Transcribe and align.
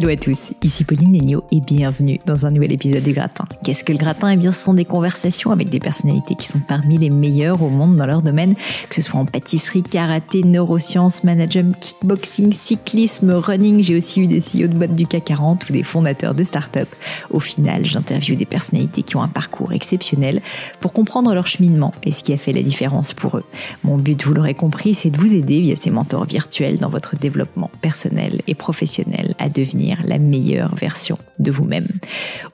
Hello 0.00 0.08
à 0.08 0.16
tous, 0.16 0.54
ici 0.62 0.84
Pauline 0.84 1.12
Legno 1.12 1.44
et 1.52 1.60
bienvenue 1.60 2.20
dans 2.24 2.46
un 2.46 2.50
nouvel 2.50 2.72
épisode 2.72 3.02
du 3.02 3.12
Gratin. 3.12 3.44
Qu'est-ce 3.62 3.84
que 3.84 3.92
le 3.92 3.98
Gratin? 3.98 4.30
Eh 4.30 4.36
bien, 4.38 4.50
ce 4.50 4.64
sont 4.64 4.72
des 4.72 4.86
conversations 4.86 5.50
avec 5.50 5.68
des 5.68 5.78
personnalités 5.78 6.36
qui 6.36 6.46
sont 6.46 6.58
parmi 6.58 6.96
les 6.96 7.10
meilleures 7.10 7.62
au 7.62 7.68
monde 7.68 7.96
dans 7.96 8.06
leur 8.06 8.22
domaine, 8.22 8.54
que 8.88 8.94
ce 8.94 9.02
soit 9.02 9.20
en 9.20 9.26
pâtisserie, 9.26 9.82
karaté, 9.82 10.42
neurosciences, 10.42 11.22
management, 11.22 11.76
kickboxing, 11.78 12.54
cyclisme, 12.54 13.30
running. 13.30 13.82
J'ai 13.82 13.94
aussi 13.94 14.22
eu 14.22 14.26
des 14.26 14.40
CEO 14.40 14.68
de 14.68 14.78
boîtes 14.78 14.94
du 14.94 15.06
CAC 15.06 15.22
40 15.22 15.68
ou 15.68 15.74
des 15.74 15.82
fondateurs 15.82 16.34
de 16.34 16.44
start-up. 16.44 16.88
Au 17.28 17.38
final, 17.38 17.84
j'interviewe 17.84 18.36
des 18.36 18.46
personnalités 18.46 19.02
qui 19.02 19.16
ont 19.16 19.22
un 19.22 19.28
parcours 19.28 19.74
exceptionnel 19.74 20.40
pour 20.80 20.94
comprendre 20.94 21.34
leur 21.34 21.46
cheminement 21.46 21.92
et 22.04 22.12
ce 22.12 22.22
qui 22.22 22.32
a 22.32 22.38
fait 22.38 22.54
la 22.54 22.62
différence 22.62 23.12
pour 23.12 23.36
eux. 23.36 23.44
Mon 23.84 23.98
but, 23.98 24.24
vous 24.24 24.32
l'aurez 24.32 24.54
compris, 24.54 24.94
c'est 24.94 25.10
de 25.10 25.18
vous 25.18 25.34
aider 25.34 25.60
via 25.60 25.76
ces 25.76 25.90
mentors 25.90 26.24
virtuels 26.24 26.78
dans 26.78 26.88
votre 26.88 27.16
développement 27.16 27.70
personnel 27.82 28.40
et 28.46 28.54
professionnel 28.54 29.34
à 29.38 29.50
devenir 29.50 29.89
la 30.04 30.18
meilleure 30.18 30.74
version 30.74 31.18
de 31.38 31.50
vous-même. 31.50 31.88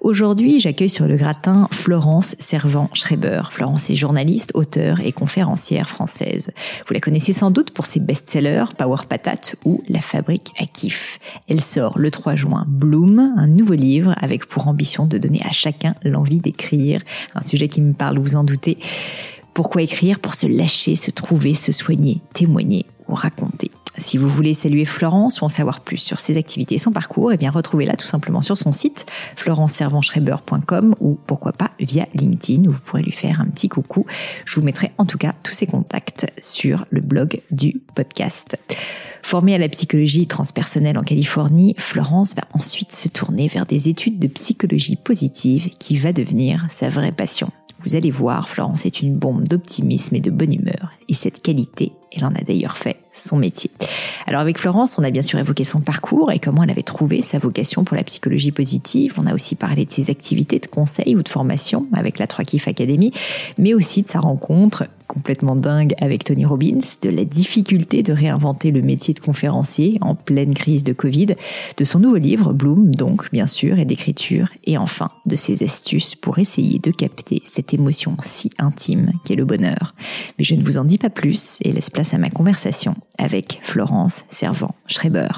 Aujourd'hui, 0.01 0.61
j'accueille 0.61 0.89
sur 0.89 1.07
le 1.07 1.17
gratin 1.17 1.69
Florence 1.73 2.35
Servan-Schreiber. 2.39 3.43
Florence 3.51 3.91
est 3.91 3.95
journaliste, 3.95 4.53
auteure 4.55 5.01
et 5.01 5.13
conférencière 5.13 5.89
française. 5.89 6.51
Vous 6.87 6.95
la 6.95 7.01
connaissez 7.01 7.33
sans 7.33 7.51
doute 7.51 7.71
pour 7.71 7.87
ses 7.87 8.01
best-sellers 8.01 8.67
Power 8.79 9.03
Patate 9.09 9.57
ou 9.65 9.83
La 9.89 10.01
Fabrique 10.01 10.53
à 10.59 10.67
kiff. 10.67 11.19
Elle 11.49 11.61
sort 11.61 11.99
le 11.99 12.11
3 12.11 12.37
juin 12.37 12.65
Bloom, 12.67 13.35
un 13.37 13.47
nouveau 13.47 13.75
livre 13.75 14.15
avec 14.19 14.47
pour 14.47 14.69
ambition 14.69 15.07
de 15.07 15.19
donner 15.19 15.41
à 15.45 15.53
chacun 15.53 15.95
l'envie 16.03 16.41
d'écrire, 16.41 17.03
un 17.35 17.43
sujet 17.43 17.69
qui 17.69 17.81
me 17.81 17.93
parle, 17.93 18.19
vous 18.19 18.37
en 18.37 18.45
doutez. 18.45 18.79
Pourquoi 19.55 19.83
écrire 19.83 20.21
Pour 20.21 20.35
se 20.35 20.47
lâcher, 20.47 20.97
se 20.97 21.11
trouver, 21.11 21.55
se 21.55 21.73
soigner, 21.73 22.21
témoigner 22.35 22.85
ou 23.09 23.15
raconter? 23.15 23.71
Si 23.99 24.19
vous 24.19 24.29
voulez 24.29 24.55
saluer 24.55 24.85
Florence 24.85 25.41
ou 25.41 25.45
en 25.45 25.49
savoir 25.49 25.81
plus 25.81 25.97
sur 25.97 26.21
ses 26.21 26.37
activités 26.37 26.75
et 26.75 26.79
son 26.79 26.93
parcours, 26.93 27.33
eh 27.33 27.37
bien 27.37 27.51
retrouvez-la 27.51 27.97
tout 27.97 28.07
simplement 28.07 28.43
sur 28.43 28.57
son 28.57 28.73
site 28.73 29.07
florenceservanschreiber.com 29.37 30.95
ou 31.01 31.19
pourquoi 31.27 31.53
pas 31.53 31.71
via 31.81 32.07
LinkedIn 32.15 32.69
où 32.69 32.73
vous 32.73 32.81
pourrez 32.81 33.03
lui 33.03 33.13
faire 33.13 33.41
un 33.41 33.47
petit 33.47 33.69
coucou. 33.69 34.07
Je 34.45 34.55
vous 34.57 34.63
mettrai 34.63 34.93
en 34.99 35.07
tout 35.07 35.19
cas 35.19 35.35
tous 35.43 35.53
ses 35.53 35.67
contacts 35.67 36.27
sur 36.41 36.85
le 36.91 37.01
blog 37.01 37.41
du 37.51 37.81
podcast. 37.95 38.57
Formée 39.23 39.55
à 39.55 39.59
la 39.59 39.69
psychologie 39.69 40.27
transpersonnelle 40.27 40.99
en 40.99 41.03
Californie, 41.03 41.75
Florence 41.79 42.35
va 42.37 42.43
ensuite 42.53 42.93
se 42.93 43.09
tourner 43.09 43.49
vers 43.49 43.67
des 43.67 43.89
études 43.89 44.19
de 44.19 44.29
psychologie 44.29 44.97
positive 44.97 45.71
qui 45.81 45.97
va 45.97 46.13
devenir 46.13 46.67
sa 46.69 46.89
vraie 46.89 47.13
passion. 47.13 47.51
Vous 47.85 47.95
allez 47.95 48.11
voir, 48.11 48.49
Florence 48.49 48.87
est 48.87 49.01
une 49.01 49.17
bombe 49.17 49.45
d'optimisme 49.45 50.17
et 50.17 50.21
de 50.21 50.31
bonne 50.31 50.53
humeur. 50.53 50.93
Et 51.09 51.15
cette 51.15 51.43
qualité, 51.43 51.93
elle 52.17 52.25
en 52.25 52.35
a 52.35 52.43
d'ailleurs 52.43 52.77
fait 52.77 52.97
son 53.11 53.37
métier. 53.37 53.71
Alors 54.27 54.41
avec 54.41 54.59
Florence, 54.59 54.99
on 54.99 55.05
a 55.05 55.11
bien 55.11 55.23
sûr 55.23 55.39
évoqué 55.39 55.65
son 55.65 55.81
parcours 55.81 56.31
et 56.33 56.39
comment 56.39 56.63
elle 56.63 56.71
avait 56.71 56.83
trouvé 56.83 57.23
sa 57.23 57.39
vocation 57.39 57.85
pour 57.85 57.97
la 57.97 58.05
psychologie 58.05 58.53
positive. 58.53 59.15
On 59.19 59.27
a 59.27 59.35
aussi 59.35 59.55
parlé 59.55 59.85
de 59.85 59.91
ses 59.91 60.11
activités 60.11 60.59
de 60.59 60.67
conseil 60.67 61.17
ou 61.17 61.23
de 61.23 61.29
formation 61.29 61.87
avec 61.93 62.19
la 62.19 62.27
3 62.27 62.45
Kif 62.45 62.69
Academy, 62.69 63.13
mais 63.59 63.75
aussi 63.75 64.03
de 64.03 64.09
sa 64.09 64.21
rencontre 64.21 64.85
complètement 65.07 65.57
dingue 65.57 65.95
avec 66.01 66.25
Tony 66.25 66.45
Robbins, 66.45 66.79
de 67.03 67.09
la 67.09 67.25
difficulté 67.25 68.03
de 68.03 68.13
réinventer 68.13 68.71
le 68.71 68.83
métier 68.83 69.15
de 69.15 69.21
conférencier 69.21 69.99
en 70.01 70.15
pleine 70.15 70.55
crise 70.55 70.85
de 70.85 70.93
Covid, 70.93 71.37
de 71.77 71.85
son 71.85 72.01
nouveau 72.01 72.17
livre 72.17 72.53
Bloom 72.53 72.95
donc 72.95 73.31
bien 73.33 73.47
sûr 73.47 73.79
et 73.79 73.85
d'écriture 73.85 74.51
et 74.65 74.79
enfin 74.79 75.11
de 75.27 75.37
ses 75.37 75.63
astuces 75.63 76.15
pour 76.15 76.39
essayer 76.39 76.79
de 76.79 76.91
capter 76.91 77.41
cette 77.45 77.73
émotion 77.73 78.17
si 78.23 78.51
intime 78.59 79.13
qu'est 79.25 79.37
le 79.37 79.45
bonheur. 79.45 79.95
Mais 80.39 80.45
je 80.45 80.55
ne 80.55 80.63
vous 80.63 80.79
en 80.79 80.85
dis 80.85 80.99
pas 80.99 81.11
plus 81.11 81.59
et 81.63 81.73
laisse 81.73 81.91
place 81.91 82.06
à 82.15 82.19
ma 82.19 82.31
conversation 82.31 82.95
avec 83.19 83.61
Florence 83.63 84.25
Servant-Schreiber. 84.29 85.29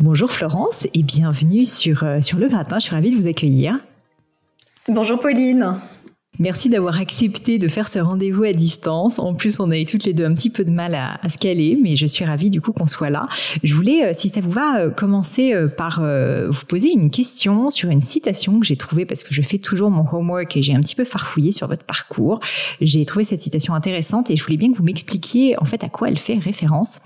Bonjour 0.00 0.32
Florence 0.32 0.86
et 0.94 1.02
bienvenue 1.02 1.64
sur, 1.64 2.02
euh, 2.02 2.20
sur 2.20 2.38
Le 2.38 2.48
Gratin, 2.48 2.78
je 2.78 2.86
suis 2.86 2.94
ravie 2.94 3.10
de 3.10 3.16
vous 3.16 3.28
accueillir. 3.28 3.78
Bonjour 4.88 5.20
Pauline. 5.20 5.76
Merci 6.38 6.70
d'avoir 6.70 6.98
accepté 6.98 7.58
de 7.58 7.68
faire 7.68 7.86
ce 7.88 7.98
rendez-vous 7.98 8.44
à 8.44 8.54
distance. 8.54 9.18
En 9.18 9.34
plus, 9.34 9.60
on 9.60 9.70
a 9.70 9.78
eu 9.78 9.84
toutes 9.84 10.04
les 10.04 10.14
deux 10.14 10.24
un 10.24 10.32
petit 10.32 10.48
peu 10.48 10.64
de 10.64 10.70
mal 10.70 10.94
à, 10.94 11.28
se 11.28 11.36
caler, 11.36 11.78
mais 11.80 11.94
je 11.94 12.06
suis 12.06 12.24
ravie 12.24 12.48
du 12.48 12.62
coup 12.62 12.72
qu'on 12.72 12.86
soit 12.86 13.10
là. 13.10 13.28
Je 13.62 13.74
voulais, 13.74 14.06
euh, 14.06 14.10
si 14.14 14.30
ça 14.30 14.40
vous 14.40 14.50
va, 14.50 14.78
euh, 14.78 14.90
commencer 14.90 15.52
euh, 15.52 15.68
par 15.68 16.00
vous 16.02 16.64
poser 16.66 16.90
une 16.90 17.10
question 17.10 17.68
sur 17.68 17.90
une 17.90 18.00
citation 18.00 18.60
que 18.60 18.66
j'ai 18.66 18.76
trouvée 18.76 19.04
parce 19.04 19.24
que 19.24 19.34
je 19.34 19.42
fais 19.42 19.58
toujours 19.58 19.90
mon 19.90 20.06
homework 20.10 20.56
et 20.56 20.62
j'ai 20.62 20.74
un 20.74 20.80
petit 20.80 20.94
peu 20.94 21.04
farfouillé 21.04 21.52
sur 21.52 21.68
votre 21.68 21.84
parcours. 21.84 22.40
J'ai 22.80 23.04
trouvé 23.04 23.24
cette 23.24 23.42
citation 23.42 23.74
intéressante 23.74 24.30
et 24.30 24.36
je 24.36 24.42
voulais 24.42 24.56
bien 24.56 24.72
que 24.72 24.78
vous 24.78 24.84
m'expliquiez 24.84 25.60
en 25.60 25.66
fait 25.66 25.84
à 25.84 25.90
quoi 25.90 26.08
elle 26.08 26.18
fait 26.18 26.38
référence. 26.38 27.00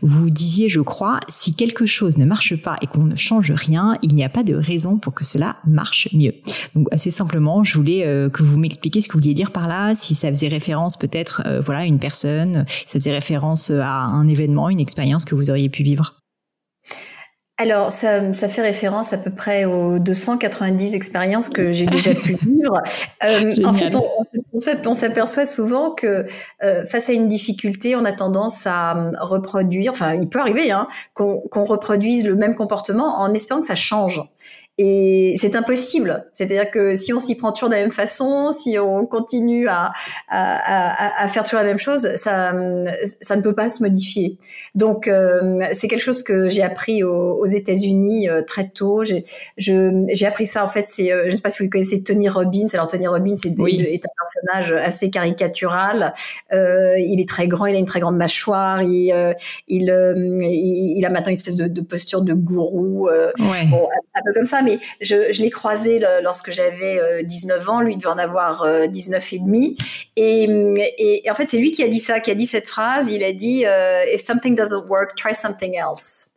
Vous 0.00 0.30
disiez, 0.30 0.70
je 0.70 0.80
crois, 0.80 1.20
si 1.28 1.54
quelque 1.54 1.84
chose 1.84 2.16
ne 2.16 2.24
marche 2.24 2.56
pas 2.56 2.78
et 2.80 2.86
qu'on 2.86 3.04
ne 3.04 3.16
change 3.16 3.52
rien, 3.52 3.98
il 4.02 4.14
n'y 4.14 4.24
a 4.24 4.30
pas 4.30 4.42
de 4.42 4.54
raison 4.54 4.96
pour 4.96 5.12
que 5.12 5.24
cela 5.24 5.56
marche 5.66 6.08
mieux. 6.14 6.32
Donc 6.74 6.88
assez 6.90 7.10
simplement, 7.10 7.64
je 7.64 7.76
voulais 7.76 8.30
que 8.32 8.42
vous 8.42 8.61
m'expliquer 8.62 9.00
ce 9.00 9.08
que 9.08 9.12
vous 9.12 9.20
vouliez 9.20 9.34
dire 9.34 9.52
par 9.52 9.68
là, 9.68 9.94
si 9.94 10.14
ça 10.14 10.28
faisait 10.30 10.48
référence 10.48 10.96
peut-être 10.96 11.42
euh, 11.46 11.60
voilà 11.60 11.80
à 11.80 11.84
une 11.84 11.98
personne, 11.98 12.64
ça 12.86 12.98
faisait 12.98 13.12
référence 13.12 13.70
à 13.70 13.92
un 13.92 14.26
événement, 14.28 14.70
une 14.70 14.80
expérience 14.80 15.24
que 15.24 15.34
vous 15.34 15.50
auriez 15.50 15.68
pu 15.68 15.82
vivre. 15.82 16.22
Alors, 17.58 17.92
ça, 17.92 18.32
ça, 18.32 18.48
fait 18.48 18.62
référence 18.62 19.12
à 19.12 19.18
peu 19.18 19.30
près 19.30 19.66
aux 19.66 19.98
290 19.98 20.94
expériences 20.94 21.48
que 21.48 21.70
j'ai 21.70 21.86
déjà 21.86 22.14
pu 22.14 22.32
vivre. 22.42 22.82
Euh, 23.22 23.52
en 23.64 23.72
fait, 23.72 23.94
on, 23.94 24.02
on 24.86 24.94
s'aperçoit 24.94 25.46
souvent 25.46 25.90
que 25.90 26.26
euh, 26.62 26.86
face 26.86 27.08
à 27.08 27.12
une 27.12 27.28
difficulté, 27.28 27.96
on 27.96 28.04
a 28.04 28.12
tendance 28.12 28.66
à 28.66 28.96
euh, 28.96 29.12
reproduire, 29.20 29.92
enfin, 29.92 30.14
il 30.14 30.28
peut 30.28 30.40
arriver 30.40 30.70
hein, 30.70 30.86
qu'on 31.14 31.64
reproduise 31.64 32.26
le 32.26 32.36
même 32.36 32.54
comportement 32.54 33.20
en 33.20 33.32
espérant 33.32 33.60
que 33.60 33.66
ça 33.66 33.74
change. 33.74 34.22
Et 34.78 35.36
c'est 35.38 35.54
impossible. 35.54 36.24
C'est-à-dire 36.32 36.70
que 36.70 36.94
si 36.94 37.12
on 37.12 37.20
s'y 37.20 37.34
prend 37.34 37.52
toujours 37.52 37.68
de 37.68 37.74
la 37.74 37.82
même 37.82 37.92
façon, 37.92 38.52
si 38.52 38.78
on 38.78 39.04
continue 39.04 39.68
à, 39.68 39.92
à, 40.28 41.22
à, 41.22 41.28
faire 41.28 41.42
toujours 41.42 41.58
la 41.60 41.66
même 41.66 41.78
chose, 41.78 42.08
ça, 42.16 42.54
ça 43.20 43.36
ne 43.36 43.42
peut 43.42 43.54
pas 43.54 43.68
se 43.68 43.82
modifier. 43.82 44.38
Donc, 44.74 45.08
euh, 45.08 45.60
c'est 45.74 45.88
quelque 45.88 46.02
chose 46.02 46.22
que 46.22 46.48
j'ai 46.48 46.62
appris 46.62 47.04
aux, 47.04 47.38
aux 47.38 47.46
États-Unis 47.46 48.30
euh, 48.30 48.40
très 48.42 48.70
tôt. 48.70 49.04
J'ai, 49.04 49.24
j'ai 49.58 50.26
appris 50.26 50.46
ça 50.46 50.64
en 50.64 50.68
fait. 50.68 50.86
C'est, 50.88 51.12
euh, 51.12 51.24
je 51.24 51.30
ne 51.32 51.36
sais 51.36 51.42
pas 51.42 51.50
si 51.50 51.62
vous 51.62 51.68
connaissez 51.68 52.02
Tony 52.02 52.30
Robbins. 52.30 52.68
Alors 52.72 52.88
Tony 52.88 53.06
Robbins 53.06 53.36
est, 53.44 53.48
est 53.48 54.02
un 54.06 54.08
personnage 54.48 54.72
assez 54.82 55.10
caricatural. 55.10 56.14
il 56.50 57.20
est 57.20 57.28
très 57.28 57.46
grand, 57.46 57.66
il 57.66 57.76
a 57.76 57.78
une 57.78 57.84
très 57.84 58.00
grande 58.00 58.16
mâchoire. 58.16 58.82
Il, 58.82 59.34
il, 59.68 59.82
il, 59.82 61.04
a 61.04 61.10
maintenant 61.10 61.30
une 61.30 61.36
espèce 61.36 61.56
de, 61.56 61.66
de 61.66 61.80
posture 61.82 62.22
de 62.22 62.32
gourou, 62.32 63.10
ouais. 63.10 63.66
bon, 63.70 63.86
un 64.14 64.20
peu 64.24 64.32
comme 64.32 64.44
ça 64.46 64.61
mais 64.62 64.78
je, 65.00 65.32
je 65.32 65.42
l'ai 65.42 65.50
croisé 65.50 66.00
lorsque 66.22 66.50
j'avais 66.50 67.24
19 67.24 67.68
euh, 67.68 67.70
ans. 67.70 67.80
Lui, 67.80 67.94
il 67.94 67.96
devait 67.96 68.08
en 68.08 68.18
avoir 68.18 68.66
19 68.88 69.22
euh, 69.22 69.36
et 69.36 69.38
demi. 69.38 69.76
Et, 70.16 70.44
et, 71.24 71.30
en 71.30 71.34
fait, 71.34 71.48
c'est 71.50 71.58
lui 71.58 71.70
qui 71.70 71.82
a 71.82 71.88
dit 71.88 72.00
ça, 72.00 72.20
qui 72.20 72.30
a 72.30 72.34
dit 72.34 72.46
cette 72.46 72.68
phrase. 72.68 73.10
Il 73.10 73.22
a 73.22 73.32
dit 73.32 73.64
euh, 73.66 74.04
If 74.12 74.20
something 74.20 74.54
doesn't 74.54 74.88
work, 74.88 75.16
try 75.16 75.34
something 75.34 75.74
else. 75.76 76.28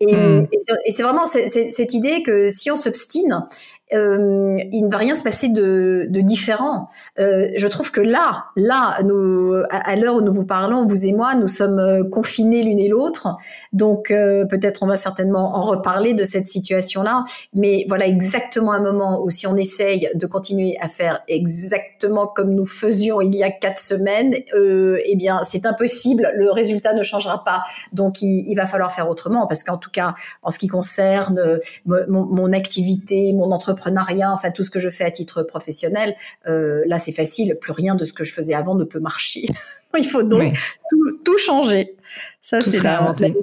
Et, 0.00 0.14
hmm. 0.14 0.46
et 0.84 0.92
c'est 0.92 1.02
vraiment 1.02 1.26
cette 1.26 1.94
idée 1.94 2.22
que 2.22 2.50
si 2.50 2.70
on 2.70 2.76
s'obstine 2.76 3.48
euh, 3.94 4.58
il 4.70 4.84
ne 4.84 4.90
va 4.90 4.98
rien 4.98 5.14
se 5.14 5.22
passer 5.22 5.48
de, 5.48 6.06
de 6.10 6.20
différent. 6.20 6.88
Euh, 7.18 7.48
je 7.56 7.66
trouve 7.68 7.90
que 7.90 8.00
là, 8.00 8.46
là, 8.56 8.98
nous, 9.02 9.54
à, 9.70 9.96
l'heure 9.96 10.16
où 10.16 10.20
nous 10.20 10.32
vous 10.32 10.44
parlons, 10.44 10.84
vous 10.84 11.06
et 11.06 11.12
moi, 11.12 11.34
nous 11.34 11.46
sommes 11.46 11.78
euh, 11.78 12.04
confinés 12.04 12.62
l'une 12.62 12.78
et 12.78 12.88
l'autre. 12.88 13.36
Donc 13.72 14.10
euh, 14.10 14.44
peut-être 14.46 14.82
on 14.82 14.86
va 14.86 14.96
certainement 14.96 15.56
en 15.56 15.62
reparler 15.62 16.12
de 16.12 16.24
cette 16.24 16.48
situation-là. 16.48 17.24
Mais 17.54 17.86
voilà 17.88 18.06
exactement 18.06 18.72
un 18.72 18.82
moment 18.82 19.22
où 19.22 19.30
si 19.30 19.46
on 19.46 19.56
essaye 19.56 20.10
de 20.14 20.26
continuer 20.26 20.76
à 20.80 20.88
faire 20.88 21.22
exactement 21.28 22.26
comme 22.26 22.54
nous 22.54 22.66
faisions 22.66 23.20
il 23.20 23.34
y 23.34 23.42
a 23.42 23.50
quatre 23.50 23.80
semaines, 23.80 24.34
euh, 24.54 24.98
eh 25.06 25.16
bien 25.16 25.40
c'est 25.44 25.64
impossible. 25.64 26.30
Le 26.36 26.50
résultat 26.50 26.92
ne 26.92 27.02
changera 27.02 27.42
pas. 27.42 27.62
Donc 27.92 28.20
il, 28.20 28.54
va 28.54 28.66
falloir 28.66 28.92
faire 28.92 29.08
autrement 29.08 29.46
parce 29.46 29.62
qu'en 29.62 29.78
tout 29.78 29.90
cas, 29.90 30.14
en 30.42 30.50
ce 30.50 30.58
qui 30.58 30.66
concerne 30.66 31.60
mon, 31.86 32.26
mon 32.26 32.52
activité, 32.52 33.32
mon 33.32 33.52
entreprise 33.52 33.77
enfin 33.86 34.50
tout 34.50 34.64
ce 34.64 34.70
que 34.70 34.78
je 34.78 34.90
fais 34.90 35.04
à 35.04 35.10
titre 35.10 35.42
professionnel, 35.42 36.14
euh, 36.46 36.82
là 36.86 36.98
c'est 36.98 37.12
facile, 37.12 37.56
plus 37.60 37.72
rien 37.72 37.94
de 37.94 38.04
ce 38.04 38.12
que 38.12 38.24
je 38.24 38.32
faisais 38.32 38.54
avant 38.54 38.74
ne 38.74 38.84
peut 38.84 39.00
marcher. 39.00 39.46
Il 39.98 40.08
faut 40.08 40.22
donc 40.22 40.54
tout 41.24 41.38
changer. 41.38 41.96
Ça, 42.48 42.62
c'est 42.62 42.86
inventé. 42.86 43.34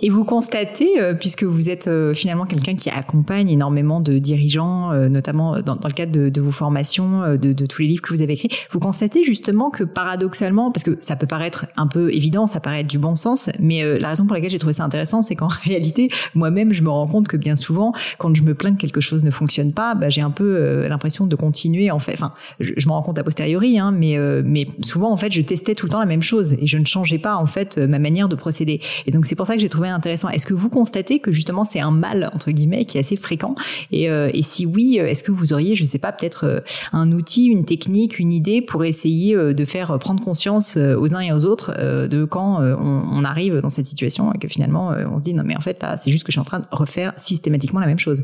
Et 0.00 0.08
vous 0.08 0.24
constatez, 0.24 0.98
euh, 0.98 1.12
puisque 1.12 1.44
vous 1.44 1.68
êtes 1.68 1.86
euh, 1.86 2.14
finalement 2.14 2.46
quelqu'un 2.46 2.76
qui 2.76 2.88
accompagne 2.88 3.50
énormément 3.50 4.00
de 4.00 4.16
dirigeants, 4.16 4.90
euh, 4.90 5.10
notamment 5.10 5.60
dans, 5.60 5.76
dans, 5.76 5.86
le 5.86 5.92
cadre 5.92 6.12
de, 6.12 6.30
de 6.30 6.40
vos 6.40 6.50
formations, 6.50 7.36
de, 7.36 7.52
de, 7.52 7.66
tous 7.66 7.82
les 7.82 7.88
livres 7.88 8.00
que 8.00 8.08
vous 8.08 8.22
avez 8.22 8.32
écrits, 8.32 8.48
vous 8.70 8.80
constatez 8.80 9.22
justement 9.22 9.68
que 9.68 9.84
paradoxalement, 9.84 10.72
parce 10.72 10.82
que 10.82 10.96
ça 11.02 11.14
peut 11.14 11.26
paraître 11.26 11.66
un 11.76 11.86
peu 11.86 12.10
évident, 12.10 12.46
ça 12.46 12.58
paraît 12.58 12.80
être 12.80 12.86
du 12.86 12.98
bon 12.98 13.16
sens, 13.16 13.50
mais 13.58 13.98
la 13.98 14.08
raison 14.08 14.24
pour 14.24 14.32
laquelle 14.32 14.48
j'ai 14.48 14.58
trouvé 14.58 14.72
ça 14.72 14.84
intéressant, 14.84 15.20
c'est 15.20 15.34
qu'en 15.34 15.48
réalité, 15.64 16.08
moi-même, 16.34 16.72
je 16.72 16.82
me 16.82 16.88
rends 16.88 17.06
compte 17.06 17.28
que 17.28 17.36
bien 17.36 17.54
souvent, 17.54 17.92
quand 18.16 18.34
je 18.34 18.42
me 18.42 18.54
plains 18.54 18.72
que 18.72 18.80
quelque 18.80 19.02
chose 19.02 19.24
ne 19.24 19.30
fonctionne 19.30 19.74
pas, 19.74 19.94
bah, 19.94 20.08
j'ai 20.08 20.22
un 20.22 20.30
peu 20.30 20.86
l'impression 20.88 21.26
de 21.26 21.36
continuer. 21.36 21.90
En 21.90 21.98
fait, 21.98 22.14
enfin, 22.14 22.32
je, 22.60 22.72
je 22.78 22.88
me 22.88 22.92
rends 22.94 23.02
compte 23.02 23.18
a 23.18 23.24
posteriori, 23.24 23.78
hein, 23.78 23.90
mais 23.90 24.16
mais 24.42 24.68
souvent 24.80 25.12
en 25.12 25.18
fait, 25.18 25.30
je 25.32 25.42
testais 25.42 25.74
tout 25.74 25.84
le 25.84 25.92
temps 25.92 26.00
la 26.00 26.06
même 26.06 26.22
chose 26.22 26.54
et 26.54 26.66
je 26.66 26.78
ne 26.78 26.86
changeais 26.86 27.18
pas 27.18 27.36
en 27.36 27.46
fait 27.46 27.76
ma 27.76 27.98
manière 27.98 28.30
de 28.30 28.37
procéder. 28.38 28.80
Et 29.06 29.10
donc 29.10 29.26
c'est 29.26 29.34
pour 29.34 29.46
ça 29.46 29.54
que 29.54 29.60
j'ai 29.60 29.68
trouvé 29.68 29.88
intéressant. 29.88 30.28
Est-ce 30.28 30.46
que 30.46 30.54
vous 30.54 30.70
constatez 30.70 31.18
que 31.18 31.32
justement 31.32 31.64
c'est 31.64 31.80
un 31.80 31.90
mal 31.90 32.30
entre 32.32 32.50
guillemets 32.50 32.84
qui 32.84 32.98
est 32.98 33.00
assez 33.00 33.16
fréquent? 33.16 33.54
Et, 33.92 34.10
euh, 34.10 34.30
et 34.32 34.42
si 34.42 34.66
oui, 34.66 34.96
est-ce 34.96 35.22
que 35.22 35.32
vous 35.32 35.52
auriez, 35.52 35.74
je 35.74 35.84
sais 35.84 35.98
pas, 35.98 36.12
peut-être 36.12 36.44
euh, 36.44 36.60
un 36.92 37.12
outil, 37.12 37.46
une 37.46 37.64
technique, 37.64 38.18
une 38.18 38.32
idée 38.32 38.62
pour 38.62 38.84
essayer 38.84 39.34
euh, 39.34 39.52
de 39.52 39.64
faire 39.64 39.98
prendre 39.98 40.22
conscience 40.22 40.76
aux 40.76 41.14
uns 41.14 41.20
et 41.20 41.32
aux 41.32 41.44
autres 41.44 41.74
de 42.06 42.24
quand 42.24 42.60
on, 42.60 43.02
on, 43.12 43.24
arrive 43.24 43.60
dans 43.60 43.68
cette 43.68 43.86
situation 43.86 44.32
et 44.32 44.38
que 44.38 44.48
finalement 44.48 44.94
on 45.10 45.18
se 45.18 45.24
dit 45.24 45.34
non 45.34 45.42
mais 45.44 45.56
en 45.56 45.60
fait 45.60 45.82
là 45.82 45.96
c'est 45.96 46.10
juste 46.10 46.24
que 46.24 46.30
je 46.30 46.34
suis 46.34 46.40
en 46.40 46.44
train 46.44 46.60
de 46.60 46.66
refaire 46.70 47.12
systématiquement 47.16 47.80
la 47.80 47.86
même 47.86 47.98
chose? 47.98 48.22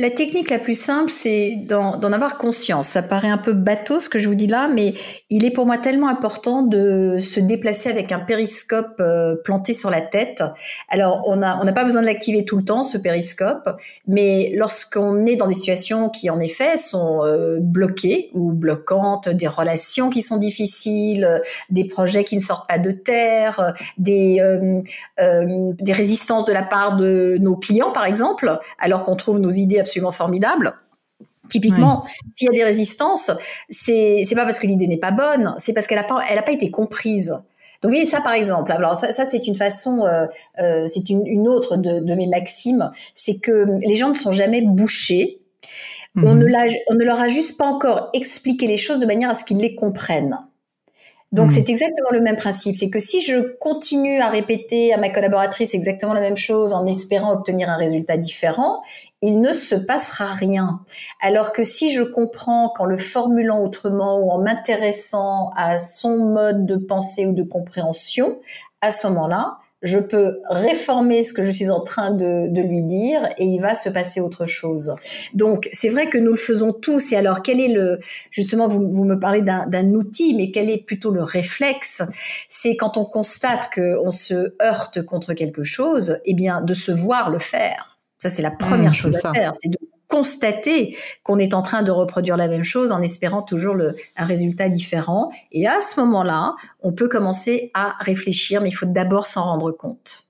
La 0.00 0.10
technique 0.10 0.48
la 0.48 0.60
plus 0.60 0.78
simple, 0.78 1.10
c'est 1.10 1.56
d'en 1.56 2.12
avoir 2.12 2.38
conscience. 2.38 2.86
Ça 2.86 3.02
paraît 3.02 3.30
un 3.30 3.36
peu 3.36 3.52
bateau 3.52 3.98
ce 3.98 4.08
que 4.08 4.20
je 4.20 4.28
vous 4.28 4.36
dis 4.36 4.46
là, 4.46 4.68
mais 4.72 4.94
il 5.28 5.44
est 5.44 5.50
pour 5.50 5.66
moi 5.66 5.76
tellement 5.76 6.06
important 6.06 6.62
de 6.62 7.18
se 7.20 7.40
déplacer 7.40 7.88
avec 7.88 8.12
un 8.12 8.20
périscope 8.20 8.94
euh, 9.00 9.34
planté 9.42 9.72
sur 9.72 9.90
la 9.90 10.00
tête. 10.00 10.44
Alors, 10.88 11.24
on 11.26 11.34
n'a 11.34 11.72
pas 11.72 11.82
besoin 11.82 12.02
de 12.02 12.06
l'activer 12.06 12.44
tout 12.44 12.56
le 12.56 12.64
temps, 12.64 12.84
ce 12.84 12.96
périscope, 12.96 13.68
mais 14.06 14.52
lorsqu'on 14.54 15.26
est 15.26 15.34
dans 15.34 15.48
des 15.48 15.54
situations 15.54 16.10
qui, 16.10 16.30
en 16.30 16.38
effet, 16.38 16.76
sont 16.76 17.24
euh, 17.24 17.58
bloquées 17.60 18.30
ou 18.34 18.52
bloquantes, 18.52 19.28
des 19.28 19.48
relations 19.48 20.10
qui 20.10 20.22
sont 20.22 20.36
difficiles, 20.36 21.42
des 21.70 21.88
projets 21.88 22.22
qui 22.22 22.36
ne 22.36 22.40
sortent 22.40 22.68
pas 22.68 22.78
de 22.78 22.92
terre, 22.92 23.74
des, 23.96 24.38
euh, 24.40 24.80
des 25.80 25.92
résistances 25.92 26.44
de 26.44 26.52
la 26.52 26.62
part 26.62 26.96
de 26.96 27.36
nos 27.40 27.56
clients, 27.56 27.90
par 27.90 28.04
exemple, 28.04 28.60
alors 28.78 29.02
qu'on 29.02 29.16
trouve 29.16 29.40
nos 29.40 29.50
idées 29.50 29.80
absolument 29.88 30.12
formidable. 30.12 30.74
Typiquement, 31.48 32.04
s'il 32.34 32.46
y 32.46 32.48
a 32.50 32.52
des 32.52 32.64
résistances, 32.64 33.30
c'est 33.70 34.22
c'est 34.26 34.34
pas 34.34 34.44
parce 34.44 34.58
que 34.58 34.66
l'idée 34.66 34.86
n'est 34.86 34.98
pas 34.98 35.12
bonne, 35.12 35.54
c'est 35.56 35.72
parce 35.72 35.86
qu'elle 35.86 35.98
a 35.98 36.04
pas 36.04 36.20
elle 36.28 36.38
a 36.38 36.42
pas 36.42 36.52
été 36.52 36.70
comprise. 36.70 37.28
Donc, 37.80 37.90
vous 37.90 37.96
voyez 37.96 38.04
ça 38.04 38.20
par 38.20 38.32
exemple. 38.32 38.72
Alors 38.72 38.96
ça, 38.96 39.12
ça 39.12 39.24
c'est 39.24 39.46
une 39.46 39.54
façon, 39.54 40.04
euh, 40.04 40.26
euh, 40.58 40.86
c'est 40.86 41.08
une, 41.10 41.26
une, 41.26 41.48
autre 41.48 41.76
de, 41.76 42.00
de 42.00 42.14
mes 42.14 42.26
maximes, 42.26 42.90
c'est 43.14 43.38
que 43.38 43.66
les 43.80 43.96
gens 43.96 44.08
ne 44.08 44.14
sont 44.14 44.32
jamais 44.32 44.62
bouchés. 44.62 45.40
On, 46.16 46.34
mhm. 46.34 46.38
ne 46.38 46.46
l'a, 46.46 46.66
on 46.90 46.94
ne 46.94 47.04
leur 47.04 47.20
a 47.20 47.28
juste 47.28 47.56
pas 47.56 47.66
encore 47.66 48.10
expliqué 48.12 48.66
les 48.66 48.76
choses 48.76 48.98
de 48.98 49.06
manière 49.06 49.30
à 49.30 49.34
ce 49.34 49.44
qu'ils 49.44 49.58
les 49.58 49.74
comprennent. 49.74 50.38
Donc, 51.30 51.50
mhm. 51.50 51.56
c'est 51.56 51.68
exactement 51.68 52.08
le 52.10 52.20
même 52.20 52.36
principe. 52.36 52.74
C'est 52.76 52.88
que 52.88 53.00
si 53.00 53.20
je 53.20 53.56
continue 53.58 54.20
à 54.20 54.28
répéter 54.28 54.94
à 54.94 54.98
ma 54.98 55.10
collaboratrice 55.10 55.74
exactement 55.74 56.14
la 56.14 56.20
même 56.20 56.36
chose 56.36 56.72
en 56.72 56.86
espérant 56.86 57.32
obtenir 57.32 57.68
un 57.68 57.76
résultat 57.76 58.16
différent, 58.16 58.82
il 59.20 59.40
ne 59.40 59.52
se 59.52 59.74
passera 59.74 60.26
rien. 60.26 60.80
Alors 61.20 61.52
que 61.52 61.64
si 61.64 61.92
je 61.92 62.02
comprends 62.02 62.70
qu'en 62.70 62.86
le 62.86 62.96
formulant 62.96 63.62
autrement 63.62 64.18
ou 64.20 64.30
en 64.30 64.38
m'intéressant 64.38 65.50
à 65.56 65.78
son 65.78 66.18
mode 66.18 66.64
de 66.64 66.76
pensée 66.76 67.26
ou 67.26 67.32
de 67.32 67.42
compréhension, 67.42 68.38
à 68.80 68.90
ce 68.90 69.06
moment-là, 69.08 69.58
je 69.82 69.98
peux 69.98 70.38
réformer 70.48 71.22
ce 71.22 71.32
que 71.32 71.44
je 71.44 71.50
suis 71.50 71.70
en 71.70 71.80
train 71.80 72.10
de, 72.10 72.48
de, 72.48 72.62
lui 72.62 72.82
dire 72.82 73.28
et 73.38 73.44
il 73.44 73.60
va 73.60 73.74
se 73.74 73.88
passer 73.88 74.20
autre 74.20 74.44
chose. 74.44 74.94
Donc 75.34 75.68
c'est 75.72 75.88
vrai 75.88 76.08
que 76.08 76.18
nous 76.18 76.32
le 76.32 76.36
faisons 76.36 76.72
tous. 76.72 77.12
Et 77.12 77.16
alors 77.16 77.42
quel 77.42 77.60
est 77.60 77.68
le 77.68 78.00
justement 78.30 78.66
vous, 78.66 78.90
vous 78.90 79.04
me 79.04 79.18
parlez 79.18 79.42
d'un 79.42 79.94
outil, 79.94 80.34
mais 80.34 80.50
quel 80.50 80.68
est 80.68 80.84
plutôt 80.84 81.10
le 81.12 81.22
réflexe? 81.22 82.02
C'est 82.48 82.76
quand 82.76 82.96
on 82.96 83.04
constate 83.04 83.70
qu'on 83.72 84.10
se 84.10 84.54
heurte 84.60 85.02
contre 85.02 85.34
quelque 85.34 85.64
chose, 85.64 86.18
eh 86.24 86.34
bien 86.34 86.60
de 86.60 86.74
se 86.74 86.90
voir 86.90 87.30
le 87.30 87.38
faire. 87.38 87.98
Ça, 88.18 88.28
c'est 88.28 88.42
la 88.42 88.50
première 88.50 88.90
mmh, 88.90 88.94
chose 88.94 89.16
à 89.24 89.32
faire, 89.32 89.52
c'est 89.60 89.68
de 89.68 89.78
constater 90.08 90.96
qu'on 91.22 91.38
est 91.38 91.54
en 91.54 91.62
train 91.62 91.82
de 91.82 91.92
reproduire 91.92 92.36
la 92.36 92.48
même 92.48 92.64
chose 92.64 92.92
en 92.92 93.02
espérant 93.02 93.42
toujours 93.42 93.74
le, 93.74 93.94
un 94.16 94.24
résultat 94.24 94.68
différent. 94.68 95.30
Et 95.52 95.68
à 95.68 95.80
ce 95.80 96.00
moment-là, 96.00 96.56
on 96.80 96.92
peut 96.92 97.08
commencer 97.08 97.70
à 97.74 97.94
réfléchir, 98.00 98.60
mais 98.60 98.70
il 98.70 98.72
faut 98.72 98.86
d'abord 98.86 99.26
s'en 99.26 99.44
rendre 99.44 99.70
compte. 99.70 100.27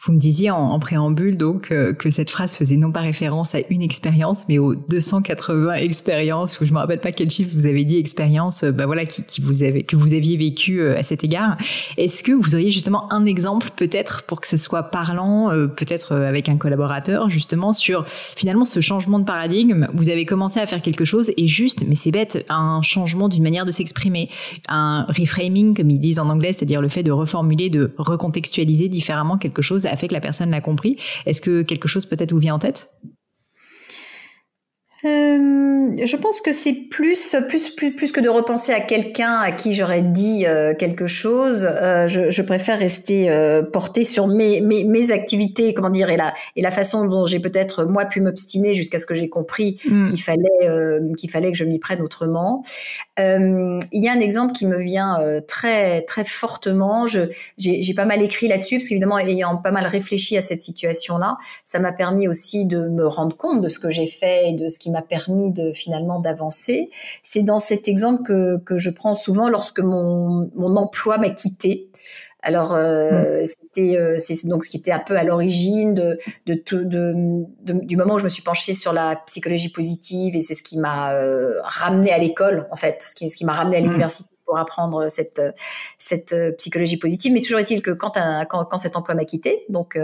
Vous 0.00 0.12
me 0.14 0.18
disiez 0.18 0.50
en, 0.50 0.78
préambule 0.78 1.36
donc 1.36 1.70
euh, 1.70 1.92
que 1.92 2.08
cette 2.08 2.30
phrase 2.30 2.54
faisait 2.54 2.76
non 2.76 2.92
pas 2.92 3.00
référence 3.00 3.54
à 3.54 3.58
une 3.68 3.82
expérience, 3.82 4.44
mais 4.48 4.58
aux 4.58 4.74
280 4.74 5.74
expériences, 5.74 6.60
ou 6.60 6.64
je 6.64 6.72
me 6.72 6.78
rappelle 6.78 7.00
pas 7.00 7.12
quel 7.12 7.30
chiffre 7.30 7.50
vous 7.52 7.66
avez 7.66 7.84
dit 7.84 7.98
expérience, 7.98 8.62
euh, 8.64 8.70
bah 8.70 8.86
voilà, 8.86 9.04
qui, 9.06 9.24
qui, 9.24 9.40
vous 9.40 9.62
avez 9.62 9.82
que 9.82 9.96
vous 9.96 10.14
aviez 10.14 10.36
vécu 10.36 10.80
euh, 10.80 10.96
à 10.96 11.02
cet 11.02 11.24
égard. 11.24 11.56
Est-ce 11.96 12.22
que 12.22 12.32
vous 12.32 12.54
auriez 12.54 12.70
justement 12.70 13.12
un 13.12 13.26
exemple 13.26 13.68
peut-être 13.76 14.22
pour 14.22 14.40
que 14.40 14.46
ce 14.46 14.56
soit 14.56 14.84
parlant, 14.84 15.50
peut-être 15.76 16.14
avec 16.14 16.48
un 16.48 16.56
collaborateur 16.56 17.28
justement 17.28 17.72
sur 17.72 18.06
finalement 18.08 18.64
ce 18.64 18.80
changement 18.80 19.18
de 19.18 19.24
paradigme? 19.24 19.88
Vous 19.94 20.08
avez 20.08 20.24
commencé 20.24 20.60
à 20.60 20.66
faire 20.66 20.80
quelque 20.80 21.04
chose 21.04 21.32
et 21.36 21.46
juste, 21.46 21.84
mais 21.86 21.96
c'est 21.96 22.12
bête, 22.12 22.46
un 22.48 22.80
changement 22.82 23.28
d'une 23.28 23.42
manière 23.42 23.66
de 23.66 23.72
s'exprimer, 23.72 24.30
un 24.68 25.06
reframing 25.08 25.76
comme 25.76 25.90
ils 25.90 25.98
disent 25.98 26.18
en 26.18 26.28
anglais, 26.28 26.52
c'est-à-dire 26.52 26.80
le 26.80 26.88
fait 26.88 27.02
de 27.02 27.12
reformuler, 27.12 27.68
de 27.68 27.92
recontextualiser 27.98 28.88
différemment 28.88 29.38
quelque 29.38 29.57
chose 29.62 29.86
a 29.86 29.96
fait 29.96 30.08
que 30.08 30.14
la 30.14 30.20
personne 30.20 30.50
l'a 30.50 30.60
compris. 30.60 30.96
Est-ce 31.26 31.40
que 31.40 31.62
quelque 31.62 31.88
chose 31.88 32.06
peut-être 32.06 32.32
vous 32.32 32.38
vient 32.38 32.54
en 32.54 32.58
tête? 32.58 32.90
Euh, 35.04 35.96
je 36.04 36.16
pense 36.16 36.40
que 36.40 36.52
c'est 36.52 36.72
plus, 36.72 37.36
plus, 37.48 37.70
plus, 37.70 37.94
plus 37.94 38.10
que 38.10 38.20
de 38.20 38.28
repenser 38.28 38.72
à 38.72 38.80
quelqu'un 38.80 39.36
à 39.36 39.52
qui 39.52 39.72
j'aurais 39.72 40.02
dit 40.02 40.44
euh, 40.44 40.74
quelque 40.74 41.06
chose. 41.06 41.68
Euh, 41.70 42.08
je, 42.08 42.30
je, 42.30 42.42
préfère 42.42 42.80
rester 42.80 43.30
portée 43.72 44.02
sur 44.02 44.26
mes, 44.26 44.60
mes, 44.60 44.84
mes, 44.84 45.12
activités, 45.12 45.72
comment 45.72 45.90
dire, 45.90 46.10
et 46.10 46.16
la, 46.16 46.34
et 46.56 46.62
la 46.62 46.72
façon 46.72 47.04
dont 47.04 47.26
j'ai 47.26 47.38
peut-être 47.38 47.84
moi 47.84 48.06
pu 48.06 48.20
m'obstiner 48.20 48.74
jusqu'à 48.74 48.98
ce 48.98 49.06
que 49.06 49.14
j'ai 49.14 49.28
compris 49.28 49.80
hmm. 49.84 50.06
qu'il 50.06 50.20
fallait, 50.20 51.00
qu'il 51.16 51.30
fallait 51.30 51.52
que 51.52 51.58
je 51.58 51.64
m'y 51.64 51.78
prenne 51.78 52.00
autrement. 52.00 52.64
Il 53.18 53.78
y 53.92 54.08
a 54.08 54.12
un 54.12 54.20
exemple 54.20 54.54
qui 54.54 54.66
me 54.66 54.80
vient 54.80 55.18
très, 55.46 56.02
très 56.02 56.24
fortement. 56.24 57.06
J'ai 57.56 57.94
pas 57.94 58.06
mal 58.06 58.22
écrit 58.22 58.48
là-dessus 58.48 58.78
parce 58.78 58.88
qu'évidemment, 58.88 59.18
ayant 59.18 59.58
pas 59.58 59.70
mal 59.70 59.86
réfléchi 59.86 60.36
à 60.36 60.42
cette 60.42 60.62
situation-là, 60.62 61.36
ça 61.66 61.78
m'a 61.78 61.92
permis 61.92 62.26
aussi 62.26 62.64
de 62.64 62.88
me 62.88 63.06
rendre 63.06 63.36
compte 63.36 63.60
de 63.60 63.68
ce 63.68 63.78
que 63.78 63.90
j'ai 63.90 64.06
fait 64.06 64.48
et 64.48 64.52
de 64.52 64.68
ce 64.68 64.78
qui 64.78 64.87
m'a 64.90 65.02
permis 65.02 65.52
de 65.52 65.72
finalement 65.72 66.20
d'avancer. 66.20 66.90
C'est 67.22 67.42
dans 67.42 67.58
cet 67.58 67.88
exemple 67.88 68.22
que, 68.22 68.58
que 68.58 68.78
je 68.78 68.90
prends 68.90 69.14
souvent 69.14 69.48
lorsque 69.48 69.80
mon, 69.80 70.50
mon 70.54 70.76
emploi 70.76 71.18
m'a 71.18 71.30
quitté. 71.30 71.88
Alors 72.42 72.72
euh, 72.72 73.42
mm. 73.42 73.46
c'était 73.46 73.96
euh, 73.96 74.14
c'est 74.18 74.46
donc 74.46 74.64
ce 74.64 74.70
qui 74.70 74.76
était 74.76 74.92
un 74.92 75.00
peu 75.00 75.16
à 75.16 75.24
l'origine 75.24 75.92
de, 75.92 76.18
de, 76.46 76.54
de, 76.54 76.84
de, 76.84 77.72
du 77.84 77.96
moment 77.96 78.14
où 78.14 78.18
je 78.18 78.24
me 78.24 78.28
suis 78.28 78.42
penchée 78.42 78.74
sur 78.74 78.92
la 78.92 79.16
psychologie 79.26 79.70
positive 79.70 80.36
et 80.36 80.40
c'est 80.40 80.54
ce 80.54 80.62
qui 80.62 80.78
m'a 80.78 81.14
euh, 81.14 81.54
ramené 81.62 82.12
à 82.12 82.18
l'école 82.18 82.68
en 82.70 82.76
fait, 82.76 83.04
ce 83.08 83.14
qui, 83.16 83.28
ce 83.28 83.36
qui 83.36 83.44
m'a 83.44 83.54
ramené 83.54 83.78
à 83.78 83.80
mm. 83.80 83.84
l'université 83.84 84.30
pour 84.48 84.58
apprendre 84.58 85.08
cette 85.08 85.42
cette 85.98 86.34
psychologie 86.56 86.96
positive. 86.96 87.32
Mais 87.32 87.42
toujours 87.42 87.60
est-il 87.60 87.82
que 87.82 87.90
quand, 87.90 88.18
quand, 88.48 88.64
quand 88.64 88.78
cet 88.78 88.96
emploi 88.96 89.14
m'a 89.14 89.26
quitté, 89.26 89.66
donc 89.68 89.96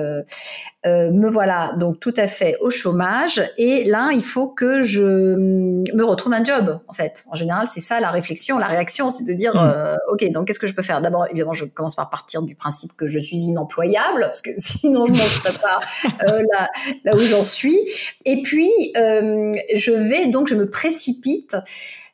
me 0.84 1.28
voilà 1.28 1.72
donc 1.78 1.98
tout 1.98 2.12
à 2.16 2.28
fait 2.28 2.56
au 2.60 2.68
chômage. 2.68 3.42
Et 3.56 3.84
là, 3.84 4.10
il 4.12 4.22
faut 4.22 4.48
que 4.48 4.82
je 4.82 5.02
me 5.02 6.04
retrouve 6.04 6.34
un 6.34 6.44
job. 6.44 6.78
En 6.88 6.92
fait, 6.92 7.24
en 7.30 7.34
général, 7.34 7.66
c'est 7.66 7.80
ça 7.80 8.00
la 8.00 8.10
réflexion, 8.10 8.58
la 8.58 8.66
réaction, 8.66 9.08
c'est 9.08 9.24
de 9.24 9.32
dire 9.32 9.54
mmh. 9.54 10.12
ok, 10.12 10.30
donc 10.30 10.46
qu'est-ce 10.46 10.58
que 10.58 10.66
je 10.66 10.74
peux 10.74 10.82
faire? 10.82 11.00
D'abord, 11.00 11.26
évidemment, 11.26 11.54
je 11.54 11.64
commence 11.64 11.94
par 11.94 12.10
partir 12.10 12.42
du 12.42 12.54
principe 12.54 12.94
que 12.96 13.06
je 13.06 13.18
suis 13.18 13.38
inemployable 13.38 14.20
parce 14.20 14.42
que 14.42 14.50
sinon 14.58 15.06
je 15.06 15.12
n'en 15.12 15.18
serais 15.18 15.58
pas 15.58 15.80
là, 16.20 16.68
là 17.04 17.16
où 17.16 17.20
j'en 17.20 17.42
suis. 17.42 17.78
Et 18.24 18.42
puis, 18.42 18.70
euh, 18.96 19.52
je 19.74 19.92
vais 19.92 20.26
donc, 20.26 20.48
je 20.48 20.54
me 20.54 20.68
précipite 20.68 21.56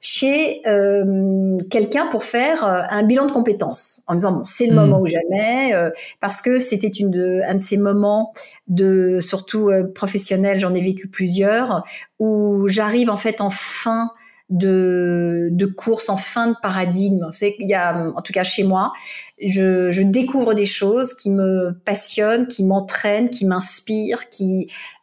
chez 0.00 0.62
euh, 0.66 1.56
quelqu'un 1.70 2.06
pour 2.06 2.24
faire 2.24 2.64
euh, 2.64 2.82
un 2.88 3.02
bilan 3.02 3.26
de 3.26 3.32
compétences 3.32 4.02
en 4.06 4.14
disant 4.14 4.32
bon 4.32 4.44
c'est 4.44 4.66
le 4.66 4.72
hmm. 4.72 4.76
moment 4.76 5.00
ou 5.00 5.06
jamais 5.06 5.72
parce 6.20 6.40
que 6.40 6.58
c'était 6.58 6.88
une 6.88 7.10
de, 7.10 7.40
un 7.46 7.56
de 7.56 7.62
ces 7.62 7.76
moments 7.76 8.32
de 8.68 9.20
surtout 9.20 9.70
professionnel 9.94 10.58
j'en 10.58 10.74
ai 10.74 10.80
vécu 10.80 11.08
plusieurs 11.08 11.84
où 12.18 12.66
j'arrive 12.68 13.10
en 13.10 13.16
fait 13.16 13.40
en 13.40 13.50
fin 13.50 14.10
de, 14.50 15.48
de 15.52 15.66
course 15.66 16.08
en 16.08 16.16
fin 16.16 16.48
de 16.48 16.56
paradigme. 16.60 17.24
Vous 17.24 17.36
savez, 17.36 17.56
il 17.60 17.68
y 17.68 17.74
a, 17.74 18.12
en 18.14 18.20
tout 18.20 18.32
cas 18.32 18.42
chez 18.42 18.64
moi, 18.64 18.92
je, 19.40 19.90
je 19.90 20.02
découvre 20.02 20.54
des 20.54 20.66
choses 20.66 21.14
qui 21.14 21.30
me 21.30 21.72
passionnent, 21.84 22.48
qui 22.48 22.64
m'entraînent, 22.64 23.30
qui 23.30 23.46
m'inspirent, 23.46 24.28
qui 24.28 24.68
euh, 24.68 24.99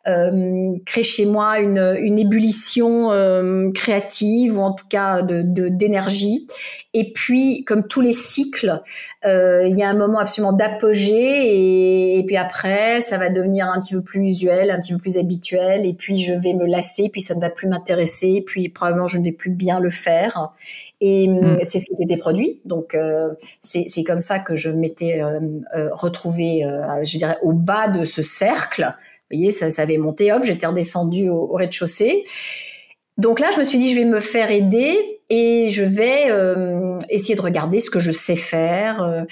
crée 0.86 1.04
chez 1.04 1.26
moi 1.26 1.60
une, 1.60 1.98
une 2.00 2.18
ébullition 2.18 3.12
euh, 3.12 3.72
créative 3.72 4.58
ou 4.58 4.62
en 4.62 4.72
tout 4.72 4.86
cas 4.88 5.22
de 5.22 5.42
d'énergie. 5.42 6.48
Et 6.94 7.12
puis, 7.14 7.64
comme 7.66 7.88
tous 7.88 8.02
les 8.02 8.14
cycles, 8.14 8.82
euh, 9.26 9.68
il 9.68 9.78
y 9.78 9.84
a 9.84 9.90
un 9.90 9.94
moment 9.94 10.18
absolument 10.18 10.54
d'apogée 10.54 11.14
et, 11.14 12.18
et, 12.18 12.24
puis 12.24 12.38
après, 12.38 13.02
ça 13.02 13.20
va 13.20 13.30
devenir 13.30 13.68
un 13.70 13.80
petit 13.82 13.94
peu 13.94 14.02
plus 14.02 14.22
usuel, 14.22 14.72
un 14.72 14.80
petit 14.80 14.94
peu 14.94 15.00
plus 15.00 15.18
habituel. 15.18 15.86
Et 15.86 15.94
puis, 15.94 16.24
je 16.24 16.34
vais 16.34 16.54
me 16.54 16.66
lasser, 16.66 17.10
puis 17.10 17.22
ça 17.22 17.36
ne 17.36 17.42
va 17.42 17.52
plus 17.52 17.68
m'intéresser, 17.68 18.44
puis 18.48 18.70
probablement 18.70 19.08
je 19.08 19.20
ne 19.20 19.24
vais 19.24 19.32
plus 19.32 19.52
bien 19.52 19.80
le 19.80 19.92
faire. 19.92 20.54
Et 21.00 21.28
mm. 21.28 21.60
c'est 21.64 21.80
ce 21.80 21.86
qui 21.86 21.96
s'était 21.96 22.18
produit. 22.18 22.60
Donc, 22.66 22.96
euh, 22.96 23.30
c'est 23.62 24.04
comme 24.04 24.22
ça 24.22 24.40
que 24.40 24.56
je 24.56 24.70
m'étais 24.70 25.22
euh, 25.22 25.40
euh, 25.76 25.90
retrouvée, 25.92 26.64
je 27.04 27.18
dirais, 27.18 27.38
au 27.44 27.54
bas 27.54 27.88
de 27.88 28.06
ce 28.06 28.22
cercle 28.22 28.96
vous 29.30 29.38
voyez, 29.38 29.52
ça, 29.52 29.72
ça 29.72 29.82
avait 29.82 29.98
monté, 29.98 30.32
hop, 30.32 30.44
j'étais 30.44 30.68
redescendue 30.68 31.30
au, 31.30 31.54
rez-de-chaussée. 31.54 32.24
Donc 33.18 33.40
là, 33.40 33.50
je 33.54 33.60
me 33.60 33.64
suis 33.64 33.80
dit, 33.80 33.92
je 33.92 34.00
vais 34.00 34.06
me 34.06 34.20
faire 34.20 34.52
aider 34.52 34.96
et 35.30 35.70
je 35.72 35.84
vais 35.84 36.30
euh, 36.30 36.98
essayer 37.10 37.36
de 37.36 37.42
regarder 37.42 37.80
ce 37.80 37.90
que 37.90 38.00
je 38.00 38.12
sais 38.12 38.36
faire. 38.36 39.02
Euh. 39.02 39.24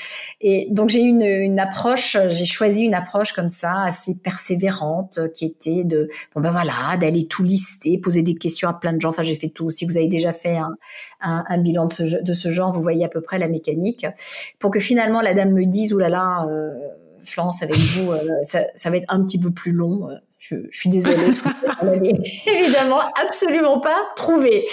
et 0.41 0.67
donc 0.71 0.89
j'ai 0.89 0.99
une, 0.99 1.21
une 1.21 1.59
approche, 1.59 2.17
j'ai 2.27 2.45
choisi 2.45 2.83
une 2.83 2.95
approche 2.95 3.31
comme 3.31 3.47
ça, 3.47 3.83
assez 3.83 4.15
persévérante, 4.15 5.19
qui 5.33 5.45
était 5.45 5.83
de, 5.83 6.09
bon 6.33 6.41
ben 6.41 6.51
voilà, 6.51 6.97
d'aller 6.99 7.25
tout 7.27 7.43
lister, 7.43 7.97
poser 7.97 8.23
des 8.23 8.35
questions 8.35 8.67
à 8.67 8.73
plein 8.73 8.91
de 8.91 8.99
gens. 8.99 9.09
Enfin, 9.09 9.23
j'ai 9.23 9.35
fait 9.35 9.49
tout. 9.49 9.71
Si 9.71 9.85
vous 9.85 9.95
avez 9.95 10.07
déjà 10.07 10.33
fait 10.33 10.57
un, 10.57 10.75
un, 11.21 11.45
un 11.47 11.57
bilan 11.59 11.85
de 11.85 11.93
ce, 11.93 12.03
de 12.03 12.33
ce, 12.33 12.49
genre, 12.49 12.73
vous 12.73 12.81
voyez 12.81 13.05
à 13.05 13.09
peu 13.09 13.21
près 13.21 13.37
la 13.37 13.47
mécanique, 13.47 14.05
pour 14.59 14.71
que 14.71 14.79
finalement 14.79 15.21
la 15.21 15.33
dame 15.33 15.53
me 15.53 15.65
dise, 15.65 15.93
oulala. 15.93 16.47
Euh, 16.49 16.71
Florence, 17.29 17.63
avec 17.63 17.75
vous, 17.75 18.11
euh, 18.11 18.19
ça, 18.43 18.89
va 18.89 18.97
être 18.97 19.13
un 19.13 19.23
petit 19.23 19.39
peu 19.39 19.51
plus 19.51 19.71
long. 19.71 20.09
Euh, 20.51 20.67
je, 20.69 20.77
suis 20.77 20.89
désolée 20.89 21.27
parce 21.27 21.41
que 21.41 21.49
je 21.49 22.51
évidemment 22.51 22.99
absolument 23.23 23.79
pas 23.79 23.97
trouvé. 24.15 24.65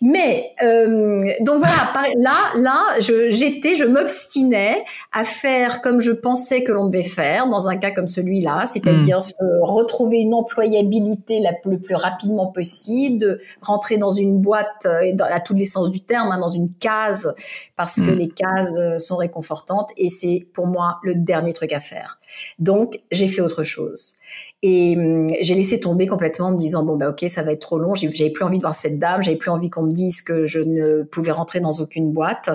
Mais 0.00 0.52
euh, 0.62 1.20
donc 1.40 1.58
voilà, 1.58 1.92
là, 2.18 2.50
là, 2.56 2.82
j'étais, 2.98 3.76
je, 3.76 3.84
m'obstinais 3.84 4.84
à 5.12 5.24
faire 5.24 5.80
comme 5.80 6.00
je 6.00 6.12
pensais 6.12 6.62
que 6.64 6.72
l'on 6.72 6.86
devait 6.86 7.02
faire 7.02 7.48
dans 7.48 7.68
un 7.68 7.76
cas 7.76 7.90
comme 7.90 8.08
celui-là, 8.08 8.64
c'est-à-dire 8.66 9.18
hmm. 9.18 9.62
retrouver 9.62 10.18
une 10.18 10.34
employabilité 10.34 11.40
la, 11.40 11.52
le 11.64 11.78
plus 11.78 11.94
rapidement 11.94 12.46
possible, 12.46 13.18
de 13.18 13.40
rentrer 13.60 13.96
dans 13.98 14.10
une 14.10 14.38
boîte 14.38 14.86
à 14.86 15.40
tous 15.40 15.54
les 15.54 15.64
sens 15.64 15.90
du 15.90 16.00
terme, 16.00 16.30
hein, 16.32 16.38
dans 16.38 16.48
une 16.48 16.72
case 16.74 17.34
parce 17.76 17.96
que 17.96 18.10
hmm. 18.10 18.18
les 18.18 18.28
cases 18.28 18.98
sont 18.98 19.16
réconfortantes 19.16 19.90
et 19.96 20.08
c'est 20.08 20.46
pour 20.52 20.66
moi 20.66 20.98
le 21.02 21.14
dernier 21.14 21.52
truc 21.52 21.72
à 21.72 21.80
faire. 21.80 22.18
Donc 22.58 23.00
j'ai 23.10 23.28
fait 23.28 23.40
autre 23.40 23.62
chose. 23.62 24.14
Et 24.62 24.96
hum, 24.96 25.26
j'ai 25.40 25.54
laissé 25.54 25.80
tomber 25.80 26.06
complètement 26.06 26.46
en 26.46 26.52
me 26.52 26.58
disant 26.58 26.82
bon 26.82 26.96
bah 26.96 27.10
ok 27.10 27.24
ça 27.28 27.42
va 27.42 27.52
être 27.52 27.60
trop 27.60 27.78
long. 27.78 27.94
J'avais 27.94 28.30
plus 28.30 28.44
envie 28.44 28.58
de 28.58 28.62
voir 28.62 28.74
cette 28.74 28.98
dame, 28.98 29.22
j'avais 29.22 29.36
plus 29.36 29.50
envie 29.50 29.70
qu'on 29.70 29.82
me 29.82 29.92
dise 29.92 30.22
que 30.22 30.46
je 30.46 30.60
ne 30.60 31.02
pouvais 31.02 31.32
rentrer 31.32 31.60
dans 31.60 31.72
aucune 31.72 32.12
boîte. 32.12 32.50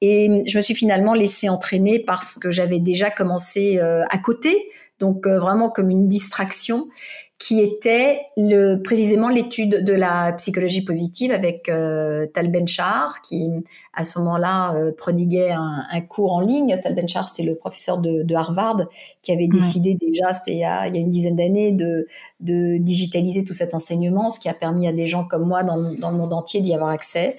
Et 0.00 0.28
hum, 0.28 0.42
je 0.46 0.56
me 0.56 0.62
suis 0.62 0.74
finalement 0.74 1.14
laissée 1.14 1.48
entraîner 1.48 1.98
parce 2.00 2.38
que 2.38 2.50
j'avais 2.50 2.80
déjà 2.80 3.10
commencé 3.10 3.78
euh, 3.78 4.02
à 4.10 4.18
côté, 4.18 4.56
donc 4.98 5.26
euh, 5.26 5.38
vraiment 5.38 5.70
comme 5.70 5.90
une 5.90 6.08
distraction 6.08 6.88
qui 7.38 7.60
était 7.60 8.22
le, 8.36 8.76
précisément 8.76 9.28
l'étude 9.28 9.84
de 9.84 9.92
la 9.92 10.32
psychologie 10.34 10.82
positive 10.82 11.32
avec 11.32 11.68
euh, 11.68 12.26
Tal 12.32 12.50
Benchar, 12.50 13.20
qui 13.22 13.50
à 13.92 14.04
ce 14.04 14.18
moment-là 14.20 14.74
euh, 14.76 14.92
prodiguait 14.96 15.50
un, 15.50 15.84
un, 15.90 16.00
cours 16.00 16.32
en 16.32 16.40
ligne. 16.40 16.78
Tal 16.82 16.94
Benchar, 16.94 17.28
c'est 17.28 17.42
le 17.42 17.56
professeur 17.56 17.98
de, 17.98 18.22
de, 18.22 18.34
Harvard 18.34 18.86
qui 19.22 19.32
avait 19.32 19.48
décidé 19.48 19.96
déjà, 20.00 20.32
c'était 20.32 20.52
il, 20.52 20.58
y 20.58 20.64
a, 20.64 20.86
il 20.86 20.94
y 20.94 20.98
a 20.98 21.00
une 21.00 21.10
dizaine 21.10 21.36
d'années, 21.36 21.72
de, 21.72 22.06
de 22.40 22.78
digitaliser 22.78 23.44
tout 23.44 23.54
cet 23.54 23.74
enseignement, 23.74 24.30
ce 24.30 24.38
qui 24.38 24.48
a 24.48 24.54
permis 24.54 24.86
à 24.86 24.92
des 24.92 25.08
gens 25.08 25.24
comme 25.24 25.46
moi 25.46 25.64
dans, 25.64 25.76
dans 25.76 26.12
le 26.12 26.16
monde 26.16 26.32
entier 26.32 26.60
d'y 26.60 26.72
avoir 26.72 26.90
accès. 26.90 27.36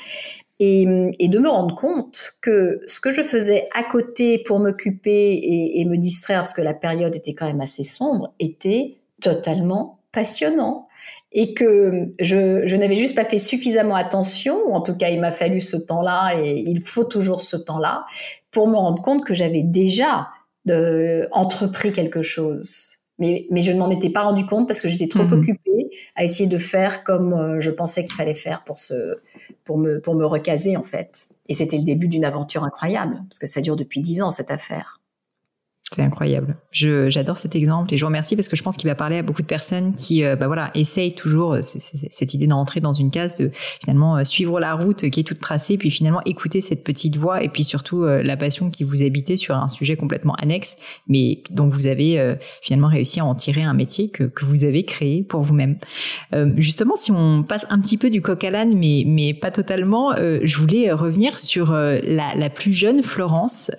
Et, 0.60 0.86
et, 1.20 1.28
de 1.28 1.38
me 1.38 1.50
rendre 1.50 1.76
compte 1.76 2.36
que 2.42 2.82
ce 2.88 3.02
que 3.02 3.12
je 3.12 3.24
faisais 3.24 3.68
à 3.76 3.84
côté 3.84 4.38
pour 4.40 4.60
m'occuper 4.60 5.34
et, 5.34 5.82
et 5.82 5.86
me 5.86 5.98
distraire, 5.98 6.40
parce 6.40 6.54
que 6.54 6.62
la 6.62 6.74
période 6.74 7.14
était 7.14 7.34
quand 7.34 7.46
même 7.46 7.60
assez 7.60 7.84
sombre, 7.84 8.34
était 8.40 8.96
totalement 9.26 10.00
passionnant 10.12 10.88
et 11.32 11.54
que 11.54 12.14
je, 12.20 12.66
je 12.66 12.76
n'avais 12.76 12.96
juste 12.96 13.16
pas 13.16 13.26
fait 13.26 13.40
suffisamment 13.40 13.96
attention, 13.96 14.58
ou 14.68 14.74
en 14.74 14.82
tout 14.82 14.96
cas 14.96 15.10
il 15.10 15.20
m'a 15.20 15.32
fallu 15.32 15.60
ce 15.60 15.76
temps-là 15.76 16.40
et 16.42 16.64
il 16.66 16.82
faut 16.82 17.04
toujours 17.04 17.42
ce 17.42 17.58
temps-là 17.58 18.06
pour 18.52 18.68
me 18.70 18.78
rendre 18.78 19.02
compte 19.02 19.26
que 19.26 19.34
j'avais 19.34 19.64
déjà 19.64 20.30
de, 20.66 21.28
entrepris 21.32 21.92
quelque 21.92 22.22
chose. 22.22 22.92
Mais, 23.18 23.48
mais 23.50 23.62
je 23.62 23.72
ne 23.72 23.80
m'en 23.80 23.90
étais 23.90 24.10
pas 24.10 24.24
rendu 24.24 24.46
compte 24.46 24.68
parce 24.68 24.82
que 24.82 24.88
j'étais 24.88 25.08
trop 25.08 25.24
mhm. 25.24 25.34
occupée 25.34 25.90
à 26.16 26.24
essayer 26.24 26.48
de 26.48 26.58
faire 26.58 27.04
comme 27.04 27.34
euh, 27.34 27.60
je 27.60 27.72
pensais 27.72 28.04
qu'il 28.04 28.14
fallait 28.14 28.34
faire 28.34 28.64
pour, 28.64 28.78
se, 28.78 29.18
pour, 29.64 29.78
me, 29.78 30.00
pour 30.00 30.16
me 30.16 30.26
recaser 30.26 30.78
en 30.78 30.84
fait. 30.84 31.28
Et 31.48 31.54
c'était 31.54 31.78
le 31.78 31.84
début 31.84 32.08
d'une 32.08 32.26
aventure 32.26 32.64
incroyable 32.64 33.24
parce 33.30 33.40
que 33.40 33.48
ça 33.48 33.62
dure 33.62 33.76
depuis 33.76 34.00
dix 34.00 34.22
ans 34.22 34.32
cette 34.32 34.52
affaire. 34.52 35.00
C'est 35.96 36.02
incroyable. 36.02 36.58
Je, 36.72 37.10
j'adore 37.10 37.38
cet 37.38 37.56
exemple 37.56 37.94
et 37.94 37.98
je 37.98 38.04
vous 38.04 38.08
remercie 38.08 38.36
parce 38.36 38.50
que 38.50 38.58
je 38.58 38.64
pense 38.64 38.76
qu'il 38.76 38.90
va 38.90 38.96
parler 38.96 39.20
à 39.20 39.22
beaucoup 39.22 39.42
de 39.42 39.48
personnes 39.48 39.94
qui, 39.94 40.26
euh, 40.26 40.36
bah 40.36 40.48
voilà, 40.48 40.72
essayent 40.76 41.16
toujours 41.16 41.54
euh, 41.54 41.62
cette 41.62 42.34
idée 42.34 42.48
d'entrer 42.48 42.82
dans 42.82 42.92
une 42.92 43.12
case, 43.12 43.38
de 43.38 43.50
finalement 43.54 44.18
euh, 44.18 44.26
suivre 44.26 44.60
la 44.60 44.74
route 44.74 45.10
qui 45.10 45.22
est 45.22 45.24
toute 45.24 45.40
tracée, 45.40 45.78
puis 45.78 45.90
finalement 45.90 46.20
écouter 46.26 46.60
cette 46.60 46.84
petite 46.84 47.16
voix 47.16 47.44
et 47.44 47.48
puis 47.48 47.64
surtout 47.64 48.04
la 48.04 48.36
passion 48.36 48.70
qui 48.70 48.84
vous 48.84 49.04
habitait 49.04 49.38
sur 49.38 49.56
un 49.56 49.70
sujet 49.70 49.96
complètement 49.96 50.36
annexe, 50.36 50.76
mais 51.08 51.44
dont 51.50 51.70
vous 51.70 51.88
avez 51.88 52.36
finalement 52.62 52.90
réussi 52.90 53.22
à 53.22 53.26
en 53.26 53.36
tirer 53.36 53.64
un 53.64 53.74
métier 53.74 54.10
que, 54.10 54.26
que 54.26 54.44
vous 54.44 54.66
avez 54.66 54.84
créé 54.84 55.24
pour 55.24 55.44
vous-même. 55.44 55.78
justement, 56.58 56.98
si 56.98 57.12
on 57.14 57.44
passe 57.44 57.66
un 57.70 57.80
petit 57.80 57.98
peu 57.98 58.10
du 58.10 58.22
coq 58.22 58.44
à 58.44 58.50
l'âne, 58.50 58.76
mais 58.76 59.04
mais 59.06 59.34
pas 59.34 59.52
totalement, 59.52 60.14
je 60.16 60.58
voulais 60.58 60.92
revenir 60.92 61.38
sur 61.38 61.72
la 61.72 62.50
plus 62.50 62.74
jeune 62.74 63.02
Florence, 63.02 63.72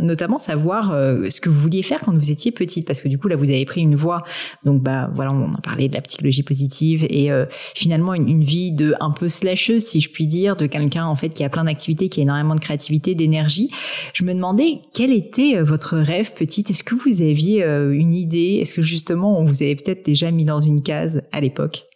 notamment 0.00 0.38
sa 0.38 0.56
voix 0.56 0.77
euh, 0.92 1.28
ce 1.28 1.40
que 1.40 1.48
vous 1.48 1.60
vouliez 1.60 1.82
faire 1.82 2.00
quand 2.00 2.12
vous 2.12 2.30
étiez 2.30 2.52
petite, 2.52 2.86
parce 2.86 3.02
que 3.02 3.08
du 3.08 3.18
coup 3.18 3.28
là 3.28 3.36
vous 3.36 3.50
avez 3.50 3.64
pris 3.64 3.80
une 3.80 3.96
voie, 3.96 4.22
donc 4.64 4.82
bah 4.82 5.10
voilà 5.14 5.32
on 5.32 5.54
a 5.54 5.60
parlé 5.60 5.88
de 5.88 5.94
la 5.94 6.00
psychologie 6.00 6.42
positive 6.42 7.06
et 7.10 7.30
euh, 7.30 7.46
finalement 7.50 8.14
une, 8.14 8.42
vie 8.42 8.72
de 8.72 8.94
un 9.00 9.10
peu 9.10 9.28
slasheuse 9.28 9.84
si 9.84 10.00
je 10.00 10.10
puis 10.10 10.26
dire, 10.26 10.56
de 10.56 10.66
quelqu'un 10.66 11.04
en 11.06 11.16
fait 11.16 11.30
qui 11.30 11.44
a 11.44 11.48
plein 11.48 11.64
d'activités, 11.64 12.08
qui 12.08 12.20
a 12.20 12.22
énormément 12.22 12.54
de 12.54 12.60
créativité, 12.60 13.14
d'énergie. 13.14 13.70
Je 14.14 14.24
me 14.24 14.32
demandais 14.32 14.80
quel 14.94 15.12
était 15.12 15.56
euh, 15.56 15.64
votre 15.64 15.96
rêve 15.98 16.32
petite. 16.34 16.70
Est-ce 16.70 16.84
que 16.84 16.94
vous 16.94 17.22
aviez 17.22 17.64
une 17.64 18.14
idée? 18.14 18.58
Est-ce 18.60 18.74
que 18.74 18.82
justement 18.82 19.38
on 19.40 19.44
vous 19.44 19.62
avait 19.62 19.74
peut-être 19.74 20.04
déjà 20.04 20.30
mis 20.30 20.44
dans 20.44 20.60
une 20.60 20.80
case 20.80 21.22
à 21.32 21.40
l'époque? 21.40 21.87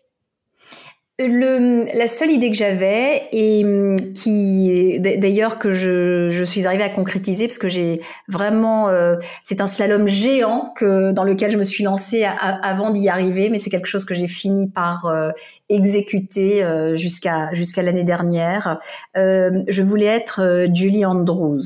Le, 1.19 1.87
la 1.97 2.09
seule 2.09 2.31
idée 2.31 2.51
que 2.51 2.57
j'avais 2.57 3.29
et 3.33 3.65
hum, 3.65 3.97
qui 4.15 4.99
d'ailleurs 5.01 5.59
que 5.59 5.71
je, 5.71 6.31
je, 6.31 6.45
suis 6.45 6.67
arrivée 6.67 6.85
à 6.85 6.89
concrétiser 6.89 7.47
parce 7.47 7.59
que 7.59 7.69
j'ai 7.69 8.01
vraiment 8.29 8.89
euh, 8.89 9.17
c'est 9.43 9.61
un 9.61 9.67
slalom 9.67 10.09
géant 10.09 10.73
que 10.75 11.13
dans 11.13 11.25
lequel 11.25 11.51
je 11.51 11.59
me 11.59 11.65
suis 11.65 11.85
lancée 11.85 12.25
avant 12.25 12.91
d'y 12.91 13.09
arriver 13.09 13.51
mais 13.51 13.59
c'est 13.59 13.71
quelque 13.71 13.87
chose 13.87 14.05
que 14.05 14.15
j'ai 14.15 14.29
fini 14.29 14.69
par 14.69 15.07
euh, 15.07 15.31
exécuter 15.69 16.65
euh, 16.65 16.97
jusqu'à 16.97 17.53
jusqu'à 17.53 17.83
l'année 17.83 18.05
dernière. 18.05 18.79
Je 19.15 19.83
voulais 19.83 20.07
être 20.07 20.67
Julie 20.73 21.05
Andrews. 21.05 21.61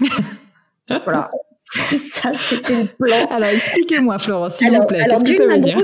Voilà 1.04 1.30
ça, 2.10 2.32
c'était 2.34 2.82
le 2.82 2.88
plan. 2.98 3.26
Alors, 3.30 3.48
expliquez-moi, 3.48 4.18
Florence, 4.18 4.56
s'il 4.56 4.72
vous 4.72 4.84
plaît. 4.86 5.06
Qu'est-ce 5.08 5.24
que 5.24 5.34
ça 5.34 5.46
veut 5.46 5.58
dire 5.58 5.78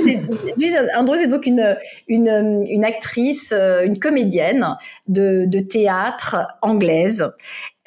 Andrews 0.96 1.16
est 1.16 1.28
donc 1.28 1.46
une, 1.46 1.76
une, 2.08 2.64
une 2.68 2.84
actrice, 2.84 3.52
euh, 3.56 3.84
une 3.84 3.98
comédienne 3.98 4.76
de, 5.06 5.44
de 5.46 5.60
théâtre 5.60 6.36
anglaise 6.60 7.32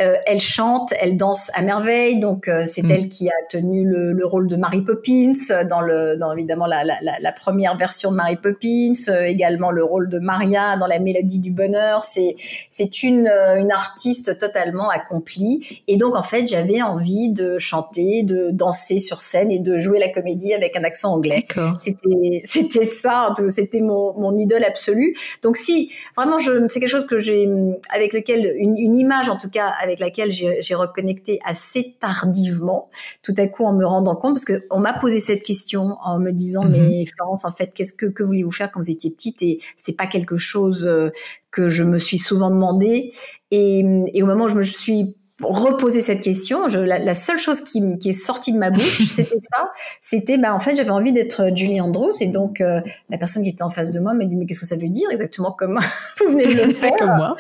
euh, 0.02 0.16
elle 0.26 0.40
chante, 0.40 0.94
elle 1.02 1.18
danse 1.18 1.52
à 1.54 1.62
merveille. 1.62 2.20
Donc 2.20 2.48
euh, 2.48 2.64
c'est 2.66 2.84
mm. 2.84 2.92
elle 2.92 3.10
qui 3.10 3.28
a 3.28 3.34
tenu 3.50 3.86
le, 3.86 4.14
le, 4.14 4.26
rôle 4.26 4.48
de 4.48 4.56
Mary 4.56 4.82
Poppins 4.82 5.34
dans 5.70 5.82
le, 5.82 6.16
dans 6.18 6.32
évidemment 6.34 6.68
la, 6.68 6.84
la, 6.84 6.96
la 7.02 7.32
première 7.32 7.76
version 7.76 8.12
de 8.12 8.16
Mary 8.16 8.38
Poppins, 8.38 8.94
euh, 9.10 9.24
également 9.24 9.72
le 9.72 9.84
rôle 9.84 10.10
de 10.10 10.20
Maria 10.20 10.78
dans 10.78 10.86
La 10.86 11.00
Mélodie 11.00 11.40
du 11.40 11.52
Bonheur. 11.52 12.04
C'est 12.04 12.38
c'est 12.70 13.04
une 13.04 13.30
une 13.58 13.72
artiste 13.72 14.38
totalement 14.38 14.90
accomplie. 14.90 15.82
Et 15.88 15.98
donc 15.98 16.16
en 16.16 16.24
fait 16.24 16.48
j'avais 16.48 16.82
envie 16.82 17.30
de 17.30 17.58
chanter, 17.58 18.24
de 18.24 18.50
danser 18.52 19.00
sur 19.00 19.20
scène 19.20 19.52
et 19.52 19.60
de 19.60 19.80
jouer 19.80 20.00
la 20.00 20.10
comédie 20.10 20.54
avec 20.54 20.78
un 20.78 20.84
accent 20.84 21.14
anglais. 21.14 21.46
C'était 21.78 22.42
c'était 22.44 22.86
ça, 22.86 23.34
c'était 23.50 23.82
mon 23.82 24.14
mon 24.18 24.38
idole 24.38 24.64
absolue. 24.64 25.16
Donc 25.42 25.58
si 25.58 25.92
vraiment 26.16 26.40
je 26.40 26.68
c'est 26.70 26.80
quelque 26.80 26.90
chose 26.90 27.08
que 27.08 27.18
j'ai 27.18 27.50
avec 27.94 28.14
lequel 28.14 28.54
une, 28.58 28.78
une 28.78 28.96
image 28.96 29.30
en 29.30 29.38
tout 29.38 29.50
cas 29.50 29.68
avec 29.82 29.89
laquelle 29.98 30.32
j'ai 30.32 30.76
reconnecté 30.76 31.40
assez 31.44 31.98
tardivement, 32.00 32.90
tout 33.24 33.34
à 33.38 33.48
coup 33.48 33.66
en 33.66 33.74
me 33.74 33.86
rendant 33.86 34.16
compte, 34.16 34.36
parce 34.36 34.46
qu'on 34.46 34.80
m'a 34.80 34.94
posé 34.94 35.20
cette 35.20 35.44
question 35.44 35.98
en 36.04 36.20
me 36.20 36.32
disant, 36.32 36.64
mhm. 36.64 36.72
mais 36.72 37.06
Florence, 37.06 37.46
en 37.46 37.52
fait, 37.52 37.74
qu'est-ce 37.74 37.94
que, 37.94 38.06
que 38.06 38.24
vouliez-vous 38.24 38.52
faire 38.52 38.72
quand 38.72 38.80
vous 38.80 38.92
étiez 38.92 39.12
petite? 39.12 39.42
Et 39.42 39.60
c'est 39.78 39.96
pas 39.96 40.08
quelque 40.08 40.38
chose 40.38 40.86
euh, 40.86 41.12
que 41.52 41.70
je 41.70 41.84
me 41.84 41.98
suis 41.98 42.20
souvent 42.20 42.50
demandé. 42.50 43.14
Et, 43.52 43.84
et 44.14 44.24
au 44.24 44.26
moment 44.26 44.46
où 44.46 44.50
je 44.50 44.56
me 44.56 44.64
suis 44.64 45.16
reposer 45.42 46.02
cette 46.02 46.22
question, 46.22 46.68
je, 46.70 46.80
la, 46.80 47.14
seule 47.14 47.38
chose 47.38 47.62
qui, 47.62 47.82
qui, 48.00 48.10
est 48.10 48.14
sortie 48.14 48.52
de 48.52 48.58
ma 48.58 48.70
bouche, 48.70 49.08
c'était 49.10 49.40
ça. 49.54 49.72
C'était, 50.02 50.38
bah, 50.38 50.54
en 50.54 50.60
fait, 50.60 50.76
j'avais 50.76 50.90
envie 50.90 51.14
d'être 51.14 51.52
Julie 51.56 51.80
Andrews. 51.82 52.12
Et 52.20 52.28
donc, 52.28 52.62
euh, 52.62 52.82
la 53.10 53.18
personne 53.18 53.44
qui 53.44 53.50
était 53.50 53.64
en 53.64 53.70
face 53.70 53.92
de 53.92 54.00
moi 54.00 54.14
m'a 54.14 54.26
dit, 54.26 54.36
mais 54.36 54.46
qu'est-ce 54.46 54.60
que 54.60 54.66
ça 54.66 54.76
veut 54.76 54.90
dire 54.90 55.08
exactement 55.12 55.52
comme 55.52 55.80
vous 56.20 56.32
venez 56.32 56.48
de 56.48 56.64
le 56.64 56.74
faire 56.74 56.96
Comme 56.98 57.16
moi. 57.16 57.36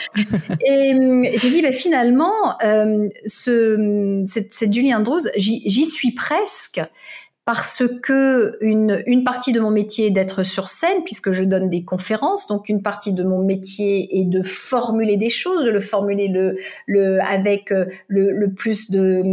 et 0.65 0.93
hum, 0.93 1.25
j'ai 1.35 1.49
dit, 1.49 1.61
bah, 1.61 1.71
finalement, 1.71 2.59
euh, 2.63 3.07
ce, 3.25 4.23
cette, 4.25 4.53
cette 4.53 4.73
Julie 4.73 4.93
Andrews, 4.93 5.21
j'y 5.35 5.85
suis 5.85 6.11
presque 6.11 6.81
parce 7.49 7.81
que 8.03 8.59
une, 8.61 9.01
une 9.07 9.23
partie 9.23 9.53
de 9.53 9.59
mon 9.59 9.71
métier 9.71 10.05
est 10.05 10.11
d'être 10.11 10.43
sur 10.43 10.67
scène 10.67 11.03
puisque 11.03 11.31
je 11.31 11.43
donne 11.43 11.67
des 11.67 11.83
conférences. 11.83 12.45
Donc 12.45 12.69
une 12.69 12.83
partie 12.83 13.11
de 13.11 13.23
mon 13.23 13.43
métier 13.43 14.19
est 14.19 14.25
de 14.25 14.43
formuler 14.43 15.17
des 15.17 15.31
choses 15.31 15.65
de 15.65 15.71
le 15.71 15.79
formuler 15.79 16.27
le, 16.27 16.57
le 16.85 17.19
avec 17.23 17.71
euh, 17.71 17.87
le, 18.07 18.33
le 18.33 18.53
plus 18.53 18.91
de 18.91 19.23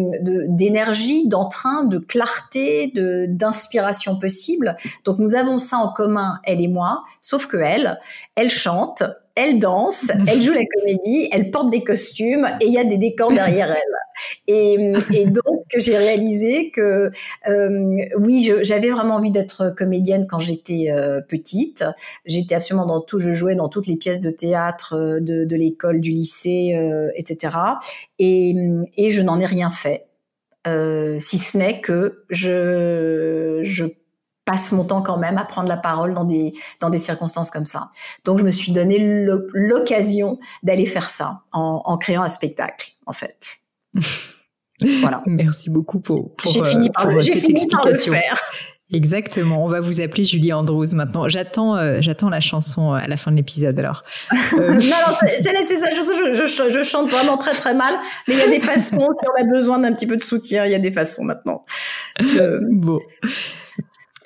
d'énergie 0.48 1.28
d'entrain 1.28 1.84
de 1.84 1.98
clarté 1.98 2.90
de 2.94 3.26
d'inspiration 3.28 4.18
possible. 4.18 4.76
Donc 5.04 5.18
nous 5.18 5.34
avons 5.34 5.58
ça 5.58 5.76
en 5.76 5.92
commun 5.92 6.38
elle 6.44 6.62
et 6.62 6.68
moi. 6.68 7.04
Sauf 7.20 7.44
que 7.44 7.58
elle 7.58 8.00
elle 8.34 8.48
chante 8.48 9.02
elle 9.36 9.58
danse, 9.58 10.10
elle 10.26 10.40
joue 10.40 10.52
la 10.52 10.64
comédie, 10.64 11.28
elle 11.30 11.50
porte 11.50 11.70
des 11.70 11.84
costumes 11.84 12.48
et 12.60 12.66
il 12.66 12.72
y 12.72 12.78
a 12.78 12.84
des 12.84 12.96
décors 12.96 13.30
derrière 13.30 13.70
elle. 13.70 13.96
Et, 14.48 15.26
donc 15.26 15.64
j'ai 15.76 15.96
réalisé 15.96 16.70
que 16.70 17.10
euh, 17.48 18.04
oui, 18.18 18.50
j'avais 18.62 18.90
vraiment 18.90 19.16
envie 19.16 19.30
d'être 19.30 19.74
comédienne 19.76 20.26
quand 20.26 20.38
j'étais 20.38 20.90
euh, 20.90 21.20
petite. 21.20 21.84
J'étais 22.24 22.54
absolument 22.54 22.86
dans 22.86 23.00
tout, 23.00 23.18
je 23.18 23.30
jouais 23.32 23.54
dans 23.54 23.68
toutes 23.68 23.86
les 23.86 23.96
pièces 23.96 24.22
de 24.22 24.30
théâtre 24.30 24.94
euh, 24.94 25.20
de, 25.20 25.56
l'école, 25.56 26.00
du 26.00 26.10
lycée, 26.10 26.74
etc. 27.14 27.56
Et, 28.18 28.54
je 29.10 29.22
n'en 29.22 29.38
ai 29.38 29.46
rien 29.46 29.70
fait, 29.70 30.06
si 30.64 31.38
ce 31.38 31.58
n'est 31.58 31.80
que 31.80 32.24
je 32.30 33.62
passe 34.46 34.72
mon 34.72 34.84
temps 34.84 35.02
quand 35.02 35.18
même 35.18 35.36
à 35.36 35.44
prendre 35.44 35.68
la 35.68 35.76
parole 35.76 36.14
dans 36.14 36.24
des, 36.24 36.54
dans 36.80 36.88
des 36.88 36.98
circonstances 36.98 37.50
comme 37.50 37.66
ça. 37.66 37.90
Donc, 38.24 38.38
je 38.38 38.44
me 38.44 38.50
suis 38.50 38.72
donné 38.72 38.98
l'occasion 39.52 40.38
d'aller 40.62 40.86
faire 40.86 41.10
ça 41.10 41.42
en, 41.52 41.82
en, 41.84 41.98
créant 41.98 42.22
un 42.22 42.28
spectacle, 42.28 42.92
en 43.04 43.12
fait. 43.12 43.58
voilà. 45.00 45.22
Merci 45.26 45.68
beaucoup 45.68 46.00
pour, 46.00 46.34
pour, 46.36 46.50
j'ai 46.50 46.64
fini 46.64 46.90
par, 46.90 47.08
pour 47.08 47.22
cette 47.22 47.34
fini 47.34 47.64
explication. 47.64 47.78
Par 47.78 47.90
le 47.90 47.96
faire. 47.96 48.40
Exactement. 48.92 49.64
On 49.64 49.68
va 49.68 49.80
vous 49.80 50.00
appeler 50.00 50.22
Julie 50.22 50.52
Andrews 50.52 50.86
maintenant. 50.92 51.26
J'attends, 51.26 51.76
euh, 51.76 51.98
j'attends 52.00 52.28
la 52.28 52.38
chanson 52.38 52.92
euh, 52.92 52.98
à 52.98 53.08
la 53.08 53.16
fin 53.16 53.32
de 53.32 53.36
l'épisode. 53.36 53.78
Alors. 53.78 54.04
Euh... 54.52 54.70
non, 54.70 54.78
non, 54.78 55.16
c'est, 55.20 55.42
ça. 55.42 55.90
Je, 55.90 56.02
je, 56.02 56.46
je, 56.46 56.68
je, 56.70 56.82
chante 56.84 57.10
vraiment 57.10 57.36
très 57.36 57.52
très 57.52 57.74
mal, 57.74 57.94
mais 58.28 58.34
il 58.34 58.38
y 58.38 58.42
a 58.42 58.48
des 58.48 58.60
façons. 58.72 58.96
si 58.96 59.26
on 59.28 59.42
a 59.42 59.44
besoin 59.44 59.80
d'un 59.80 59.92
petit 59.92 60.06
peu 60.06 60.16
de 60.16 60.22
soutien, 60.22 60.64
il 60.64 60.70
y 60.70 60.74
a 60.74 60.78
des 60.78 60.92
façons 60.92 61.24
maintenant. 61.24 61.64
Euh... 62.20 62.60
Bon. 62.70 63.00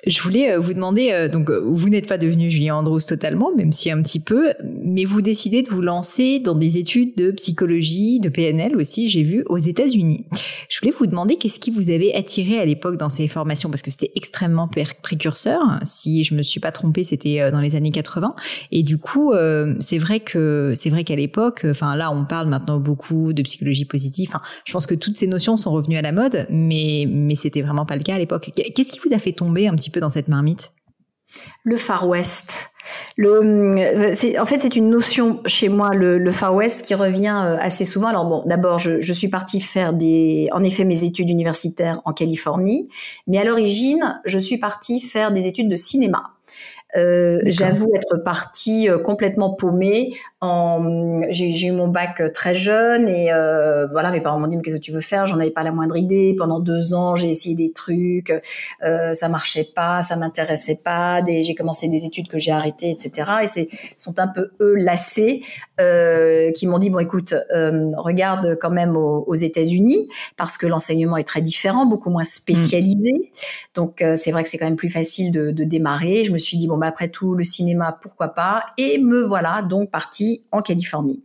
Je 0.07 0.19
voulais 0.21 0.51
euh, 0.51 0.59
vous 0.59 0.73
demander, 0.73 1.11
euh, 1.11 1.29
donc 1.29 1.51
euh, 1.51 1.61
vous 1.63 1.89
n'êtes 1.89 2.07
pas 2.07 2.17
devenu 2.17 2.49
Julien 2.49 2.75
Andrews 2.77 3.01
totalement, 3.07 3.51
même 3.55 3.71
si 3.71 3.91
un 3.91 4.01
petit 4.01 4.19
peu, 4.19 4.53
mais 4.63 5.05
vous 5.05 5.21
décidez 5.21 5.61
de 5.61 5.69
vous 5.69 5.81
lancer 5.81 6.39
dans 6.39 6.55
des 6.55 6.77
études 6.77 7.15
de 7.15 7.29
psychologie, 7.31 8.19
de 8.19 8.29
PNL 8.29 8.75
aussi, 8.75 9.09
j'ai 9.09 9.21
vu, 9.21 9.43
aux 9.47 9.59
États-Unis. 9.59 10.25
Je 10.69 10.79
voulais 10.79 10.93
vous 10.97 11.05
demander 11.05 11.35
qu'est-ce 11.35 11.59
qui 11.59 11.69
vous 11.69 11.91
avait 11.91 12.13
attiré 12.15 12.57
à 12.57 12.65
l'époque 12.65 12.97
dans 12.97 13.09
ces 13.09 13.27
formations, 13.27 13.69
parce 13.69 13.83
que 13.83 13.91
c'était 13.91 14.11
extrêmement 14.15 14.67
précurseur. 15.03 15.61
Si 15.83 16.23
je 16.23 16.33
me 16.33 16.41
suis 16.41 16.59
pas 16.59 16.71
trompée, 16.71 17.03
c'était 17.03 17.51
dans 17.51 17.59
les 17.59 17.75
années 17.75 17.91
80. 17.91 18.35
Et 18.71 18.83
du 18.83 18.97
coup, 18.97 19.33
c'est 19.79 19.97
vrai 19.97 20.19
que 20.19 20.73
c'est 20.75 20.89
vrai 20.89 21.03
qu'à 21.03 21.15
l'époque, 21.15 21.65
enfin 21.69 21.95
là, 21.95 22.11
on 22.11 22.25
parle 22.25 22.47
maintenant 22.47 22.79
beaucoup 22.79 23.33
de 23.33 23.41
psychologie 23.43 23.85
positive. 23.85 24.29
Enfin, 24.29 24.41
je 24.65 24.73
pense 24.73 24.87
que 24.87 24.95
toutes 24.95 25.17
ces 25.17 25.27
notions 25.27 25.57
sont 25.57 25.71
revenues 25.71 25.97
à 25.97 26.01
la 26.01 26.11
mode, 26.11 26.47
mais 26.49 27.05
mais 27.07 27.35
c'était 27.35 27.61
vraiment 27.61 27.85
pas 27.85 27.95
le 27.95 28.03
cas 28.03 28.15
à 28.15 28.19
l'époque. 28.19 28.49
Qu'est-ce 28.55 28.91
qui 28.91 28.99
vous 29.05 29.13
a 29.13 29.19
fait 29.19 29.33
tomber 29.33 29.67
un 29.67 29.75
petit 29.75 29.90
peu 29.91 29.99
dans 29.99 30.09
cette 30.09 30.27
marmite? 30.27 30.73
Le 31.63 31.77
Far 31.77 32.07
West. 32.07 32.70
Le, 33.17 34.39
en 34.39 34.45
fait, 34.45 34.59
c'est 34.59 34.75
une 34.75 34.89
notion 34.89 35.41
chez 35.45 35.69
moi, 35.69 35.89
le, 35.93 36.31
Far 36.31 36.55
West, 36.55 36.81
qui 36.83 36.95
revient 36.95 37.35
euh, 37.43 37.57
assez 37.59 37.85
souvent. 37.85 38.07
Alors 38.07 38.25
bon, 38.25 38.43
d'abord, 38.45 38.79
je, 38.79 39.01
je, 39.01 39.13
suis 39.13 39.27
partie 39.27 39.61
faire 39.61 39.93
des, 39.93 40.47
en 40.51 40.63
effet, 40.63 40.83
mes 40.83 41.03
études 41.03 41.29
universitaires 41.29 42.01
en 42.05 42.13
Californie, 42.13 42.87
mais 43.27 43.37
à 43.37 43.43
l'origine, 43.43 44.21
je 44.25 44.39
suis 44.39 44.57
partie 44.57 45.01
faire 45.01 45.31
des 45.31 45.47
études 45.47 45.69
de 45.69 45.77
cinéma. 45.77 46.35
Euh, 46.95 47.39
J'avoue 47.45 47.91
être 47.95 48.17
partie 48.17 48.89
euh, 48.89 48.97
complètement 48.97 49.51
paumée. 49.51 50.13
J'ai 51.29 51.67
eu 51.67 51.71
mon 51.71 51.87
bac 51.87 52.19
euh, 52.19 52.31
très 52.33 52.55
jeune 52.55 53.07
et 53.07 53.31
euh, 53.31 53.85
voilà, 53.91 54.09
mes 54.09 54.21
parents 54.21 54.39
m'ont 54.39 54.47
dit 54.47 54.55
mais 54.55 54.63
qu'est-ce 54.63 54.77
que 54.77 54.81
tu 54.81 54.91
veux 54.91 54.99
faire? 55.01 55.27
J'en 55.27 55.39
avais 55.39 55.51
pas 55.51 55.61
la 55.61 55.71
moindre 55.71 55.97
idée. 55.97 56.35
Pendant 56.35 56.59
deux 56.59 56.95
ans, 56.95 57.15
j'ai 57.15 57.29
essayé 57.29 57.53
des 57.55 57.71
trucs, 57.71 58.33
euh, 58.83 59.13
ça 59.13 59.29
marchait 59.29 59.69
pas, 59.75 60.01
ça 60.01 60.15
m'intéressait 60.15 60.79
pas. 60.83 61.23
J'ai 61.25 61.53
commencé 61.53 61.87
des 61.87 62.05
études 62.05 62.27
que 62.27 62.39
j'ai 62.39 62.51
arrêtées, 62.51 62.70
etc. 62.81 63.31
Et 63.43 63.47
c'est 63.47 63.67
sont 63.97 64.19
un 64.19 64.27
peu 64.27 64.51
eux 64.59 64.75
lassés 64.75 65.43
euh, 65.79 66.51
qui 66.51 66.67
m'ont 66.67 66.79
dit 66.79 66.89
bon 66.89 66.99
écoute, 66.99 67.33
regarde 67.97 68.57
quand 68.59 68.71
même 68.71 68.97
aux, 68.97 69.23
aux 69.27 69.35
États-Unis 69.35 70.07
parce 70.37 70.57
que 70.57 70.67
l'enseignement 70.67 71.17
est 71.17 71.27
très 71.27 71.41
différent, 71.41 71.85
beaucoup 71.85 72.09
moins 72.09 72.23
spécialisé. 72.23 73.13
Mmh. 73.13 73.75
Donc 73.75 74.03
c'est 74.15 74.31
vrai 74.31 74.43
que 74.43 74.49
c'est 74.49 74.57
quand 74.57 74.65
même 74.65 74.75
plus 74.75 74.89
facile 74.89 75.31
de, 75.31 75.51
de 75.51 75.63
démarrer. 75.63 76.25
Je 76.25 76.31
me 76.31 76.37
suis 76.37 76.57
dit 76.57 76.67
bon 76.67 76.81
après 76.81 77.09
tout, 77.09 77.33
le 77.33 77.43
cinéma, 77.43 77.97
pourquoi 78.01 78.29
pas? 78.29 78.65
Et 78.77 78.97
me 78.97 79.23
voilà 79.23 79.61
donc 79.61 79.91
partie 79.91 80.43
en 80.51 80.61
Californie. 80.61 81.21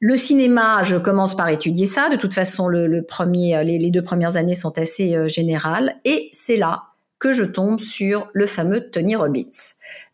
Le 0.00 0.16
cinéma, 0.16 0.82
je 0.82 0.96
commence 0.96 1.34
par 1.34 1.48
étudier 1.48 1.86
ça. 1.86 2.10
De 2.10 2.16
toute 2.16 2.34
façon, 2.34 2.68
le, 2.68 3.02
premier, 3.02 3.64
les, 3.64 3.90
deux 3.90 4.02
premières 4.02 4.36
années 4.36 4.54
sont 4.54 4.76
assez 4.78 5.14
euh, 5.14 5.28
générales. 5.28 5.94
Et 6.04 6.28
c'est 6.32 6.56
là 6.56 6.93
que 7.24 7.32
je 7.32 7.44
tombe 7.44 7.80
sur 7.80 8.28
le 8.34 8.46
fameux 8.46 8.90
Tony 8.90 9.16
Robbins. 9.16 9.56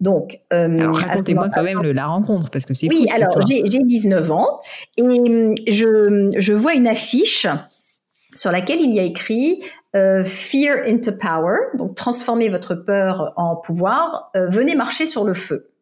Donc, 0.01 0.39
euh, 0.53 0.79
alors 0.79 0.97
racontez-moi 0.97 1.49
quand 1.53 1.65
même 1.65 1.83
la 1.83 2.07
rencontre 2.07 2.51
parce 2.51 2.65
que 2.65 2.73
c'est 2.73 2.87
oui. 2.89 3.05
alors 3.13 3.41
j'ai 3.49 3.63
19 3.65 4.31
ans 4.31 4.61
et 4.97 5.03
hum, 5.03 5.57
je, 5.69 6.31
je 6.37 6.53
vois 6.53 6.75
une 6.75 6.87
affiche 6.87 7.49
sur 8.33 8.53
laquelle 8.53 8.81
il 8.81 8.95
y 8.95 9.01
a 9.01 9.03
écrit 9.03 9.61
euh, 9.97 10.25
Fear 10.25 10.85
into 10.87 11.11
Power, 11.11 11.57
donc 11.77 11.97
transformer 11.97 12.49
votre 12.49 12.77
peur 12.77 13.33
en 13.37 13.57
pouvoir, 13.57 14.31
euh, 14.37 14.47
venez 14.49 14.77
marcher 14.77 15.05
sur 15.05 15.25
le 15.25 15.35
feu. 15.35 15.73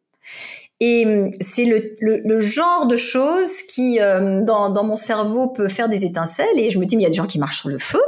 Et 0.80 1.04
hum, 1.04 1.30
c'est 1.42 1.66
le, 1.66 1.94
le, 2.00 2.40
genre 2.40 2.86
de 2.86 2.96
choses 2.96 3.64
qui, 3.68 4.00
euh, 4.00 4.42
dans, 4.44 4.70
dans, 4.70 4.84
mon 4.84 4.96
cerveau, 4.96 5.48
peut 5.48 5.68
faire 5.68 5.90
des 5.90 6.06
étincelles. 6.06 6.56
Et 6.56 6.70
je 6.70 6.78
me 6.78 6.86
dis, 6.86 6.96
mais 6.96 7.02
il 7.02 7.04
y 7.04 7.08
a 7.08 7.10
des 7.10 7.16
gens 7.16 7.26
qui 7.26 7.38
marchent 7.38 7.60
sur 7.60 7.68
le 7.68 7.78
feu. 7.78 8.00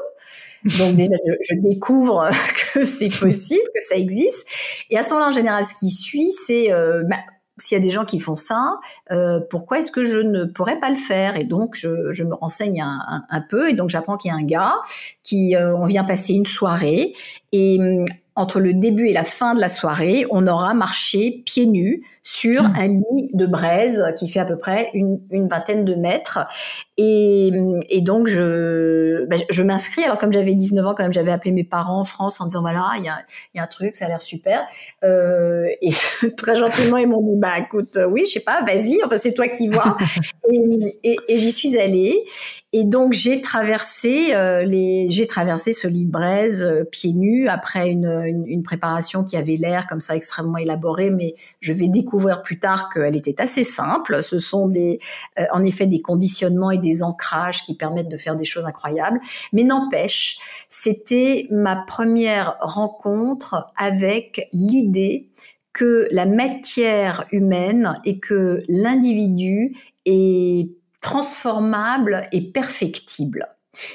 Donc 0.79 0.95
déjà, 0.95 1.17
je, 1.27 1.33
je 1.43 1.61
découvre 1.61 2.29
que 2.75 2.85
c'est 2.85 3.09
possible, 3.09 3.65
que 3.75 3.83
ça 3.83 3.97
existe. 3.97 4.47
Et 4.91 4.99
à 4.99 5.03
ce 5.03 5.11
moment-là, 5.11 5.29
en 5.29 5.33
général, 5.33 5.65
ce 5.65 5.75
qui 5.75 5.91
suit, 5.91 6.31
c'est 6.47 6.73
euh, 6.73 7.03
bah, 7.05 7.17
s'il 7.57 7.77
y 7.77 7.81
a 7.81 7.85
des 7.85 7.91
gens 7.91 8.05
qui 8.05 8.21
font 8.21 8.37
ça, 8.37 8.79
euh, 9.11 9.41
pourquoi 9.51 9.79
est-ce 9.79 9.93
que 9.93 10.05
je 10.05 10.19
ne 10.19 10.45
pourrais 10.45 10.81
pas 10.81 10.91
le 10.91 10.97
faire? 10.97 11.37
Et 11.37 11.45
donc, 11.45 11.75
je, 11.77 12.11
je 12.11 12.25
me 12.25 12.35
renseigne 12.35 12.81
un, 12.81 13.01
un, 13.07 13.25
un, 13.29 13.41
peu 13.41 13.69
et 13.69 13.75
donc 13.75 13.91
j'apprends 13.91 14.17
qu'il 14.17 14.31
y 14.31 14.35
a 14.35 14.37
un 14.37 14.45
gars 14.45 14.77
qui, 15.23 15.55
euh, 15.57 15.77
on 15.77 15.87
vient 15.87 16.05
passer 16.05 16.33
une 16.33 16.47
soirée 16.47 17.15
et 17.53 17.79
entre 18.37 18.61
le 18.61 18.73
début 18.73 19.09
et 19.09 19.13
la 19.13 19.25
fin 19.25 19.55
de 19.55 19.61
la 19.61 19.69
soirée, 19.69 20.25
on 20.31 20.47
aura 20.47 20.73
marché 20.73 21.43
pieds 21.45 21.67
nus 21.67 22.03
sur 22.23 22.63
hmm. 22.63 22.75
un 22.77 22.87
lit 22.87 23.31
de 23.35 23.47
braise 23.47 24.15
qui 24.19 24.29
fait 24.29 24.41
à 24.41 24.45
peu 24.45 24.57
près 24.57 24.91
une, 24.95 25.21
vingtaine 25.31 25.85
de 25.85 25.95
mètres. 25.95 26.39
Et, 27.03 28.01
donc, 28.03 28.27
je, 28.27 29.25
ben, 29.27 29.41
je 29.49 29.63
m'inscris. 29.63 30.05
Alors, 30.05 30.19
comme 30.19 30.33
j'avais 30.33 30.55
19 30.55 30.87
ans, 30.87 30.95
quand 30.95 31.03
même, 31.03 31.15
j'avais 31.15 31.31
appelé 31.31 31.51
mes 31.51 31.65
parents 31.65 32.01
en 32.01 32.05
France 32.05 32.41
en 32.41 32.47
disant, 32.47 32.61
voilà, 32.61 32.93
il 32.99 33.05
y 33.05 33.09
a, 33.09 33.19
y 33.55 33.59
a 33.59 33.63
un 33.63 33.67
truc, 33.67 33.97
ça 33.97 34.05
a 34.05 34.09
l'air 34.09 34.21
super. 34.21 34.67
Euh, 35.03 35.67
et 35.81 35.91
très 36.37 36.57
gentiment, 36.57 36.99
ils 36.99 37.09
m'ont 37.09 37.23
dit, 37.23 37.39
bah, 37.41 37.59
écoute, 37.59 37.99
oui, 38.11 38.25
je 38.27 38.33
sais 38.33 38.41
pas, 38.41 38.63
vas-y, 38.65 39.01
enfin, 39.05 39.17
c'est 39.19 39.33
toi 39.33 39.49
qui 39.49 39.69
vois. 39.69 39.97
et, 40.53 41.17
et 41.29 41.39
j'y 41.39 41.53
suis 41.53 41.79
allée. 41.79 42.23
Et 42.73 42.85
donc 42.85 43.15
j'ai 43.15 43.41
traversé 43.41 44.29
euh, 44.33 44.63
les, 44.63 45.09
j'ai 45.11 45.27
traversé 45.27 45.73
ce 45.73 45.89
lit 45.89 46.05
de 46.05 46.11
braise 46.11 46.63
euh, 46.63 46.85
pieds 46.85 47.13
nus 47.13 47.49
après 47.49 47.91
une, 47.91 48.07
une, 48.07 48.47
une 48.47 48.63
préparation 48.63 49.25
qui 49.25 49.37
avait 49.37 49.57
l'air 49.57 49.89
comme 49.89 50.01
ça 50.01 50.15
extrêmement 50.15 50.59
élaborée, 50.59 51.11
mais 51.11 51.35
je 51.61 51.73
vais 51.73 51.89
découvrir 51.89 52.43
plus 52.43 52.61
tard 52.61 52.89
qu'elle 52.95 53.17
était 53.17 53.41
assez 53.41 53.65
simple. 53.65 54.23
Ce 54.23 54.39
sont 54.39 54.69
des, 54.69 55.01
euh, 55.41 55.47
en 55.53 55.65
effet, 55.65 55.87
des 55.87 56.01
conditionnements 56.01 56.71
et 56.71 56.79
des 56.79 56.90
ancrages 57.03 57.63
qui 57.63 57.75
permettent 57.75 58.09
de 58.09 58.17
faire 58.17 58.37
des 58.37 58.45
choses 58.45 58.67
incroyables. 58.67 59.21
Mais 59.53 59.65
n'empêche, 59.65 60.39
c'était 60.69 61.47
ma 61.51 61.77
première 61.77 62.57
rencontre 62.61 63.67
avec 63.77 64.49
l'idée 64.53 65.29
que 65.73 66.09
la 66.11 66.27
matière 66.27 67.27
humaine 67.33 67.95
et 68.05 68.19
que 68.19 68.63
l'individu 68.69 69.77
est 70.05 70.71
transformable 71.01 72.29
et 72.33 72.43
perfectible. 72.43 73.49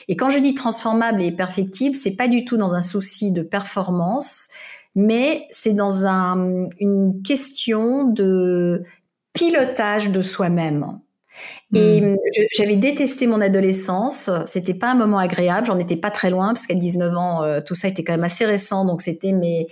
Et 0.08 0.16
quand 0.16 0.30
je 0.30 0.40
dis 0.40 0.56
transformable 0.56 1.22
et 1.22 1.32
perfectible, 1.32 1.98
c'est 1.98 2.16
pas 2.16 2.28
du 2.28 2.46
tout 2.46 2.58
dans 2.58 2.74
un 2.74 2.82
souci 2.82 3.32
de 3.32 3.42
performance, 3.42 4.50
mais 4.96 5.48
c'est 5.52 5.74
dans 5.74 6.08
un, 6.08 6.68
une 6.80 7.22
question 7.22 8.08
de 8.08 8.84
pilotage 9.34 10.12
de 10.12 10.22
soi-même. 10.22 11.00
Et 11.74 12.02
hmm. 12.02 12.18
j'avais 12.54 12.76
détesté 12.76 13.28
mon 13.28 13.42
adolescence. 13.42 14.30
C'était 14.46 14.74
pas 14.74 14.92
un 14.92 14.96
moment 14.96 15.20
agréable. 15.20 15.68
J'en 15.68 15.80
étais 15.80 15.98
pas 15.98 16.12
très 16.12 16.30
loin 16.30 16.50
parce 16.50 16.68
qu'à 16.68 16.76
19 16.76 17.18
ans, 17.18 17.44
euh, 17.44 17.62
tout 17.66 17.76
ça 17.76 17.88
était 17.88 18.04
quand 18.04 18.14
même 18.14 18.24
assez 18.24 18.46
récent. 18.46 18.86
Donc 18.86 19.02
c'était 19.02 19.32
mes 19.32 19.68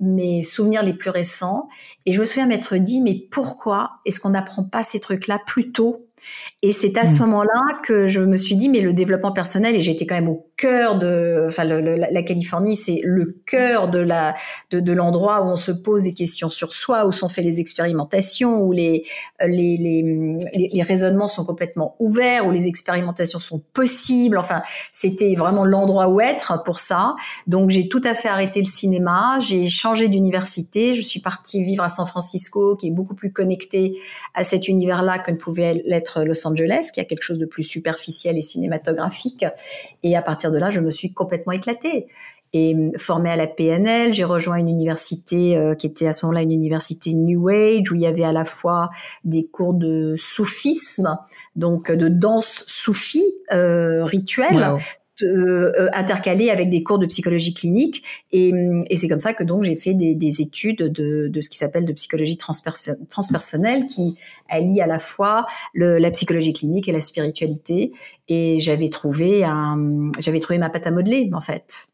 mes 0.00 0.44
souvenirs 0.44 0.82
les 0.82 0.92
plus 0.92 1.10
récents. 1.10 1.68
Et 2.04 2.12
je 2.12 2.20
me 2.20 2.24
souviens 2.24 2.46
m'être 2.46 2.76
dit, 2.76 3.00
mais 3.00 3.14
pourquoi 3.30 3.92
est-ce 4.04 4.20
qu'on 4.20 4.30
n'apprend 4.30 4.64
pas 4.64 4.82
ces 4.82 5.00
trucs-là 5.00 5.40
plus 5.46 5.72
tôt? 5.72 6.06
Et 6.62 6.72
c'est 6.72 6.98
à 6.98 7.06
ce 7.06 7.18
mm. 7.18 7.26
moment-là 7.26 7.62
que 7.82 8.08
je 8.08 8.20
me 8.20 8.36
suis 8.36 8.56
dit, 8.56 8.68
mais 8.68 8.80
le 8.80 8.92
développement 8.92 9.32
personnel, 9.32 9.74
et 9.74 9.80
j'étais 9.80 10.06
quand 10.06 10.14
même 10.14 10.28
au 10.28 10.50
cœur 10.56 10.98
de, 10.98 11.44
enfin, 11.48 11.64
la 11.64 12.22
Californie, 12.22 12.76
c'est 12.76 13.00
le 13.04 13.36
cœur 13.46 13.88
de 13.88 13.98
la, 13.98 14.34
de, 14.70 14.80
de 14.80 14.92
l'endroit 14.92 15.42
où 15.42 15.48
on 15.48 15.56
se 15.56 15.70
pose 15.70 16.04
des 16.04 16.12
questions 16.12 16.48
sur 16.48 16.72
soi, 16.72 17.06
où 17.06 17.12
sont 17.12 17.28
faites 17.28 17.44
les 17.44 17.60
expérimentations, 17.60 18.60
où 18.60 18.72
les, 18.72 19.04
les, 19.40 19.76
les, 19.76 20.38
les, 20.72 20.82
raisonnements 20.82 21.28
sont 21.28 21.44
complètement 21.44 21.94
ouverts, 21.98 22.46
où 22.46 22.50
les 22.52 22.68
expérimentations 22.68 23.38
sont 23.38 23.62
possibles. 23.74 24.38
Enfin, 24.38 24.62
c'était 24.92 25.34
vraiment 25.34 25.64
l'endroit 25.64 26.08
où 26.08 26.20
être 26.20 26.62
pour 26.64 26.78
ça. 26.78 27.16
Donc, 27.46 27.70
j'ai 27.70 27.88
tout 27.88 28.00
à 28.04 28.14
fait 28.14 28.28
arrêté 28.28 28.60
le 28.60 28.66
cinéma. 28.66 29.38
J'ai 29.40 29.68
changé 29.68 30.08
d'université. 30.08 30.94
Je 30.94 31.02
suis 31.02 31.20
partie 31.20 31.62
vivre 31.62 31.84
à 31.84 31.90
San 31.90 32.06
Francisco, 32.06 32.76
qui 32.76 32.88
est 32.88 32.92
beaucoup 32.92 33.14
plus 33.14 33.32
connecté 33.32 33.98
à 34.32 34.42
cet 34.42 34.68
univers-là 34.68 35.18
que 35.18 35.30
ne 35.30 35.36
pouvait 35.36 35.82
l'être 35.84 36.22
Los 36.22 36.46
Angeles, 36.46 36.88
qui 36.94 37.00
a 37.00 37.04
quelque 37.04 37.22
chose 37.22 37.38
de 37.38 37.46
plus 37.46 37.64
superficiel 37.64 38.38
et 38.38 38.42
cinématographique. 38.42 39.44
Et 40.02 40.16
à 40.16 40.22
partir 40.22 40.45
de 40.50 40.58
là, 40.58 40.70
je 40.70 40.80
me 40.80 40.90
suis 40.90 41.12
complètement 41.12 41.52
éclatée. 41.52 42.06
Et 42.52 42.74
hum, 42.74 42.92
formée 42.96 43.30
à 43.30 43.36
la 43.36 43.46
PNL, 43.46 44.12
j'ai 44.12 44.24
rejoint 44.24 44.56
une 44.56 44.68
université 44.68 45.56
euh, 45.56 45.74
qui 45.74 45.86
était 45.86 46.06
à 46.06 46.12
ce 46.12 46.24
moment-là 46.26 46.42
une 46.42 46.52
université 46.52 47.12
New 47.14 47.48
Age 47.48 47.90
où 47.90 47.94
il 47.94 48.00
y 48.00 48.06
avait 48.06 48.24
à 48.24 48.32
la 48.32 48.44
fois 48.44 48.90
des 49.24 49.46
cours 49.46 49.74
de 49.74 50.14
soufisme, 50.16 51.18
donc 51.54 51.90
de 51.90 52.08
danse 52.08 52.64
soufie 52.66 53.26
euh, 53.52 54.04
rituelle, 54.04 54.56
euh, 54.56 54.76
euh, 55.22 55.88
intercalé 55.92 56.50
avec 56.50 56.70
des 56.70 56.82
cours 56.82 56.98
de 56.98 57.06
psychologie 57.06 57.54
clinique. 57.54 58.02
Et, 58.32 58.52
et 58.90 58.96
c'est 58.96 59.08
comme 59.08 59.20
ça 59.20 59.34
que 59.34 59.44
donc 59.44 59.62
j'ai 59.62 59.76
fait 59.76 59.94
des, 59.94 60.14
des, 60.14 60.40
études 60.40 60.82
de, 60.82 61.28
de 61.28 61.40
ce 61.40 61.50
qui 61.50 61.58
s'appelle 61.58 61.86
de 61.86 61.92
psychologie 61.92 62.36
transpersonnelle 62.36 63.86
qui 63.86 64.16
allie 64.48 64.80
à 64.80 64.86
la 64.86 64.98
fois 64.98 65.46
le, 65.74 65.98
la 65.98 66.10
psychologie 66.10 66.52
clinique 66.52 66.88
et 66.88 66.92
la 66.92 67.00
spiritualité. 67.00 67.92
Et 68.28 68.60
j'avais 68.60 68.88
trouvé 68.88 69.46
j'avais 70.18 70.40
trouvé 70.40 70.58
ma 70.58 70.70
pâte 70.70 70.86
à 70.86 70.90
modeler 70.90 71.30
en 71.32 71.40
fait. 71.40 71.88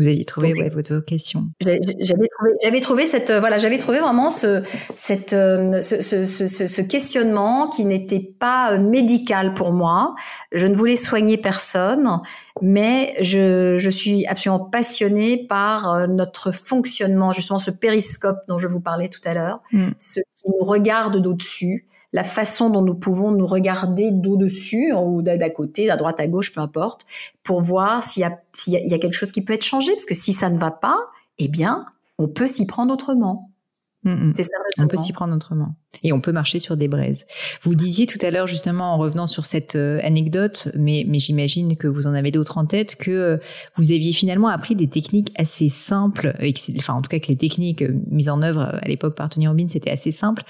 Vous 0.00 0.08
aviez 0.08 0.24
trouvé 0.24 0.54
ouais, 0.54 0.70
votre 0.70 0.94
vocation. 0.94 1.50
J'avais 1.60 2.80
trouvé, 2.80 3.04
cette, 3.04 3.30
voilà, 3.30 3.58
j'avais 3.58 3.76
trouvé 3.76 3.98
vraiment 3.98 4.30
ce, 4.30 4.62
cette, 4.96 5.34
euh, 5.34 5.82
ce, 5.82 6.00
ce, 6.00 6.24
ce, 6.24 6.46
ce 6.46 6.80
questionnement 6.80 7.68
qui 7.68 7.84
n'était 7.84 8.32
pas 8.38 8.72
euh, 8.72 8.78
médical 8.78 9.52
pour 9.52 9.72
moi. 9.72 10.14
Je 10.52 10.66
ne 10.66 10.74
voulais 10.74 10.96
soigner 10.96 11.36
personne, 11.36 12.20
mais 12.62 13.14
je, 13.20 13.76
je 13.78 13.90
suis 13.90 14.26
absolument 14.26 14.64
passionnée 14.64 15.46
par 15.46 15.92
euh, 15.92 16.06
notre 16.06 16.50
fonctionnement, 16.50 17.32
justement 17.32 17.58
ce 17.58 17.70
périscope 17.70 18.38
dont 18.48 18.56
je 18.56 18.68
vous 18.68 18.80
parlais 18.80 19.08
tout 19.08 19.20
à 19.24 19.34
l'heure, 19.34 19.60
mm. 19.72 19.88
ce 19.98 20.20
qui 20.20 20.48
nous 20.48 20.64
regarde 20.64 21.18
d'au-dessus, 21.18 21.89
la 22.12 22.24
façon 22.24 22.70
dont 22.70 22.82
nous 22.82 22.94
pouvons 22.94 23.30
nous 23.30 23.46
regarder 23.46 24.10
d'au-dessus 24.10 24.92
ou 24.92 25.22
d'à 25.22 25.50
côté, 25.50 25.90
à 25.90 25.96
droite, 25.96 26.18
à 26.20 26.26
gauche, 26.26 26.52
peu 26.52 26.60
importe, 26.60 27.06
pour 27.42 27.60
voir 27.60 28.02
s'il 28.04 28.24
y, 28.66 28.70
y, 28.70 28.94
a 28.94 28.98
quelque 28.98 29.14
chose 29.14 29.32
qui 29.32 29.42
peut 29.42 29.52
être 29.52 29.64
changé. 29.64 29.92
Parce 29.92 30.06
que 30.06 30.14
si 30.14 30.32
ça 30.32 30.50
ne 30.50 30.58
va 30.58 30.70
pas, 30.70 30.98
eh 31.38 31.48
bien, 31.48 31.86
on 32.18 32.28
peut 32.28 32.48
s'y 32.48 32.66
prendre 32.66 32.92
autrement. 32.92 33.50
Mm, 34.04 34.28
mm. 34.28 34.32
C'est 34.34 34.44
ça, 34.44 34.50
on 34.78 34.86
peut 34.86 34.96
s'y 34.96 35.12
prendre 35.12 35.34
autrement. 35.34 35.74
Et 36.02 36.12
on 36.12 36.20
peut 36.20 36.32
marcher 36.32 36.58
sur 36.58 36.76
des 36.76 36.88
braises. 36.88 37.26
Vous 37.62 37.74
disiez 37.74 38.06
tout 38.06 38.18
à 38.22 38.30
l'heure, 38.30 38.46
justement, 38.46 38.94
en 38.94 38.98
revenant 38.98 39.26
sur 39.26 39.44
cette 39.44 39.76
euh, 39.76 40.00
anecdote, 40.02 40.68
mais, 40.74 41.04
mais 41.06 41.18
j'imagine 41.18 41.76
que 41.76 41.86
vous 41.86 42.06
en 42.06 42.14
avez 42.14 42.30
d'autres 42.30 42.58
en 42.58 42.64
tête, 42.64 42.96
que 42.96 43.10
euh, 43.10 43.36
vous 43.76 43.92
aviez 43.92 44.12
finalement 44.12 44.48
appris 44.48 44.74
des 44.74 44.88
techniques 44.88 45.32
assez 45.36 45.68
simples, 45.68 46.34
enfin, 46.78 46.94
en 46.94 47.02
tout 47.02 47.08
cas, 47.08 47.18
que 47.18 47.28
les 47.28 47.36
techniques 47.36 47.82
euh, 47.82 47.94
mises 48.10 48.30
en 48.30 48.42
œuvre 48.42 48.78
à 48.80 48.88
l'époque 48.88 49.14
par 49.14 49.28
Tony 49.28 49.48
Robbins 49.48 49.66
étaient 49.66 49.90
assez 49.90 50.12
simples. 50.12 50.44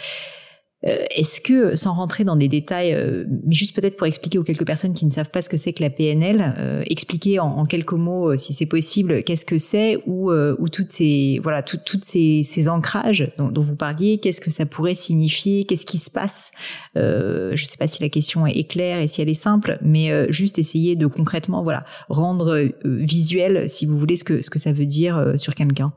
Euh, 0.86 1.04
est-ce 1.10 1.42
que, 1.42 1.76
sans 1.76 1.92
rentrer 1.92 2.24
dans 2.24 2.36
des 2.36 2.48
détails, 2.48 2.94
euh, 2.94 3.24
mais 3.44 3.54
juste 3.54 3.76
peut-être 3.76 3.96
pour 3.96 4.06
expliquer 4.06 4.38
aux 4.38 4.42
quelques 4.42 4.64
personnes 4.64 4.94
qui 4.94 5.04
ne 5.04 5.10
savent 5.10 5.30
pas 5.30 5.42
ce 5.42 5.50
que 5.50 5.58
c'est 5.58 5.74
que 5.74 5.82
la 5.82 5.90
PNL, 5.90 6.54
euh, 6.58 6.82
expliquer 6.86 7.38
en, 7.38 7.66
quelques 7.66 7.92
mots, 7.92 8.34
si 8.36 8.54
c'est 8.54 8.66
possible, 8.66 9.22
qu'est-ce 9.22 9.44
que 9.44 9.58
c'est 9.58 9.98
ou, 10.06 10.32
ou 10.32 10.68
toutes 10.68 10.92
ces 10.92 11.38
voilà 11.42 11.62
toutes 11.62 12.04
ces, 12.04 12.42
ces 12.44 12.68
ancrages 12.68 13.30
dont, 13.36 13.48
dont, 13.48 13.60
vous 13.60 13.76
parliez, 13.76 14.18
qu'est-ce 14.18 14.40
que 14.40 14.50
ça 14.50 14.64
pourrait 14.64 14.94
signifier, 14.94 15.64
qu'est-ce 15.64 15.84
qui 15.84 15.98
se 15.98 16.10
passe 16.10 16.52
Je 16.94 17.50
ne 17.50 17.56
sais 17.56 17.76
pas 17.76 17.86
si 17.86 18.02
la 18.02 18.08
question 18.08 18.46
est 18.46 18.64
claire 18.64 19.00
et 19.00 19.06
si 19.06 19.20
elle 19.20 19.28
est 19.28 19.34
simple, 19.34 19.78
mais 19.82 20.32
juste 20.32 20.58
essayer 20.58 20.96
de 20.96 21.06
concrètement 21.06 21.62
voilà 21.62 21.84
rendre 22.08 22.68
visuel, 22.84 23.68
si 23.68 23.86
vous 23.86 23.98
voulez, 23.98 24.16
ce 24.16 24.24
que 24.24 24.40
ce 24.42 24.50
que 24.50 24.58
ça 24.58 24.72
veut 24.72 24.86
dire 24.86 25.34
sur 25.36 25.54
quelqu'un. 25.54 25.92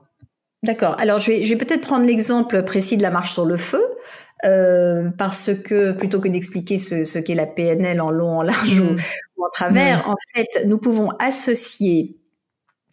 D'accord. 0.63 0.95
Alors 0.99 1.19
je 1.19 1.31
vais, 1.31 1.43
je 1.43 1.49
vais 1.49 1.57
peut-être 1.57 1.81
prendre 1.81 2.05
l'exemple 2.05 2.63
précis 2.63 2.97
de 2.97 3.01
la 3.01 3.11
marche 3.11 3.33
sur 3.33 3.45
le 3.45 3.57
feu. 3.57 3.83
Euh, 4.45 5.09
parce 5.17 5.51
que 5.53 5.93
plutôt 5.93 6.19
que 6.19 6.27
d'expliquer 6.27 6.77
ce, 6.77 7.05
ce 7.05 7.17
qu'est 7.17 7.35
la 7.35 7.47
PNL 7.47 8.01
en 8.01 8.11
long, 8.11 8.39
en 8.39 8.43
large 8.43 8.79
ou, 8.79 8.91
mm. 8.91 8.97
en 9.37 9.49
travers, 9.53 10.07
mm. 10.07 10.11
en 10.11 10.15
fait, 10.35 10.65
nous 10.65 10.77
pouvons 10.77 11.09
associer 11.19 12.17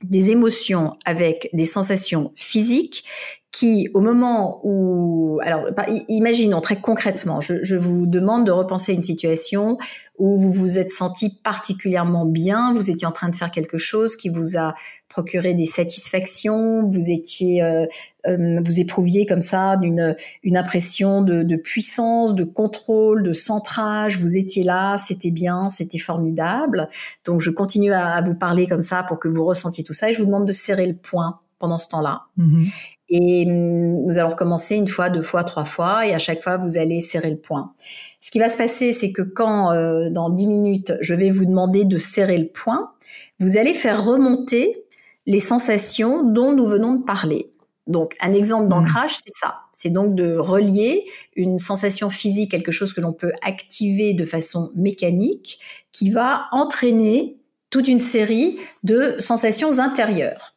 des 0.04 0.30
émotions 0.30 0.96
avec 1.04 1.50
des 1.52 1.64
sensations 1.64 2.32
physiques 2.36 3.04
qui, 3.52 3.88
au 3.94 4.00
moment 4.00 4.60
où, 4.62 5.40
alors, 5.42 5.66
imaginons 6.08 6.60
très 6.60 6.80
concrètement, 6.80 7.40
je, 7.40 7.62
je, 7.64 7.74
vous 7.74 8.06
demande 8.06 8.46
de 8.46 8.52
repenser 8.52 8.92
une 8.92 9.02
situation 9.02 9.76
où 10.18 10.38
vous 10.38 10.52
vous 10.52 10.78
êtes 10.78 10.92
senti 10.92 11.30
particulièrement 11.30 12.26
bien, 12.26 12.72
vous 12.74 12.90
étiez 12.90 13.08
en 13.08 13.12
train 13.12 13.28
de 13.28 13.34
faire 13.34 13.50
quelque 13.50 13.78
chose 13.78 14.14
qui 14.14 14.28
vous 14.28 14.56
a 14.56 14.74
procuré 15.08 15.54
des 15.54 15.64
satisfactions, 15.64 16.88
vous 16.88 17.10
étiez, 17.10 17.62
euh, 17.62 17.86
euh, 18.28 18.60
vous 18.64 18.78
éprouviez 18.78 19.26
comme 19.26 19.40
ça 19.40 19.76
d'une 19.76 20.14
une 20.44 20.56
impression 20.56 21.22
de, 21.22 21.42
de, 21.42 21.56
puissance, 21.56 22.34
de 22.34 22.44
contrôle, 22.44 23.24
de 23.24 23.32
centrage. 23.32 24.18
Vous 24.18 24.36
étiez 24.36 24.62
là, 24.62 24.96
c'était 24.98 25.32
bien, 25.32 25.68
c'était 25.68 25.98
formidable. 25.98 26.88
Donc 27.24 27.40
je 27.40 27.50
continue 27.50 27.92
à, 27.92 28.22
vous 28.22 28.34
parler 28.34 28.68
comme 28.68 28.82
ça 28.82 29.02
pour 29.02 29.18
que 29.18 29.26
vous 29.26 29.44
ressentiez 29.44 29.82
tout 29.82 29.92
ça 29.92 30.10
et 30.10 30.14
je 30.14 30.20
vous 30.20 30.26
demande 30.26 30.46
de 30.46 30.52
serrer 30.52 30.86
le 30.86 30.94
point 30.94 31.40
pendant 31.58 31.80
ce 31.80 31.88
temps-là. 31.88 32.22
Mm-hmm. 32.38 32.68
Et 33.10 33.44
nous 33.44 34.18
allons 34.18 34.30
recommencer 34.30 34.76
une 34.76 34.86
fois, 34.86 35.10
deux 35.10 35.22
fois, 35.22 35.42
trois 35.42 35.64
fois, 35.64 36.06
et 36.06 36.14
à 36.14 36.18
chaque 36.18 36.42
fois, 36.42 36.56
vous 36.56 36.78
allez 36.78 37.00
serrer 37.00 37.30
le 37.30 37.38
point. 37.38 37.74
Ce 38.20 38.30
qui 38.30 38.38
va 38.38 38.48
se 38.48 38.56
passer, 38.56 38.92
c'est 38.92 39.10
que 39.10 39.22
quand, 39.22 39.72
euh, 39.72 40.10
dans 40.10 40.30
dix 40.30 40.46
minutes, 40.46 40.92
je 41.00 41.14
vais 41.14 41.30
vous 41.30 41.44
demander 41.44 41.84
de 41.84 41.98
serrer 41.98 42.38
le 42.38 42.46
point, 42.46 42.92
vous 43.40 43.56
allez 43.56 43.74
faire 43.74 44.04
remonter 44.04 44.84
les 45.26 45.40
sensations 45.40 46.22
dont 46.22 46.52
nous 46.52 46.66
venons 46.66 46.94
de 46.94 47.04
parler. 47.04 47.50
Donc, 47.88 48.14
un 48.20 48.32
exemple 48.32 48.66
mmh. 48.66 48.68
d'ancrage, 48.68 49.16
c'est 49.16 49.34
ça. 49.34 49.62
C'est 49.72 49.90
donc 49.90 50.14
de 50.14 50.36
relier 50.36 51.04
une 51.34 51.58
sensation 51.58 52.10
physique, 52.10 52.52
quelque 52.52 52.70
chose 52.70 52.92
que 52.92 53.00
l'on 53.00 53.12
peut 53.12 53.32
activer 53.42 54.14
de 54.14 54.24
façon 54.24 54.70
mécanique, 54.76 55.58
qui 55.90 56.10
va 56.10 56.46
entraîner 56.52 57.38
toute 57.70 57.88
une 57.88 57.98
série 57.98 58.58
de 58.84 59.16
sensations 59.18 59.78
intérieures. 59.78 60.49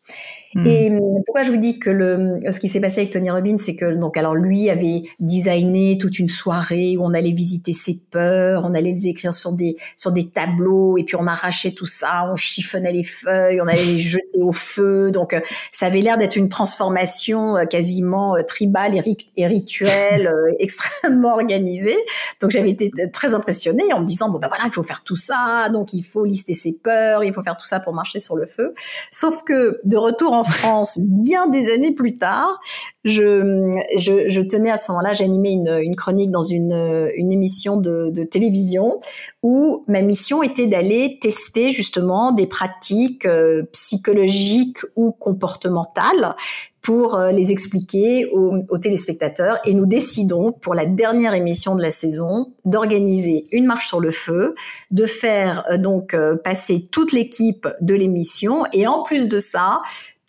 Hmm. 0.56 0.68
Et 0.68 0.92
pourquoi 1.26 1.44
je 1.44 1.52
vous 1.52 1.58
dis 1.58 1.80
que 1.80 1.90
le, 1.90 2.40
ce 2.50 2.60
qui 2.60 2.70
s'est 2.70 2.80
passé 2.80 3.02
avec 3.02 3.12
Tony 3.12 3.32
Robbins, 3.32 3.58
c'est 3.58 3.76
que 3.76 3.96
donc 3.96 4.18
alors 4.18 4.36
lui 4.36 4.70
avait 4.70 5.04
designé 5.20 5.98
toute 5.98 6.20
une 6.20 6.28
soirée 6.28 6.96
où 6.98 7.04
on 7.04 7.14
allait 7.14 7.32
visiter 7.32 7.74
ses 7.74 8.00
peurs, 8.12 8.66
on 8.66 8.74
allait 8.76 8.92
les 8.92 9.08
écrire 9.08 9.34
sur 9.34 9.54
des 9.54 9.76
sur 9.96 10.12
des 10.12 10.30
tableaux 10.30 10.98
et 10.98 11.04
puis 11.04 11.16
on 11.16 11.26
arrachait 11.26 11.72
tout 11.72 11.86
ça, 11.86 12.30
on 12.32 12.36
chiffonnait 12.36 12.92
les 12.92 13.04
feuilles, 13.04 13.62
on 13.62 13.68
allait 13.68 13.86
les 13.86 14.00
jeter 14.00 14.42
au 14.42 14.52
feu. 14.52 15.12
Donc 15.12 15.34
euh, 15.34 15.40
ça 15.72 15.88
avait 15.88 16.02
l'air 16.02 16.18
d'être 16.18 16.36
une 16.36 16.50
transformation 16.50 17.58
euh, 17.58 17.66
quasiment 17.66 18.36
euh, 18.36 18.44
tribale 18.44 18.94
et, 19.36 19.48
rituelle, 19.48 20.32
extrêmement 20.60 21.34
organisée. 21.34 21.98
Donc 22.42 22.52
j'avais 22.52 22.70
été 22.70 22.92
très 23.12 23.34
impressionnée 23.34 23.92
en 23.94 24.02
me 24.02 24.06
disant 24.06 24.30
bon 24.30 24.40
ben 24.40 24.48
voilà 24.48 24.66
il 24.66 24.72
faut 24.72 24.84
faire 24.84 25.04
tout 25.04 25.16
ça, 25.16 25.70
donc 25.72 25.94
il 25.94 26.04
faut 26.04 26.26
lister 26.26 26.54
ses 26.54 26.74
peurs, 26.74 27.24
il 27.24 27.34
faut 27.34 27.44
faire 27.44 27.58
tout 27.58 27.66
ça 27.66 27.80
pour 27.80 27.94
marcher 27.94 28.20
sur 28.20 28.36
le 28.36 28.46
feu. 28.46 28.74
Sauf 29.12 29.44
que 29.44 29.80
de 29.84 29.98
retour 29.98 30.34
en 30.34 30.43
France, 30.44 30.98
bien 31.00 31.48
des 31.48 31.72
années 31.72 31.92
plus 31.92 32.18
tard, 32.18 32.60
je, 33.06 34.42
tenais 34.42 34.72
à 34.72 34.78
ce 34.78 34.92
moment-là, 34.92 35.14
j'animais 35.14 35.54
une, 35.54 35.96
chronique 35.96 36.32
dans 36.32 36.42
une, 36.42 36.72
émission 37.18 37.78
de, 37.78 38.24
télévision 38.24 39.00
où 39.42 39.84
ma 39.88 40.02
mission 40.02 40.44
était 40.44 40.68
d'aller 40.68 41.20
tester 41.22 41.72
justement 41.72 42.32
des 42.32 42.48
pratiques 42.48 43.26
euh, 43.26 43.64
psychologiques 43.74 44.80
ou 44.96 45.12
comportementales 45.12 46.36
pour 46.82 47.16
euh, 47.16 47.32
les 47.32 47.52
expliquer 47.52 48.28
aux, 48.32 48.58
aux, 48.70 48.78
téléspectateurs. 48.78 49.60
Et 49.66 49.74
nous 49.74 49.86
décidons, 49.86 50.52
pour 50.52 50.74
la 50.74 50.86
dernière 50.86 51.34
émission 51.34 51.76
de 51.76 51.82
la 51.82 51.92
saison, 51.92 52.54
d'organiser 52.66 53.46
une 53.52 53.66
marche 53.66 53.88
sur 53.88 54.00
le 54.00 54.12
feu, 54.12 54.56
de 54.92 55.06
faire 55.06 55.66
euh, 55.70 55.78
donc 55.78 56.16
passer 56.44 56.88
toute 56.92 57.12
l'équipe 57.12 57.68
de 57.82 57.94
l'émission, 57.94 58.64
et 58.74 58.88
en 58.88 59.04
plus 59.04 59.28
de 59.28 59.40
ça, 59.40 59.82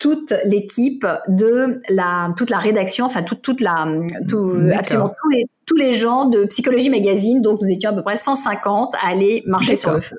toute 0.05 0.35
l'équipe 0.45 1.07
de 1.27 1.81
la 1.89 2.31
toute 2.37 2.51
la 2.51 2.59
rédaction, 2.59 3.07
enfin 3.07 3.23
toute 3.23 3.41
toute 3.41 3.59
la 3.59 3.87
tout, 4.27 4.51
absolument 4.71 5.15
tous 5.19 5.29
les 5.29 5.45
tous 5.65 5.77
les 5.77 5.93
gens 5.93 6.25
de 6.25 6.45
Psychologie 6.45 6.91
Magazine. 6.91 7.41
Donc 7.41 7.59
nous 7.59 7.71
étions 7.71 7.89
à 7.89 7.93
peu 7.93 8.03
près 8.03 8.15
150 8.15 8.93
à 9.01 9.07
aller 9.07 9.41
marcher 9.47 9.75
sur 9.75 9.91
le 9.91 10.01
feu. 10.01 10.17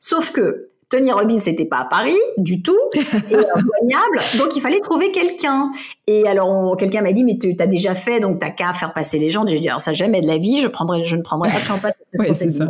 Sauf 0.00 0.32
que 0.32 0.70
Tony 0.88 1.12
Robbins 1.12 1.38
n'était 1.46 1.66
pas 1.66 1.76
à 1.76 1.84
Paris 1.84 2.18
du 2.36 2.64
tout 2.64 2.76
et 2.94 3.36
injoignable, 3.36 4.18
donc 4.38 4.56
il 4.56 4.60
fallait 4.60 4.80
trouver 4.80 5.12
quelqu'un. 5.12 5.70
Et 6.08 6.26
alors 6.26 6.76
quelqu'un 6.76 7.02
m'a 7.02 7.12
dit 7.12 7.22
mais 7.22 7.38
tu 7.38 7.54
as 7.60 7.68
déjà 7.68 7.94
fait 7.94 8.18
donc 8.18 8.40
t'as 8.40 8.50
qu'à 8.50 8.72
faire 8.72 8.92
passer 8.92 9.20
les 9.20 9.30
gens. 9.30 9.46
J'ai 9.46 9.60
dit 9.60 9.68
alors 9.68 9.82
ça 9.82 9.92
jamais 9.92 10.20
de 10.20 10.26
la 10.26 10.38
vie, 10.38 10.62
je 10.62 10.66
prendrai 10.66 11.04
je 11.04 11.14
ne 11.14 11.22
prendrai 11.22 11.50
absolument 11.50 11.78
pas 11.78 11.92
de 11.92 12.32
ça. 12.32 12.66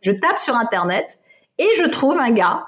Je 0.00 0.12
tape 0.12 0.38
sur 0.38 0.56
internet 0.56 1.18
et 1.58 1.68
je 1.76 1.86
trouve 1.86 2.16
un 2.16 2.30
gars 2.30 2.64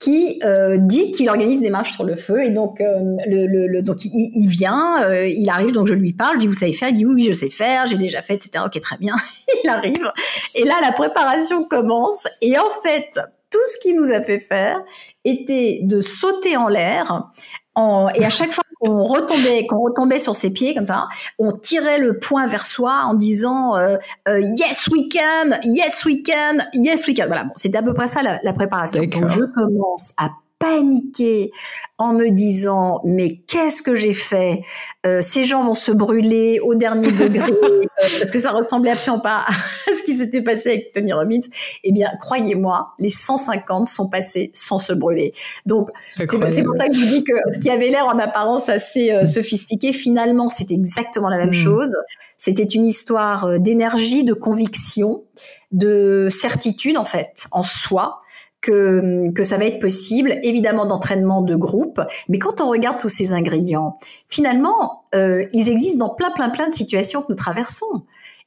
qui 0.00 0.40
euh, 0.44 0.78
dit 0.78 1.12
qu'il 1.12 1.28
organise 1.28 1.60
des 1.60 1.68
marches 1.68 1.92
sur 1.92 2.04
le 2.04 2.16
feu 2.16 2.42
et 2.42 2.48
donc 2.48 2.80
euh, 2.80 3.16
le, 3.26 3.46
le, 3.46 3.82
donc 3.82 4.02
il, 4.06 4.30
il 4.34 4.48
vient, 4.48 5.04
euh, 5.04 5.26
il 5.26 5.48
arrive 5.50 5.72
donc 5.72 5.86
je 5.86 5.94
lui 5.94 6.14
parle, 6.14 6.36
je 6.36 6.40
dis 6.40 6.46
vous 6.46 6.54
savez 6.54 6.72
faire, 6.72 6.88
il 6.88 6.96
dit 6.96 7.04
oui 7.04 7.12
oui 7.14 7.24
je 7.28 7.34
sais 7.34 7.50
faire, 7.50 7.86
j'ai 7.86 7.98
déjà 7.98 8.22
fait 8.22 8.34
etc 8.34 8.64
ok 8.64 8.80
très 8.80 8.96
bien, 8.96 9.14
il 9.64 9.68
arrive. 9.68 10.10
Et 10.54 10.64
là 10.64 10.74
la 10.80 10.92
préparation 10.92 11.64
commence. 11.64 12.26
Et 12.40 12.58
en 12.58 12.70
fait 12.82 13.10
tout 13.50 13.58
ce 13.72 13.78
qu'il 13.82 13.94
nous 13.94 14.10
a 14.10 14.22
fait 14.22 14.40
faire 14.40 14.82
était 15.24 15.80
de 15.82 16.00
sauter 16.00 16.56
en 16.56 16.68
l'air 16.68 17.30
en, 17.74 18.08
et 18.14 18.24
à 18.24 18.30
chaque 18.30 18.52
fois 18.52 18.64
qu'on 18.80 19.04
retombait, 19.04 19.66
qu'on 19.66 19.80
retombait 19.80 20.18
sur 20.18 20.34
ses 20.34 20.50
pieds 20.50 20.74
comme 20.74 20.84
ça, 20.84 21.08
on 21.38 21.52
tirait 21.52 21.98
le 21.98 22.18
poing 22.18 22.46
vers 22.46 22.64
soi 22.64 23.02
en 23.04 23.14
disant 23.14 23.76
euh, 23.76 23.96
euh, 24.28 24.40
yes 24.40 24.88
we 24.90 25.02
can, 25.12 25.58
yes 25.64 26.04
we 26.04 26.22
can, 26.22 26.58
yes 26.74 27.06
we 27.06 27.14
can. 27.14 27.26
Voilà, 27.26 27.44
bon, 27.44 27.52
c'était 27.56 27.78
à 27.78 27.82
peu 27.82 27.94
près 27.94 28.08
ça 28.08 28.22
la, 28.22 28.38
la 28.42 28.52
préparation. 28.52 29.02
Donc 29.04 29.28
je 29.28 29.42
commence 29.54 30.12
à 30.16 30.30
paniquer 30.60 31.50
en 31.98 32.12
me 32.12 32.30
disant 32.30 33.00
mais 33.04 33.38
qu'est-ce 33.48 33.82
que 33.82 33.94
j'ai 33.94 34.12
fait? 34.12 34.60
Euh, 35.06 35.20
Ces 35.22 35.44
gens 35.44 35.64
vont 35.64 35.74
se 35.74 35.90
brûler 35.90 36.60
au 36.60 36.74
dernier 36.74 37.10
degré 37.12 37.50
euh, 37.50 37.82
parce 37.98 38.30
que 38.30 38.38
ça 38.38 38.52
ressemblait 38.52 38.90
absolument 38.90 39.22
pas 39.22 39.44
à 39.46 39.52
ce 39.98 40.02
qui 40.04 40.16
s'était 40.16 40.42
passé 40.42 40.68
avec 40.68 40.92
Tony 40.92 41.12
Robbins. 41.12 41.40
Eh 41.82 41.92
bien, 41.92 42.10
croyez-moi, 42.20 42.92
les 42.98 43.10
150 43.10 43.86
sont 43.86 44.08
passés 44.08 44.50
sans 44.54 44.78
se 44.78 44.92
brûler. 44.92 45.32
Donc 45.66 45.88
c'est 46.16 46.62
pour 46.62 46.76
ça 46.76 46.88
que 46.88 46.94
je 46.94 47.00
vous 47.00 47.10
dis 47.10 47.24
que 47.24 47.32
ce 47.52 47.58
qui 47.58 47.70
avait 47.70 47.88
l'air 47.88 48.06
en 48.06 48.18
apparence 48.18 48.68
assez 48.68 49.12
euh, 49.12 49.24
sophistiqué, 49.24 49.94
finalement, 49.94 50.50
c'est 50.50 50.70
exactement 50.70 51.30
la 51.30 51.38
même 51.38 51.48
hmm. 51.48 51.52
chose. 51.54 51.92
C'était 52.36 52.64
une 52.64 52.84
histoire 52.84 53.58
d'énergie, 53.58 54.24
de 54.24 54.34
conviction, 54.34 55.24
de 55.72 56.28
certitude 56.30 56.98
en 56.98 57.04
fait 57.04 57.46
en 57.52 57.62
soi 57.62 58.19
que, 58.60 59.30
que 59.32 59.44
ça 59.44 59.56
va 59.56 59.64
être 59.64 59.80
possible, 59.80 60.38
évidemment 60.42 60.86
d'entraînement 60.86 61.42
de 61.42 61.56
groupe, 61.56 62.00
mais 62.28 62.38
quand 62.38 62.60
on 62.60 62.68
regarde 62.68 62.98
tous 62.98 63.08
ces 63.08 63.32
ingrédients, 63.32 63.98
finalement, 64.28 65.04
euh, 65.14 65.46
ils 65.52 65.68
existent 65.68 66.06
dans 66.06 66.14
plein, 66.14 66.30
plein, 66.30 66.50
plein 66.50 66.68
de 66.68 66.74
situations 66.74 67.22
que 67.22 67.26
nous 67.30 67.36
traversons. 67.36 68.04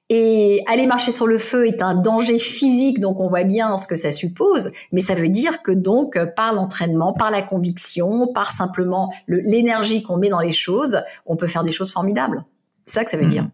Et 0.10 0.62
aller 0.67 0.86
marcher 0.86 1.12
sur 1.12 1.26
le 1.26 1.38
feu 1.38 1.65
est 1.65 1.82
un 1.82 1.95
danger 1.95 2.38
physique, 2.38 2.99
donc 2.99 3.19
on 3.19 3.30
voit 3.30 3.45
bien 3.45 3.78
ce 3.78 3.88
que 3.88 3.95
ça 3.95 4.12
suppose, 4.12 4.71
mais 4.91 4.99
ça 4.99 5.15
veut 5.15 5.30
dire 5.30 5.63
que 5.63 5.71
donc 5.71 6.19
par 6.36 6.54
l'entraînement, 6.54 7.13
par 7.13 7.32
la 7.32 7.41
conviction, 7.41 8.28
par 8.28 8.52
simplement 8.52 9.12
l'énergie 9.28 10.04
qu'on 10.04 10.17
met 10.17 10.30
dans 10.30 10.41
les 10.41 10.52
choses, 10.52 11.02
on 11.26 11.38
peut 11.38 11.47
faire 11.47 11.63
des 11.63 11.71
choses 11.71 11.91
formidables. 11.91 12.43
C'est 12.86 12.95
ça 12.95 13.06
que 13.06 13.12
ça 13.12 13.17
veut 13.17 13.23
mmh. 13.23 13.28
dire. 13.28 13.47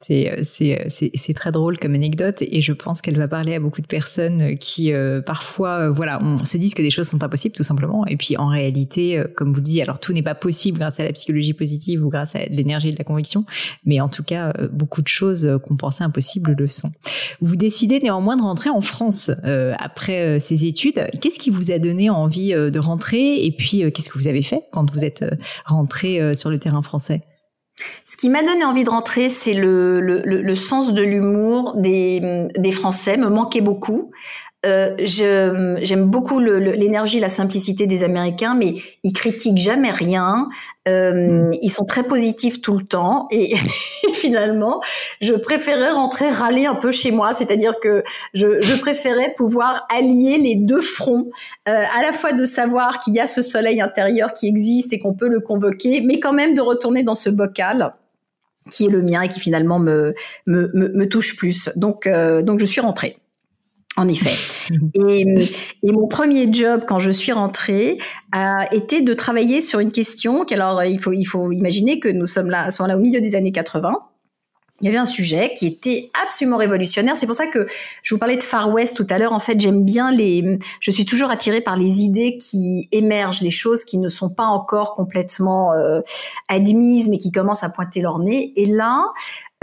C'est, 0.00 0.30
euh, 0.30 0.42
euh, 0.60 0.84
c'est, 0.88 1.10
c'est 1.14 1.32
très 1.32 1.52
drôle 1.52 1.78
comme 1.78 1.94
anecdote 1.94 2.36
et 2.40 2.60
je 2.60 2.72
pense 2.74 3.00
qu'elle 3.00 3.16
va 3.16 3.28
parler 3.28 3.54
à 3.54 3.60
beaucoup 3.60 3.80
de 3.80 3.86
personnes 3.86 4.58
qui 4.58 4.92
euh, 4.92 5.22
parfois, 5.22 5.88
voilà, 5.88 6.18
on 6.22 6.44
se 6.44 6.58
disent 6.58 6.74
que 6.74 6.82
des 6.82 6.90
choses 6.90 7.08
sont 7.08 7.24
impossibles 7.24 7.54
tout 7.54 7.62
simplement 7.62 8.06
et 8.06 8.16
puis 8.16 8.36
en 8.36 8.48
réalité, 8.48 9.22
comme 9.36 9.52
vous 9.52 9.60
dites, 9.60 9.80
alors 9.80 9.98
tout 9.98 10.12
n'est 10.12 10.22
pas 10.22 10.34
possible 10.34 10.78
grâce 10.78 11.00
à 11.00 11.04
la 11.04 11.12
psychologie 11.12 11.54
positive 11.54 12.04
ou 12.04 12.10
grâce 12.10 12.36
à 12.36 12.44
l'énergie 12.50 12.90
de 12.90 12.98
la 12.98 13.04
conviction, 13.04 13.46
mais 13.86 14.00
en 14.00 14.08
tout 14.08 14.22
cas, 14.22 14.52
beaucoup 14.70 15.00
de 15.00 15.08
choses 15.08 15.58
qu'on 15.64 15.76
pensait 15.76 16.04
impossibles 16.04 16.54
le 16.58 16.68
sont. 16.68 16.92
Vous 17.40 17.56
décidez 17.56 17.98
néanmoins 18.00 18.36
de 18.36 18.42
rentrer 18.42 18.70
en 18.70 18.82
France 18.82 19.30
après 19.78 20.38
ces 20.40 20.66
études. 20.66 21.06
Qu'est-ce 21.20 21.38
qui 21.38 21.50
vous 21.50 21.70
a 21.70 21.78
donné 21.78 22.10
envie 22.10 22.50
de 22.50 22.78
rentrer? 22.78 23.44
Et 23.44 23.50
puis 23.50 23.90
qu'est-ce 23.92 24.10
que 24.10 24.18
vous 24.18 24.28
avez 24.28 24.42
fait 24.42 24.64
quand 24.72 24.90
vous 24.92 25.04
êtes 25.04 25.24
rentré 25.64 26.34
sur 26.34 26.50
le 26.50 26.58
terrain 26.58 26.82
français? 26.82 27.22
Ce 28.04 28.16
qui 28.16 28.30
m'a 28.30 28.42
donné 28.42 28.64
envie 28.64 28.84
de 28.84 28.90
rentrer, 28.90 29.28
c'est 29.28 29.52
le, 29.52 30.00
le, 30.00 30.22
le, 30.24 30.56
sens 30.56 30.92
de 30.92 31.02
l'humour 31.02 31.74
des, 31.76 32.48
des 32.56 32.72
Français, 32.72 33.16
me 33.16 33.28
manquait 33.28 33.60
beaucoup. 33.60 34.10
Euh, 34.66 34.94
j'aime 34.98 36.04
beaucoup 36.04 36.40
l'énergie, 36.40 37.20
la 37.20 37.28
simplicité 37.28 37.86
des 37.86 38.04
Américains, 38.04 38.54
mais 38.54 38.74
ils 39.04 39.12
critiquent 39.12 39.58
jamais 39.58 39.90
rien. 39.90 40.48
Euh, 40.88 41.50
mm. 41.50 41.54
Ils 41.62 41.70
sont 41.70 41.84
très 41.84 42.02
positifs 42.02 42.60
tout 42.60 42.76
le 42.76 42.84
temps, 42.84 43.28
et, 43.30 43.54
finalement, 44.12 44.80
je 45.20 45.34
préférais 45.34 45.90
rentrer 45.90 46.28
râler 46.30 46.66
un 46.66 46.74
peu 46.74 46.92
chez 46.92 47.10
moi, 47.10 47.32
c'est-à-dire 47.32 47.74
que 47.80 48.02
je, 48.34 48.60
je, 48.60 48.76
préférais 48.80 49.34
pouvoir 49.36 49.86
allier 49.94 50.38
les 50.38 50.56
deux 50.56 50.80
fronts, 50.80 51.30
euh, 51.68 51.84
à 51.98 52.02
la 52.02 52.12
fois 52.12 52.32
de 52.32 52.44
savoir 52.44 53.00
qu'il 53.00 53.14
y 53.14 53.20
a 53.20 53.26
ce 53.26 53.42
soleil 53.42 53.80
intérieur 53.80 54.32
qui 54.32 54.48
existe 54.48 54.92
et 54.92 54.98
qu'on 54.98 55.14
peut 55.14 55.28
le 55.28 55.40
convoquer, 55.40 56.00
mais 56.00 56.20
quand 56.20 56.32
même 56.32 56.54
de 56.54 56.60
retourner 56.60 57.02
dans 57.02 57.14
ce 57.14 57.30
bocal 57.30 57.94
qui 58.70 58.86
est 58.86 58.88
le 58.88 59.02
mien 59.02 59.22
et 59.22 59.28
qui 59.28 59.38
finalement 59.38 59.78
me, 59.78 60.14
me, 60.46 60.70
me, 60.74 60.88
me 60.88 61.08
touche 61.08 61.36
plus. 61.36 61.70
Donc, 61.76 62.06
euh, 62.06 62.42
donc 62.42 62.58
je 62.58 62.64
suis 62.64 62.80
rentrée. 62.80 63.14
En 63.96 64.08
effet. 64.08 64.34
Et, 64.94 65.52
et, 65.82 65.92
mon 65.92 66.06
premier 66.06 66.52
job 66.52 66.84
quand 66.86 66.98
je 66.98 67.10
suis 67.10 67.32
rentrée 67.32 67.98
a 68.32 68.66
été 68.74 69.00
de 69.00 69.14
travailler 69.14 69.60
sur 69.60 69.78
une 69.78 69.92
question. 69.92 70.44
Alors 70.50 70.82
il 70.84 70.98
faut 70.98 71.12
il 71.12 71.24
faut 71.24 71.50
imaginer 71.52 72.00
que 72.00 72.08
nous 72.08 72.26
sommes 72.26 72.50
là 72.50 72.64
à 72.64 72.70
ce 72.70 72.82
moment-là 72.82 72.98
au 72.98 73.00
milieu 73.00 73.20
des 73.20 73.36
années 73.36 73.52
80 73.52 73.96
il 74.80 74.86
y 74.86 74.88
avait 74.88 74.98
un 74.98 75.06
sujet 75.06 75.54
qui 75.56 75.66
était 75.66 76.10
absolument 76.22 76.58
révolutionnaire. 76.58 77.16
C'est 77.16 77.26
pour 77.26 77.34
ça 77.34 77.46
que 77.46 77.66
je 78.02 78.14
vous 78.14 78.18
parlais 78.18 78.36
de 78.36 78.42
Far 78.42 78.70
West 78.70 78.96
tout 78.96 79.06
à 79.08 79.18
l'heure. 79.18 79.32
En 79.32 79.40
fait, 79.40 79.58
j'aime 79.58 79.84
bien 79.84 80.12
les, 80.12 80.58
je 80.80 80.90
suis 80.90 81.06
toujours 81.06 81.30
attirée 81.30 81.62
par 81.62 81.76
les 81.76 82.02
idées 82.02 82.36
qui 82.36 82.88
émergent, 82.92 83.40
les 83.40 83.50
choses 83.50 83.84
qui 83.84 83.96
ne 83.96 84.08
sont 84.08 84.28
pas 84.28 84.44
encore 84.44 84.94
complètement 84.94 85.72
euh, 85.72 86.00
admises, 86.48 87.08
mais 87.08 87.16
qui 87.16 87.32
commencent 87.32 87.62
à 87.62 87.70
pointer 87.70 88.02
leur 88.02 88.18
nez. 88.18 88.52
Et 88.56 88.66
là, 88.66 89.06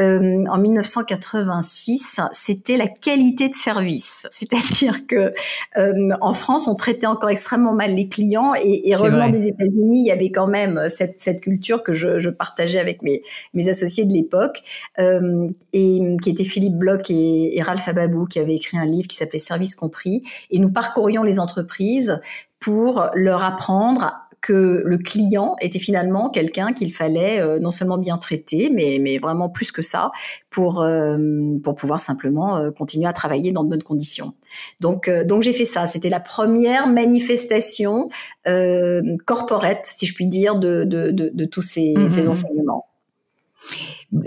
euh, 0.02 0.44
en 0.50 0.58
1986, 0.58 2.20
c'était 2.32 2.78
la 2.78 2.88
qualité 2.88 3.50
de 3.50 3.54
service. 3.54 4.26
C'est-à-dire 4.32 5.06
que 5.06 5.34
euh, 5.78 6.10
en 6.20 6.34
France, 6.34 6.68
on 6.68 6.74
traitait 6.74 7.06
encore 7.06 7.30
extrêmement 7.30 7.74
mal 7.74 7.92
les 7.92 8.08
clients 8.08 8.54
et, 8.56 8.90
et 8.90 8.96
revenant 8.96 9.30
des 9.30 9.48
États-Unis, 9.48 10.02
il 10.02 10.08
y 10.08 10.12
avait 10.12 10.32
quand 10.32 10.48
même 10.48 10.90
cette, 10.90 11.22
cette 11.22 11.42
culture 11.42 11.84
que 11.84 11.94
je, 11.94 12.18
je, 12.18 12.30
partageais 12.32 12.80
avec 12.80 13.04
mes, 13.04 13.22
mes 13.54 13.70
associés 13.70 14.06
de 14.06 14.14
l'époque 14.14 14.64
euh, 15.00 15.48
et 15.74 16.18
qui 16.22 16.30
était 16.32 16.44
Philippe 16.44 16.76
Bloch 16.76 17.12
et, 17.12 17.56
et 17.58 17.62
Ralph 17.62 17.88
Ababou 17.88 18.26
qui 18.26 18.40
avaient 18.40 18.56
écrit 18.56 18.78
un 18.78 18.86
livre 18.86 19.08
qui 19.08 19.16
s'appelait 19.16 19.38
Service 19.38 19.76
compris 19.76 20.24
et 20.50 20.58
nous 20.58 20.72
parcourions 20.72 21.22
les 21.22 21.40
entreprises 21.40 22.20
pour 22.64 23.10
leur 23.14 23.44
apprendre 23.44 24.14
que 24.44 24.84
le 24.86 24.98
client 24.98 25.56
était 25.62 25.80
finalement 25.80 26.30
quelqu'un 26.30 26.74
qu'il 26.74 26.94
fallait 26.94 27.40
euh, 27.40 27.60
non 27.60 27.72
seulement 27.72 27.98
bien 27.98 28.18
traiter, 28.18 28.70
mais, 28.70 28.98
mais 29.02 29.18
vraiment 29.18 29.50
plus 29.50 29.72
que 29.72 29.82
ça, 29.82 30.12
pour, 30.50 30.82
euh, 30.82 31.18
pour 31.64 31.76
pouvoir 31.76 32.02
simplement 32.02 32.58
euh, 32.58 32.70
continuer 32.70 33.08
à 33.08 33.14
travailler 33.14 33.54
dans 33.54 33.64
de 33.64 33.70
bonnes 33.70 33.84
conditions. 33.84 34.34
Donc, 34.82 35.10
donc 35.10 35.44
j'ai 35.44 35.54
fait 35.54 35.66
ça. 35.66 35.88
C'était 35.88 36.10
la 36.10 36.20
première 36.20 36.88
manifestation 36.88 38.10
corporate, 39.26 39.86
si 39.86 40.06
je 40.06 40.14
puis 40.14 40.28
dire, 40.28 40.58
de, 40.58 40.84
de, 40.84 41.10
de, 41.12 41.32
de 41.34 41.46
tous 41.46 41.62
ces, 41.62 41.94
ces 42.10 42.24
mmh. 42.24 42.30
enseignements. 42.30 42.86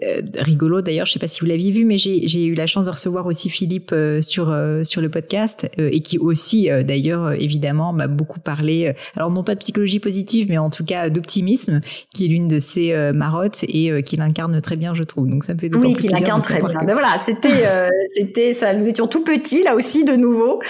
Euh, 0.02 0.22
rigolo 0.38 0.80
d'ailleurs, 0.80 1.06
je 1.06 1.12
sais 1.12 1.18
pas 1.18 1.28
si 1.28 1.40
vous 1.40 1.46
l'aviez 1.46 1.70
vu, 1.70 1.84
mais 1.84 1.96
j'ai 1.96 2.46
eu 2.46 2.54
la 2.54 2.66
chance 2.66 2.86
de 2.86 2.90
recevoir 2.90 3.26
aussi 3.26 3.48
Philippe 3.48 3.90
euh, 3.92 4.20
sur 4.20 4.50
euh, 4.50 4.82
sur 4.82 5.00
le 5.00 5.08
podcast 5.08 5.66
et 5.78 6.00
qui 6.00 6.18
aussi 6.18 6.68
d'ailleurs 6.84 7.32
évidemment 7.32 7.92
m'a 7.92 8.06
beaucoup 8.06 8.40
parlé. 8.40 8.94
alors 9.16 9.30
non 9.30 9.44
pas 9.44 9.54
de 9.54 9.60
psychologie 9.60 10.00
positive, 10.00 10.46
mais 10.48 10.58
en 10.58 10.70
tout 10.70 10.84
cas 10.84 11.08
d'optimisme, 11.08 11.80
qui 12.12 12.24
est 12.24 12.28
l'une 12.28 12.48
de 12.48 12.58
ses 12.58 12.94
marottes 13.12 13.64
et 13.64 14.02
qui 14.02 14.16
l'incarne 14.16 14.60
très 14.60 14.76
bien, 14.76 14.94
je 14.94 15.02
trouve. 15.02 15.28
Donc 15.28 15.44
ça 15.44 15.54
me 15.54 15.58
fait 15.58 15.74
oui, 15.74 15.94
qui 15.94 16.08
l'incarne 16.08 16.40
très 16.40 16.60
bien. 16.60 16.80
Mais 16.80 16.86
ben 16.86 16.92
voilà, 16.94 17.18
c'était 17.18 17.64
c'était 18.14 18.52
ça. 18.52 18.74
Nous 18.74 18.88
étions 18.88 19.06
tout 19.06 19.22
petits 19.22 19.62
là 19.62 19.74
aussi 19.74 20.04
de 20.04 20.16
nouveau, 20.16 20.60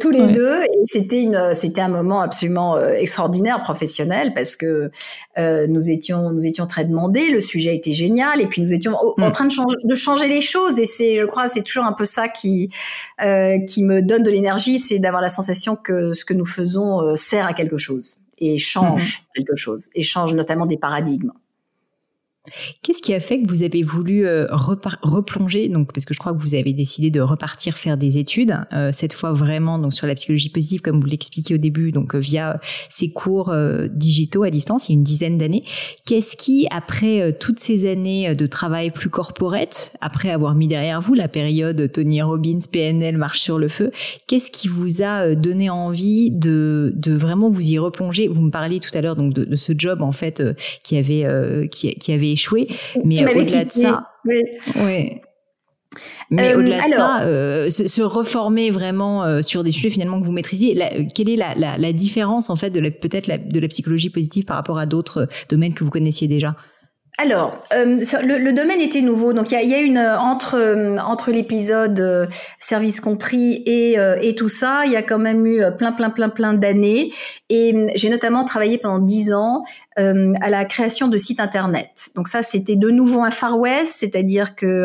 tous 0.00 0.10
les 0.10 0.28
deux, 0.28 0.62
et 0.62 0.86
c'était 0.86 1.22
une 1.22 1.50
c'était 1.54 1.80
un 1.80 1.88
moment 1.88 2.20
absolument 2.20 2.78
extraordinaire 2.80 3.62
professionnel 3.62 4.32
parce 4.34 4.56
que 4.56 4.90
nous 5.38 5.90
étions 5.90 6.30
nous 6.30 6.46
étions 6.46 6.66
très 6.66 6.84
demandés. 6.84 7.30
Le 7.30 7.40
sujet 7.40 7.74
était 7.74 7.92
génial 7.92 8.40
et 8.40 8.46
puis 8.46 8.53
nous 8.60 8.72
étions 8.72 8.96
en 8.96 9.28
mm. 9.28 9.32
train 9.32 9.44
de 9.46 9.52
changer, 9.52 9.76
de 9.82 9.94
changer 9.94 10.28
les 10.28 10.40
choses 10.40 10.78
et 10.78 10.86
c'est, 10.86 11.18
je 11.18 11.26
crois, 11.26 11.48
c'est 11.48 11.62
toujours 11.62 11.84
un 11.84 11.92
peu 11.92 12.04
ça 12.04 12.28
qui 12.28 12.70
euh, 13.22 13.58
qui 13.66 13.82
me 13.82 14.02
donne 14.02 14.22
de 14.22 14.30
l'énergie, 14.30 14.78
c'est 14.78 14.98
d'avoir 14.98 15.22
la 15.22 15.28
sensation 15.28 15.76
que 15.76 16.12
ce 16.12 16.24
que 16.24 16.34
nous 16.34 16.46
faisons 16.46 17.00
euh, 17.00 17.16
sert 17.16 17.46
à 17.46 17.52
quelque 17.52 17.76
chose 17.76 18.18
et 18.38 18.58
change 18.58 19.20
mm. 19.20 19.32
quelque 19.36 19.56
chose 19.56 19.90
et 19.94 20.02
change 20.02 20.34
notamment 20.34 20.66
des 20.66 20.78
paradigmes. 20.78 21.32
Qu'est-ce 22.82 23.00
qui 23.00 23.14
a 23.14 23.20
fait 23.20 23.40
que 23.40 23.48
vous 23.48 23.62
avez 23.62 23.82
voulu 23.82 24.26
euh, 24.26 24.46
replonger 24.50 25.70
donc 25.70 25.94
parce 25.94 26.04
que 26.04 26.12
je 26.12 26.18
crois 26.18 26.34
que 26.34 26.38
vous 26.38 26.54
avez 26.54 26.74
décidé 26.74 27.10
de 27.10 27.22
repartir 27.22 27.78
faire 27.78 27.96
des 27.96 28.18
études 28.18 28.54
euh, 28.74 28.90
cette 28.92 29.14
fois 29.14 29.32
vraiment 29.32 29.78
donc 29.78 29.94
sur 29.94 30.06
la 30.06 30.14
psychologie 30.14 30.50
positive 30.50 30.82
comme 30.82 31.00
vous 31.00 31.06
l'expliquiez 31.06 31.54
au 31.54 31.58
début 31.58 31.90
donc 31.90 32.14
euh, 32.14 32.18
via 32.18 32.60
ces 32.90 33.08
cours 33.08 33.54
digitaux 33.90 34.42
à 34.42 34.50
distance 34.50 34.88
il 34.88 34.92
y 34.92 34.94
a 34.94 34.98
une 34.98 35.04
dizaine 35.04 35.38
d'années. 35.38 35.64
Qu'est-ce 36.04 36.36
qui 36.36 36.66
après 36.70 37.32
toutes 37.32 37.58
ces 37.58 37.90
années 37.90 38.34
de 38.34 38.46
travail 38.46 38.90
plus 38.90 39.08
corporate 39.08 39.96
après 40.02 40.28
avoir 40.28 40.54
mis 40.54 40.68
derrière 40.68 41.00
vous 41.00 41.14
la 41.14 41.28
période 41.28 41.90
Tony 41.92 42.20
Robbins 42.20 42.58
PNL 42.70 43.16
marche 43.16 43.40
sur 43.40 43.58
le 43.58 43.68
feu 43.68 43.90
qu'est-ce 44.26 44.50
qui 44.50 44.68
vous 44.68 45.02
a 45.02 45.34
donné 45.34 45.70
envie 45.70 46.30
de 46.30 46.92
vraiment 47.06 47.48
vous 47.48 47.66
y 47.66 47.78
replonger? 47.78 48.28
Vous 48.28 48.42
me 48.42 48.50
parliez 48.50 48.80
tout 48.80 48.90
à 48.92 49.00
l'heure 49.00 49.16
donc 49.16 49.32
de, 49.32 49.44
de, 49.44 49.56
ce 49.56 49.72
job 49.76 50.02
en 50.02 50.12
fait 50.12 50.42
qui 50.82 50.98
avait 50.98 51.68
qui, 51.70 51.94
qui 51.94 52.12
avait 52.12 52.33
échoué. 52.34 52.68
Mais 53.04 53.24
au-delà 53.24 53.64
de 53.64 53.72
ça, 53.72 54.08
oui. 54.26 55.20
Mais 56.30 56.54
au-delà 56.54 56.80
de 56.82 56.90
ça, 56.90 57.22
euh, 57.22 57.70
se, 57.70 58.02
reformer 58.02 58.70
vraiment 58.70 59.24
euh, 59.24 59.42
sur 59.42 59.64
des 59.64 59.70
sujets 59.70 59.90
finalement 59.90 60.20
que 60.20 60.26
vous 60.26 60.32
maîtrisiez, 60.32 60.74
quelle 61.14 61.28
est 61.28 61.36
la, 61.36 61.54
la, 61.54 61.78
la, 61.78 61.92
différence 61.92 62.50
en 62.50 62.56
fait 62.56 62.70
de 62.70 62.88
peut-être 62.88 63.48
de 63.48 63.60
la 63.60 63.68
psychologie 63.68 64.10
positive 64.10 64.44
par 64.44 64.56
rapport 64.56 64.78
à 64.78 64.86
d'autres 64.86 65.28
domaines 65.48 65.74
que 65.74 65.84
vous 65.84 65.90
connaissiez 65.90 66.28
déjà? 66.28 66.56
Alors, 67.18 67.54
euh, 67.72 68.00
le, 68.24 68.38
le, 68.38 68.52
domaine 68.52 68.80
était 68.80 69.00
nouveau, 69.00 69.32
donc 69.32 69.52
il 69.52 69.54
y 69.54 69.56
a, 69.56 69.62
y 69.62 69.74
a, 69.74 69.80
une 69.80 69.98
entre 69.98 70.98
entre 71.06 71.30
l'épisode 71.30 72.28
service 72.58 73.00
compris 73.00 73.62
et 73.66 73.96
et 74.20 74.34
tout 74.34 74.48
ça, 74.48 74.82
il 74.84 74.90
y 74.90 74.96
a 74.96 75.02
quand 75.02 75.20
même 75.20 75.46
eu 75.46 75.62
plein 75.78 75.92
plein 75.92 76.10
plein 76.10 76.28
plein 76.28 76.54
d'années 76.54 77.12
et 77.54 77.86
j'ai 77.94 78.10
notamment 78.10 78.44
travaillé 78.44 78.78
pendant 78.78 78.98
dix 78.98 79.32
ans 79.32 79.62
euh, 79.98 80.32
à 80.40 80.50
la 80.50 80.64
création 80.64 81.06
de 81.06 81.16
sites 81.16 81.38
internet. 81.38 82.10
Donc 82.16 82.26
ça, 82.26 82.42
c'était 82.42 82.74
de 82.74 82.90
nouveau 82.90 83.22
un 83.22 83.30
Far 83.30 83.58
West, 83.58 83.94
c'est-à-dire 83.98 84.56
que 84.56 84.84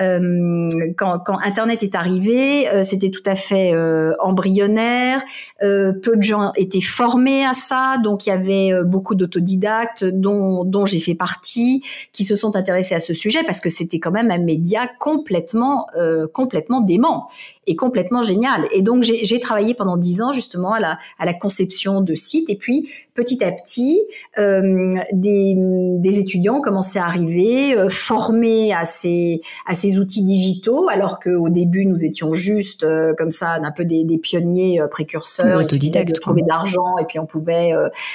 euh, 0.00 0.68
quand, 0.96 1.38
Internet 1.44 1.82
est 1.82 1.94
arrivé, 1.94 2.68
euh, 2.68 2.82
c'était 2.82 3.10
tout 3.10 3.22
à 3.26 3.34
fait 3.34 3.72
euh, 3.72 4.12
embryonnaire. 4.20 5.22
peu 5.60 6.16
de 6.16 6.22
gens 6.22 6.52
étaient 6.56 6.80
formés 6.80 7.44
à 7.44 7.54
ça, 7.54 7.96
donc 8.02 8.26
il 8.26 8.30
y 8.30 8.32
avait 8.32 8.70
beaucoup 8.84 9.14
d'autodidactes, 9.14 10.04
dont, 10.04 10.64
dont 10.64 10.84
j'ai 10.84 11.00
fait 11.00 11.14
partie, 11.14 11.84
qui 12.12 12.24
se 12.24 12.34
sont 12.34 12.56
intéressés 12.56 12.94
à 12.94 13.00
ce 13.00 13.14
sujet 13.14 13.40
parce 13.44 13.60
que 13.60 13.68
c'était 13.68 14.00
quand 14.00 14.10
même 14.10 14.30
un 14.30 14.38
média 14.38 14.88
complètement 14.98 15.86
complètement 16.32 16.80
dément 16.80 17.28
et 17.68 17.76
complètement 17.76 18.22
génial. 18.22 18.66
Et 18.72 18.82
donc 18.82 19.02
j'ai 19.02 19.40
travaillé 19.40 19.74
pendant 19.74 19.96
dix 19.96 20.22
ans 20.22 20.32
justement 20.32 20.72
à 20.72 20.80
la, 20.80 20.98
à 21.18 21.26
la 21.26 21.34
conception 21.34 22.00
de 22.00 22.14
sites 22.14 22.48
et 22.50 22.56
puis 22.56 22.90
petit 23.18 23.42
à 23.42 23.50
petit 23.50 24.00
euh, 24.38 24.92
des, 25.12 25.54
des, 25.56 26.20
étudiants 26.20 26.60
commençaient 26.60 27.00
à 27.00 27.06
arriver, 27.06 27.76
euh, 27.76 27.88
formés 27.88 28.72
à 28.72 28.84
ces, 28.84 29.40
à 29.66 29.74
ces 29.74 29.98
outils 29.98 30.22
digitaux, 30.22 30.88
alors 30.88 31.18
qu'au 31.18 31.48
début, 31.48 31.84
nous 31.84 32.04
étions 32.04 32.32
juste 32.32 32.84
euh, 32.84 33.14
comme 33.18 33.32
ça, 33.32 33.54
un 33.54 33.72
peu 33.72 33.84
des, 33.84 34.04
des 34.04 34.18
pionniers 34.18 34.80
précurseurs, 34.88 35.58
autodidactes, 35.58 36.14
de 36.14 36.20
trouver 36.20 36.42
de 36.42 36.48
l'argent, 36.48 36.96
et 37.00 37.06
puis 37.06 37.18
on 37.18 37.26
pouvait 37.26 37.72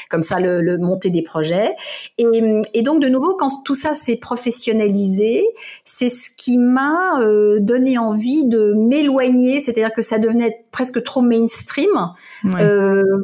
comme 0.10 0.22
ça 0.22 0.40
le, 0.40 0.62
le, 0.62 0.78
monter 0.78 1.10
des 1.10 1.22
projets. 1.22 1.76
Et, 2.18 2.26
et, 2.74 2.82
donc, 2.82 3.02
de 3.02 3.10
nouveau, 3.10 3.36
quand 3.38 3.64
tout 3.66 3.76
ça 3.76 3.94
s'est 3.94 4.16
professionnalisé, 4.16 5.44
c'est 5.84 6.10
ce 6.10 6.30
qui 6.38 6.58
m'a 6.58 7.20
donné 7.60 7.98
envie 7.98 8.46
de 8.46 8.74
m'éloigner, 8.74 9.60
c'est-à-dire 9.60 9.92
que 9.92 10.02
ça 10.02 10.18
devenait 10.18 10.64
presque 10.72 11.04
trop 11.04 11.22
mainstream 11.22 11.90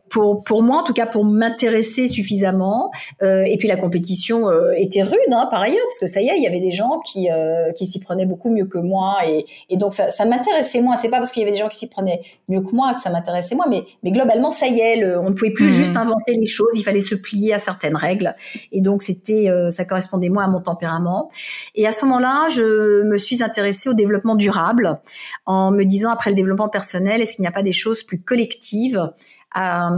pour, 0.10 0.44
pour 0.44 0.62
moi, 0.62 0.82
en 0.82 0.84
tout 0.84 0.94
cas 0.94 1.06
pour 1.06 1.24
m'intéresser 1.24 1.69
suffisamment 1.82 2.92
euh, 3.22 3.44
et 3.48 3.58
puis 3.58 3.68
la 3.68 3.76
compétition 3.76 4.50
euh, 4.50 4.72
était 4.78 5.04
rude, 5.04 5.20
hein, 5.32 5.48
par 5.50 5.62
ailleurs, 5.62 5.84
parce 5.86 6.00
que 6.00 6.08
ça 6.08 6.22
y 6.22 6.28
est, 6.28 6.38
il 6.38 6.44
y 6.44 6.48
avait 6.48 6.60
des 6.60 6.72
gens 6.72 7.00
qui 7.00 7.30
euh, 7.30 7.72
qui 7.74 7.88
s'y 7.88 8.00
prenaient 8.00 8.26
beaucoup 8.26 8.50
mieux 8.50 8.66
que 8.66 8.78
moi, 8.78 9.18
et, 9.28 9.46
et 9.70 9.78
donc 9.78 9.94
ça, 9.94 10.10
ça 10.10 10.26
m'intéressait 10.26 10.82
moins. 10.82 10.98
C'est 10.98 11.10
pas 11.10 11.18
parce 11.18 11.32
qu'il 11.32 11.42
y 11.42 11.46
avait 11.46 11.54
des 11.54 11.60
gens 11.60 11.70
qui 11.70 11.78
s'y 11.78 11.88
prenaient 11.88 12.22
mieux 12.48 12.62
que 12.62 12.72
moi 12.74 12.94
que 12.94 13.02
ça 13.02 13.10
m'intéressait 13.10 13.56
moins, 13.56 13.68
mais 13.70 13.84
mais 14.04 14.12
globalement, 14.12 14.52
ça 14.52 14.68
y 14.68 14.80
est, 14.80 15.04
on 15.18 15.30
ne 15.30 15.36
pouvait 15.36 15.52
plus 15.52 15.68
mmh. 15.68 15.74
juste 15.74 15.98
inventer 15.98 16.34
les 16.36 16.46
choses, 16.46 16.72
il 16.76 16.84
fallait 16.84 17.02
se 17.02 17.16
plier 17.16 17.54
à 17.54 17.60
certaines 17.60 17.96
règles, 17.96 18.34
et 18.72 18.82
donc 18.82 19.02
c'était, 19.02 19.48
ça 19.70 19.86
correspondait 19.86 20.30
moins 20.30 20.46
à 20.46 20.48
mon 20.48 20.62
tempérament. 20.62 21.30
Et 21.76 21.88
à 21.88 21.92
ce 21.92 22.06
moment-là, 22.06 22.48
je 22.50 23.04
me 23.04 23.18
suis 23.18 23.44
intéressée 23.44 23.90
au 23.90 23.94
développement 23.94 24.36
durable, 24.36 25.00
en 25.46 25.72
me 25.72 25.84
disant 25.84 26.12
après 26.12 26.30
le 26.30 26.36
développement 26.36 26.70
personnel, 26.70 27.22
est-ce 27.22 27.36
qu'il 27.36 27.44
n'y 27.44 27.48
a 27.48 27.52
pas 27.52 27.64
des 27.64 27.74
choses 27.74 28.04
plus 28.04 28.22
collectives 28.22 29.10
à, 29.54 29.92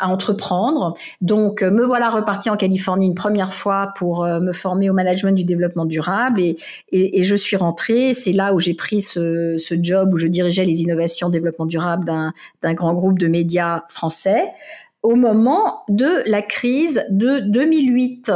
entreprendre. 0.00 0.94
Donc, 1.20 1.62
euh, 1.62 1.70
me 1.70 1.84
voilà 1.84 2.10
reparti 2.10 2.50
en 2.50 2.56
Californie 2.56 3.06
une 3.06 3.14
première 3.14 3.52
fois 3.52 3.92
pour 3.96 4.24
euh, 4.24 4.40
me 4.40 4.52
former 4.52 4.90
au 4.90 4.92
management 4.92 5.34
du 5.34 5.44
développement 5.44 5.84
durable 5.84 6.40
et, 6.40 6.56
et, 6.90 7.24
je 7.24 7.36
suis 7.36 7.56
rentrée. 7.56 8.14
C'est 8.14 8.32
là 8.32 8.54
où 8.54 8.60
j'ai 8.60 8.74
pris 8.74 9.00
ce, 9.00 9.56
ce, 9.58 9.74
job 9.80 10.14
où 10.14 10.16
je 10.16 10.26
dirigeais 10.26 10.64
les 10.64 10.82
innovations 10.82 11.28
développement 11.28 11.66
durable 11.66 12.04
d'un 12.62 12.74
grand 12.74 12.94
groupe 12.94 13.18
de 13.18 13.28
médias 13.28 13.82
français 13.88 14.52
au 15.02 15.16
moment 15.16 15.84
de 15.88 16.28
la 16.28 16.42
crise 16.42 17.04
de 17.10 17.40
2008. 17.40 18.32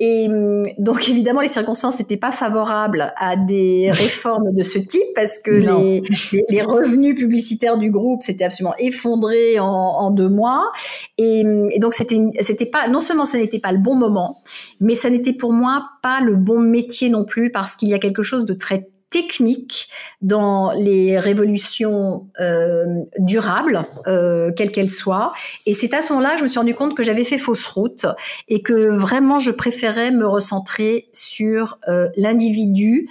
Et 0.00 0.28
hum, 0.28 0.62
donc 0.78 1.08
évidemment, 1.08 1.40
les 1.40 1.48
circonstances 1.48 2.00
n'étaient 2.00 2.16
pas 2.16 2.32
favorables 2.32 3.12
à 3.16 3.36
des 3.36 3.90
réformes 3.92 4.52
de 4.52 4.62
ce 4.62 4.78
type 4.78 5.06
parce 5.14 5.38
que 5.38 5.50
les, 5.50 6.02
les, 6.48 6.62
revenus 6.62 7.16
publicitaires 7.16 7.78
du 7.78 7.90
groupe 7.90 8.22
s'étaient 8.22 8.44
absolument 8.44 8.74
effondrés 8.78 9.60
en, 9.60 9.66
en 9.66 10.10
deux 10.10 10.28
mois. 10.28 10.72
Et, 11.16 11.44
hum, 11.44 11.68
et 11.70 11.78
donc 11.78 11.94
c'était, 11.94 12.18
c'était 12.40 12.66
pas 12.66 12.88
non 12.88 13.00
seulement 13.00 13.24
ça 13.24 13.38
n'était 13.38 13.60
pas 13.60 13.72
le 13.72 13.78
bon 13.78 13.94
moment, 13.94 14.42
mais 14.80 14.94
ça 14.94 15.10
n'était 15.10 15.32
pour 15.32 15.52
moi 15.52 15.84
pas 16.02 16.20
le 16.20 16.34
bon 16.34 16.58
métier 16.58 17.08
non 17.08 17.24
plus 17.24 17.50
parce 17.50 17.76
qu'il 17.76 17.88
y 17.88 17.94
a 17.94 17.98
quelque 17.98 18.22
chose 18.22 18.44
de 18.44 18.54
très 18.54 18.88
technique 19.14 19.86
dans 20.22 20.72
les 20.72 21.20
révolutions 21.20 22.26
euh, 22.40 22.84
durables, 23.18 23.86
euh, 24.08 24.50
quelles 24.56 24.72
qu'elles 24.72 24.90
soient. 24.90 25.32
Et 25.66 25.72
c'est 25.72 25.94
à 25.94 26.02
ce 26.02 26.12
moment-là 26.12 26.36
je 26.36 26.42
me 26.42 26.48
suis 26.48 26.58
rendu 26.58 26.74
compte 26.74 26.96
que 26.96 27.04
j'avais 27.04 27.22
fait 27.22 27.38
fausse 27.38 27.64
route 27.68 28.06
et 28.48 28.60
que 28.60 28.88
vraiment 28.90 29.38
je 29.38 29.52
préférais 29.52 30.10
me 30.10 30.26
recentrer 30.26 31.10
sur 31.12 31.78
euh, 31.86 32.08
l'individu, 32.16 33.08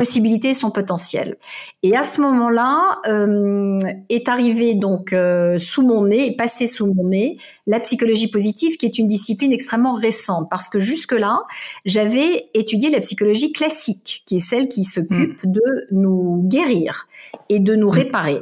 possibilités, 0.00 0.54
son 0.54 0.70
potentiel. 0.70 1.36
Et 1.82 1.94
à 1.94 2.04
ce 2.04 2.22
moment-là, 2.22 3.02
euh, 3.06 3.76
est 4.08 4.28
arrivé 4.28 4.74
donc 4.74 5.12
euh, 5.12 5.58
sous 5.58 5.82
mon 5.82 6.06
nez, 6.06 6.28
est 6.28 6.36
passé 6.36 6.66
sous 6.66 6.86
mon 6.86 7.04
nez, 7.04 7.36
la 7.66 7.80
psychologie 7.80 8.30
positive, 8.30 8.78
qui 8.78 8.86
est 8.86 8.96
une 8.98 9.08
discipline 9.08 9.52
extrêmement 9.52 9.92
récente, 9.92 10.48
parce 10.48 10.70
que 10.70 10.78
jusque-là, 10.78 11.42
j'avais 11.84 12.48
étudié 12.54 12.88
la 12.88 13.00
psychologie 13.00 13.52
classique, 13.52 14.22
qui 14.24 14.36
est 14.36 14.40
celle 14.40 14.68
qui 14.68 14.84
s'occupe 14.84 15.44
mmh. 15.44 15.52
de 15.52 15.62
nous 15.90 16.44
guérir 16.46 17.06
et 17.50 17.58
de 17.58 17.74
nous 17.74 17.88
mmh. 17.88 17.94
réparer. 17.94 18.40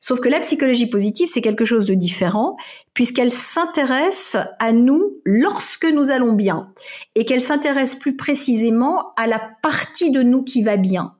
Sauf 0.00 0.20
que 0.20 0.30
la 0.30 0.40
psychologie 0.40 0.88
positive, 0.88 1.28
c'est 1.28 1.42
quelque 1.42 1.66
chose 1.66 1.84
de 1.84 1.94
différent, 1.94 2.56
puisqu'elle 2.94 3.32
s'intéresse 3.32 4.36
à 4.58 4.72
nous 4.72 5.18
lorsque 5.26 5.84
nous 5.84 6.10
allons 6.10 6.32
bien, 6.32 6.72
et 7.14 7.26
qu'elle 7.26 7.42
s'intéresse 7.42 7.94
plus 7.94 8.16
précisément 8.16 9.12
à 9.16 9.26
la 9.26 9.40
partie 9.62 10.10
de 10.10 10.22
nous 10.22 10.42
qui 10.42 10.62
va 10.62 10.78
bien, 10.78 11.14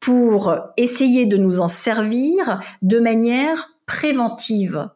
pour 0.00 0.56
essayer 0.76 1.26
de 1.26 1.36
nous 1.36 1.60
en 1.60 1.68
servir 1.68 2.60
de 2.82 2.98
manière 2.98 3.70
préventive, 3.86 4.88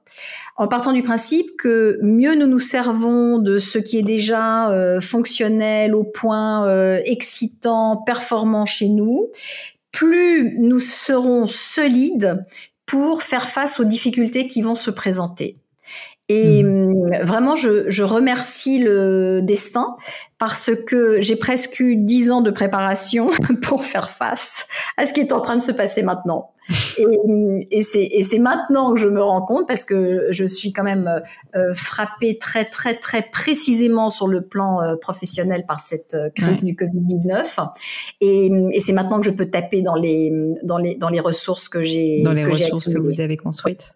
en 0.56 0.66
partant 0.66 0.92
du 0.92 1.04
principe 1.04 1.56
que 1.56 2.00
mieux 2.02 2.34
nous 2.34 2.48
nous 2.48 2.58
servons 2.58 3.38
de 3.38 3.60
ce 3.60 3.78
qui 3.78 3.96
est 3.96 4.02
déjà 4.02 4.70
euh, 4.70 5.00
fonctionnel, 5.00 5.94
au 5.94 6.02
point, 6.02 6.66
euh, 6.66 7.00
excitant, 7.04 7.96
performant 7.96 8.66
chez 8.66 8.88
nous, 8.88 9.28
plus 9.92 10.56
nous 10.58 10.80
serons 10.80 11.46
solides 11.46 12.44
pour 12.90 13.22
faire 13.22 13.48
face 13.48 13.78
aux 13.78 13.84
difficultés 13.84 14.48
qui 14.48 14.62
vont 14.62 14.74
se 14.74 14.90
présenter. 14.90 15.56
Et 16.28 16.64
mmh. 16.64 16.66
hum, 16.66 17.06
vraiment, 17.22 17.54
je, 17.54 17.88
je, 17.88 18.02
remercie 18.02 18.78
le 18.80 19.40
destin 19.42 19.96
parce 20.38 20.72
que 20.86 21.20
j'ai 21.20 21.36
presque 21.36 21.78
eu 21.78 21.94
dix 21.94 22.32
ans 22.32 22.40
de 22.40 22.50
préparation 22.50 23.30
pour 23.62 23.84
faire 23.84 24.10
face 24.10 24.66
à 24.96 25.06
ce 25.06 25.12
qui 25.12 25.20
est 25.20 25.32
en 25.32 25.40
train 25.40 25.56
de 25.56 25.62
se 25.62 25.72
passer 25.72 26.02
maintenant. 26.02 26.50
Et, 26.98 27.06
hum, 27.06 27.60
et 27.70 27.82
c'est 27.82 28.38
maintenant 28.38 28.94
que 28.94 29.00
je 29.00 29.08
me 29.08 29.22
rends 29.22 29.42
compte 29.42 29.66
parce 29.66 29.84
que 29.84 30.26
je 30.30 30.44
suis 30.44 30.72
quand 30.72 30.82
même 30.82 31.22
euh, 31.56 31.74
frappée 31.74 32.38
très 32.38 32.64
très 32.64 32.94
très 32.94 33.22
précisément 33.22 34.08
sur 34.08 34.28
le 34.28 34.42
plan 34.42 34.80
euh, 34.82 34.96
professionnel 34.96 35.64
par 35.66 35.80
cette 35.80 36.14
euh, 36.14 36.30
crise 36.34 36.64
du 36.64 36.74
Covid-19. 36.74 37.68
Et, 38.20 38.50
hum, 38.50 38.70
et 38.72 38.80
c'est 38.80 38.92
maintenant 38.92 39.20
que 39.20 39.26
je 39.26 39.30
peux 39.30 39.50
taper 39.50 39.82
dans 39.82 39.96
les 39.96 40.32
dans 40.62 40.78
les 40.78 40.94
dans 40.94 41.08
les 41.08 41.20
ressources 41.20 41.68
que 41.68 41.82
j'ai 41.82 42.22
dans 42.22 42.32
les 42.32 42.44
ressources 42.44 42.88
que 42.88 42.98
vous 42.98 43.20
avez 43.20 43.36
construites. 43.36 43.94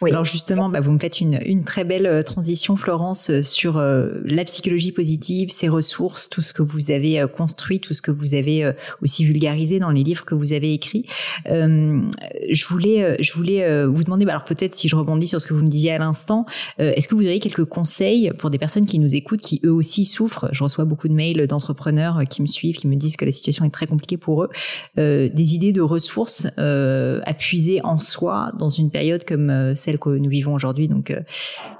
Oui. 0.00 0.10
Alors 0.10 0.24
justement, 0.24 0.68
bah, 0.68 0.80
vous 0.80 0.90
me 0.90 0.98
faites 0.98 1.20
une, 1.20 1.38
une 1.44 1.64
très 1.64 1.84
belle 1.84 2.06
euh, 2.06 2.22
transition, 2.22 2.76
Florence, 2.76 3.30
euh, 3.30 3.42
sur 3.42 3.78
euh, 3.78 4.10
la 4.24 4.44
psychologie 4.44 4.92
positive, 4.92 5.50
ses 5.50 5.68
ressources, 5.68 6.28
tout 6.28 6.42
ce 6.42 6.52
que 6.52 6.62
vous 6.62 6.90
avez 6.90 7.24
construit, 7.34 7.80
tout 7.80 7.94
ce 7.94 8.02
que 8.02 8.10
vous 8.10 8.34
avez 8.34 8.72
aussi 9.02 9.24
vulgarisé 9.24 9.78
dans 9.78 9.90
les 9.90 10.02
livres 10.02 10.24
que 10.24 10.34
vous 10.34 10.52
avez 10.52 10.72
écrits. 10.72 11.06
Je 11.46 12.66
voulais, 12.66 13.16
je 13.20 13.32
voulais 13.32 13.86
vous 13.86 14.04
demander, 14.04 14.24
bah, 14.24 14.32
alors 14.32 14.44
peut-être 14.44 14.74
si 14.74 14.88
je 14.88 14.96
rebondis 14.96 15.26
sur 15.26 15.40
ce 15.40 15.46
que 15.46 15.54
vous 15.54 15.62
me 15.62 15.68
disiez 15.68 15.92
à 15.92 15.98
l'instant, 15.98 16.46
est-ce 16.78 17.08
que 17.08 17.14
vous 17.14 17.24
auriez 17.24 17.40
quelques 17.40 17.64
conseils 17.64 18.32
pour 18.36 18.50
des 18.50 18.58
personnes 18.58 18.86
qui 18.86 18.98
nous 18.98 19.14
écoutent, 19.14 19.40
qui 19.40 19.60
eux 19.64 19.72
aussi 19.72 20.04
souffrent? 20.04 20.48
Je 20.52 20.62
reçois 20.62 20.84
beaucoup 20.84 21.08
de 21.08 21.14
mails 21.14 21.46
d'entrepreneurs 21.46 22.22
qui 22.28 22.42
me 22.42 22.46
suivent, 22.46 22.76
qui 22.76 22.88
me 22.88 22.96
disent 22.96 23.16
que 23.16 23.24
la 23.24 23.32
situation 23.32 23.64
est 23.64 23.70
très 23.70 23.86
compliquée 23.86 24.16
pour 24.16 24.44
eux. 24.44 24.50
des 24.96 25.54
idées 25.54 25.72
de 25.72 25.82
ressources 25.82 26.46
à 26.56 27.34
puiser 27.34 27.80
en 27.84 27.98
soi 27.98 28.52
dans 28.58 28.68
une 28.68 28.90
période 28.90 29.24
comme 29.24 29.50
celle 29.74 29.98
que 29.98 30.10
nous 30.10 30.30
vivons 30.30 30.54
aujourd'hui. 30.54 30.88
Donc, 30.88 31.10
euh, 31.10 31.20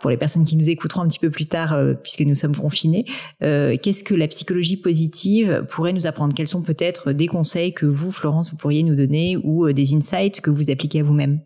pour 0.01 0.11
les 0.11 0.17
personnes 0.17 0.45
qui 0.45 0.57
nous 0.57 0.71
écouteront 0.71 1.03
un 1.03 1.09
petit 1.09 1.19
peu 1.19 1.31
plus 1.31 1.47
tard, 1.47 1.73
euh, 1.73 1.95
puisque 1.95 2.21
nous 2.21 2.35
sommes 2.35 2.57
confinés, 2.57 3.05
euh, 3.43 3.77
qu'est-ce 3.81 4.05
que 4.05 4.15
la 4.15 4.29
psychologie 4.29 4.77
positive 4.77 5.65
pourrait 5.69 5.93
nous 5.93 6.07
apprendre? 6.07 6.35
Quels 6.35 6.49
sont 6.49 6.63
peut-être 6.63 7.13
des 7.13 7.27
conseils 7.27 7.73
que 7.73 7.87
vous, 7.87 8.11
Florence, 8.11 8.51
vous 8.51 8.57
pourriez 8.57 8.83
nous 8.83 8.97
donner 8.97 9.37
ou 9.43 9.73
des 9.73 9.95
insights 9.95 10.41
que 10.41 10.51
vous 10.51 10.71
appliquez 10.71 11.01
à 11.01 11.03
vous-même? 11.03 11.41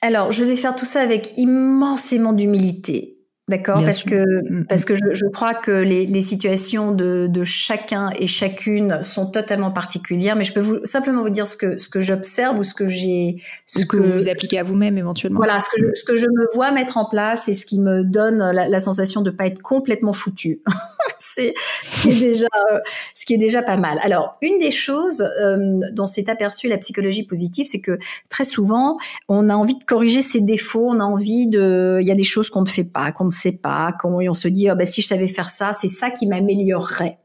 Alors, 0.00 0.32
je 0.32 0.44
vais 0.44 0.56
faire 0.56 0.74
tout 0.74 0.84
ça 0.84 1.00
avec 1.00 1.32
immensément 1.36 2.32
d'humilité. 2.32 3.11
D'accord, 3.48 3.82
parce 3.82 4.04
que 4.04 4.14
mm, 4.14 4.60
mm. 4.60 4.66
parce 4.68 4.84
que 4.84 4.94
je, 4.94 5.14
je 5.14 5.26
crois 5.26 5.52
que 5.52 5.72
les, 5.72 6.06
les 6.06 6.22
situations 6.22 6.92
de, 6.92 7.26
de, 7.28 7.42
chacun 7.42 8.10
et 8.16 8.28
chacune 8.28 9.02
sont 9.02 9.26
totalement 9.26 9.72
particulières, 9.72 10.36
mais 10.36 10.44
je 10.44 10.52
peux 10.52 10.60
vous 10.60 10.78
simplement 10.84 11.22
vous 11.22 11.30
dire 11.30 11.48
ce 11.48 11.56
que 11.56 11.76
ce 11.76 11.88
que 11.88 12.00
j'observe 12.00 12.60
ou 12.60 12.62
ce 12.62 12.72
que 12.72 12.86
j'ai 12.86 13.42
ce 13.66 13.84
que, 13.84 13.96
vous 13.96 14.28
appliquez 14.28 14.60
à 14.60 14.62
vous-même 14.62 14.96
éventuellement. 14.96 15.38
Voilà, 15.38 15.58
ce 15.58 15.68
que 15.70 15.76
je, 15.76 15.86
ce 15.92 16.04
que 16.04 16.14
je 16.14 16.26
me 16.26 16.54
vois 16.54 16.70
mettre 16.70 16.98
en 16.98 17.04
place 17.04 17.48
et 17.48 17.54
ce 17.54 17.66
qui 17.66 17.80
me 17.80 18.04
donne 18.04 18.38
la, 18.38 18.68
la 18.68 18.80
sensation 18.80 19.22
de 19.22 19.30
pas 19.30 19.46
être 19.46 19.60
complètement 19.60 20.12
foutu. 20.12 20.62
C'est 21.18 21.54
ce 21.82 22.02
qui 22.02 22.10
est 22.10 22.20
déjà 22.20 22.48
ce 23.14 23.26
qui 23.26 23.34
est 23.34 23.38
déjà 23.38 23.62
pas 23.62 23.76
mal. 23.76 23.98
Alors 24.02 24.36
une 24.40 24.58
des 24.58 24.70
choses 24.70 25.22
euh, 25.22 25.80
dont 25.92 26.06
s'est 26.06 26.30
aperçue 26.30 26.68
la 26.68 26.78
psychologie 26.78 27.24
positive, 27.24 27.66
c'est 27.66 27.80
que 27.80 27.98
très 28.28 28.44
souvent 28.44 28.98
on 29.28 29.48
a 29.48 29.54
envie 29.54 29.76
de 29.76 29.84
corriger 29.84 30.22
ses 30.22 30.40
défauts, 30.40 30.88
on 30.88 31.00
a 31.00 31.04
envie 31.04 31.48
de 31.48 31.98
il 32.00 32.06
y 32.06 32.10
a 32.10 32.14
des 32.14 32.24
choses 32.24 32.50
qu'on 32.50 32.62
ne 32.62 32.68
fait 32.68 32.84
pas, 32.84 33.12
qu'on 33.12 33.31
sait 33.32 33.58
pas, 33.58 33.92
comment 33.98 34.18
on 34.18 34.34
se 34.34 34.48
dit, 34.48 34.70
oh, 34.70 34.74
bah, 34.74 34.86
si 34.86 35.02
je 35.02 35.08
savais 35.08 35.28
faire 35.28 35.50
ça, 35.50 35.72
c'est 35.72 35.88
ça 35.88 36.10
qui 36.10 36.26
m'améliorerait. 36.26 37.18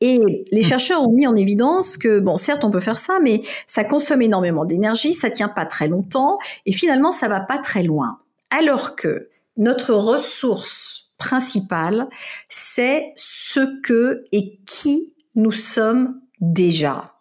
Et 0.00 0.44
les 0.52 0.62
chercheurs 0.62 1.02
ont 1.02 1.12
mis 1.12 1.26
en 1.26 1.34
évidence 1.34 1.96
que, 1.96 2.20
bon, 2.20 2.36
certes, 2.36 2.64
on 2.64 2.70
peut 2.70 2.80
faire 2.80 2.98
ça, 2.98 3.18
mais 3.20 3.42
ça 3.66 3.84
consomme 3.84 4.22
énormément 4.22 4.64
d'énergie, 4.64 5.12
ça 5.12 5.30
tient 5.30 5.48
pas 5.48 5.66
très 5.66 5.88
longtemps, 5.88 6.38
et 6.66 6.72
finalement, 6.72 7.12
ça 7.12 7.28
va 7.28 7.40
pas 7.40 7.58
très 7.58 7.82
loin. 7.82 8.20
Alors 8.50 8.96
que 8.96 9.28
notre 9.56 9.92
ressource 9.94 11.10
principale, 11.18 12.08
c'est 12.48 13.12
ce 13.16 13.80
que 13.82 14.24
et 14.32 14.58
qui 14.66 15.14
nous 15.34 15.52
sommes 15.52 16.20
déjà 16.40 17.14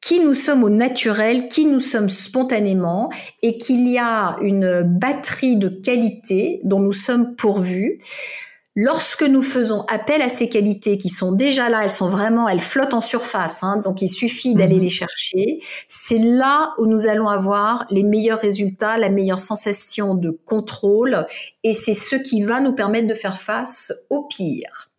qui 0.00 0.20
nous 0.20 0.34
sommes 0.34 0.64
au 0.64 0.70
naturel, 0.70 1.48
qui 1.48 1.66
nous 1.66 1.80
sommes 1.80 2.08
spontanément, 2.08 3.10
et 3.42 3.58
qu'il 3.58 3.88
y 3.88 3.98
a 3.98 4.36
une 4.40 4.82
batterie 4.82 5.56
de 5.56 5.68
qualités 5.68 6.60
dont 6.64 6.80
nous 6.80 6.92
sommes 6.92 7.34
pourvus. 7.34 8.00
Lorsque 8.76 9.24
nous 9.24 9.42
faisons 9.42 9.82
appel 9.88 10.22
à 10.22 10.28
ces 10.28 10.48
qualités 10.48 10.96
qui 10.96 11.08
sont 11.08 11.32
déjà 11.32 11.68
là, 11.68 11.80
elles 11.82 11.90
sont 11.90 12.08
vraiment, 12.08 12.48
elles 12.48 12.60
flottent 12.60 12.94
en 12.94 13.00
surface, 13.00 13.64
hein, 13.64 13.78
donc 13.78 14.00
il 14.00 14.08
suffit 14.08 14.54
d'aller 14.54 14.76
mhm. 14.76 14.82
les 14.82 14.88
chercher. 14.88 15.60
C'est 15.88 16.18
là 16.18 16.72
où 16.78 16.86
nous 16.86 17.08
allons 17.08 17.28
avoir 17.28 17.84
les 17.90 18.04
meilleurs 18.04 18.40
résultats, 18.40 18.96
la 18.96 19.08
meilleure 19.08 19.40
sensation 19.40 20.14
de 20.14 20.30
contrôle, 20.30 21.26
et 21.64 21.74
c'est 21.74 21.94
ce 21.94 22.14
qui 22.14 22.42
va 22.42 22.60
nous 22.60 22.72
permettre 22.72 23.08
de 23.08 23.14
faire 23.14 23.38
face 23.38 23.92
au 24.08 24.22
pire. 24.24 24.89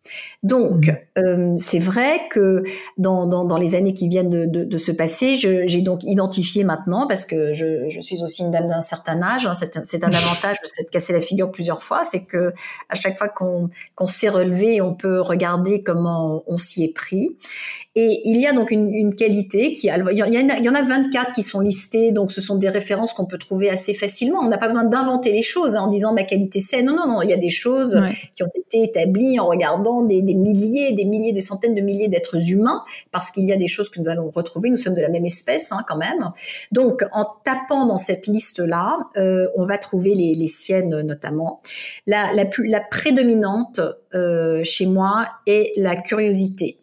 Donc, 0.42 0.88
mmh. 0.88 1.18
euh, 1.18 1.54
c'est 1.56 1.78
vrai 1.78 2.22
que 2.30 2.64
dans, 2.98 3.26
dans, 3.26 3.44
dans, 3.44 3.56
les 3.56 3.74
années 3.74 3.94
qui 3.94 4.08
viennent 4.08 4.30
de, 4.30 4.46
de, 4.46 4.64
de 4.64 4.78
se 4.78 4.90
passer, 4.90 5.36
j'ai 5.36 5.80
donc 5.80 6.02
identifié 6.02 6.64
maintenant, 6.64 7.06
parce 7.06 7.24
que 7.24 7.52
je, 7.52 7.88
je 7.88 8.00
suis 8.00 8.22
aussi 8.22 8.42
une 8.42 8.50
dame 8.50 8.68
d'un 8.68 8.80
certain 8.80 9.22
âge, 9.22 9.46
hein, 9.46 9.54
c'est 9.54 9.76
un, 9.76 9.82
avantage 10.12 10.56
de 10.60 10.88
cassé 10.90 11.12
la 11.12 11.20
figure 11.20 11.50
plusieurs 11.52 11.82
fois, 11.82 12.02
c'est 12.04 12.24
que 12.24 12.52
à 12.88 12.94
chaque 12.94 13.18
fois 13.18 13.28
qu'on 13.28 13.70
qu'on 13.94 14.06
s'est 14.06 14.28
relevé, 14.28 14.80
on 14.80 14.94
peut 14.94 15.20
regarder 15.20 15.82
comment 15.82 16.42
on 16.46 16.56
s'y 16.56 16.82
est 16.82 16.92
pris. 16.92 17.36
Et 17.94 18.22
il 18.24 18.40
y 18.40 18.46
a 18.46 18.54
donc 18.54 18.70
une, 18.70 18.92
une 18.94 19.14
qualité 19.14 19.74
qui, 19.74 19.88
il 19.88 19.90
y, 19.90 19.92
en 19.92 20.06
a, 20.06 20.56
il 20.58 20.64
y 20.64 20.68
en 20.68 20.74
a 20.74 20.82
24 20.82 21.32
qui 21.32 21.42
sont 21.42 21.60
listées, 21.60 22.10
donc 22.10 22.32
ce 22.32 22.40
sont 22.40 22.56
des 22.56 22.70
références 22.70 23.12
qu'on 23.12 23.26
peut 23.26 23.36
trouver 23.36 23.68
assez 23.68 23.92
facilement. 23.92 24.38
On 24.40 24.48
n'a 24.48 24.56
pas 24.56 24.68
besoin 24.68 24.84
d'inventer 24.84 25.30
les 25.30 25.42
choses 25.42 25.76
hein, 25.76 25.82
en 25.82 25.88
disant 25.88 26.14
ma 26.14 26.22
qualité 26.22 26.60
c'est. 26.60 26.82
Non, 26.82 26.96
non, 26.96 27.06
non, 27.06 27.22
il 27.22 27.28
y 27.28 27.34
a 27.34 27.36
des 27.36 27.50
choses 27.50 28.02
qui 28.34 28.42
ont 28.42 28.50
été 28.54 28.82
établies 28.82 29.38
en 29.38 29.46
regardant 29.46 30.04
des, 30.04 30.22
des 30.22 30.34
milliers, 30.34 30.92
des 30.92 31.04
milliers, 31.04 31.32
des 31.32 31.42
centaines 31.42 31.74
de 31.74 31.82
milliers 31.82 32.08
d'êtres 32.08 32.50
humains, 32.50 32.82
parce 33.10 33.30
qu'il 33.30 33.44
y 33.44 33.52
a 33.52 33.56
des 33.56 33.66
choses 33.66 33.90
que 33.90 34.00
nous 34.00 34.08
allons 34.08 34.30
retrouver. 34.30 34.70
Nous 34.70 34.78
sommes 34.78 34.94
de 34.94 35.02
la 35.02 35.10
même 35.10 35.26
espèce, 35.26 35.70
hein, 35.70 35.84
quand 35.86 35.98
même. 35.98 36.30
Donc, 36.70 37.04
en 37.12 37.26
tapant 37.44 37.84
dans 37.84 37.98
cette 37.98 38.26
liste-là, 38.26 39.00
euh, 39.18 39.48
on 39.54 39.66
va 39.66 39.76
trouver 39.76 40.14
les, 40.14 40.34
les, 40.34 40.46
siennes 40.46 41.02
notamment. 41.02 41.60
La, 42.06 42.32
la, 42.32 42.46
plus, 42.46 42.68
la 42.68 42.80
prédominante 42.80 43.80
euh, 44.14 44.64
chez 44.64 44.86
moi 44.86 45.26
est 45.46 45.72
la 45.76 45.96
curiosité. 45.96 46.78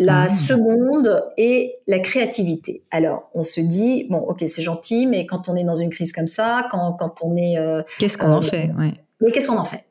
La 0.00 0.22
ah. 0.22 0.28
seconde 0.28 1.24
est 1.36 1.78
la 1.86 2.00
créativité. 2.00 2.82
Alors, 2.90 3.30
on 3.34 3.44
se 3.44 3.60
dit, 3.60 4.06
bon, 4.10 4.18
ok, 4.18 4.44
c'est 4.48 4.62
gentil, 4.62 5.06
mais 5.06 5.24
quand 5.26 5.48
on 5.48 5.56
est 5.56 5.64
dans 5.64 5.76
une 5.76 5.90
crise 5.90 6.12
comme 6.12 6.26
ça, 6.26 6.66
quand, 6.70 6.94
quand 6.94 7.22
on 7.22 7.36
est... 7.36 7.58
Euh, 7.58 7.82
qu'est-ce 7.98 8.18
qu'on 8.18 8.32
en 8.32 8.42
fait 8.42 8.72
ouais. 8.78 8.94
Mais 9.20 9.30
qu'est-ce 9.30 9.46
qu'on 9.46 9.58
en 9.58 9.64
fait? 9.64 9.84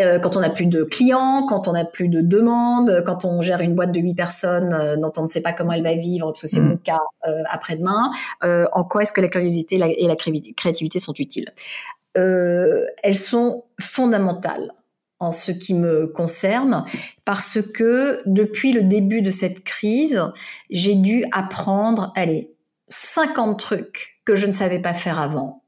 Euh, 0.00 0.18
quand 0.18 0.36
on 0.36 0.40
n'a 0.40 0.50
plus 0.50 0.66
de 0.66 0.82
clients, 0.82 1.46
quand 1.46 1.68
on 1.68 1.72
n'a 1.72 1.84
plus 1.84 2.08
de 2.08 2.20
demandes, 2.20 3.04
quand 3.06 3.24
on 3.24 3.40
gère 3.42 3.60
une 3.60 3.74
boîte 3.74 3.92
de 3.92 4.00
huit 4.00 4.14
personnes 4.14 4.72
euh, 4.72 4.96
dont 4.96 5.12
on 5.16 5.22
ne 5.22 5.28
sait 5.28 5.42
pas 5.42 5.52
comment 5.52 5.72
elle 5.72 5.84
va 5.84 5.94
vivre, 5.94 6.26
parce 6.26 6.40
que 6.40 6.46
c'est 6.48 6.60
mm. 6.60 6.68
mon 6.68 6.76
cas 6.78 6.98
euh, 7.28 7.42
après-demain, 7.50 8.10
en 8.42 8.84
quoi 8.84 9.02
est-ce 9.02 9.12
que 9.12 9.20
la 9.20 9.28
curiosité 9.28 9.76
et 9.76 10.08
la 10.08 10.16
créativité 10.16 10.98
sont 10.98 11.14
utiles? 11.14 11.50
Elles 12.14 13.16
sont 13.16 13.64
fondamentales 13.80 14.72
en 15.24 15.32
ce 15.32 15.50
qui 15.50 15.74
me 15.74 16.06
concerne, 16.06 16.84
parce 17.24 17.60
que 17.60 18.22
depuis 18.26 18.72
le 18.72 18.82
début 18.82 19.22
de 19.22 19.30
cette 19.30 19.64
crise, 19.64 20.22
j'ai 20.70 20.94
dû 20.94 21.24
apprendre, 21.32 22.12
allez, 22.14 22.52
50 22.88 23.58
trucs 23.58 24.20
que 24.24 24.36
je 24.36 24.46
ne 24.46 24.52
savais 24.52 24.78
pas 24.78 24.94
faire 24.94 25.20
avant 25.20 25.63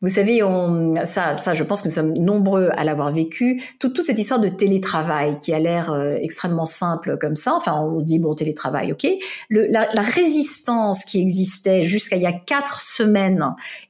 vous 0.00 0.08
savez, 0.08 0.44
on, 0.44 0.94
ça, 1.04 1.34
ça, 1.34 1.54
je 1.54 1.64
pense 1.64 1.82
que 1.82 1.88
nous 1.88 1.94
sommes 1.94 2.12
nombreux 2.12 2.70
à 2.76 2.84
l'avoir 2.84 3.12
vécu. 3.12 3.60
Toute, 3.80 3.94
toute 3.94 4.04
cette 4.04 4.18
histoire 4.20 4.38
de 4.38 4.46
télétravail 4.46 5.40
qui 5.40 5.52
a 5.52 5.58
l'air 5.58 5.90
euh, 5.90 6.14
extrêmement 6.20 6.66
simple 6.66 7.18
comme 7.18 7.34
ça. 7.34 7.54
Enfin, 7.54 7.80
on 7.82 7.98
se 7.98 8.04
dit 8.04 8.20
bon, 8.20 8.36
télétravail, 8.36 8.92
ok. 8.92 9.08
Le, 9.48 9.66
la, 9.66 9.88
la, 9.92 10.02
résistance 10.02 11.04
qui 11.04 11.20
existait 11.20 11.82
jusqu'à 11.82 12.14
il 12.14 12.22
y 12.22 12.26
a 12.26 12.32
quatre 12.32 12.80
semaines, 12.80 13.44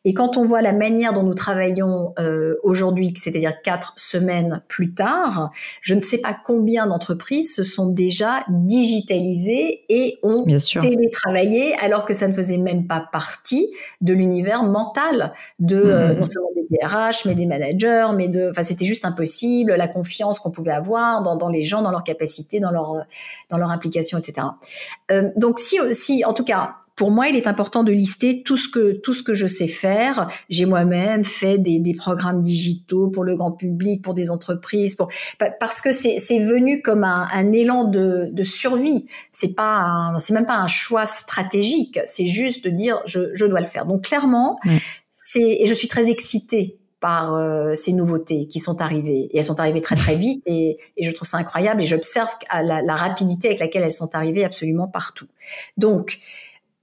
et 0.06 0.14
quand 0.14 0.38
on 0.38 0.46
voit 0.46 0.62
la 0.62 0.72
manière 0.72 1.12
dont 1.12 1.22
nous 1.22 1.34
travaillons 1.34 2.14
euh, 2.18 2.54
aujourd'hui, 2.62 3.12
c'est-à-dire 3.14 3.61
quatre 3.62 3.92
semaines 3.96 4.62
plus 4.66 4.94
tard, 4.94 5.50
je 5.82 5.92
ne 5.92 6.00
sais 6.00 6.18
pas 6.18 6.34
combien 6.42 6.86
d'entreprises 6.86 7.54
se 7.54 7.62
sont 7.62 7.86
déjà 7.86 8.44
digitalisées 8.48 9.82
et 9.90 10.18
ont 10.22 10.46
télétravaillé 10.80 11.74
alors 11.82 12.06
que 12.06 12.14
ça 12.14 12.28
ne 12.28 12.32
faisait 12.32 12.56
même 12.56 12.86
pas 12.86 13.06
partie 13.12 13.68
de 14.00 14.14
l'univers 14.14 14.62
mental 14.62 15.34
de 15.59 15.97
euh, 15.99 16.14
non 16.14 16.24
seulement 16.24 16.51
des 16.55 16.66
DRH, 16.70 17.24
mais 17.24 17.34
des 17.34 17.46
managers, 17.46 18.09
mais 18.16 18.28
de, 18.28 18.51
enfin, 18.51 18.62
c'était 18.62 18.86
juste 18.86 19.05
impossible, 19.05 19.74
la 19.74 19.88
confiance 19.88 20.38
qu'on 20.38 20.51
pouvait 20.51 20.72
avoir 20.72 21.22
dans, 21.22 21.36
dans, 21.36 21.49
les 21.49 21.62
gens, 21.62 21.82
dans 21.82 21.90
leurs 21.90 22.05
capacités, 22.05 22.61
dans 22.61 22.70
leur, 22.70 23.05
dans 23.51 23.59
leur 23.59 23.70
implication, 23.70 24.18
etc. 24.18 24.46
Euh, 25.11 25.30
donc, 25.36 25.59
si, 25.59 25.78
si, 25.92 26.24
en 26.24 26.32
tout 26.32 26.44
cas, 26.44 26.76
pour 26.99 27.12
moi, 27.12 27.28
il 27.28 27.36
est 27.36 27.46
important 27.46 27.84
de 27.84 27.92
lister 27.92 28.42
tout 28.42 28.57
ce 28.57 28.68
que 28.68 29.01
tout 29.01 29.14
ce 29.14 29.22
que 29.22 29.32
je 29.32 29.46
sais 29.46 29.68
faire. 29.68 30.26
J'ai 30.51 30.66
moi-même 30.66 31.24
fait 31.24 31.57
des, 31.57 31.78
des, 31.78 31.94
programmes 31.94 32.42
digitaux 32.42 33.09
pour 33.09 33.22
le 33.22 33.36
grand 33.36 33.53
public, 33.53 34.03
pour 34.03 34.14
des 34.14 34.30
entreprises, 34.32 34.96
pour 34.96 35.09
parce 35.61 35.80
que 35.80 35.92
c'est 35.92 36.18
c'est 36.18 36.40
venu 36.40 36.82
comme 36.82 37.05
un, 37.05 37.28
un 37.32 37.53
élan 37.53 37.84
de, 37.84 38.30
de 38.32 38.42
survie. 38.42 39.07
C'est 39.30 39.55
pas 39.55 40.12
c'est 40.18 40.34
même 40.34 40.46
pas 40.46 40.59
un 40.59 40.66
choix 40.66 41.07
stratégique. 41.07 42.01
C'est 42.07 42.26
juste 42.26 42.64
de 42.64 42.70
dire 42.70 43.01
je 43.07 43.32
je 43.32 43.46
dois 43.46 43.61
le 43.61 43.66
faire. 43.66 43.86
Donc 43.86 44.03
clairement, 44.03 44.59
c'est 44.64 44.78
et 45.36 45.66
je 45.66 45.74
suis 45.74 45.88
très 45.88 46.10
excitée 46.10 46.78
par 47.00 47.34
euh, 47.34 47.74
ces 47.74 47.92
nouveautés 47.92 48.46
qui 48.46 48.60
sont 48.60 48.80
arrivées. 48.80 49.28
Et 49.32 49.38
elles 49.38 49.44
sont 49.44 49.60
arrivées 49.60 49.80
très 49.80 49.94
très 49.94 50.16
vite 50.16 50.42
et, 50.46 50.78
je 51.00 51.10
trouve 51.12 51.28
ça 51.28 51.38
incroyable 51.38 51.82
et 51.82 51.86
j'observe 51.86 52.30
la, 52.52 52.82
la, 52.82 52.94
rapidité 52.94 53.48
avec 53.48 53.60
laquelle 53.60 53.84
elles 53.84 53.92
sont 53.92 54.14
arrivées 54.14 54.44
absolument 54.44 54.88
partout. 54.88 55.26
Donc, 55.76 56.18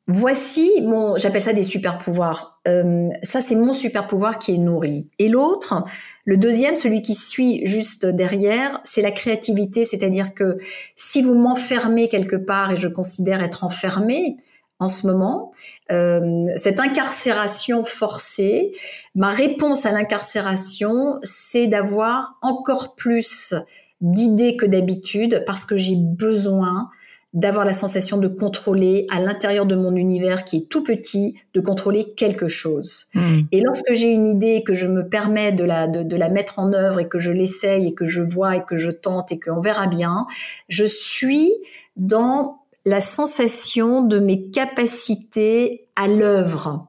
Voici 0.07 0.83
mon, 0.83 1.17
j'appelle 1.17 1.41
ça 1.41 1.51
des 1.51 1.63
super 1.63 1.97
pouvoirs. 1.97 2.59
Euh, 2.67 3.09
ça, 3.23 3.41
c'est 3.41 3.55
mon 3.55 3.73
super 3.73 4.05
pouvoir 4.05 4.37
qui 4.37 4.53
est 4.53 4.57
nourri. 4.59 5.07
Et 5.17 5.29
l'autre, 5.29 5.83
le 6.25 6.37
deuxième, 6.37 6.75
celui 6.75 7.01
qui 7.01 7.15
suit 7.15 7.65
juste 7.65 8.05
derrière, 8.05 8.81
c'est 8.83 9.01
la 9.01 9.09
créativité. 9.09 9.83
C'est-à-dire 9.83 10.35
que 10.35 10.57
si 10.95 11.23
vous 11.23 11.33
m'enfermez 11.33 12.07
quelque 12.07 12.35
part, 12.35 12.71
et 12.71 12.75
je 12.75 12.87
considère 12.87 13.41
être 13.41 13.63
enfermé 13.63 14.37
en 14.79 14.87
ce 14.87 15.07
moment, 15.07 15.53
euh, 15.91 16.45
cette 16.57 16.79
incarcération 16.79 17.83
forcée, 17.83 18.71
ma 19.15 19.29
réponse 19.29 19.85
à 19.85 19.91
l'incarcération, 19.91 21.19
c'est 21.23 21.67
d'avoir 21.67 22.37
encore 22.41 22.95
plus 22.95 23.53
d'idées 24.01 24.57
que 24.57 24.65
d'habitude 24.65 25.43
parce 25.45 25.65
que 25.65 25.77
j'ai 25.77 25.95
besoin 25.95 26.89
d'avoir 27.35 27.65
la 27.65 27.73
sensation 27.73 28.17
de 28.17 28.29
contrôler 28.29 29.07
à 29.11 29.19
l'intérieur 29.19 29.65
de 29.65 29.75
mon 29.75 29.95
univers 29.95 30.45
qui 30.45 30.57
est 30.57 30.69
tout 30.69 30.83
petit, 30.83 31.35
de 31.53 31.59
contrôler 31.59 32.13
quelque 32.15 32.47
chose. 32.47 33.07
Hmm. 33.13 33.41
Et 33.51 33.59
lorsque 33.59 33.91
j'ai 33.91 34.09
une 34.09 34.25
idée 34.25 34.63
que 34.65 34.73
je 34.73 34.87
me 34.87 35.07
permets 35.07 35.51
de 35.51 35.65
la, 35.65 35.87
de, 35.87 36.15
la 36.15 36.29
mettre 36.29 36.59
en 36.59 36.71
œuvre 36.71 37.01
et 37.01 37.09
que 37.09 37.19
je 37.19 37.31
l'essaye 37.31 37.87
et 37.87 37.93
que 37.93 38.05
je 38.05 38.21
vois 38.21 38.55
et 38.55 38.63
que 38.63 38.77
je 38.77 38.89
tente 38.89 39.33
et 39.33 39.39
qu'on 39.39 39.59
verra 39.59 39.87
bien, 39.87 40.27
je 40.69 40.85
suis 40.85 41.51
dans 41.97 42.61
la 42.85 43.01
sensation 43.01 44.03
de 44.03 44.19
mes 44.19 44.49
capacités 44.49 45.87
à 45.95 46.07
l'œuvre. 46.07 46.87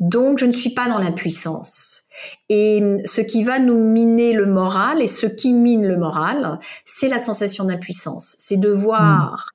Donc, 0.00 0.38
je 0.38 0.46
ne 0.46 0.52
suis 0.52 0.70
pas 0.70 0.88
dans 0.88 0.98
l'impuissance. 0.98 2.02
Et 2.48 2.82
ce 3.04 3.20
qui 3.20 3.44
va 3.44 3.58
nous 3.58 3.78
miner 3.78 4.32
le 4.32 4.46
moral 4.46 5.00
et 5.00 5.06
ce 5.06 5.26
qui 5.26 5.52
mine 5.52 5.86
le 5.86 5.96
moral, 5.96 6.58
c'est 6.84 7.08
la 7.08 7.18
sensation 7.18 7.64
d'impuissance. 7.64 8.36
C'est 8.38 8.56
de 8.56 8.70
voir 8.70 9.50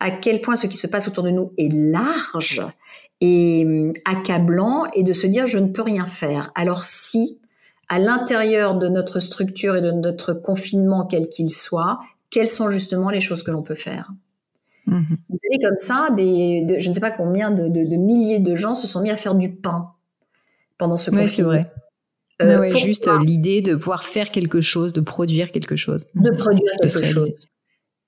à 0.00 0.10
quel 0.10 0.40
point 0.40 0.56
ce 0.56 0.66
qui 0.66 0.76
se 0.76 0.86
passe 0.86 1.08
autour 1.08 1.24
de 1.24 1.30
nous 1.30 1.52
est 1.58 1.72
large 1.72 2.62
et 3.20 3.64
hum, 3.66 3.92
accablant 4.04 4.86
et 4.94 5.02
de 5.02 5.12
se 5.12 5.26
dire 5.26 5.46
je 5.46 5.58
ne 5.58 5.68
peux 5.68 5.82
rien 5.82 6.06
faire. 6.06 6.52
Alors 6.54 6.84
si, 6.84 7.40
à 7.88 7.98
l'intérieur 7.98 8.76
de 8.76 8.88
notre 8.88 9.18
structure 9.18 9.76
et 9.76 9.80
de 9.80 9.90
notre 9.90 10.34
confinement 10.34 11.04
quel 11.06 11.28
qu'il 11.28 11.50
soit, 11.50 11.98
quelles 12.30 12.48
sont 12.48 12.70
justement 12.70 13.10
les 13.10 13.20
choses 13.20 13.42
que 13.42 13.50
l'on 13.50 13.62
peut 13.62 13.74
faire? 13.74 14.10
Mmh 14.90 15.16
Vous 15.28 15.38
savez, 15.42 15.62
comme 15.62 15.78
ça, 15.78 16.08
des, 16.16 16.76
je 16.78 16.88
ne 16.88 16.94
sais 16.94 17.00
pas 17.00 17.10
combien 17.10 17.50
de, 17.50 17.96
milliers 17.96 18.38
de 18.38 18.56
gens 18.56 18.74
se 18.74 18.86
sont 18.86 19.00
mis 19.00 19.10
à 19.10 19.16
faire 19.16 19.34
du 19.34 19.50
pain 19.50 19.92
pendant 20.78 20.96
ce 20.96 21.10
confinement. 21.10 21.28
c'est 21.28 21.42
vrai. 21.42 21.72
Euh, 22.40 22.70
juste 22.70 23.10
l'idée 23.20 23.62
de 23.62 23.74
pouvoir 23.74 24.04
faire 24.04 24.30
quelque 24.30 24.60
chose, 24.60 24.92
de 24.92 25.00
produire 25.00 25.50
quelque 25.50 25.74
chose. 25.74 26.06
De 26.14 26.30
produire 26.30 26.70
quelque 26.80 27.02
chose 27.02 27.32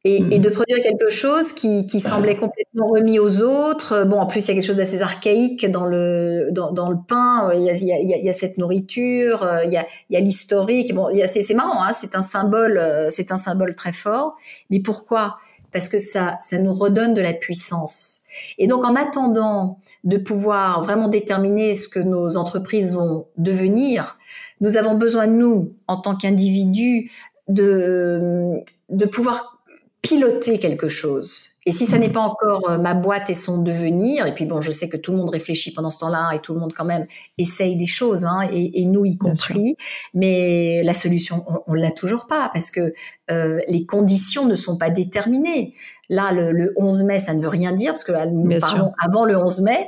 et, 0.05 0.17
et, 0.17 0.39
mm. 0.39 0.43
de 0.43 0.49
produire 0.49 0.81
quelque 0.81 1.11
chose 1.11 1.53
qui, 1.53 1.87
qui, 1.87 2.01
semblait 2.01 2.37
complètement 2.37 2.87
remis 2.89 3.19
aux 3.19 3.43
autres. 3.43 4.05
Bon, 4.05 4.19
en 4.19 4.27
plus, 4.27 4.45
il 4.45 4.49
y 4.49 4.51
a 4.53 4.55
quelque 4.55 4.67
chose 4.67 4.79
d'assez 4.79 5.03
archaïque 5.03 5.71
dans 5.71 5.85
le 5.85 6.49
dans, 6.53 6.73
dans 6.73 6.89
le 6.89 6.97
pain. 7.07 7.51
Il 7.55 7.63
y, 7.63 7.71
a, 7.71 7.75
il, 7.75 7.87
y 7.87 7.93
a, 7.93 7.99
il 7.99 8.25
y 8.25 8.29
a, 8.29 8.33
cette 8.33 8.57
nourriture, 8.57 9.43
euh, 9.43 9.65
il 9.65 9.73
y 9.73 9.77
a, 9.77 9.87
il 10.09 10.15
y 10.15 10.17
a 10.17 10.21
l'historique. 10.21 10.95
Bon, 10.95 11.09
c'est 11.27 11.55
marrant, 11.55 11.83
hein, 11.83 11.93
c'est 11.93 12.15
un 12.15 12.23
symbole, 12.23 12.79
euh, 12.79 13.09
c'est 13.11 13.31
un 13.31 13.37
symbole 13.37 13.75
très 13.75 13.93
fort. 13.93 14.37
Mais 14.71 14.81
pourquoi? 14.81 15.37
Parce 15.73 15.89
que 15.89 15.99
ça, 15.99 16.39
ça 16.43 16.59
nous 16.59 16.73
redonne 16.73 17.15
de 17.15 17.21
la 17.21 17.33
puissance. 17.33 18.23
Et 18.59 18.67
donc, 18.67 18.85
en 18.85 18.97
attendant 18.97 19.79
de 20.05 20.17
pouvoir 20.17 20.83
vraiment 20.83 21.09
déterminer 21.09 21.75
ce 21.75 21.89
que 21.89 22.01
nos 22.01 22.37
entreprises 22.37 22.95
vont 22.95 23.27
devenir, 23.37 24.19
nous 24.61 24.77
avons 24.77 24.95
besoin 24.95 25.27
nous, 25.27 25.73
en 25.87 25.97
tant 25.99 26.17
qu'individus, 26.17 27.11
de 27.49 28.63
de 28.91 29.07
pouvoir 29.07 29.63
piloter 30.03 30.59
quelque 30.59 30.89
chose. 30.89 31.51
Et 31.71 31.73
si 31.73 31.87
ça 31.87 31.99
n'est 31.99 32.11
pas 32.11 32.23
encore 32.23 32.69
euh, 32.69 32.79
ma 32.79 32.95
boîte 32.95 33.31
et 33.31 33.35
son 33.35 33.59
devenir, 33.59 34.27
et 34.27 34.35
puis 34.35 34.45
bon, 34.45 34.61
je 34.61 34.73
sais 34.73 34.89
que 34.89 34.97
tout 34.97 35.13
le 35.13 35.19
monde 35.19 35.31
réfléchit 35.31 35.73
pendant 35.73 35.91
ce 35.91 36.01
temps-là 36.01 36.33
et 36.35 36.41
tout 36.41 36.53
le 36.53 36.59
monde 36.59 36.73
quand 36.73 36.85
même 36.85 37.07
essaye 37.39 37.77
des 37.77 37.87
choses, 37.87 38.25
hein, 38.25 38.41
et, 38.53 38.85
nous 38.87 39.05
y 39.05 39.17
compris, 39.17 39.77
mais 40.13 40.83
la 40.83 40.95
solution, 40.95 41.45
on, 41.69 41.75
l'a 41.75 41.93
toujours 41.93 42.27
pas 42.27 42.51
parce 42.53 42.73
que 42.73 42.93
euh, 43.31 43.61
les 43.69 43.87
conditions 43.87 44.47
ne 44.47 44.57
sont 44.57 44.77
pas 44.79 44.91
déterminées. 44.91 45.77
Là, 46.09 46.33
le, 46.33 46.73
11 46.75 47.05
mai, 47.05 47.21
ça 47.21 47.35
ne 47.35 47.41
veut 47.41 47.49
rien 47.49 47.71
dire 47.71 47.93
parce 47.93 48.03
que 48.03 48.11
là, 48.11 48.27
nous 48.27 48.59
parlons 48.59 48.91
avant 49.01 49.25
le 49.25 49.37
11 49.37 49.61
mai. 49.61 49.87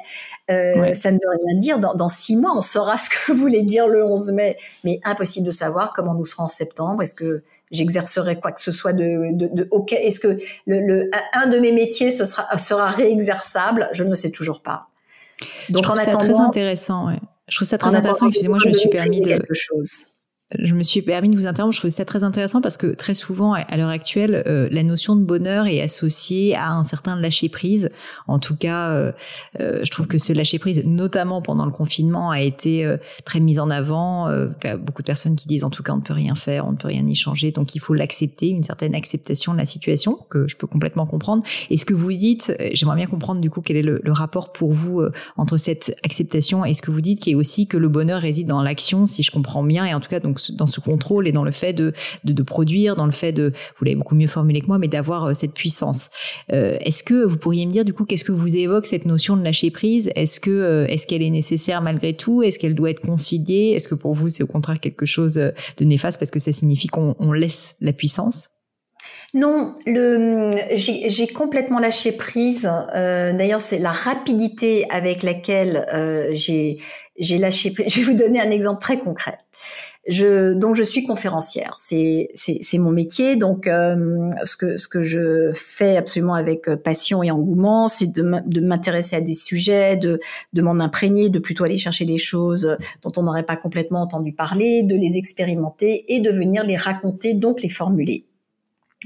Euh, 0.52 0.94
ça 0.94 1.10
ne 1.10 1.16
veut 1.16 1.46
rien 1.48 1.58
dire. 1.58 1.80
Dans, 1.80 1.94
dans, 1.94 2.08
six 2.08 2.36
mois, 2.36 2.52
on 2.56 2.62
saura 2.62 2.96
ce 2.96 3.10
que 3.10 3.32
voulait 3.32 3.64
dire 3.64 3.88
le 3.88 4.04
11 4.04 4.30
mai, 4.30 4.56
mais 4.84 5.00
impossible 5.02 5.46
de 5.46 5.50
savoir 5.50 5.92
comment 5.92 6.14
nous 6.14 6.26
serons 6.26 6.44
en 6.44 6.48
septembre. 6.48 7.02
Est-ce 7.02 7.14
que 7.14 7.42
j'exercerai 7.72 8.38
quoi 8.38 8.52
que 8.52 8.60
ce 8.60 8.70
soit 8.70 8.92
de, 8.92 9.32
de, 9.32 9.48
de 9.52 9.68
OK. 9.70 9.92
Est-ce 9.92 10.20
que 10.20 10.38
le, 10.66 10.80
le, 10.80 11.10
un 11.34 11.48
de 11.48 11.58
mes 11.58 11.72
métiers 11.72 12.10
ce 12.10 12.24
sera, 12.24 12.56
sera 12.58 12.90
réexerçable? 12.90 13.88
Je 13.92 14.04
ne 14.04 14.14
sais 14.14 14.30
toujours 14.30 14.62
pas. 14.62 14.86
Donc 15.70 15.78
je 15.78 15.88
trouve 15.88 15.98
en 15.98 16.04
ça 16.04 16.10
très 16.10 16.34
intéressant. 16.34 17.08
Ouais. 17.08 17.18
Je 17.48 17.56
trouve 17.56 17.66
ça 17.66 17.78
très 17.78 17.94
intéressant. 17.94 18.28
Excusez-moi, 18.28 18.58
je 18.62 18.68
me 18.68 18.72
suis 18.72 18.88
permis 18.88 19.20
de 19.20 19.26
quelque 19.26 19.54
chose 19.54 20.11
je 20.58 20.74
me 20.74 20.82
suis 20.82 21.02
permis 21.02 21.28
de 21.30 21.36
vous 21.36 21.46
interrompre. 21.46 21.74
Je 21.74 21.80
trouve 21.80 21.90
ça 21.90 22.04
très 22.04 22.24
intéressant 22.24 22.60
parce 22.60 22.76
que 22.76 22.88
très 22.88 23.14
souvent, 23.14 23.54
à 23.54 23.76
l'heure 23.76 23.88
actuelle, 23.88 24.42
euh, 24.46 24.68
la 24.70 24.82
notion 24.82 25.16
de 25.16 25.22
bonheur 25.22 25.66
est 25.66 25.80
associée 25.80 26.54
à 26.54 26.72
un 26.72 26.84
certain 26.84 27.16
lâcher 27.16 27.48
prise. 27.48 27.90
En 28.26 28.38
tout 28.38 28.56
cas, 28.56 28.90
euh, 28.90 29.12
euh, 29.60 29.80
je 29.84 29.90
trouve 29.90 30.06
que 30.06 30.18
ce 30.18 30.32
lâcher 30.32 30.58
prise, 30.58 30.84
notamment 30.84 31.42
pendant 31.42 31.64
le 31.64 31.72
confinement, 31.72 32.30
a 32.30 32.40
été 32.40 32.96
très 33.24 33.40
mis 33.40 33.58
en 33.58 33.70
avant. 33.70 34.28
beaucoup 34.78 35.02
de 35.02 35.06
personnes 35.06 35.36
qui 35.36 35.46
disent, 35.46 35.64
en 35.64 35.70
tout 35.70 35.82
cas, 35.82 35.92
on 35.92 35.96
ne 35.96 36.02
peut 36.02 36.12
rien 36.12 36.34
faire, 36.34 36.66
on 36.66 36.72
ne 36.72 36.76
peut 36.76 36.88
rien 36.88 37.06
y 37.06 37.14
changer, 37.14 37.50
donc 37.50 37.74
il 37.74 37.78
faut 37.78 37.94
l'accepter, 37.94 38.48
une 38.48 38.62
certaine 38.62 38.94
acceptation 38.94 39.52
de 39.52 39.58
la 39.58 39.66
situation 39.66 40.18
que 40.30 40.46
je 40.48 40.56
peux 40.56 40.66
complètement 40.66 41.06
comprendre. 41.06 41.42
Et 41.70 41.76
ce 41.76 41.84
que 41.84 41.94
vous 41.94 42.12
dites, 42.12 42.54
j'aimerais 42.72 42.96
bien 42.96 43.06
comprendre 43.06 43.40
du 43.40 43.50
coup 43.50 43.60
quel 43.60 43.76
est 43.76 43.82
le, 43.82 44.00
le 44.02 44.12
rapport 44.12 44.52
pour 44.52 44.72
vous 44.72 45.02
entre 45.36 45.56
cette 45.56 45.94
acceptation 46.04 46.64
et 46.64 46.74
ce 46.74 46.82
que 46.82 46.90
vous 46.90 47.00
dites, 47.00 47.20
qui 47.20 47.30
est 47.30 47.34
aussi 47.34 47.66
que 47.66 47.76
le 47.76 47.88
bonheur 47.88 48.20
réside 48.20 48.46
dans 48.46 48.62
l'action, 48.62 49.06
si 49.06 49.22
je 49.22 49.30
comprends 49.30 49.62
bien, 49.62 49.84
et 49.84 49.94
en 49.94 50.00
tout 50.00 50.10
cas 50.10 50.20
donc 50.20 50.40
dans 50.50 50.66
ce 50.66 50.80
contrôle 50.80 51.28
et 51.28 51.32
dans 51.32 51.44
le 51.44 51.52
fait 51.52 51.72
de, 51.72 51.92
de, 52.24 52.42
produire, 52.42 52.96
dans 52.96 53.06
le 53.06 53.12
fait 53.12 53.32
de, 53.32 53.52
vous 53.78 53.84
l'avez 53.84 53.96
beaucoup 53.96 54.14
mieux 54.14 54.26
formulé 54.26 54.60
que 54.60 54.66
moi, 54.66 54.78
mais 54.78 54.88
d'avoir 54.88 55.26
euh, 55.26 55.34
cette 55.34 55.54
puissance. 55.54 56.10
Euh, 56.52 56.76
est-ce 56.80 57.02
que 57.02 57.24
vous 57.24 57.36
pourriez 57.36 57.66
me 57.66 57.72
dire 57.72 57.84
du 57.84 57.92
coup 57.92 58.04
qu'est-ce 58.04 58.24
que 58.24 58.32
vous 58.32 58.56
évoque 58.56 58.86
cette 58.86 59.06
notion 59.06 59.36
de 59.36 59.44
lâcher 59.44 59.70
prise? 59.70 60.10
Est-ce 60.14 60.40
que 60.40 60.50
euh, 60.50 60.86
est-ce 60.86 61.06
qu'elle 61.06 61.22
est 61.22 61.30
nécessaire 61.30 61.82
malgré 61.82 62.14
tout? 62.14 62.42
Est-ce 62.42 62.58
qu'elle 62.58 62.74
doit 62.74 62.90
être 62.90 63.00
conciliée? 63.00 63.72
Est-ce 63.74 63.88
que 63.88 63.94
pour 63.94 64.14
vous 64.14 64.28
c'est 64.28 64.42
au 64.42 64.46
contraire 64.46 64.80
quelque 64.80 65.06
chose 65.06 65.34
de 65.34 65.84
néfaste 65.84 66.18
parce 66.18 66.30
que 66.30 66.38
ça 66.38 66.52
signifie 66.52 66.88
qu'on 66.88 67.32
laisse 67.32 67.76
la 67.80 67.92
puissance? 67.92 68.48
Non, 69.34 69.76
j'ai 69.86 71.26
complètement 71.28 71.78
lâché 71.78 72.12
prise. 72.12 72.70
D'ailleurs, 72.92 73.62
c'est 73.62 73.78
la 73.78 73.90
rapidité 73.90 74.86
avec 74.90 75.22
laquelle 75.22 75.86
j'ai 76.32 76.78
lâché 77.38 77.70
prise. 77.70 77.86
Je 77.92 78.00
vais 78.00 78.04
vous 78.04 78.16
donner 78.16 78.40
un 78.40 78.50
exemple 78.50 78.80
très 78.80 78.98
concret. 78.98 79.38
Je, 80.08 80.58
je 80.74 80.82
suis 80.82 81.04
conférencière, 81.04 81.76
c'est 81.78 82.28
mon 82.74 82.90
métier. 82.90 83.36
Donc 83.36 83.68
euh, 83.68 84.30
ce 84.44 84.56
que 84.56 84.76
ce 84.76 84.88
que 84.88 85.02
je 85.04 85.52
fais 85.54 85.96
absolument 85.96 86.34
avec 86.34 86.68
euh, 86.68 86.76
passion 86.76 87.22
et 87.22 87.30
engouement, 87.30 87.86
c'est 87.86 88.08
de 88.08 88.60
m'intéresser 88.60 89.14
à 89.16 89.20
des 89.20 89.34
sujets, 89.34 89.96
de 89.96 90.18
de 90.52 90.62
m'en 90.62 90.80
imprégner, 90.80 91.30
de 91.30 91.38
plutôt 91.38 91.62
aller 91.64 91.78
chercher 91.78 92.04
des 92.04 92.18
choses 92.18 92.76
dont 93.02 93.12
on 93.16 93.22
n'aurait 93.22 93.44
pas 93.44 93.56
complètement 93.56 94.02
entendu 94.02 94.32
parler, 94.32 94.82
de 94.82 94.96
les 94.96 95.18
expérimenter 95.18 96.04
et 96.12 96.20
de 96.20 96.30
venir 96.30 96.64
les 96.64 96.76
raconter, 96.76 97.34
donc 97.34 97.62
les 97.62 97.68
formuler. 97.68 98.24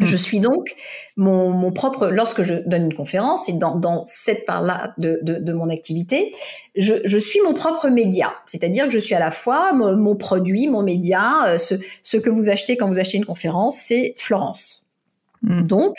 Je 0.01 0.15
mm. 0.15 0.19
suis 0.19 0.41
donc 0.41 0.75
mon, 1.17 1.73
propre, 1.73 2.09
lorsque 2.09 2.43
je 2.43 2.55
donne 2.67 2.87
une 2.87 2.95
conférence, 2.95 3.49
et 3.49 3.53
dans, 3.53 4.03
cette 4.05 4.45
part-là 4.45 4.95
de, 4.99 5.21
de, 5.23 5.53
mon 5.53 5.71
activité, 5.71 6.35
je, 6.75 6.95
je, 7.05 7.19
suis 7.19 7.41
mon 7.41 7.55
propre 7.55 7.89
média. 7.89 8.35
C'est-à-dire 8.47 8.85
que 8.85 8.91
je 8.91 8.99
suis 8.99 9.15
à 9.15 9.21
la 9.21 9.31
fois 9.31 9.73
mon, 9.73 10.17
produit, 10.17 10.67
mon 10.69 10.83
média, 10.83 11.47
euh, 11.47 11.57
ce 11.59 12.17
que 12.17 12.31
vous 12.31 12.51
achetez 12.51 12.77
quand 12.77 12.89
vous 12.89 12.99
achetez 12.99 13.17
une 13.17 13.25
conférence, 13.25 13.77
c'est 13.79 14.15
Florence. 14.17 14.86
Mm. 15.47 15.63
Donc, 15.63 15.95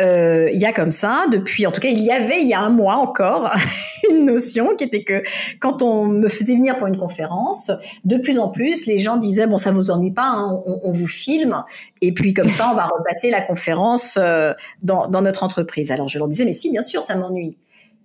euh, 0.00 0.50
il 0.52 0.60
y 0.60 0.64
a 0.64 0.72
comme 0.72 0.90
ça, 0.90 1.26
depuis, 1.30 1.66
en 1.66 1.72
tout 1.72 1.80
cas, 1.80 1.88
il 1.88 2.00
y 2.00 2.10
avait 2.10 2.42
il 2.42 2.48
y 2.48 2.54
a 2.54 2.60
un 2.60 2.70
mois 2.70 2.96
encore, 2.96 3.50
une 4.10 4.24
notion 4.24 4.76
qui 4.76 4.84
était 4.84 5.04
que 5.04 5.22
quand 5.60 5.82
on 5.82 6.04
me 6.06 6.28
faisait 6.28 6.56
venir 6.56 6.76
pour 6.76 6.88
une 6.88 6.98
conférence, 6.98 7.70
de 8.04 8.16
plus 8.18 8.38
en 8.38 8.48
plus, 8.48 8.86
les 8.86 8.98
gens 8.98 9.16
disaient, 9.16 9.46
bon, 9.46 9.56
ça 9.56 9.70
vous 9.70 9.90
ennuie 9.90 10.10
pas, 10.10 10.28
hein, 10.28 10.62
on, 10.66 10.92
vous 10.92 11.06
filme, 11.06 11.64
et 12.00 12.12
puis 12.12 12.34
comme 12.34 12.48
ça, 12.48 12.70
on 12.72 12.74
va 12.74 12.86
repasser 12.98 13.30
la 13.30 13.40
conférence 13.40 14.18
euh, 14.20 14.52
dans, 14.82 15.06
dans 15.06 15.22
notre 15.22 15.44
entreprise. 15.44 15.90
Alors, 15.90 16.08
je 16.08 16.18
leur 16.18 16.28
disais, 16.28 16.44
mais 16.44 16.52
si, 16.52 16.70
bien 16.70 16.82
sûr, 16.82 17.02
ça 17.02 17.14
m'ennuie 17.14 17.56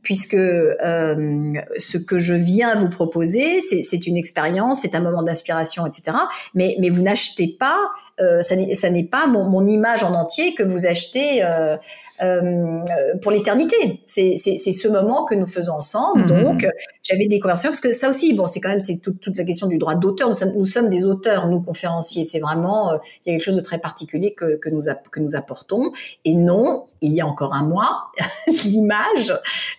puisque 0.07 0.35
euh, 0.35 1.53
ce 1.77 1.97
que 1.97 2.17
je 2.17 2.33
viens 2.33 2.77
vous 2.77 2.87
proposer, 2.87 3.59
c'est 3.59 4.07
une 4.07 4.15
expérience, 4.15 4.79
c'est 4.83 4.95
un 4.95 5.01
moment 5.01 5.21
d'inspiration, 5.21 5.85
etc. 5.85 6.17
Mais, 6.55 6.77
vous 6.89 7.01
n'achetez 7.01 7.49
pas, 7.59 7.77
euh, 8.21 8.41
ça 8.41 8.55
n'est 8.89 9.03
pas 9.03 9.27
mon, 9.27 9.43
mon, 9.49 9.67
image 9.67 10.05
en 10.05 10.13
entier 10.13 10.55
que 10.55 10.63
vous 10.63 10.85
achetez 10.85 11.43
euh, 11.43 11.75
euh, 12.21 12.83
pour 13.21 13.31
l'éternité. 13.31 14.01
C'est 14.05 14.37
ce 14.37 14.87
moment 14.87 15.25
que 15.25 15.35
nous 15.35 15.45
faisons 15.45 15.73
ensemble. 15.73 16.33
Mhm. 16.33 16.43
Donc, 16.43 16.67
j'avais 17.03 17.27
des 17.27 17.39
conversations 17.39 17.69
parce 17.69 17.81
que 17.81 17.91
ça 17.91 18.09
aussi, 18.09 18.33
bon, 18.33 18.47
c'est 18.47 18.59
quand 18.59 18.69
même 18.69 18.79
c'est 18.79 18.97
toute, 18.97 19.19
toute 19.19 19.37
la 19.37 19.43
question 19.43 19.67
du 19.67 19.77
droit 19.77 19.95
d'auteur. 19.95 20.29
Nous 20.29 20.35
sommes, 20.35 20.53
nous 20.55 20.65
sommes 20.65 20.89
des 20.89 21.05
auteurs, 21.05 21.47
nous 21.47 21.61
conférenciers. 21.61 22.25
C'est 22.25 22.39
vraiment 22.39 22.93
euh, 22.93 22.97
il 23.25 23.31
y 23.31 23.35
a 23.35 23.37
quelque 23.37 23.45
chose 23.45 23.55
de 23.55 23.61
très 23.61 23.77
particulier 23.77 24.33
que, 24.33 24.57
que 24.57 24.69
nous 24.69 24.81
que 25.11 25.19
nous 25.19 25.35
apportons. 25.35 25.91
Et 26.25 26.33
non, 26.33 26.85
il 27.01 27.13
y 27.13 27.21
a 27.21 27.27
encore 27.27 27.53
un 27.53 27.63
mois, 27.63 28.07
l'image 28.65 29.33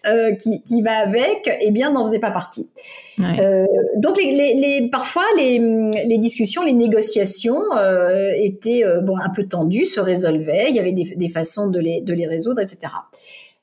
euh, 0.07 0.33
qui, 0.35 0.63
qui 0.63 0.83
va 0.83 0.99
avec, 0.99 1.51
eh 1.61 1.71
bien, 1.71 1.91
n'en 1.91 2.07
faisait 2.07 2.21
pas 2.21 2.31
partie. 2.31 2.69
Donc, 3.19 4.17
les, 4.17 4.31
les, 4.31 4.55
les, 4.55 4.89
parfois, 4.91 5.25
les, 5.37 5.59
les 5.59 6.19
discussions, 6.19 6.63
les 6.63 6.73
négociations 6.73 7.61
étaient 8.37 8.85
bon 9.03 9.17
un 9.19 9.31
peu 9.31 9.45
tendues, 9.45 9.87
se 9.87 9.99
résolvaient. 9.99 10.67
Il 10.69 10.77
y 10.77 10.79
avait 10.79 10.93
des, 10.93 11.17
des 11.17 11.29
façons 11.29 11.69
de 11.69 11.81
les 11.81 12.01
de 12.01 12.13
les 12.13 12.28
résoudre, 12.29 12.61
etc. 12.61 12.93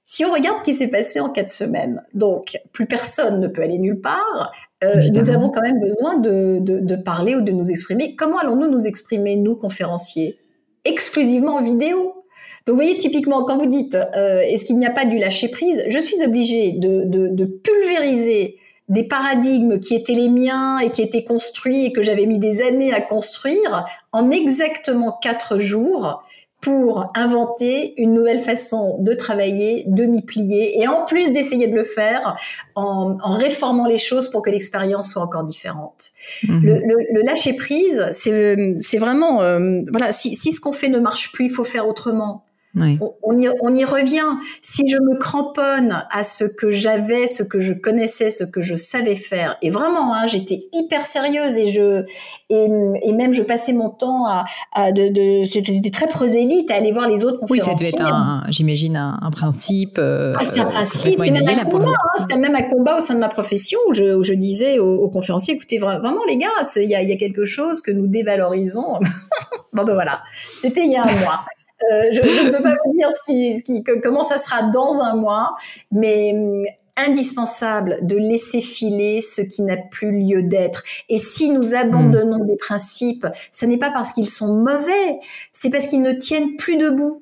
Si 0.05 0.23
on 0.23 0.31
regarde 0.31 0.59
ce 0.59 0.63
qui 0.63 0.75
s'est 0.75 0.87
passé 0.87 1.19
en 1.19 1.29
quatre 1.29 1.51
semaines, 1.51 2.03
donc 2.13 2.57
plus 2.73 2.85
personne 2.85 3.39
ne 3.39 3.47
peut 3.47 3.63
aller 3.63 3.79
nulle 3.79 4.01
part, 4.01 4.51
euh, 4.83 5.03
nous 5.13 5.29
avons 5.31 5.49
quand 5.49 5.61
même 5.61 5.79
besoin 5.79 6.17
de, 6.17 6.59
de, 6.59 6.79
de, 6.79 6.95
parler 6.95 7.35
ou 7.35 7.41
de 7.41 7.51
nous 7.51 7.71
exprimer. 7.71 8.15
Comment 8.15 8.37
allons-nous 8.37 8.69
nous 8.69 8.85
exprimer, 8.85 9.35
nous, 9.35 9.55
conférenciers? 9.55 10.37
Exclusivement 10.83 11.55
en 11.55 11.61
vidéo? 11.61 12.25
Donc, 12.65 12.75
vous 12.75 12.81
voyez, 12.81 12.97
typiquement, 12.97 13.43
quand 13.43 13.57
vous 13.57 13.67
dites 13.67 13.95
euh, 13.95 14.41
est-ce 14.41 14.65
qu'il 14.65 14.77
n'y 14.77 14.87
a 14.87 14.91
pas 14.91 15.05
du 15.05 15.17
lâcher 15.17 15.49
prise, 15.49 15.83
je 15.87 15.99
suis 15.99 16.23
obligée 16.23 16.73
de, 16.73 17.45
pulvériser 17.45 18.57
des 18.89 19.03
paradigmes 19.03 19.79
qui 19.79 19.95
étaient 19.95 20.13
les 20.13 20.29
miens 20.29 20.79
et 20.79 20.91
qui 20.91 21.01
étaient 21.01 21.23
construits 21.23 21.85
et 21.85 21.91
que 21.91 22.03
j'avais 22.03 22.25
mis 22.25 22.37
des 22.37 22.61
années 22.61 22.93
à 22.93 23.01
construire 23.01 23.85
en 24.11 24.29
exactement 24.29 25.17
quatre 25.21 25.57
jours 25.57 26.23
pour 26.65 27.11
inventer 27.13 27.93
une 28.01 28.15
nouvelle 28.15 28.39
façon 28.39 28.97
de 28.99 29.13
travailler, 29.13 29.83
de 29.85 30.05
m'y 30.05 30.23
plier, 30.23 30.81
et 30.81 30.87
en 30.87 31.05
plus 31.05 31.31
d'essayer 31.31 31.67
de 31.67 31.75
le 31.75 31.83
faire 31.83 32.37
en, 32.73 33.19
en, 33.21 33.33
réformant 33.37 33.85
les 33.85 33.99
choses 33.99 34.31
pour 34.31 34.41
que 34.41 34.49
l'expérience 34.49 35.11
soit 35.11 35.21
encore 35.21 35.43
différente. 35.43 36.09
Mhm. 36.47 36.65
Le, 36.65 36.73
le, 36.79 36.95
le, 37.13 37.21
lâcher 37.21 37.53
prise, 37.53 38.07
c'est 38.09 38.97
vraiment, 38.97 39.43
euh, 39.43 39.81
voilà, 39.91 40.11
si, 40.11 40.35
si 40.35 40.51
ce 40.51 40.59
qu'on 40.59 40.73
fait 40.73 40.89
ne 40.89 40.97
marche 40.97 41.31
plus, 41.31 41.45
il 41.45 41.51
faut 41.51 41.65
faire 41.65 41.87
autrement. 41.87 42.44
On, 42.77 43.37
y, 43.37 43.49
on, 43.61 43.73
y, 43.73 43.85
revient. 43.85 44.37
Si 44.61 44.87
je 44.87 44.97
me 44.97 45.17
cramponne 45.17 46.03
à 46.11 46.23
ce 46.23 46.43
que 46.43 46.71
j'avais, 46.71 47.27
ce 47.27 47.41
que 47.41 47.59
je 47.59 47.71
connaissais, 47.71 48.29
ce 48.29 48.43
que 48.43 48.61
je 48.61 48.75
savais 48.75 49.15
faire, 49.15 49.57
et 49.61 49.69
vraiment, 49.69 50.13
hein, 50.13 50.27
j'étais 50.27 50.67
hyper 50.73 51.05
sérieuse 51.05 51.57
et 51.57 51.71
je 51.71 52.03
et, 52.49 52.67
et, 53.01 53.13
même 53.13 53.33
je 53.33 53.41
passais 53.41 53.71
mon 53.73 53.89
temps 53.89 54.27
à, 54.27 54.45
à 54.73 54.91
de, 54.91 55.07
de 55.07 55.45
c'était 55.45 55.89
très 55.89 56.07
prosélyte 56.07 56.69
à 56.69 56.75
aller 56.75 56.91
voir 56.91 57.07
les 57.07 57.23
autres 57.23 57.39
conférenciers. 57.39 57.73
Oui, 57.73 57.97
ça 57.97 58.03
devait 58.03 58.09
être, 58.09 58.43
j'imagine, 58.49 58.97
un, 58.97 59.19
un, 59.21 59.31
principe. 59.31 59.97
Euh, 59.97 60.35
ah, 60.37 60.43
c'était 60.43 60.59
un 60.59 60.65
principe. 60.65 61.17
C'était 61.17 61.31
même, 61.31 61.47
un 61.47 61.65
combat, 61.65 61.87
hein, 61.89 62.19
c'était 62.19 62.37
même 62.37 62.55
un 62.55 62.63
combat 62.63 62.97
au 62.97 63.01
sein 63.01 63.15
de 63.15 63.19
ma 63.19 63.29
profession 63.29 63.79
où 63.87 63.93
je, 63.93 64.15
où 64.15 64.23
je 64.23 64.33
disais 64.33 64.79
aux, 64.79 64.95
aux, 64.95 65.09
conférenciers, 65.09 65.55
écoutez, 65.55 65.79
vraiment 65.79 66.25
les 66.27 66.37
gars, 66.37 66.49
il 66.75 66.89
y 66.89 66.95
a, 66.95 67.01
y 67.01 67.13
a 67.13 67.17
quelque 67.17 67.45
chose 67.45 67.81
que 67.81 67.91
nous 67.91 68.07
dévalorisons. 68.07 68.99
bon 69.73 69.83
ben 69.83 69.93
voilà, 69.93 70.21
c'était 70.59 70.83
il 70.85 70.91
y 70.91 70.97
a 70.97 71.03
un 71.03 71.19
mois. 71.19 71.45
Euh, 71.83 72.03
je 72.11 72.21
ne 72.21 72.51
peux 72.51 72.63
pas 72.63 72.75
vous 72.85 72.93
dire 72.93 73.09
ce 73.11 73.31
qui, 73.31 73.57
ce 73.57 73.63
qui, 73.63 73.83
comment 74.01 74.23
ça 74.23 74.37
sera 74.37 74.63
dans 74.63 75.01
un 75.01 75.15
mois, 75.15 75.55
mais 75.91 76.31
hum, 76.33 76.63
indispensable 76.97 77.99
de 78.03 78.15
laisser 78.15 78.61
filer 78.61 79.19
ce 79.21 79.41
qui 79.41 79.61
n'a 79.61 79.75
plus 79.77 80.17
lieu 80.17 80.43
d'être. 80.43 80.83
Et 81.09 81.17
si 81.17 81.49
nous 81.49 81.75
abandonnons 81.75 82.43
hmm. 82.43 82.47
des 82.47 82.55
principes, 82.55 83.27
ce 83.51 83.65
n'est 83.65 83.77
pas 83.77 83.91
parce 83.91 84.13
qu'ils 84.13 84.29
sont 84.29 84.53
mauvais, 84.53 85.19
c'est 85.51 85.69
parce 85.69 85.87
qu'ils 85.87 86.01
ne 86.01 86.13
tiennent 86.13 86.55
plus 86.55 86.77
debout. 86.77 87.21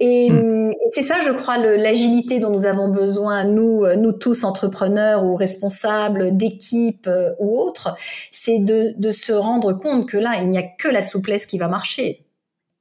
Et, 0.00 0.30
hmm. 0.30 0.38
hum, 0.38 0.74
c'est 0.92 1.02
ça, 1.02 1.20
je 1.24 1.30
crois, 1.30 1.56
l'agilité 1.56 2.38
dont 2.40 2.50
nous 2.50 2.66
avons 2.66 2.90
besoin, 2.90 3.44
nous, 3.44 3.86
nous 3.96 4.12
tous 4.12 4.44
entrepreneurs 4.44 5.24
ou 5.24 5.34
responsables 5.34 6.36
d'équipes 6.36 7.06
euh, 7.06 7.30
ou 7.38 7.58
autres, 7.58 7.96
c'est 8.32 8.58
de, 8.58 8.92
de 8.98 9.10
se 9.10 9.32
rendre 9.32 9.72
compte 9.72 10.06
que 10.06 10.18
là, 10.18 10.34
il 10.42 10.50
n'y 10.50 10.58
a 10.58 10.62
que 10.62 10.88
la 10.88 11.00
souplesse 11.00 11.46
qui 11.46 11.56
va 11.56 11.68
marcher. 11.68 12.27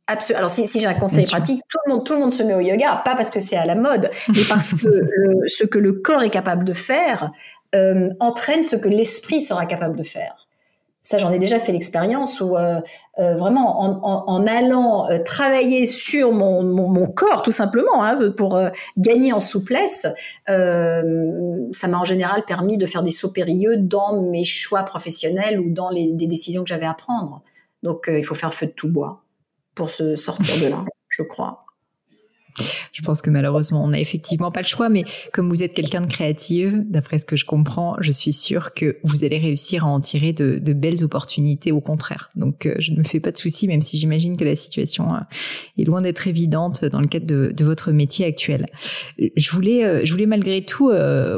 Alors 0.08 0.50
si, 0.50 0.66
si 0.68 0.80
j'ai 0.80 0.88
un 0.88 0.94
conseil 0.94 1.26
pratique, 1.26 1.62
tout 1.68 1.78
le 1.86 1.94
monde 1.94 2.06
tout 2.06 2.14
le 2.14 2.20
monde 2.20 2.32
se 2.32 2.42
met 2.42 2.56
au 2.56 2.62
yoga, 2.62 3.02
pas 3.04 3.16
parce 3.16 3.30
que 3.30 3.42
c'est 3.42 3.58
à 3.58 3.66
la 3.66 3.76
mode, 3.76 4.10
mais 4.30 4.44
parce 4.48 4.74
que 4.74 4.88
ce 5.48 5.66
que 5.66 5.78
le 5.78 5.94
corps 5.94 6.24
est 6.24 6.30
capable 6.30 6.64
de 6.64 6.74
faire 6.74 7.32
euh, 7.76 8.10
entraîne 8.22 8.64
ce 8.64 8.78
que 8.78 8.88
l'esprit 8.88 9.42
sera 9.42 9.66
capable 9.66 9.98
de 9.98 10.04
faire. 10.04 10.48
Ça, 11.02 11.18
j'en 11.18 11.32
ai 11.32 11.40
déjà 11.40 11.60
fait 11.60 11.72
l'expérience 11.74 12.40
où 12.42 12.58
euh, 12.58 12.80
euh, 13.20 13.36
vraiment 13.36 13.82
en, 13.82 14.00
en, 14.04 14.24
en 14.28 14.48
allant 14.48 15.08
travailler 15.26 15.86
sur 15.86 16.32
mon, 16.32 16.64
mon, 16.64 16.90
mon, 16.90 17.08
corps 17.08 17.42
tout 17.42 17.52
simplement 17.52 18.04
hein, 18.04 18.20
pour 18.36 18.60
gagner 18.98 19.34
en 19.34 19.40
souplesse, 19.42 20.08
ça 20.48 21.88
m'a 21.88 21.98
en 21.98 22.06
général 22.06 22.44
permis 22.46 22.78
de 22.78 22.86
faire 22.86 23.04
des 23.04 23.12
sauts 23.12 23.32
périlleux 23.32 23.78
dans 23.78 24.22
mes 24.22 24.46
choix 24.46 24.84
professionnels 24.84 25.60
ou 25.60 25.70
dans 25.74 25.90
les 25.90 26.12
des 26.14 26.28
décisions 26.28 26.64
que 26.64 26.70
j'avais 26.70 26.86
à 26.86 26.94
prendre. 26.94 27.42
Donc 27.84 28.10
il 28.10 28.24
faut 28.24 28.36
faire 28.36 28.54
feu 28.54 28.68
de 28.68 28.72
tout 28.72 28.90
bois 28.90 29.22
pour 29.78 29.92
se 29.92 30.16
sortir 30.16 30.56
de 30.66 30.70
là, 30.72 30.84
je 31.08 31.22
crois. 31.22 31.67
Je 32.92 33.02
pense 33.02 33.22
que 33.22 33.30
malheureusement, 33.30 33.84
on 33.84 33.90
n'a 33.90 34.00
effectivement 34.00 34.52
pas 34.52 34.62
le 34.62 34.68
choix, 34.68 34.90
mais 34.90 35.04
comme 35.34 35.50
vous 35.50 35.64
êtes 35.64 35.74
quelqu'un 35.74 36.02
de 36.02 36.08
créative, 36.08 36.84
d'après 36.90 37.18
ce 37.18 37.26
que 37.26 37.36
je 37.36 37.46
comprends, 37.46 37.96
je 38.00 38.12
suis 38.12 38.34
sûre 38.34 38.74
que 38.74 38.98
vous 39.04 39.24
allez 39.24 39.38
réussir 39.38 39.86
à 39.86 39.88
en 39.88 40.00
tirer 40.00 40.34
de, 40.34 40.60
de 40.60 40.74
belles 40.74 41.04
opportunités 41.04 41.72
au 41.72 41.82
contraire. 41.82 42.30
Donc, 42.36 42.66
euh, 42.66 42.76
je 42.80 42.92
ne 42.92 42.98
me 42.98 43.04
fais 43.04 43.20
pas 43.20 43.32
de 43.32 43.38
soucis, 43.38 43.68
même 43.68 43.82
si 43.82 44.00
j'imagine 44.00 44.38
que 44.38 44.44
la 44.44 44.56
situation 44.56 45.14
euh, 45.14 45.20
est 45.78 45.84
loin 45.84 46.02
d'être 46.02 46.28
évidente 46.28 46.86
dans 46.86 47.02
le 47.02 47.08
cadre 47.08 47.28
de, 47.28 47.54
de, 47.56 47.66
votre 47.66 47.92
métier 47.92 48.26
actuel. 48.26 48.66
Je 49.18 49.52
voulais, 49.52 49.84
euh, 49.84 50.02
je 50.04 50.12
voulais 50.12 50.26
malgré 50.26 50.64
tout 50.64 50.92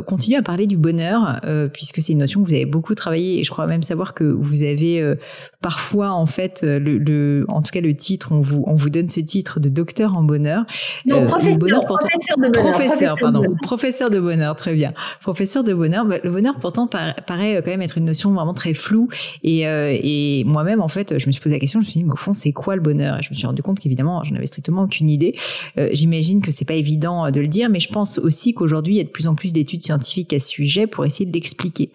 continuer 0.06 0.38
à 0.38 0.42
parler 0.42 0.68
du 0.68 0.78
bonheur, 0.78 1.42
puisque 1.74 2.02
c'est 2.02 2.14
une 2.14 2.20
notion 2.20 2.42
que 2.42 2.48
vous 2.48 2.54
avez 2.54 2.66
beaucoup 2.66 2.96
travaillé, 2.96 3.40
et 3.40 3.44
je 3.44 3.52
crois 3.52 3.68
même 3.68 3.84
savoir 3.84 4.14
que 4.14 4.24
vous 4.24 4.64
avez 4.64 5.16
parfois, 5.62 6.12
en 6.12 6.26
fait, 6.26 6.62
le, 6.64 6.98
le, 6.98 7.46
en 7.50 7.62
tout 7.62 7.72
cas 7.72 7.82
le 7.82 7.94
titre, 7.96 8.32
on 8.32 8.42
vous, 8.42 8.64
on 8.68 8.76
vous 8.76 8.90
donne 8.90 9.08
ce 9.08 9.20
titre 9.20 9.60
de 9.60 9.70
docteur 9.70 10.16
en 10.16 10.24
bonheur. 10.24 10.66
Non, 11.10 11.26
professeur, 11.26 11.58
bonheur 11.58 11.86
professeur 11.86 12.38
de 12.38 12.50
bonheur. 12.50 12.72
Professeur, 12.72 13.18
pardon. 13.20 13.42
Professeur 13.62 14.10
de 14.10 14.20
bonheur, 14.20 14.56
très 14.56 14.74
bien. 14.74 14.94
Professeur 15.22 15.64
de 15.64 15.74
bonheur. 15.74 16.06
Bah, 16.06 16.18
le 16.24 16.32
bonheur, 16.32 16.56
pourtant, 16.60 16.88
paraît 16.88 17.58
euh, 17.58 17.62
quand 17.62 17.72
même 17.72 17.82
être 17.82 17.98
une 17.98 18.06
notion 18.06 18.32
vraiment 18.34 18.54
très 18.54 18.74
floue. 18.74 19.10
Et, 19.44 19.68
euh, 19.68 19.96
et 20.02 20.44
moi-même, 20.46 20.82
en 20.82 20.88
fait, 20.88 21.18
je 21.20 21.28
me 21.28 21.32
suis 21.32 21.42
posé 21.42 21.56
la 21.56 21.60
question. 21.60 21.82
Je 21.82 21.86
me 21.86 21.92
suis 21.92 22.00
dit, 22.00 22.06
mais 22.06 22.14
au 22.14 22.18
fond, 22.18 22.34
c'est 22.34 22.52
quoi 22.52 22.76
le 22.76 22.82
bonheur? 22.82 23.18
Et 23.20 23.22
je 23.22 23.30
me 23.30 23.36
suis 23.36 23.48
rendu 23.48 23.64
compte 23.64 23.80
qu'évidemment, 23.80 24.24
j'en 24.24 24.36
avais 24.36 24.46
strictement 24.46 24.84
aucune 24.84 25.10
idée. 25.10 25.36
Euh, 25.78 25.90
J'imagine 25.94 26.42
que 26.42 26.52
c'est 26.52 26.66
pas 26.66 26.76
évident 26.76 27.30
de 27.32 27.42
le 27.42 27.48
dire, 27.48 27.70
mais 27.70 27.80
je 27.80 27.90
pense 27.90 28.20
aussi 28.20 28.54
qu'aujourd'hui, 28.54 28.96
il 28.96 28.98
y 28.98 29.02
a 29.02 29.04
de 29.04 29.10
plus 29.10 29.28
en 29.28 29.36
plus 29.36 29.54
d'études 29.54 29.84
scientifiques 29.84 30.34
à 30.34 30.40
ce 30.40 30.50
sujet 30.50 30.88
pour 30.88 31.06
essayer 31.06 31.26
de 31.26 31.34
l'expliquer. 31.34 31.90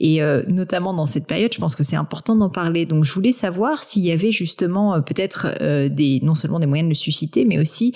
Et 0.00 0.22
euh, 0.22 0.42
notamment 0.48 0.92
dans 0.92 1.06
cette 1.06 1.26
période, 1.26 1.52
je 1.52 1.58
pense 1.58 1.76
que 1.76 1.84
c'est 1.84 1.96
important 1.96 2.34
d'en 2.36 2.50
parler. 2.50 2.86
Donc, 2.86 3.04
je 3.04 3.12
voulais 3.12 3.32
savoir 3.32 3.82
s'il 3.82 4.04
y 4.04 4.12
avait 4.12 4.32
justement 4.32 4.94
euh, 4.94 5.00
peut-être 5.00 5.46
des 5.88 6.20
non 6.22 6.34
seulement 6.34 6.58
des 6.58 6.66
moyens 6.66 6.86
de 6.86 6.90
le 6.90 6.94
susciter, 6.94 7.44
mais 7.44 7.58
aussi 7.58 7.92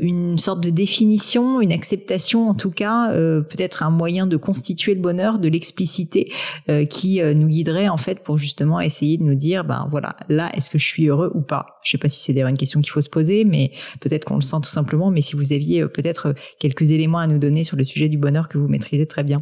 une 0.00 0.38
sorte 0.38 0.62
de 0.62 0.70
définition, 0.70 1.60
une 1.60 1.72
acceptation 1.72 2.48
en 2.48 2.54
tout 2.54 2.70
cas, 2.70 3.12
euh, 3.12 3.40
peut-être 3.40 3.82
un 3.82 3.90
moyen 3.90 4.26
de 4.26 4.36
constituer 4.36 4.94
le 4.94 5.00
bonheur, 5.00 5.38
de 5.38 5.48
l'expliciter, 5.48 6.32
euh, 6.68 6.84
qui 6.84 7.20
euh, 7.20 7.34
nous 7.34 7.48
guiderait 7.48 7.88
en 7.88 7.96
fait 7.96 8.22
pour 8.22 8.38
justement 8.38 8.80
essayer 8.80 9.16
de 9.16 9.22
nous 9.22 9.34
dire, 9.34 9.64
ben 9.64 9.86
voilà, 9.90 10.16
là, 10.28 10.50
est-ce 10.54 10.70
que 10.70 10.78
je 10.78 10.86
suis 10.86 11.08
heureux 11.08 11.30
ou 11.34 11.40
pas? 11.40 11.78
Je 11.82 11.90
sais 11.90 11.98
pas 11.98 12.08
si 12.08 12.20
c'est 12.20 12.32
d'ailleurs 12.32 12.48
une 12.48 12.58
question 12.58 12.80
qu'il 12.80 12.90
faut 12.90 13.02
se 13.02 13.08
poser, 13.08 13.44
mais 13.44 13.72
peut-être 14.00 14.24
qu'on 14.24 14.36
le 14.36 14.42
sent 14.42 14.58
tout 14.62 14.70
simplement. 14.70 15.10
Mais 15.10 15.20
si 15.20 15.36
vous 15.36 15.52
aviez 15.52 15.86
peut-être 15.86 16.34
quelques 16.58 16.90
éléments 16.90 17.18
à 17.18 17.26
nous 17.26 17.38
donner 17.38 17.64
sur 17.64 17.76
le 17.76 17.84
sujet 17.84 18.08
du 18.08 18.18
bonheur 18.18 18.48
que 18.48 18.58
vous 18.58 18.68
maîtrisez 18.68 19.06
très 19.06 19.24
bien. 19.24 19.38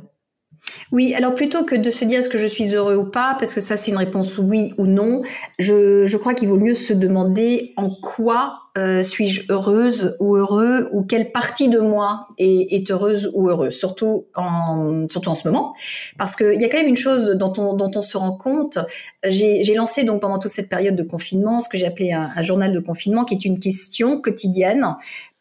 Oui, 0.93 1.15
alors 1.15 1.35
plutôt 1.35 1.65
que 1.65 1.75
de 1.75 1.91
se 1.91 2.05
dire 2.05 2.21
est-ce 2.21 2.29
que 2.29 2.39
je 2.39 2.47
suis 2.47 2.75
heureux 2.75 2.97
ou 2.97 3.05
pas, 3.05 3.37
parce 3.39 3.55
que 3.55 3.61
ça 3.61 3.77
c'est 3.77 3.91
une 3.91 3.97
réponse 3.97 4.39
oui 4.39 4.73
ou 4.79 4.87
non, 4.87 5.23
je, 5.59 6.07
je 6.07 6.17
crois 6.17 6.35
qu'il 6.35 6.49
vaut 6.49 6.59
mieux 6.59 6.75
se 6.75 6.93
demander 6.93 7.73
en 7.77 7.91
quoi 7.91 8.67
euh, 8.77 9.03
suis-je 9.03 9.51
heureuse 9.51 10.17
ou 10.21 10.37
heureux, 10.37 10.91
ou 10.93 11.03
quelle 11.03 11.33
partie 11.33 11.69
de 11.69 11.79
moi 11.79 12.29
est, 12.37 12.91
heureuse 12.91 13.31
ou 13.33 13.49
heureuse, 13.49 13.75
surtout 13.75 14.27
en, 14.35 15.07
surtout 15.09 15.31
en 15.31 15.35
ce 15.35 15.49
moment, 15.49 15.75
parce 16.19 16.37
qu'il 16.37 16.61
y 16.61 16.65
a 16.65 16.69
quand 16.69 16.77
même 16.77 16.89
une 16.89 16.97
chose 16.97 17.31
dont 17.31 17.55
on, 17.57 17.73
dont 17.73 17.91
on 17.95 18.03
se 18.03 18.19
rend 18.19 18.33
compte. 18.33 18.79
J'ai 19.25 19.75
lancé 19.75 20.05
donc 20.05 20.21
pendant 20.21 20.39
toute 20.39 20.51
cette 20.51 20.69
période 20.69 20.95
de 20.95 21.03
confinement 21.03 21.61
ce 21.61 21.71
que 21.71 21.79
j'ai 21.79 21.87
appelé 21.87 22.13
un 22.13 22.43
journal 22.43 22.73
de 22.73 22.81
confinement, 22.81 23.25
qui 23.25 23.35
est 23.35 23.45
une 23.47 23.59
question 23.59 24.21
quotidienne 24.21 24.95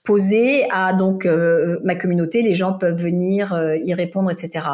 posé 0.06 0.70
à 0.70 0.94
donc 0.94 1.26
euh, 1.26 1.80
ma 1.84 1.96
communauté, 1.96 2.42
les 2.42 2.56
gens 2.56 2.74
peuvent 2.74 3.02
venir 3.02 3.54
euh, 3.54 3.76
y 3.78 3.94
répondre, 3.94 4.32
etc. 4.32 4.68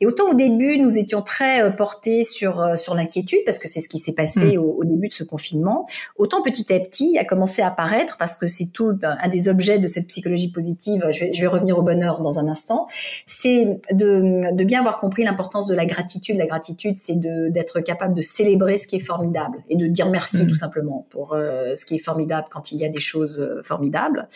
Et 0.00 0.06
autant 0.06 0.30
au 0.30 0.34
début, 0.34 0.78
nous 0.78 0.96
étions 0.96 1.22
très 1.22 1.62
euh, 1.62 1.70
portés 1.70 2.24
sur 2.24 2.76
sur 2.76 2.94
l'inquiétude 2.94 3.40
parce 3.44 3.58
que 3.58 3.68
c'est 3.68 3.80
ce 3.80 3.88
qui 3.88 3.98
s'est 3.98 4.14
passé 4.14 4.56
hmm. 4.56 4.60
au, 4.60 4.84
début 4.84 5.08
de 5.08 5.12
ce 5.12 5.24
confinement. 5.24 5.86
Autant 6.16 6.42
petit 6.42 6.72
à 6.72 6.78
petit 6.78 7.18
a 7.18 7.24
commencé 7.24 7.60
à 7.60 7.68
apparaître 7.68 8.16
parce 8.16 8.38
que 8.38 8.46
c'est 8.46 8.72
tout 8.72 8.96
un, 9.02 9.28
des 9.28 9.48
objets 9.48 9.78
de 9.78 9.88
cette 9.88 10.06
psychologie 10.06 10.50
positive. 10.50 11.04
Je 11.10 11.26
vais, 11.26 11.32
je 11.32 11.40
vais 11.40 11.46
revenir 11.48 11.78
au 11.78 11.82
bonheur 11.82 12.20
dans 12.20 12.38
un 12.38 12.48
instant. 12.48 12.86
C'est 13.26 13.80
de, 13.92 14.54
de 14.54 14.64
bien 14.64 14.80
avoir 14.80 15.00
compris 15.00 15.24
l'importance 15.24 15.66
de 15.66 15.74
la 15.74 15.84
gratitude. 15.84 16.36
La 16.36 16.46
gratitude, 16.46 16.96
c'est 16.96 17.18
d'être 17.18 17.80
capable 17.80 18.14
de 18.14 18.22
célébrer 18.22 18.78
ce 18.78 18.86
qui 18.86 18.96
est 18.96 19.00
formidable 19.00 19.64
et 19.68 19.76
de 19.76 19.86
dire 19.88 20.08
merci 20.08 20.44
hmm. 20.44 20.46
tout 20.46 20.54
simplement 20.54 21.06
pour 21.10 21.36
ce 21.36 21.84
qui 21.84 21.96
est 21.96 21.98
formidable 21.98 22.46
quand 22.50 22.70
il 22.70 22.78
y 22.78 22.84
a 22.84 22.88
des 22.88 23.00
choses 23.00 23.60
formidables. 23.64 24.28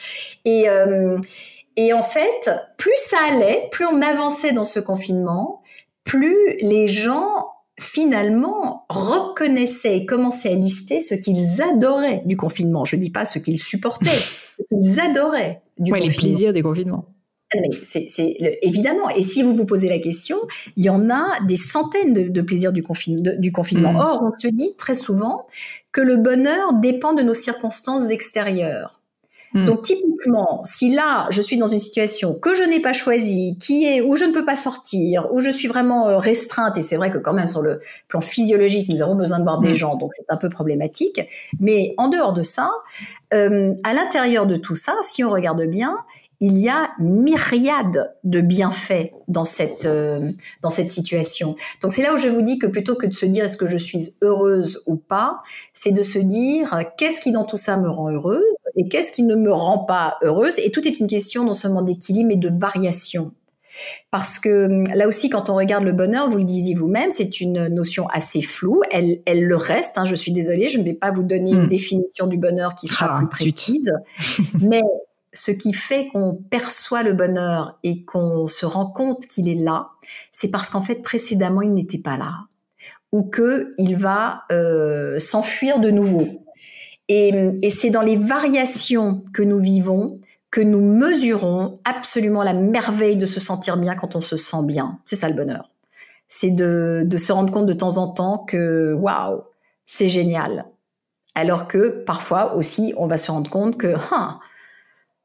Et, 0.45 0.69
euh, 0.69 1.19
et 1.77 1.93
en 1.93 2.03
fait, 2.03 2.51
plus 2.77 2.97
ça 2.97 3.17
allait, 3.29 3.69
plus 3.71 3.87
on 3.87 4.03
avançait 4.03 4.53
dans 4.53 4.65
ce 4.65 4.81
confinement, 4.81 5.63
plus 6.05 6.57
les 6.61 6.89
gens 6.89 7.47
finalement 7.79 8.85
reconnaissaient 8.91 9.97
et 9.97 10.07
commençaient 10.07 10.53
à 10.53 10.55
lister 10.55 11.01
ce 11.01 11.15
qu'ils 11.15 11.63
adoraient 11.63 12.23
du 12.27 12.37
confinement. 12.37 12.85
Je 12.85 12.97
ne 12.97 13.01
dis 13.01 13.11
pas 13.11 13.25
ce 13.25 13.39
qu'ils 13.39 13.59
supportaient, 13.59 14.07
ce 14.59 14.63
qu'ils 14.69 15.01
adoraient 15.01 15.63
du 15.79 15.93
ouais, 15.93 16.01
les 16.01 16.13
plaisirs 16.13 16.53
des 16.53 16.63
confinements. 16.63 17.07
Ah, 17.53 17.59
c'est 17.83 18.09
évidemment. 18.63 19.09
Et 19.11 19.23
si 19.23 19.43
vous 19.43 19.55
vous 19.55 19.65
posez 19.65 19.89
la 19.89 19.99
question, 19.99 20.37
il 20.77 20.85
y 20.85 20.91
en 20.91 21.11
a 21.11 21.41
des 21.49 21.57
centaines 21.57 22.13
de, 22.13 22.43
plaisirs 22.43 22.73
du, 22.73 22.85
du 23.39 23.53
confinement. 23.53 23.93
Mm. 23.93 23.97
Or, 23.97 24.23
on 24.23 24.39
se 24.39 24.47
dit 24.47 24.77
très 24.77 24.95
souvent 24.95 25.47
que 25.91 26.01
le 26.01 26.17
bonheur 26.17 26.75
dépend 26.75 27.13
de 27.13 27.23
nos 27.23 27.35
circonstances 27.35 28.11
extérieures. 28.11 29.00
Hmm. 29.53 29.65
Donc 29.65 29.83
typiquement, 29.83 30.63
si 30.65 30.95
là 30.95 31.27
je 31.31 31.41
suis 31.41 31.57
dans 31.57 31.67
une 31.67 31.79
situation 31.79 32.35
que 32.35 32.55
je 32.55 32.63
n'ai 32.63 32.81
pas 32.81 32.93
choisie, 32.93 33.57
qui 33.59 33.85
est 33.85 34.01
où 34.01 34.17
je 34.17 34.25
ne 34.25 34.33
peux 34.33 34.45
pas 34.45 34.57
sortir, 34.57 35.27
où 35.33 35.41
je 35.41 35.51
suis 35.51 35.67
vraiment 35.67 36.09
euh, 36.09 36.19
restreinte, 36.19 36.79
et 36.79 36.83
c'est 36.83 36.97
vrai 36.97 37.11
que 37.11 37.19
quand 37.19 37.33
même 37.33 37.49
sur 37.49 37.63
le 37.63 37.81
plan 38.09 38.21
physiologique 38.21 38.89
nous 38.89 39.03
avons 39.03 39.17
besoin 39.17 39.39
de 39.39 39.45
voir 39.45 39.59
des 39.59 39.73
hmm. 39.73 39.77
gens, 39.77 39.97
donc 39.97 40.13
c'est 40.15 40.27
un 40.29 40.37
peu 40.37 40.49
problématique. 40.49 41.21
Mais 41.59 41.95
en 41.97 42.09
dehors 42.09 42.33
de 42.33 42.43
ça, 42.43 42.71
euh, 43.35 43.75
à 43.85 43.95
l'intérieur 43.95 44.47
de 44.47 44.57
tout 44.57 44.77
ça, 44.77 44.95
si 45.03 45.25
on 45.25 45.31
regarde 45.31 45.63
bien, 45.63 45.97
il 46.41 46.59
y 46.59 46.71
a 46.71 46.91
myriade 46.99 48.15
de 48.25 48.41
bienfaits 48.41 49.13
dans 49.29 49.45
cette 49.45 49.85
euh, 49.85 50.31
dans 50.63 50.71
cette 50.71 50.91
situation. 50.91 51.55
Donc 51.83 51.93
c'est 51.93 52.03
là 52.03 52.15
où 52.15 52.19
je 52.19 52.29
vous 52.29 52.41
dis 52.41 52.59
que 52.59 52.67
plutôt 52.67 52.95
que 52.95 53.07
de 53.07 53.13
se 53.13 53.27
dire 53.27 53.45
est-ce 53.45 53.59
que 53.59 53.67
je 53.67 53.77
suis 53.77 54.15
heureuse 54.23 54.83
ou 54.87 54.97
pas, 54.97 55.43
c'est 55.75 55.93
de 55.93 56.03
se 56.03 56.19
dire 56.19 56.83
qu'est-ce 56.97 57.21
qui 57.21 57.31
dans 57.31 57.45
tout 57.45 57.59
ça 57.59 57.77
me 57.77 57.91
rend 57.91 58.11
heureuse? 58.11 58.43
Et 58.81 58.89
qu'est-ce 58.89 59.13
qui 59.13 59.25
ne 59.25 59.37
me 59.37 59.53
rend 59.53 59.81
pas 59.81 60.17
heureuse? 60.23 60.59
Et 60.59 60.71
tout 60.71 60.89
est 60.89 61.01
une 61.01 61.07
question 61.07 61.45
non 61.45 61.53
seulement 61.53 61.83
d'équilibre 61.83 62.29
mais 62.29 62.37
de 62.37 62.49
variation. 62.49 63.33
Parce 64.11 64.39
que 64.39 64.65
hum, 64.65 64.85
là 64.95 65.07
aussi, 65.07 65.29
quand 65.29 65.51
on 65.51 65.55
regarde 65.55 65.85
le 65.85 65.93
bonheur, 65.93 66.31
vous 66.31 66.39
le 66.39 66.45
disiez 66.45 66.75
vous-même, 66.75 67.11
c'est 67.11 67.43
une 67.43 67.69
notion 67.69 68.09
assez 68.09 68.41
floue. 68.41 68.81
Elle, 68.91 69.21
elle 69.27 69.45
le 69.45 69.57
reste. 69.57 69.99
Hein, 69.99 70.07
je 70.07 70.15
suis 70.15 70.33
désolée, 70.33 70.71
je 70.71 70.79
ne 70.79 70.85
vais 70.85 70.95
pas 70.95 71.11
vous 71.11 71.23
donner 71.23 71.51
une 71.51 71.65
hmm. 71.65 71.69
définition 71.69 72.27
du 72.27 72.39
bonheur 72.39 72.75
qui 72.75 72.87
sera 72.87 73.19
ah, 73.19 73.19
plus 73.19 73.53
précise. 73.53 73.93
mais 74.63 74.81
ce 75.35 75.51
qui 75.51 75.75
fait 75.75 76.09
qu'on 76.09 76.35
perçoit 76.35 77.03
le 77.03 77.13
bonheur 77.13 77.79
et 77.85 78.03
qu'on 78.05 78.47
se 78.47 78.65
rend 78.65 78.87
compte 78.87 79.27
qu'il 79.27 79.47
est 79.47 79.55
là, 79.55 79.91
c'est 80.33 80.51
parce 80.51 80.71
qu'en 80.71 80.81
fait 80.81 81.03
précédemment 81.03 81.61
il 81.61 81.75
n'était 81.75 81.99
pas 81.99 82.17
là 82.17 82.33
ou 83.13 83.25
que 83.25 83.75
il 83.79 83.97
va 83.97 84.45
euh, 84.53 85.19
s'enfuir 85.19 85.81
de 85.81 85.91
nouveau. 85.91 86.29
Et, 87.13 87.35
et 87.63 87.71
c'est 87.71 87.91
dans 87.91 88.03
les 88.03 88.15
variations 88.15 89.25
que 89.35 89.43
nous 89.43 89.59
vivons 89.59 90.21
que 90.51 90.61
nous 90.61 90.81
mesurons 90.81 91.81
absolument 91.85 92.43
la 92.43 92.55
merveille 92.55 93.17
de 93.17 93.27
se 93.27 93.41
sentir 93.41 93.77
bien 93.77 93.95
quand 93.95 94.17
on 94.17 94.21
se 94.21 94.37
sent 94.37 94.63
bien. 94.65 94.99
C'est 95.05 95.17
ça 95.17 95.29
le 95.29 95.35
bonheur. 95.35 95.71
C'est 96.29 96.51
de, 96.51 97.03
de 97.05 97.17
se 97.17 97.33
rendre 97.33 97.53
compte 97.53 97.67
de 97.67 97.73
temps 97.73 97.99
en 97.99 98.09
temps 98.09 98.39
que 98.39 98.93
waouh, 98.95 99.43
c'est 99.87 100.09
génial. 100.09 100.67
Alors 101.35 101.69
que 101.69 102.03
parfois 102.05 102.55
aussi, 102.55 102.95
on 102.97 103.07
va 103.07 103.17
se 103.17 103.31
rendre 103.31 103.51
compte 103.51 103.79
que 103.79 103.95
hein, 104.13 104.41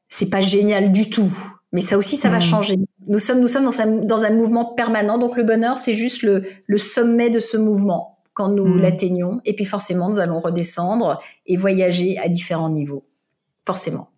c'est 0.08 0.30
pas 0.30 0.40
génial 0.40 0.92
du 0.92 1.10
tout. 1.10 1.32
Mais 1.72 1.80
ça 1.80 1.98
aussi, 1.98 2.16
ça 2.16 2.30
va 2.30 2.38
hmm. 2.38 2.42
changer. 2.42 2.76
Nous 3.08 3.18
sommes, 3.18 3.40
nous 3.40 3.48
sommes 3.48 3.64
dans 3.64 3.80
un, 3.80 3.86
dans 3.86 4.24
un 4.24 4.30
mouvement 4.30 4.64
permanent. 4.64 5.18
Donc 5.18 5.36
le 5.36 5.42
bonheur, 5.42 5.78
c'est 5.78 5.94
juste 5.94 6.22
le, 6.22 6.44
le 6.66 6.78
sommet 6.78 7.30
de 7.30 7.40
ce 7.40 7.56
mouvement 7.56 8.15
quand 8.36 8.50
nous 8.50 8.66
hmm. 8.66 8.80
l'atteignons. 8.80 9.40
Et 9.46 9.56
puis 9.56 9.64
forcément, 9.64 10.10
nous 10.10 10.18
allons 10.18 10.40
redescendre 10.40 11.20
et 11.46 11.56
voyager 11.56 12.18
à 12.18 12.28
différents 12.28 12.68
niveaux. 12.68 13.08
Forcément. 13.64 14.10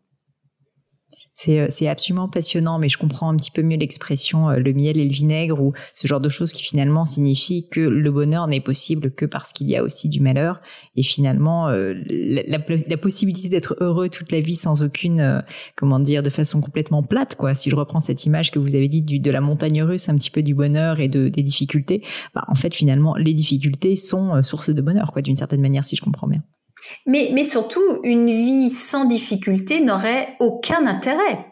Euh, 1.47 1.66
c'est 1.70 1.89
absolument 1.89 2.28
passionnant, 2.28 2.78
mais 2.78 2.89
je 2.89 2.99
comprends 2.99 3.30
un 3.30 3.36
petit 3.36 3.51
peu 3.51 3.62
mieux 3.62 3.76
l'expression 3.76 4.51
euh, 4.51 4.57
le 4.57 4.72
miel 4.72 4.99
et 4.99 5.05
le 5.05 5.12
vinaigre 5.12 5.61
ou 5.61 5.72
ce 5.93 6.07
genre 6.07 6.20
de 6.20 6.28
choses 6.28 6.53
qui 6.53 6.62
finalement 6.62 7.05
signifient 7.05 7.68
que 7.68 7.80
le 7.80 8.11
bonheur 8.11 8.49
n'est 8.49 8.61
possible 8.61 9.11
que 9.11 9.24
parce 9.24 9.53
qu'il 9.53 9.68
y 9.68 9.76
a 9.76 9.82
aussi 9.82 10.09
du 10.09 10.20
malheur 10.20 10.61
et 10.97 11.03
finalement 11.03 11.68
euh, 11.68 11.95
la, 12.07 12.97
possibilité 12.97 13.49
d'être 13.49 13.76
heureux 13.80 14.09
toute 14.09 14.32
la 14.32 14.41
vie 14.41 14.57
sans 14.57 14.82
aucune 14.82 15.43
comment 15.76 16.01
dire 16.01 16.22
de 16.22 16.30
façon 16.30 16.61
complètement 16.61 17.03
plate 17.03 17.36
quoi. 17.36 17.55
Si 17.55 17.70
je 17.70 17.76
reprends 17.76 18.01
cette 18.01 18.24
image 18.26 18.51
que 18.51 18.59
vous 18.59 18.74
avez 18.74 18.89
dit 18.89 19.03
du, 19.03 19.20
de 19.20 19.30
la 19.30 19.41
montagne 19.41 19.82
russe, 19.82 20.09
un 20.09 20.16
petit 20.16 20.30
peu 20.30 20.43
du 20.43 20.55
bonheur 20.55 21.01
et 21.01 21.09
de, 21.09 21.28
des 21.28 21.43
difficultés, 21.43 22.03
bah, 22.34 22.45
en 22.49 22.55
fait 22.55 22.74
finalement 22.74 23.14
les 23.16 23.34
difficultés 23.34 23.97
sont 23.97 24.43
source 24.43 24.70
de 24.70 24.82
bonheur 24.82 25.12
quoi 25.12 25.22
d'une 25.22 25.36
certaine 25.36 25.61
manière 25.61 25.84
si 25.84 25.97
je 25.97 26.03
comprends 26.03 26.26
bien. 26.26 26.43
Mais, 27.07 27.30
mais 27.32 27.45
surtout, 27.45 28.01
une 28.03 28.30
vie 28.30 28.70
sans 28.70 29.05
difficulté 29.05 29.80
n'aurait 29.80 30.36
aucun 30.41 30.86
intérêt. 30.86 31.47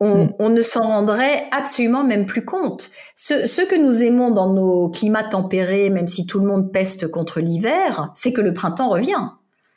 On, 0.00 0.24
mm. 0.24 0.32
on, 0.38 0.48
ne 0.50 0.62
s'en 0.62 0.82
rendrait 0.82 1.46
absolument 1.50 2.04
même 2.04 2.26
plus 2.26 2.44
compte. 2.44 2.90
Ce, 3.16 3.46
ce, 3.46 3.62
que 3.62 3.76
nous 3.76 4.02
aimons 4.02 4.30
dans 4.30 4.52
nos 4.52 4.90
climats 4.90 5.24
tempérés, 5.24 5.90
même 5.90 6.06
si 6.06 6.26
tout 6.26 6.38
le 6.38 6.46
monde 6.46 6.72
peste 6.72 7.08
contre 7.10 7.40
l'hiver, 7.40 8.12
c'est 8.14 8.32
que 8.32 8.40
le 8.40 8.54
printemps 8.54 8.88
revient 8.88 9.30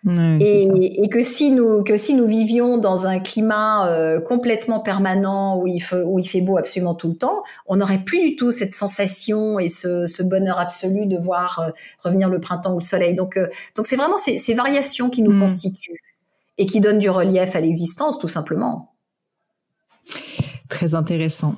et, 0.07 1.03
et, 1.03 1.09
que 1.09 1.21
si 1.21 1.51
nous 1.51 1.83
que 1.83 1.95
si 1.95 2.15
nous 2.15 2.25
vivions 2.25 2.79
dans 2.79 3.05
un 3.05 3.19
climat 3.19 3.87
euh, 3.87 4.19
complètement 4.19 4.79
permanent 4.79 5.59
où 5.59 5.67
il, 5.67 5.79
fait, 5.79 6.01
où 6.01 6.17
il 6.17 6.27
fait 6.27 6.41
beau 6.41 6.57
absolument 6.57 6.95
tout 6.95 7.09
le 7.09 7.15
temps, 7.15 7.43
on 7.67 7.75
n'aurait 7.75 8.03
plus 8.03 8.19
du 8.19 8.35
tout 8.35 8.51
cette 8.51 8.73
sensation 8.73 9.59
et 9.59 9.69
ce, 9.69 10.07
ce 10.07 10.23
bonheur 10.23 10.59
absolu 10.59 11.05
de 11.05 11.17
voir 11.17 11.59
euh, 11.59 11.69
revenir 12.03 12.29
le 12.29 12.39
printemps 12.39 12.73
ou 12.73 12.79
le 12.79 12.83
soleil. 12.83 13.13
Donc 13.13 13.37
euh, 13.37 13.47
donc 13.75 13.85
c'est 13.85 13.95
vraiment 13.95 14.17
ces, 14.17 14.39
ces, 14.39 14.55
variations 14.55 15.11
qui 15.11 15.21
nous 15.21 15.33
mm. 15.33 15.39
constituent 15.39 16.01
et 16.57 16.65
qui 16.65 16.79
donnent 16.79 16.99
du 16.99 17.11
relief 17.11 17.55
à 17.55 17.61
l'existence 17.61 18.17
tout 18.17 18.27
simplement. 18.27 18.93
Très 20.67 20.95
intéressant. 20.95 21.55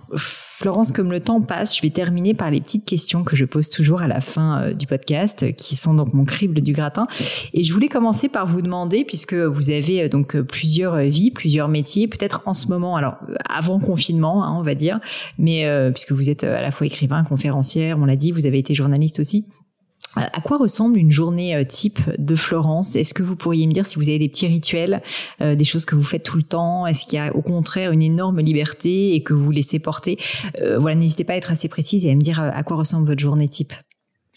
Florence, 0.64 0.94
comme 0.94 1.12
le 1.12 1.20
temps 1.20 1.42
passe, 1.42 1.76
je 1.76 1.82
vais 1.82 1.90
terminer 1.90 2.34
par 2.34 2.50
les 2.50 2.62
petites 2.62 2.86
questions 2.86 3.26
que 3.26 3.36
je 3.36 3.44
pose 3.44 3.70
toujours 3.70 4.02
à 4.02 4.08
la 4.08 4.22
fin 4.22 4.62
euh, 4.62 4.74
du 4.74 4.88
podcast, 4.88 5.54
qui 5.56 5.76
sont 5.76 5.94
donc 5.94 6.14
mon 6.14 6.24
crible 6.24 6.62
du 6.62 6.72
gratin. 6.72 7.06
Et 7.54 7.64
je 7.64 7.74
voulais 7.74 7.90
commencer 7.90 8.30
par 8.30 8.48
vous 8.48 8.62
demander, 8.62 9.04
puisque 9.04 9.34
vous 9.34 9.72
avez 9.72 10.04
euh, 10.04 10.08
donc 10.08 10.38
euh, 10.38 10.44
plusieurs 10.46 10.96
vies, 11.00 11.32
plusieurs 11.32 11.68
métiers, 11.68 12.08
peut-être 12.08 12.44
en 12.46 12.54
ce 12.54 12.68
moment, 12.68 12.96
alors 12.96 13.18
avant 13.50 13.78
confinement, 13.82 14.46
hein, 14.46 14.56
on 14.58 14.62
va 14.62 14.74
dire, 14.74 15.02
mais 15.38 15.68
puisque 15.92 16.14
vous 16.14 16.30
êtes 16.30 16.46
à 16.46 16.62
la 16.62 16.72
fois 16.72 16.88
écrivain, 16.88 17.26
conférencière, 17.26 17.98
on 18.00 18.06
l'a 18.06 18.16
dit, 18.16 18.32
vous 18.32 18.46
avez 18.46 18.60
été 18.60 18.74
journaliste 18.74 19.20
aussi. 19.20 19.46
À 20.16 20.42
quoi 20.42 20.58
ressemble 20.58 21.00
une 21.00 21.12
journée 21.12 21.56
euh, 21.56 21.64
type 21.64 22.00
de 22.18 22.36
Florence? 22.36 22.96
Est-ce 22.96 23.14
que 23.14 23.24
vous 23.24 23.36
pourriez 23.36 23.66
me 23.66 23.72
dire 23.72 23.86
si 23.86 23.96
vous 23.96 24.08
avez 24.10 24.20
des 24.20 24.30
petits 24.30 24.48
rituels, 24.48 25.02
euh, 25.42 25.56
des 25.56 25.64
choses 25.64 25.86
que 25.86 25.96
vous 25.96 26.04
faites 26.04 26.24
tout 26.24 26.38
le 26.38 26.44
temps? 26.44 26.86
Est-ce 26.86 27.06
qu'il 27.06 27.16
y 27.16 27.20
a 27.20 27.36
au 27.36 27.42
contraire 27.42 27.92
une 27.92 28.04
énorme 28.04 28.40
liberté 28.40 29.16
et 29.16 29.24
que 29.24 29.34
vous 29.34 29.50
laissez 29.50 29.80
porter? 29.80 30.18
Euh, 30.62 30.78
Voilà, 30.78 30.96
n'hésitez 30.96 31.24
pas 31.24 31.34
à 31.34 31.36
être 31.38 31.52
assez 31.52 31.68
précise 31.68 32.06
et 32.06 32.12
à 32.12 32.16
me 32.16 32.22
dire 32.22 32.40
à 32.40 32.64
quoi 32.64 32.78
ressemble 32.78 33.08
votre 33.08 33.22
journée 33.22 33.48
type. 33.48 33.74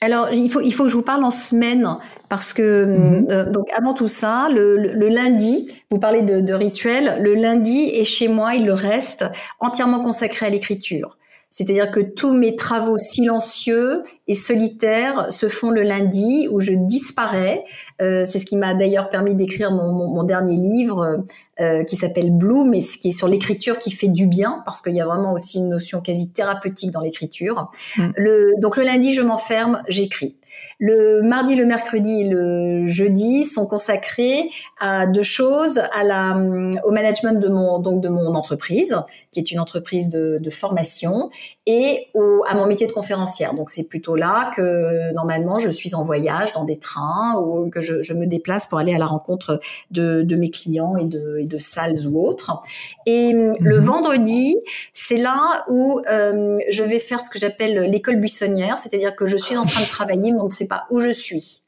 Alors, 0.02 0.30
il 0.30 0.50
faut, 0.50 0.60
il 0.60 0.72
faut 0.72 0.84
que 0.84 0.90
je 0.90 0.94
vous 0.94 1.02
parle 1.02 1.24
en 1.24 1.30
semaine 1.30 1.88
parce 2.28 2.52
que 2.52 2.84
mhm. 2.84 3.50
donc 3.50 3.66
avant 3.74 3.94
tout 3.94 4.08
ça, 4.08 4.48
le, 4.52 4.76
le, 4.76 5.08
lundi, 5.08 5.68
vous 5.90 5.98
parlez 5.98 6.20
de, 6.20 6.40
de 6.40 6.52
rituel, 6.52 7.18
le 7.20 7.34
lundi 7.34 7.90
et 7.92 8.04
chez 8.04 8.28
moi, 8.28 8.54
il 8.54 8.66
le 8.66 8.74
reste 8.74 9.24
entièrement 9.58 10.00
consacré 10.00 10.46
à 10.46 10.50
l'écriture. 10.50 11.16
C'est-à-dire 11.57 11.90
que 11.90 12.00
tous 12.00 12.34
mes 12.34 12.54
travaux 12.54 12.98
silencieux 12.98 14.04
et 14.28 14.34
solitaires 14.34 15.32
se 15.32 15.48
font 15.48 15.70
le 15.70 15.84
lundi 15.84 16.48
où 16.50 16.61
je 16.61 16.74
disparais. 16.74 17.64
Euh, 18.02 18.24
c'est 18.24 18.38
ce 18.38 18.44
qui 18.44 18.59
m'a 18.59 18.74
d'ailleurs 18.74 19.09
permis 19.09 19.34
d'écrire 19.34 19.70
mon, 19.72 20.22
dernier 20.22 20.57
livre 20.57 21.24
euh, 21.59 21.82
qui 21.84 21.96
s'appelle 21.96 22.30
Blue, 22.30 22.68
mais 22.68 22.82
ce 22.82 22.98
qui 22.98 23.09
est 23.09 23.12
sur 23.12 23.26
l'écriture 23.26 23.78
qui 23.78 23.90
fait 23.90 24.09
du 24.09 24.26
bien 24.26 24.61
parce 24.66 24.82
qu'il 24.82 24.94
y 24.94 25.00
a 25.00 25.07
vraiment 25.07 25.32
aussi 25.32 25.57
une 25.57 25.70
notion 25.70 26.02
quasi 26.02 26.30
thérapeutique 26.30 26.90
dans 26.90 27.00
l'écriture. 27.00 27.70
Mm. 27.96 28.09
Le, 28.16 28.52
donc 28.61 28.76
le 28.76 28.82
lundi, 28.82 29.14
je 29.14 29.22
m'enferme, 29.22 29.82
j'écris. 29.88 30.36
Le 30.78 31.22
mardi, 31.22 31.54
le 31.54 31.64
mercredi 31.64 32.22
et 32.22 32.28
le 32.28 32.86
jeudi 32.86 33.44
sont 33.44 33.66
consacrés 33.66 34.50
à 34.80 35.07
deux 35.07 35.22
choses, 35.22 35.78
à 35.94 36.04
la, 36.04 36.36
au 36.84 36.90
management 36.90 37.40
de 37.40 37.48
mon, 37.48 37.78
donc 37.78 38.00
de 38.00 38.09
mon 38.09 38.34
entreprise, 38.34 38.96
qui 39.32 39.40
est 39.40 39.50
une 39.50 39.61
entreprise 39.61 40.09
de, 40.09 40.38
de 40.40 40.50
formation, 40.50 41.30
et 41.66 42.07
au, 42.14 42.44
à 42.48 42.54
mon 42.54 42.66
métier 42.66 42.86
de 42.86 42.92
conférencière. 42.92 43.54
Donc 43.54 43.70
c'est 43.70 43.88
plutôt 43.88 44.16
là 44.16 44.50
que 44.57 45.12
normalement 45.12 45.59
je 45.59 45.70
suis 45.70 45.94
en 45.94 46.04
voyage 46.04 46.52
dans 46.52 46.64
des 46.64 46.78
trains 46.78 47.40
ou 47.40 47.70
que 47.70 47.80
je, 47.80 48.02
je 48.02 48.12
me 48.12 48.26
déplace 48.26 48.66
pour 48.66 48.78
aller 48.78 48.94
à 48.94 48.98
la 48.98 49.07
rencontre 49.07 49.61
de, 49.90 50.22
de 50.22 50.36
mes 50.36 50.50
clients 50.50 50.96
et 50.96 51.04
de, 51.04 51.38
et 51.38 51.46
de 51.46 51.59
salles 51.59 52.07
ou 52.07 52.26
autres. 52.26 52.61
Et 53.07 53.32
le 53.32 53.78
mhm. 53.78 53.84
vendredi, 53.84 54.57
c'est 54.94 55.16
là 55.16 55.64
où 55.68 56.00
euh, 56.11 56.57
je 56.70 56.82
vais 56.82 57.00
faire 57.00 57.22
ce 57.22 57.30
que 57.30 57.38
j'appelle 57.38 57.90
l'école 57.90 58.16
buissonnière, 58.16 58.78
c'est-à-dire 58.78 59.14
que 59.14 59.26
je 59.26 59.36
suis 59.36 59.57
en 59.57 59.64
train 59.64 59.82
de 59.82 59.88
travailler, 59.88 60.32
mais 60.32 60.40
on 60.40 60.45
ne 60.49 60.53
sait 60.53 60.68
pas 60.68 60.84
où 60.90 61.01
je 61.01 61.11
suis. 61.11 61.62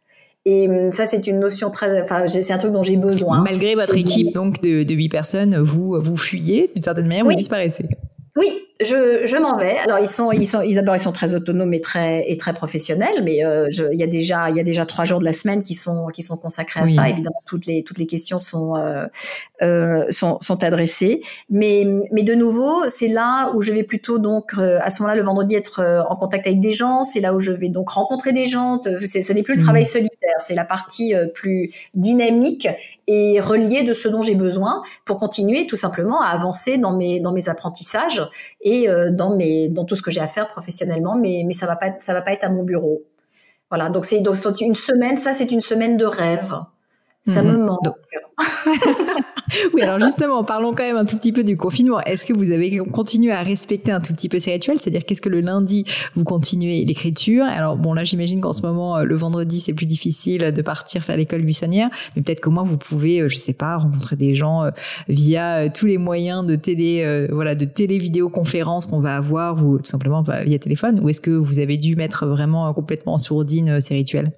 Et 0.44 0.68
hum, 0.68 0.92
ça, 0.92 1.06
c'est 1.06 1.26
une 1.26 1.40
notion 1.40 1.70
très, 1.70 2.00
enfin, 2.00 2.26
c'est 2.26 2.52
un 2.52 2.58
truc 2.58 2.72
dont 2.72 2.82
j'ai 2.82 2.96
besoin. 2.96 3.42
Malgré 3.42 3.74
votre 3.74 3.96
équipe, 3.96 4.32
donc, 4.34 4.60
de, 4.62 4.82
de 4.82 4.94
8 4.94 5.08
personnes, 5.08 5.58
vous, 5.58 6.00
vous 6.00 6.16
fuyez, 6.16 6.70
d'une 6.74 6.82
certaine 6.82 7.06
manière, 7.06 7.24
vous 7.24 7.34
disparaissez. 7.34 7.86
Oui, 8.38 8.46
je, 8.80 9.26
je 9.26 9.36
m'en 9.36 9.56
vais. 9.56 9.76
Alors 9.78 9.98
ils 9.98 10.06
sont, 10.06 10.30
ils 10.30 10.46
sont, 10.46 10.62
ils 10.62 10.76
d'abord 10.76 10.94
ils 10.94 11.00
sont 11.00 11.10
très 11.10 11.34
autonomes 11.34 11.74
et 11.74 11.80
très 11.80 12.30
et 12.30 12.36
très 12.36 12.54
professionnels, 12.54 13.24
mais 13.24 13.44
euh, 13.44 13.68
il 13.92 13.98
y 13.98 14.04
a 14.04 14.06
déjà, 14.06 14.48
il 14.48 14.56
y 14.56 14.60
a 14.60 14.62
déjà 14.62 14.86
trois 14.86 15.04
jours 15.04 15.18
de 15.18 15.24
la 15.24 15.32
semaine 15.32 15.64
qui 15.64 15.74
sont 15.74 16.06
qui 16.14 16.22
sont 16.22 16.36
consacrés 16.36 16.78
à 16.78 16.86
ça. 16.86 17.08
Évidemment, 17.08 17.42
toutes 17.46 17.66
les 17.66 17.82
toutes 17.82 17.98
les 17.98 18.06
questions 18.06 18.38
sont 18.38 18.76
euh, 18.76 19.06
euh, 19.60 20.04
sont, 20.10 20.38
sont 20.40 20.62
adressées, 20.62 21.20
mais 21.50 21.84
mais 22.12 22.22
de 22.22 22.36
nouveau, 22.36 22.86
c'est 22.86 23.08
là 23.08 23.50
où 23.56 23.60
je 23.62 23.72
vais 23.72 23.82
plutôt 23.82 24.20
donc 24.20 24.52
à 24.56 24.88
ce 24.88 25.02
moment-là 25.02 25.16
le 25.16 25.24
vendredi 25.24 25.56
être 25.56 26.06
en 26.08 26.14
contact 26.14 26.46
avec 26.46 26.60
des 26.60 26.74
gens. 26.74 27.02
C'est 27.02 27.20
là 27.20 27.34
où 27.34 27.40
je 27.40 27.50
vais 27.50 27.70
donc 27.70 27.88
rencontrer 27.88 28.32
des 28.32 28.46
gens. 28.46 28.80
Ce 28.80 29.32
n'est 29.32 29.42
plus 29.42 29.56
le 29.56 29.62
travail 29.62 29.82
mmh. 29.82 29.86
solitaire, 29.86 30.34
c'est 30.46 30.54
la 30.54 30.64
partie 30.64 31.12
plus 31.34 31.72
dynamique 31.94 32.68
et 33.08 33.40
relié 33.40 33.82
de 33.82 33.92
ce 33.92 34.06
dont 34.06 34.22
j'ai 34.22 34.36
besoin 34.36 34.82
pour 35.04 35.16
continuer 35.16 35.66
tout 35.66 35.76
simplement 35.76 36.20
à 36.20 36.26
avancer 36.26 36.78
dans 36.78 36.92
mes 36.92 37.18
dans 37.18 37.32
mes 37.32 37.48
apprentissages 37.48 38.22
et 38.60 38.88
euh, 38.88 39.10
dans 39.10 39.34
mes 39.34 39.68
dans 39.68 39.84
tout 39.84 39.96
ce 39.96 40.02
que 40.02 40.10
j'ai 40.10 40.20
à 40.20 40.28
faire 40.28 40.48
professionnellement 40.48 41.16
mais 41.16 41.42
mais 41.44 41.54
ça 41.54 41.66
va 41.66 41.74
pas 41.74 41.90
ça 41.98 42.12
va 42.12 42.22
pas 42.22 42.32
être 42.32 42.44
à 42.44 42.50
mon 42.50 42.62
bureau. 42.62 43.02
Voilà, 43.70 43.90
donc 43.90 44.04
c'est 44.04 44.20
donc 44.20 44.36
une 44.60 44.74
semaine, 44.74 45.16
ça 45.16 45.32
c'est 45.32 45.50
une 45.50 45.60
semaine 45.60 45.96
de 45.96 46.06
rêve. 46.06 46.54
Ça 47.24 47.42
me 47.42 47.52
mhm. 47.52 47.64
manque. 47.64 47.88
oui, 49.74 49.82
alors 49.82 49.98
justement, 49.98 50.44
parlons 50.44 50.72
quand 50.72 50.84
même 50.84 50.96
un 50.96 51.04
tout 51.04 51.16
petit 51.16 51.32
peu 51.32 51.44
du 51.44 51.56
confinement. 51.56 52.00
Est-ce 52.00 52.26
que 52.26 52.32
vous 52.32 52.50
avez 52.50 52.78
continué 52.78 53.32
à 53.32 53.42
respecter 53.42 53.90
un 53.90 54.00
tout 54.00 54.14
petit 54.14 54.28
peu 54.28 54.38
ces 54.38 54.52
rituels? 54.52 54.78
C'est-à-dire, 54.78 55.04
qu'est-ce 55.04 55.20
que 55.20 55.28
le 55.28 55.40
lundi, 55.40 55.84
vous 56.14 56.24
continuez 56.24 56.84
l'écriture? 56.84 57.44
Alors, 57.44 57.76
bon, 57.76 57.92
là, 57.92 58.04
j'imagine 58.04 58.40
qu'en 58.40 58.52
ce 58.52 58.62
moment, 58.62 58.98
euh, 58.98 59.04
le 59.04 59.16
vendredi, 59.16 59.60
c'est 59.60 59.72
plus 59.72 59.86
difficile 59.86 60.52
de 60.52 60.62
partir 60.62 61.02
faire 61.02 61.16
l'école 61.16 61.42
buissonnière, 61.42 61.90
mais 62.14 62.22
peut-être 62.22 62.40
qu'au 62.40 62.50
moins, 62.50 62.62
vous 62.62 62.78
pouvez, 62.78 63.20
euh, 63.20 63.28
je 63.28 63.36
sais 63.36 63.52
pas, 63.52 63.76
rencontrer 63.76 64.16
des 64.16 64.34
gens 64.34 64.64
euh, 64.64 64.70
via 65.08 65.68
tous 65.68 65.86
les 65.86 65.98
moyens 65.98 66.46
de 66.46 66.54
télé, 66.54 67.28
voilà, 67.30 67.54
de 67.54 67.64
télé-vidéoconférence 67.64 68.86
qu'on 68.86 69.00
va 69.00 69.16
avoir 69.16 69.64
ou 69.64 69.78
tout 69.78 69.84
simplement 69.84 70.22
via 70.22 70.58
téléphone. 70.58 71.00
Ou 71.02 71.08
est-ce 71.08 71.20
que 71.20 71.30
vous 71.30 71.58
avez 71.58 71.76
dû 71.76 71.96
mettre 71.96 72.26
vraiment 72.26 72.72
complètement 72.72 73.14
en 73.14 73.18
sourdine 73.18 73.80
ces 73.80 73.94
rituels? 73.94 74.32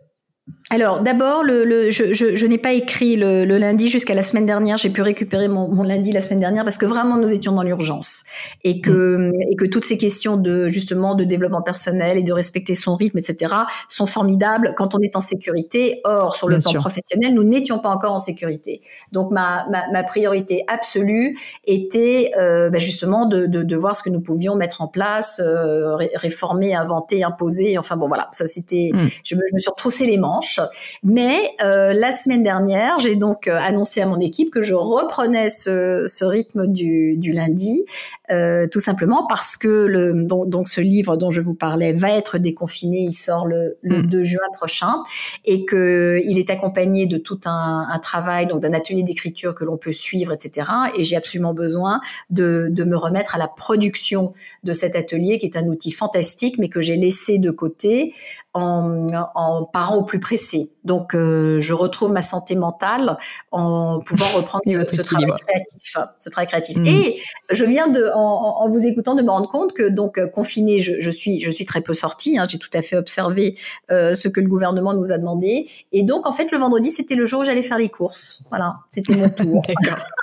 Alors 0.72 1.00
d'abord, 1.00 1.42
le, 1.42 1.64
le, 1.64 1.90
je, 1.90 2.12
je, 2.12 2.36
je 2.36 2.46
n'ai 2.46 2.56
pas 2.56 2.72
écrit 2.72 3.16
le, 3.16 3.44
le 3.44 3.58
lundi 3.58 3.88
jusqu'à 3.88 4.14
la 4.14 4.22
semaine 4.22 4.46
dernière. 4.46 4.78
J'ai 4.78 4.90
pu 4.90 5.02
récupérer 5.02 5.48
mon, 5.48 5.66
mon, 5.66 5.82
lundi 5.82 6.12
la 6.12 6.22
semaine 6.22 6.38
dernière 6.38 6.62
parce 6.62 6.78
que 6.78 6.86
vraiment 6.86 7.16
nous 7.16 7.32
étions 7.32 7.50
dans 7.50 7.64
l'urgence 7.64 8.22
et 8.62 8.80
que 8.80 9.16
mm. 9.16 9.32
et 9.50 9.56
que 9.56 9.64
toutes 9.64 9.84
ces 9.84 9.98
questions 9.98 10.36
de 10.36 10.68
justement 10.68 11.16
de 11.16 11.24
développement 11.24 11.60
personnel 11.60 12.18
et 12.18 12.22
de 12.22 12.32
respecter 12.32 12.76
son 12.76 12.94
rythme, 12.94 13.18
etc. 13.18 13.52
sont 13.88 14.06
formidables 14.06 14.74
quand 14.76 14.94
on 14.94 15.00
est 15.00 15.16
en 15.16 15.20
sécurité. 15.20 16.00
Or 16.04 16.36
sur 16.36 16.48
le 16.48 16.58
plan 16.58 16.72
professionnel, 16.74 17.34
nous 17.34 17.42
n'étions 17.42 17.80
pas 17.80 17.88
encore 17.88 18.12
en 18.12 18.18
sécurité. 18.18 18.80
Donc 19.10 19.32
ma, 19.32 19.66
ma, 19.70 19.90
ma 19.90 20.04
priorité 20.04 20.62
absolue 20.68 21.36
était 21.64 22.30
euh, 22.38 22.70
bah, 22.70 22.78
justement 22.78 23.26
de, 23.26 23.46
de, 23.46 23.64
de, 23.64 23.76
voir 23.76 23.96
ce 23.96 24.04
que 24.04 24.10
nous 24.10 24.20
pouvions 24.20 24.54
mettre 24.54 24.82
en 24.82 24.86
place, 24.86 25.42
euh, 25.44 25.96
réformer, 26.14 26.76
inventer, 26.76 27.24
imposer. 27.24 27.76
Enfin 27.76 27.96
bon 27.96 28.06
voilà, 28.06 28.28
ça 28.30 28.46
c'était. 28.46 28.90
Mm. 28.94 29.08
Je, 29.24 29.34
me, 29.34 29.40
je 29.50 29.54
me 29.56 29.58
suis 29.58 29.70
retroussé 29.70 30.06
les 30.06 30.16
manches. 30.16 30.59
Mais 31.02 31.54
euh, 31.62 31.92
la 31.92 32.12
semaine 32.12 32.42
dernière, 32.42 32.98
j'ai 33.00 33.16
donc 33.16 33.48
euh, 33.48 33.58
annoncé 33.60 34.00
à 34.00 34.06
mon 34.06 34.20
équipe 34.20 34.50
que 34.50 34.62
je 34.62 34.74
reprenais 34.74 35.48
ce, 35.48 36.24
rythme 36.24 36.66
du 36.66 37.32
lundi, 37.32 37.84
euh, 38.30 38.66
tout 38.66 38.80
simplement 38.80 39.26
parce 39.26 39.56
que 39.56 39.68
le, 39.68 40.24
donc, 40.24 40.48
donc, 40.48 40.68
ce 40.68 40.80
livre 40.80 41.16
dont 41.16 41.30
je 41.30 41.40
vous 41.40 41.54
parlais 41.54 41.92
va 41.92 42.10
être 42.10 42.38
déconfiné. 42.38 42.98
Il 43.00 43.12
sort 43.12 43.46
le, 43.46 43.78
le 43.82 44.02
2 44.02 44.18
mm. 44.18 44.22
juin 44.22 44.46
prochain 44.54 45.02
et 45.44 45.64
que 45.64 46.20
il 46.24 46.38
est 46.38 46.50
accompagné 46.50 47.06
de 47.06 47.18
tout 47.18 47.40
un, 47.44 47.86
un 47.90 47.98
travail, 47.98 48.46
donc 48.46 48.60
d'un 48.60 48.72
atelier 48.72 49.02
d'écriture 49.02 49.54
que 49.54 49.64
l'on 49.64 49.76
peut 49.76 49.92
suivre, 49.92 50.32
etc. 50.32 50.68
Et 50.96 51.04
j'ai 51.04 51.16
absolument 51.16 51.54
besoin 51.54 52.00
de, 52.30 52.68
de 52.70 52.84
me 52.84 52.96
remettre 52.96 53.34
à 53.34 53.38
la 53.38 53.48
production 53.48 54.32
de 54.64 54.72
cet 54.72 54.96
atelier 54.96 55.38
qui 55.38 55.46
est 55.46 55.56
un 55.56 55.66
outil 55.66 55.90
fantastique, 55.90 56.56
mais 56.58 56.68
que 56.68 56.80
j'ai 56.80 56.96
laissé 56.96 57.38
de 57.38 57.50
côté 57.50 58.14
en, 58.52 59.08
en 59.34 59.64
parant 59.64 59.96
au 59.96 60.04
plus 60.04 60.20
pressé. 60.20 60.70
Donc, 60.84 61.14
euh, 61.14 61.60
je 61.60 61.72
retrouve 61.72 62.10
ma 62.10 62.22
santé 62.22 62.56
mentale 62.56 63.16
en 63.52 64.00
pouvant 64.00 64.26
reprendre 64.34 64.62
ce, 64.66 65.02
travail 65.02 65.30
créatif, 65.46 65.96
ce 66.18 66.28
travail 66.30 66.46
créatif. 66.46 66.76
Mm. 66.78 66.86
Et 66.86 67.20
je 67.50 67.64
viens 67.64 67.88
de, 67.88 68.10
en, 68.20 68.64
en, 68.64 68.68
vous 68.68 68.84
écoutant, 68.86 69.14
de 69.14 69.22
me 69.22 69.30
rendre 69.30 69.48
compte 69.48 69.72
que 69.72 69.88
donc 69.88 70.18
euh, 70.18 70.26
confiné, 70.26 70.80
je, 70.80 71.00
je 71.00 71.10
suis, 71.10 71.40
je 71.40 71.50
suis 71.50 71.64
très 71.64 71.80
peu 71.80 71.94
sortie. 71.94 72.38
Hein, 72.38 72.46
J'ai 72.48 72.58
tout 72.58 72.70
à 72.74 72.82
fait 72.82 72.96
observé 72.96 73.56
euh, 73.90 74.14
ce 74.14 74.28
que 74.28 74.40
le 74.40 74.48
gouvernement 74.48 74.94
nous 74.94 75.12
a 75.12 75.18
demandé. 75.18 75.68
Et 75.92 76.02
donc, 76.02 76.26
en 76.26 76.32
fait, 76.32 76.50
le 76.52 76.58
vendredi, 76.58 76.90
c'était 76.90 77.14
le 77.14 77.26
jour 77.26 77.40
où 77.40 77.44
j'allais 77.44 77.62
faire 77.62 77.78
les 77.78 77.88
courses. 77.88 78.42
Voilà, 78.50 78.76
c'était 78.90 79.16
mon 79.16 79.28
tour. 79.28 79.62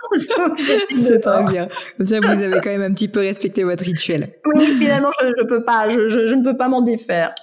C'est 0.96 1.20
très 1.20 1.44
bien. 1.44 1.68
Comme 1.98 2.06
ça, 2.06 2.20
vous 2.20 2.42
avez 2.42 2.60
quand 2.62 2.70
même 2.70 2.84
un 2.84 2.94
petit 2.94 3.08
peu 3.08 3.20
respecté 3.20 3.64
votre 3.64 3.84
rituel. 3.84 4.34
Oui, 4.56 4.66
finalement, 4.80 5.10
je, 5.22 5.28
je 5.38 5.44
peux 5.44 5.64
pas, 5.64 5.90
je, 5.90 6.10
je, 6.10 6.28
je 6.28 6.36
ne 6.36 6.44
peux 6.44 6.56
pas 6.56 6.68
m'en 6.70 6.82
défaire. 6.82 7.36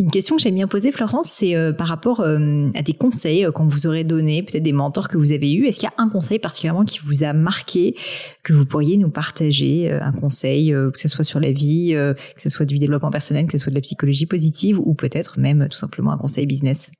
Une 0.00 0.10
question 0.10 0.36
que 0.36 0.42
j'aime 0.42 0.54
bien 0.54 0.68
poser, 0.68 0.92
Florence, 0.92 1.28
c'est 1.28 1.56
euh, 1.56 1.72
par 1.72 1.88
rapport 1.88 2.20
euh, 2.20 2.68
à 2.76 2.82
des 2.82 2.92
conseils 2.92 3.44
euh, 3.44 3.50
qu'on 3.50 3.66
vous 3.66 3.88
aurait 3.88 4.04
donnés, 4.04 4.44
peut-être 4.44 4.62
des 4.62 4.72
mentors 4.72 5.08
que 5.08 5.18
vous 5.18 5.32
avez 5.32 5.52
eus. 5.52 5.66
Est-ce 5.66 5.80
qu'il 5.80 5.88
y 5.88 5.92
a 5.92 6.02
un 6.02 6.08
conseil 6.08 6.38
particulièrement 6.38 6.84
qui 6.84 7.00
vous 7.04 7.24
a 7.24 7.32
marqué, 7.32 7.96
que 8.44 8.52
vous 8.52 8.64
pourriez 8.64 8.96
nous 8.96 9.10
partager 9.10 9.90
Un 9.90 10.12
conseil, 10.12 10.70
que 10.70 11.00
ce 11.00 11.08
soit 11.08 11.24
sur 11.24 11.40
la 11.40 11.50
vie, 11.50 11.92
que 11.94 12.40
ce 12.40 12.48
soit 12.48 12.64
du 12.64 12.78
développement 12.78 13.10
personnel, 13.10 13.46
que 13.46 13.52
ce 13.52 13.58
soit 13.58 13.70
de 13.70 13.74
la 13.74 13.80
psychologie 13.80 14.26
positive, 14.26 14.78
ou 14.78 14.94
peut-être 14.94 15.40
même 15.40 15.68
tout 15.68 15.76
simplement 15.76 16.12
un 16.12 16.18
conseil 16.18 16.46
business? 16.46 16.92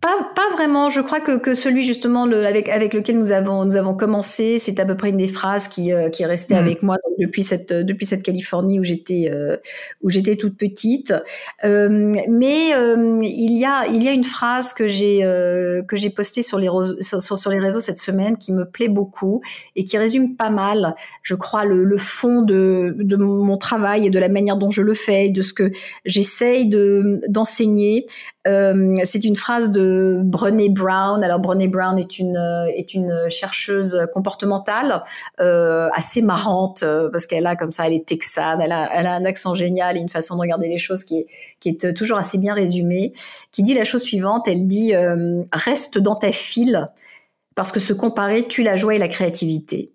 Pas, 0.00 0.30
pas 0.34 0.50
vraiment. 0.54 0.88
Je 0.88 1.00
crois 1.00 1.20
que, 1.20 1.38
que 1.38 1.54
celui 1.54 1.84
justement 1.84 2.24
le, 2.24 2.46
avec, 2.46 2.68
avec 2.68 2.94
lequel 2.94 3.18
nous 3.18 3.32
avons, 3.32 3.64
nous 3.64 3.76
avons 3.76 3.94
commencé, 3.94 4.58
c'est 4.58 4.80
à 4.80 4.86
peu 4.86 4.96
près 4.96 5.10
une 5.10 5.18
des 5.18 5.28
phrases 5.28 5.68
qui, 5.68 5.92
euh, 5.92 6.08
qui 6.08 6.22
est 6.22 6.26
restée 6.26 6.54
mm. 6.54 6.58
avec 6.58 6.82
moi 6.82 6.96
depuis 7.18 7.42
cette, 7.42 7.72
depuis 7.72 8.06
cette 8.06 8.22
Californie 8.22 8.80
où 8.80 8.84
j'étais 8.84 9.30
euh, 9.30 9.56
où 10.02 10.08
j'étais 10.08 10.36
toute 10.36 10.56
petite. 10.56 11.12
Euh, 11.64 11.88
mais 12.28 12.74
euh, 12.74 13.20
il 13.22 13.58
y 13.58 13.64
a 13.64 13.86
il 13.86 14.02
y 14.02 14.08
a 14.08 14.12
une 14.12 14.24
phrase 14.24 14.72
que 14.72 14.86
j'ai 14.86 15.20
que 15.86 15.96
j'ai 15.96 16.10
postée 16.10 16.42
sur 16.42 16.58
les 16.58 16.68
sur, 17.00 17.20
sur, 17.20 17.50
les 17.50 17.58
réseaux 17.58 17.80
cette 17.80 17.98
semaine 17.98 18.38
qui 18.38 18.52
me 18.52 18.64
plaît 18.64 18.88
beaucoup 18.88 19.42
et 19.76 19.84
qui 19.84 19.98
résume 19.98 20.36
pas 20.36 20.50
mal, 20.50 20.94
je 21.22 21.34
crois, 21.34 21.64
le, 21.64 21.84
le 21.84 21.96
fond 21.98 22.42
de, 22.42 22.94
de 22.98 23.16
mon 23.16 23.58
travail 23.58 24.06
et 24.06 24.10
de 24.10 24.18
la 24.18 24.28
manière 24.28 24.56
dont 24.56 24.70
je 24.70 24.82
le 24.82 24.94
fais, 24.94 25.28
de 25.28 25.42
ce 25.42 25.52
que 25.52 25.70
j'essaye 26.04 26.68
de 26.68 27.20
d'enseigner. 28.44 29.04
c'est 29.04 29.24
une 29.24 29.36
phrase 29.36 29.70
de 29.70 30.20
Brené 30.22 30.68
Brown. 30.68 31.22
Alors 31.22 31.40
Brené 31.40 31.68
Brown 31.68 31.98
est 31.98 32.18
une 32.18 32.36
euh, 32.36 32.66
est 32.74 32.94
une 32.94 33.28
chercheuse 33.28 34.06
comportementale 34.12 35.02
euh, 35.40 35.88
assez 35.94 36.22
marrante 36.22 36.82
euh, 36.82 37.10
parce 37.10 37.26
qu'elle 37.26 37.46
a 37.46 37.56
comme 37.56 37.72
ça, 37.72 37.86
elle 37.86 37.94
est 37.94 38.06
texane, 38.06 38.60
elle 38.60 38.72
a 38.72 38.88
elle 38.94 39.06
a 39.06 39.14
un 39.14 39.24
accent 39.24 39.54
génial 39.54 39.96
et 39.96 40.00
une 40.00 40.08
façon 40.08 40.36
de 40.36 40.40
regarder 40.40 40.68
les 40.68 40.78
choses 40.78 41.04
qui 41.04 41.18
est 41.18 41.26
qui 41.60 41.70
est 41.70 41.94
toujours 41.94 42.18
assez 42.18 42.38
bien 42.38 42.54
résumée. 42.54 43.12
Qui 43.52 43.62
dit 43.62 43.74
la 43.74 43.84
chose 43.84 44.02
suivante, 44.02 44.48
elle 44.48 44.66
dit 44.66 44.92
reste 45.52 45.98
dans 45.98 46.14
ta 46.14 46.32
file 46.32 46.88
parce 47.54 47.72
que 47.72 47.80
se 47.80 47.92
comparer 47.92 48.44
tue 48.44 48.62
la 48.62 48.76
joie 48.76 48.94
et 48.94 48.98
la 48.98 49.08
créativité. 49.08 49.92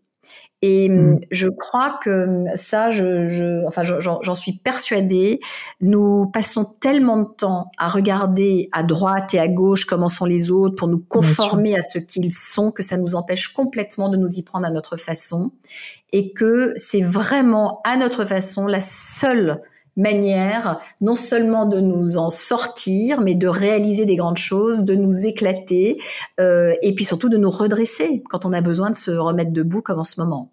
Et 0.68 0.90
mm. 0.90 0.98
hum, 0.98 1.20
je 1.30 1.48
crois 1.48 2.00
que 2.04 2.10
hum, 2.10 2.48
ça, 2.56 2.90
je, 2.90 3.28
je 3.28 3.64
enfin, 3.68 3.84
j'en 3.84 4.36
suis 4.36 4.54
persuadée. 4.54 5.40
Nous 5.80 6.26
passons 6.34 6.66
tellement 6.66 7.18
de 7.18 7.28
temps 7.38 7.70
à 7.78 7.88
regarder 7.88 8.70
à 8.72 8.82
droite 8.82 9.36
et 9.36 9.40
à 9.40 9.48
gauche 9.48 9.86
comment 9.86 10.10
sont 10.10 10.26
les 10.26 10.50
autres 10.50 10.76
pour 10.76 10.88
nous 10.88 11.04
conformer 11.08 11.78
à 11.78 11.84
ce 11.84 12.00
qu'ils 12.00 12.34
sont 12.34 12.72
que 12.72 12.82
ça 12.82 12.98
nous 12.98 13.14
empêche 13.14 13.50
complètement 13.50 14.10
de 14.10 14.18
nous 14.18 14.40
y 14.40 14.42
prendre 14.42 14.66
à 14.66 14.72
notre 14.72 14.98
façon. 14.98 15.52
Et 16.12 16.34
que 16.34 16.74
c'est 16.78 17.02
vraiment 17.02 17.82
à 17.84 17.96
notre 17.96 18.26
façon 18.26 18.66
la 18.66 18.82
seule 18.82 19.62
manière 19.98 20.80
non 21.00 21.16
seulement 21.16 21.66
de 21.66 21.80
nous 21.80 22.18
en 22.18 22.32
sortir, 22.32 23.22
mais 23.22 23.36
de 23.36 23.48
réaliser 23.48 24.06
des 24.06 24.16
grandes 24.16 24.38
choses, 24.38 24.84
de 24.84 24.96
nous 24.96 25.26
éclater, 25.26 26.02
euh, 26.40 26.74
et 26.82 26.96
puis 26.96 27.06
surtout 27.06 27.30
de 27.30 27.38
nous 27.38 27.52
redresser 27.52 28.24
quand 28.30 28.46
on 28.46 28.54
a 28.54 28.62
besoin 28.62 28.90
de 28.90 28.96
se 28.96 29.12
remettre 29.12 29.52
debout 29.52 29.82
comme 29.82 30.00
en 30.00 30.04
ce 30.04 30.20
moment. 30.20 30.52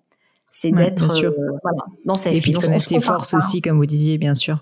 C'est 0.52 0.70
d'être 0.70 1.02
euh, 1.02 1.30
voilà, 1.62 1.84
dans 2.04 2.14
sa 2.14 2.30
Et 2.30 2.40
puis 2.40 2.52
de 2.52 2.58
connaître 2.58 2.84
ses 2.84 3.00
forces 3.00 3.34
aussi, 3.34 3.60
comme 3.60 3.78
vous 3.78 3.86
disiez, 3.86 4.18
bien 4.18 4.34
sûr. 4.34 4.58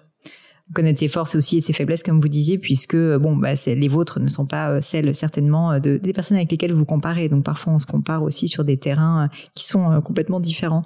connaître 0.73 1.01
ses 1.01 1.09
forces 1.09 1.35
aussi 1.35 1.57
et 1.57 1.61
ses 1.61 1.73
faiblesses, 1.73 2.03
comme 2.05 2.21
vous 2.21 2.29
disiez, 2.29 2.59
puisque 2.59 2.97
bon, 2.97 3.37
bah, 3.37 3.55
les 3.67 3.89
vôtres 3.89 4.21
ne 4.21 4.29
sont 4.29 4.47
pas 4.47 4.81
celles 4.81 5.15
certainement 5.15 5.81
de, 5.81 5.97
des 5.99 6.13
personnes 6.13 6.37
avec 6.37 6.51
lesquelles 6.51 6.73
vous 6.73 6.85
comparez. 6.85 7.29
Donc 7.29 7.45
parfois, 7.45 7.73
on 7.73 7.79
se 7.81 7.87
compare 7.87 8.23
aussi 8.23 8.47
sur 8.47 8.65
des 8.65 8.79
terrains 8.79 9.29
qui 9.55 9.67
sont 9.67 10.01
complètement 10.01 10.39
différents. 10.39 10.83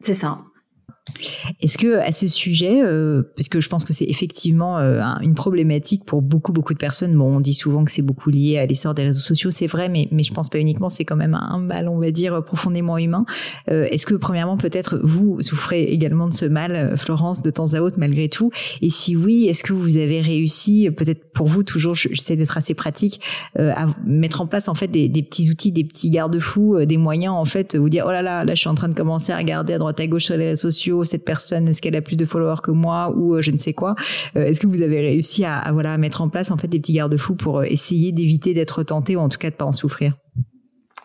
C'est 0.00 0.14
ça. 0.14 0.40
Est-ce 1.60 1.76
que 1.76 1.98
à 1.98 2.12
ce 2.12 2.26
sujet, 2.28 2.82
euh, 2.82 3.22
parce 3.36 3.48
que 3.48 3.60
je 3.60 3.68
pense 3.68 3.84
que 3.84 3.92
c'est 3.92 4.06
effectivement 4.06 4.78
euh, 4.78 5.02
une 5.20 5.34
problématique 5.34 6.04
pour 6.04 6.22
beaucoup 6.22 6.52
beaucoup 6.52 6.72
de 6.72 6.78
personnes. 6.78 7.14
Bon, 7.14 7.36
on 7.36 7.40
dit 7.40 7.52
souvent 7.52 7.84
que 7.84 7.90
c'est 7.90 8.02
beaucoup 8.02 8.30
lié 8.30 8.58
à 8.58 8.64
l'essor 8.64 8.94
des 8.94 9.04
réseaux 9.04 9.20
sociaux, 9.20 9.50
c'est 9.50 9.66
vrai, 9.66 9.90
mais 9.90 10.08
mais 10.12 10.22
je 10.22 10.32
pense 10.32 10.48
pas 10.48 10.58
uniquement. 10.58 10.88
C'est 10.88 11.04
quand 11.04 11.16
même 11.16 11.34
un 11.34 11.58
mal, 11.58 11.88
on 11.88 11.98
va 11.98 12.10
dire, 12.10 12.42
profondément 12.44 12.96
humain. 12.96 13.26
Euh, 13.70 13.86
est-ce 13.90 14.06
que 14.06 14.14
premièrement, 14.14 14.56
peut-être 14.56 14.98
vous 15.02 15.42
souffrez 15.42 15.84
également 15.84 16.26
de 16.26 16.32
ce 16.32 16.46
mal, 16.46 16.96
Florence, 16.96 17.42
de 17.42 17.50
temps 17.50 17.74
à 17.74 17.80
autre, 17.80 17.96
malgré 17.98 18.30
tout? 18.30 18.50
Et 18.80 18.88
si 18.88 19.14
oui, 19.14 19.46
est-ce 19.46 19.62
que 19.62 19.74
vous 19.74 19.98
avez 19.98 20.22
réussi, 20.22 20.90
peut-être 20.90 21.32
pour 21.32 21.48
vous 21.48 21.64
toujours, 21.64 21.94
j'essaie 21.94 22.36
d'être 22.36 22.56
assez 22.56 22.74
pratique, 22.74 23.20
à 23.58 23.86
mettre 24.06 24.40
en 24.40 24.46
place 24.46 24.68
en 24.68 24.74
fait 24.74 24.88
des, 24.88 25.08
des 25.08 25.22
petits 25.22 25.50
outils, 25.50 25.70
des 25.70 25.84
petits 25.84 26.10
garde-fous, 26.10 26.84
des 26.86 26.96
moyens 26.96 27.34
en 27.34 27.44
fait, 27.44 27.76
vous 27.76 27.88
dire 27.88 28.04
oh 28.06 28.10
là 28.10 28.22
là, 28.22 28.44
là 28.44 28.54
je 28.54 28.60
suis 28.60 28.70
en 28.70 28.74
train 28.74 28.88
de 28.88 28.94
commencer 28.94 29.32
à 29.32 29.36
regarder 29.36 29.74
à 29.74 29.78
droite 29.78 30.00
à 30.00 30.06
gauche 30.06 30.24
sur 30.24 30.36
les 30.36 30.48
réseaux 30.48 30.70
sociaux 30.70 30.93
cette 31.02 31.24
personne, 31.24 31.68
est-ce 31.68 31.82
qu'elle 31.82 31.96
a 31.96 32.02
plus 32.02 32.16
de 32.16 32.24
followers 32.24 32.60
que 32.62 32.70
moi 32.70 33.12
ou 33.16 33.34
euh, 33.34 33.40
je 33.40 33.50
ne 33.50 33.58
sais 33.58 33.72
quoi. 33.72 33.96
Euh, 34.36 34.44
est-ce 34.44 34.60
que 34.60 34.68
vous 34.68 34.82
avez 34.82 35.00
réussi 35.00 35.44
à, 35.44 35.70
voilà 35.72 35.98
mettre 35.98 36.22
en 36.22 36.28
place 36.28 36.52
en 36.52 36.56
fait 36.56 36.68
des 36.68 36.78
petits 36.78 36.92
garde-fous 36.92 37.34
pour 37.34 37.58
euh, 37.58 37.64
essayer 37.64 38.12
d'éviter 38.12 38.54
d'être 38.54 38.84
tenté 38.84 39.16
ou 39.16 39.20
en 39.20 39.28
tout 39.28 39.38
cas 39.38 39.50
de 39.50 39.56
pas 39.56 39.64
en 39.64 39.72
souffrir? 39.72 40.16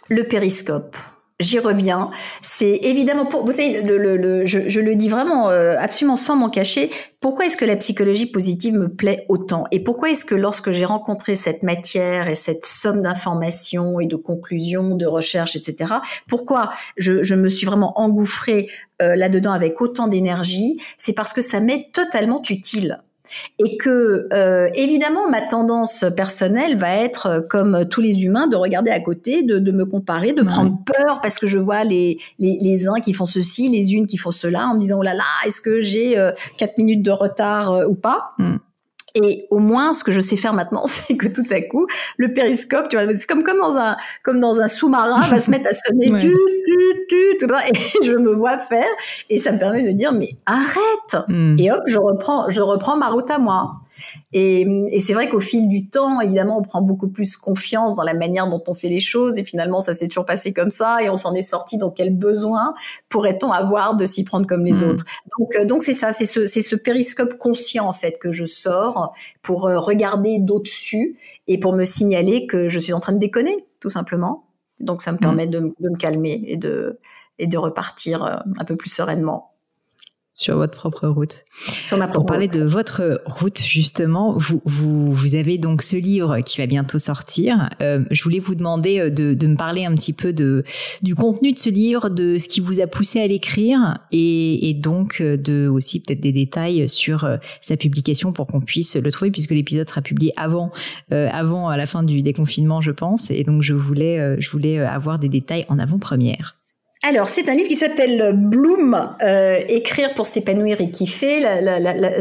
Le 0.09 0.23
périscope 0.23 0.95
j'y 1.39 1.59
reviens. 1.59 2.09
C'est 2.41 2.79
évidemment 2.83 3.25
pour 3.25 3.45
vous 3.45 3.51
savez, 3.51 3.81
le, 3.81 4.45
je, 4.45 4.79
le 4.79 4.95
dis 4.95 5.09
vraiment 5.09 5.47
absolument 5.47 6.15
sans 6.15 6.35
m'en 6.35 6.49
cacher. 6.49 6.89
Pourquoi 7.19 7.45
est-ce 7.45 7.57
que 7.57 7.65
la 7.65 7.75
psychologie 7.75 8.25
positive 8.25 8.73
me 8.73 8.87
plaît 8.87 9.25
autant? 9.27 9.65
Et 9.71 9.81
pourquoi 9.81 10.09
est-ce 10.09 10.25
que 10.25 10.35
lorsque 10.35 10.71
j'ai 10.71 10.85
rencontré 10.85 11.35
cette 11.35 11.63
matière 11.63 12.29
et 12.29 12.35
cette 12.35 12.65
somme 12.65 13.01
d'informations 13.01 13.99
et 13.99 14.05
de 14.05 14.15
conclusions, 14.15 14.95
de 14.95 15.05
recherches, 15.05 15.55
etc. 15.55 15.95
Pourquoi 16.27 16.71
je, 16.97 17.23
je 17.23 17.35
me 17.35 17.49
suis 17.49 17.65
vraiment 17.65 17.99
engouffrée 17.99 18.69
euh, 19.01 19.15
là-dedans 19.15 19.53
avec 19.53 19.79
autant 19.81 20.07
d'énergie, 20.07 20.77
c'est 20.97 21.13
parce 21.13 21.31
que 21.31 21.39
ça 21.41 21.61
m'est 21.61 21.89
totalement 21.93 22.41
utile 22.49 23.01
et 23.59 23.77
que 23.77 24.27
euh, 24.33 24.69
évidemment 24.73 25.29
ma 25.29 25.41
tendance 25.41 26.05
personnelle 26.15 26.77
va 26.77 26.95
être 26.95 27.25
euh, 27.27 27.41
comme 27.41 27.85
tous 27.89 28.01
les 28.01 28.23
humains 28.23 28.47
de 28.47 28.55
regarder 28.55 28.91
à 28.91 28.99
côté, 28.99 29.43
de, 29.43 29.59
de 29.59 29.71
me 29.71 29.85
comparer, 29.85 30.33
de 30.33 30.43
prendre 30.43 30.77
peur 30.85 31.21
parce 31.21 31.39
que 31.39 31.47
je 31.47 31.57
vois 31.57 31.83
les, 31.83 32.19
les, 32.39 32.57
les, 32.61 32.87
uns 32.87 32.99
qui 32.99 33.13
font 33.13 33.25
ceci, 33.25 33.69
les 33.69 33.93
unes 33.93 34.07
qui 34.07 34.17
font 34.17 34.31
cela, 34.31 34.67
en 34.67 34.75
me 34.75 34.79
disant 34.79 34.99
oh 34.99 35.03
là 35.03 35.13
là, 35.13 35.23
est-ce 35.45 35.61
que 35.61 35.81
j'ai 35.81 36.15
quatre 36.57 36.77
minutes 36.77 37.03
de 37.03 37.11
retard 37.11 37.89
ou 37.89 37.95
pas? 37.95 38.31
Mm. 38.37 38.57
Et 39.15 39.47
au 39.49 39.59
moins, 39.59 39.93
ce 39.93 40.03
que 40.03 40.11
je 40.11 40.21
sais 40.21 40.37
faire 40.37 40.53
maintenant, 40.53 40.83
c'est 40.87 41.17
que 41.17 41.27
tout 41.27 41.45
à 41.49 41.61
coup, 41.61 41.87
le 42.17 42.33
périscope, 42.33 42.89
tu 42.89 42.97
vois, 42.97 43.05
c'est 43.17 43.27
comme, 43.27 43.43
comme 43.43 43.57
dans 43.57 43.77
un, 43.77 43.97
comme 44.23 44.39
dans 44.39 44.61
un 44.61 44.67
sous-marin, 44.67 45.19
va 45.19 45.39
se 45.39 45.51
mettre 45.51 45.69
à 45.69 45.73
sonner 45.73 46.11
du, 46.19 46.29
du, 46.29 46.35
et 46.71 48.03
je 48.03 48.15
me 48.15 48.33
vois 48.33 48.57
faire, 48.57 48.89
et 49.29 49.39
ça 49.39 49.51
me 49.51 49.59
permet 49.59 49.83
de 49.83 49.91
dire, 49.91 50.13
mais 50.13 50.37
arrête! 50.45 51.25
Hmm. 51.27 51.55
Et 51.57 51.71
hop, 51.71 51.81
je 51.87 51.97
reprends, 51.97 52.49
je 52.49 52.61
reprends 52.61 52.97
ma 52.97 53.09
route 53.09 53.29
à 53.29 53.39
moi. 53.39 53.81
Et, 54.31 54.61
et 54.91 54.99
c'est 54.99 55.13
vrai 55.13 55.29
qu'au 55.29 55.39
fil 55.39 55.67
du 55.67 55.89
temps, 55.89 56.21
évidemment, 56.21 56.57
on 56.59 56.63
prend 56.63 56.81
beaucoup 56.81 57.09
plus 57.09 57.35
confiance 57.37 57.95
dans 57.95 58.03
la 58.03 58.13
manière 58.13 58.47
dont 58.47 58.63
on 58.67 58.73
fait 58.73 58.87
les 58.87 58.99
choses. 58.99 59.37
Et 59.37 59.43
finalement, 59.43 59.81
ça 59.81 59.93
s'est 59.93 60.07
toujours 60.07 60.25
passé 60.25 60.53
comme 60.53 60.71
ça. 60.71 60.99
Et 61.03 61.09
on 61.09 61.17
s'en 61.17 61.33
est 61.33 61.41
sorti. 61.41 61.77
Donc, 61.77 61.95
quel 61.97 62.15
besoin 62.15 62.73
pourrait-on 63.09 63.51
avoir 63.51 63.95
de 63.95 64.05
s'y 64.05 64.23
prendre 64.23 64.47
comme 64.47 64.65
les 64.65 64.83
mmh. 64.83 64.89
autres 64.89 65.05
Donc, 65.37 65.55
euh, 65.55 65.65
donc 65.65 65.83
c'est 65.83 65.93
ça. 65.93 66.11
C'est 66.11 66.25
ce, 66.25 66.45
c'est 66.45 66.61
ce 66.61 66.77
périscope 66.77 67.37
conscient 67.37 67.87
en 67.87 67.93
fait 67.93 68.17
que 68.19 68.31
je 68.31 68.45
sors 68.45 69.13
pour 69.41 69.67
euh, 69.67 69.79
regarder 69.79 70.37
d'au-dessus 70.39 71.17
et 71.47 71.59
pour 71.59 71.73
me 71.73 71.83
signaler 71.83 72.47
que 72.47 72.69
je 72.69 72.79
suis 72.79 72.93
en 72.93 72.99
train 72.99 73.13
de 73.13 73.19
déconner, 73.19 73.65
tout 73.81 73.89
simplement. 73.89 74.45
Donc, 74.79 75.01
ça 75.01 75.11
me 75.11 75.17
permet 75.17 75.47
de, 75.47 75.59
de 75.59 75.89
me 75.89 75.97
calmer 75.97 76.43
et 76.47 76.57
de 76.57 76.99
et 77.39 77.47
de 77.47 77.57
repartir 77.57 78.23
euh, 78.23 78.37
un 78.59 78.65
peu 78.65 78.75
plus 78.75 78.89
sereinement 78.89 79.53
sur 80.39 80.55
votre 80.55 80.73
propre 80.73 81.05
route. 81.09 81.43
Sur 81.85 81.97
ma 81.97 82.07
Pour 82.07 82.25
parler 82.25 82.47
de 82.47 82.63
votre 82.63 83.21
route, 83.25 83.59
justement, 83.59 84.33
vous, 84.37 84.61
vous, 84.63 85.11
vous, 85.11 85.35
avez 85.35 85.57
donc 85.57 85.81
ce 85.81 85.97
livre 85.97 86.39
qui 86.39 86.59
va 86.59 86.65
bientôt 86.65 86.97
sortir. 86.97 87.67
Euh, 87.81 88.05
je 88.09 88.23
voulais 88.23 88.39
vous 88.39 88.55
demander 88.55 88.99
euh, 88.99 89.09
de, 89.09 89.33
de, 89.33 89.47
me 89.47 89.57
parler 89.57 89.83
un 89.83 89.93
petit 89.93 90.13
peu 90.13 90.31
de, 90.31 90.63
du 91.01 91.13
contenu 91.13 91.51
de 91.51 91.57
ce 91.57 91.69
livre, 91.69 92.09
de 92.09 92.37
ce 92.37 92.47
qui 92.47 92.61
vous 92.61 92.79
a 92.79 92.87
poussé 92.87 93.19
à 93.19 93.27
l'écrire 93.27 93.99
et, 94.13 94.69
et, 94.69 94.73
donc 94.73 95.19
euh, 95.19 95.35
de 95.35 95.67
aussi 95.67 95.99
peut-être 95.99 96.21
des 96.21 96.31
détails 96.31 96.87
sur 96.87 97.25
euh, 97.25 97.35
sa 97.59 97.75
publication 97.75 98.31
pour 98.31 98.47
qu'on 98.47 98.61
puisse 98.61 98.95
le 98.95 99.11
trouver 99.11 99.31
puisque 99.31 99.51
l'épisode 99.51 99.89
sera 99.89 100.01
publié 100.01 100.31
avant, 100.37 100.71
euh, 101.11 101.27
avant 101.33 101.67
à 101.67 101.75
la 101.75 101.85
fin 101.85 102.01
du 102.01 102.21
déconfinement, 102.21 102.79
je 102.79 102.91
pense. 102.91 103.29
Et 103.29 103.43
donc 103.43 103.61
je 103.61 103.73
voulais, 103.73 104.39
je 104.39 104.49
voulais 104.49 104.79
avoir 104.79 105.19
des 105.19 105.27
détails 105.27 105.65
en 105.67 105.79
avant-première. 105.79 106.58
Alors, 107.01 107.29
c'est 107.29 107.47
un 107.47 107.53
livre 107.53 107.69
qui 107.69 107.77
s'appelle 107.77 108.33
Bloom, 108.35 109.15
euh, 109.21 109.61
écrire 109.69 110.13
pour 110.15 110.25
s'épanouir 110.25 110.81
et 110.81 110.91
kiffer. 110.91 111.41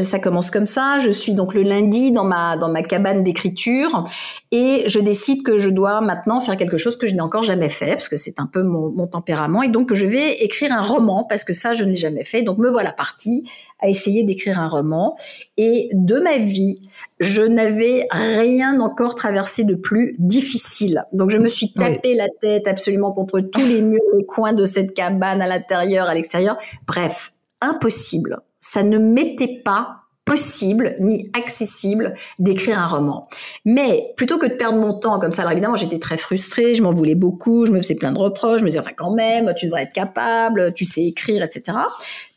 ça 0.03 0.19
commence 0.19 0.51
comme 0.51 0.65
ça. 0.65 0.99
Je 0.99 1.09
suis 1.09 1.33
donc 1.33 1.53
le 1.53 1.63
lundi 1.63 2.13
dans 2.13 2.23
ma 2.23 2.55
dans 2.55 2.69
ma 2.69 2.81
cabane 2.81 3.21
d'écriture 3.21 4.05
et 4.51 4.85
je 4.87 4.99
décide 4.99 5.43
que 5.43 5.57
je 5.57 5.69
dois 5.69 5.99
maintenant 5.99 6.39
faire 6.39 6.55
quelque 6.55 6.77
chose 6.77 6.97
que 6.97 7.07
je 7.07 7.13
n'ai 7.13 7.19
encore 7.21 7.43
jamais 7.43 7.67
fait 7.67 7.91
parce 7.91 8.07
que 8.07 8.15
c'est 8.15 8.39
un 8.39 8.45
peu 8.45 8.63
mon, 8.63 8.89
mon 8.89 9.05
tempérament 9.05 9.63
et 9.63 9.67
donc 9.67 9.93
je 9.93 10.05
vais 10.05 10.35
écrire 10.35 10.71
un 10.71 10.81
roman 10.81 11.25
parce 11.25 11.43
que 11.43 11.51
ça 11.51 11.73
je 11.73 11.83
ne 11.83 11.89
l'ai 11.89 11.97
jamais 11.97 12.23
fait. 12.23 12.41
Donc 12.41 12.57
me 12.57 12.69
voilà 12.69 12.93
partie 12.93 13.43
à 13.79 13.89
essayer 13.89 14.23
d'écrire 14.23 14.59
un 14.59 14.67
roman. 14.67 15.15
Et 15.57 15.89
de 15.93 16.19
ma 16.19 16.37
vie, 16.37 16.81
je 17.19 17.41
n'avais 17.41 18.07
rien 18.11 18.79
encore 18.79 19.15
traversé 19.15 19.63
de 19.63 19.75
plus 19.75 20.15
difficile. 20.19 21.03
Donc 21.13 21.31
je 21.31 21.37
me 21.37 21.49
suis 21.49 21.73
tapé 21.73 22.15
la 22.15 22.27
tête 22.41 22.67
absolument 22.67 23.11
contre 23.11 23.39
tous 23.39 23.65
les 23.65 23.81
murs, 23.81 23.99
les 24.17 24.25
coins 24.25 24.53
de 24.53 24.65
cette 24.65 24.93
cabane, 24.93 25.41
à 25.41 25.47
l'intérieur, 25.47 26.07
à 26.07 26.13
l'extérieur. 26.13 26.57
Bref, 26.87 27.33
impossible. 27.61 28.37
Ça 28.61 28.83
ne 28.83 28.97
m'était 28.97 29.61
pas 29.63 29.99
possible 30.29 30.95
ni 30.99 31.31
accessible 31.33 32.13
d'écrire 32.37 32.77
un 32.77 32.85
roman. 32.85 33.27
Mais 33.65 34.13
plutôt 34.15 34.37
que 34.37 34.45
de 34.45 34.53
perdre 34.53 34.77
mon 34.77 34.93
temps 34.93 35.19
comme 35.19 35.31
ça, 35.31 35.41
alors 35.41 35.53
évidemment 35.53 35.75
j'étais 35.75 35.97
très 35.97 36.17
frustrée, 36.17 36.75
je 36.75 36.83
m'en 36.83 36.93
voulais 36.93 37.15
beaucoup, 37.15 37.65
je 37.65 37.71
me 37.71 37.81
faisais 37.81 37.95
plein 37.95 38.11
de 38.11 38.19
reproches, 38.19 38.59
je 38.59 38.63
me 38.63 38.69
disais 38.69 38.79
enfin 38.79 38.91
quand 38.95 39.11
même, 39.11 39.51
tu 39.57 39.65
devrais 39.65 39.83
être 39.83 39.93
capable, 39.93 40.71
tu 40.75 40.85
sais 40.85 41.03
écrire, 41.03 41.43
etc. 41.43 41.79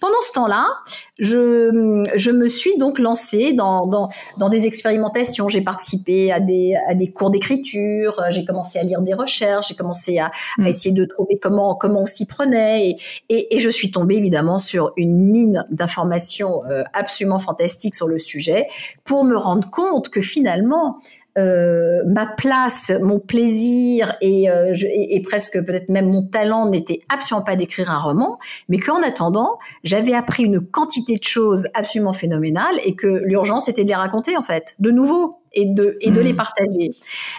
Pendant 0.02 0.20
ce 0.20 0.32
temps-là, 0.32 0.66
je, 1.20 2.02
je 2.16 2.30
me 2.32 2.48
suis 2.48 2.76
donc 2.76 2.98
lancée 2.98 3.52
dans, 3.52 3.86
dans, 3.86 4.08
dans 4.36 4.48
des 4.48 4.66
expérimentations. 4.66 5.48
J'ai 5.48 5.60
participé 5.60 6.32
à 6.32 6.40
des, 6.40 6.74
à 6.88 6.94
des 6.94 7.12
cours 7.12 7.30
d'écriture, 7.30 8.20
j'ai 8.30 8.44
commencé 8.44 8.80
à 8.80 8.82
lire 8.82 9.00
des 9.00 9.14
recherches, 9.14 9.68
j'ai 9.68 9.76
commencé 9.76 10.18
à, 10.18 10.26
à, 10.26 10.30
hmm. 10.58 10.66
essayer 10.66 10.90
de 10.90 11.04
trouver 11.04 11.38
comment, 11.40 11.76
comment 11.76 12.00
on 12.02 12.06
s'y 12.06 12.26
prenait. 12.26 12.88
Et, 12.88 12.96
et, 13.28 13.54
et, 13.54 13.60
je 13.60 13.70
suis 13.70 13.92
tombée 13.92 14.16
évidemment 14.16 14.58
sur 14.58 14.92
une 14.96 15.16
mine 15.16 15.64
d'informations 15.70 16.64
euh, 16.64 16.82
absolument 16.94 17.38
fantastiques 17.38 17.94
sur 17.94 18.08
le 18.08 18.18
sujet 18.18 18.66
pour 19.04 19.24
me 19.24 19.36
rendre 19.36 19.70
compte 19.70 20.08
que 20.08 20.20
finalement, 20.20 20.98
euh, 21.38 22.02
ma 22.06 22.26
place, 22.26 22.92
mon 23.00 23.18
plaisir 23.18 24.16
et, 24.20 24.50
euh, 24.50 24.74
et, 24.82 25.22
presque 25.22 25.64
peut-être 25.64 25.88
même 25.88 26.10
mon 26.10 26.22
talent 26.22 26.68
n'était 26.68 27.00
absolument 27.08 27.44
pas 27.44 27.56
d'écrire 27.56 27.90
un 27.90 27.96
roman, 27.96 28.38
mais 28.68 28.78
qu'en 28.78 29.02
attendant, 29.02 29.58
j'avais 29.82 30.12
appris 30.14 30.44
une 30.44 30.60
quantité 30.60 31.14
de 31.14 31.24
choses 31.24 31.68
absolument 31.74 32.12
phénoménales 32.12 32.76
et 32.84 32.94
que 32.94 33.22
l'urgence 33.24 33.68
était 33.68 33.84
de 33.84 33.88
les 33.88 33.94
raconter 33.94 34.36
en 34.36 34.42
fait, 34.42 34.74
de 34.78 34.90
nouveau 34.90 35.41
et 35.54 35.66
de, 35.66 35.96
et 36.00 36.10
de 36.10 36.20
les 36.20 36.32
hmm. 36.32 36.36
partager. 36.36 36.94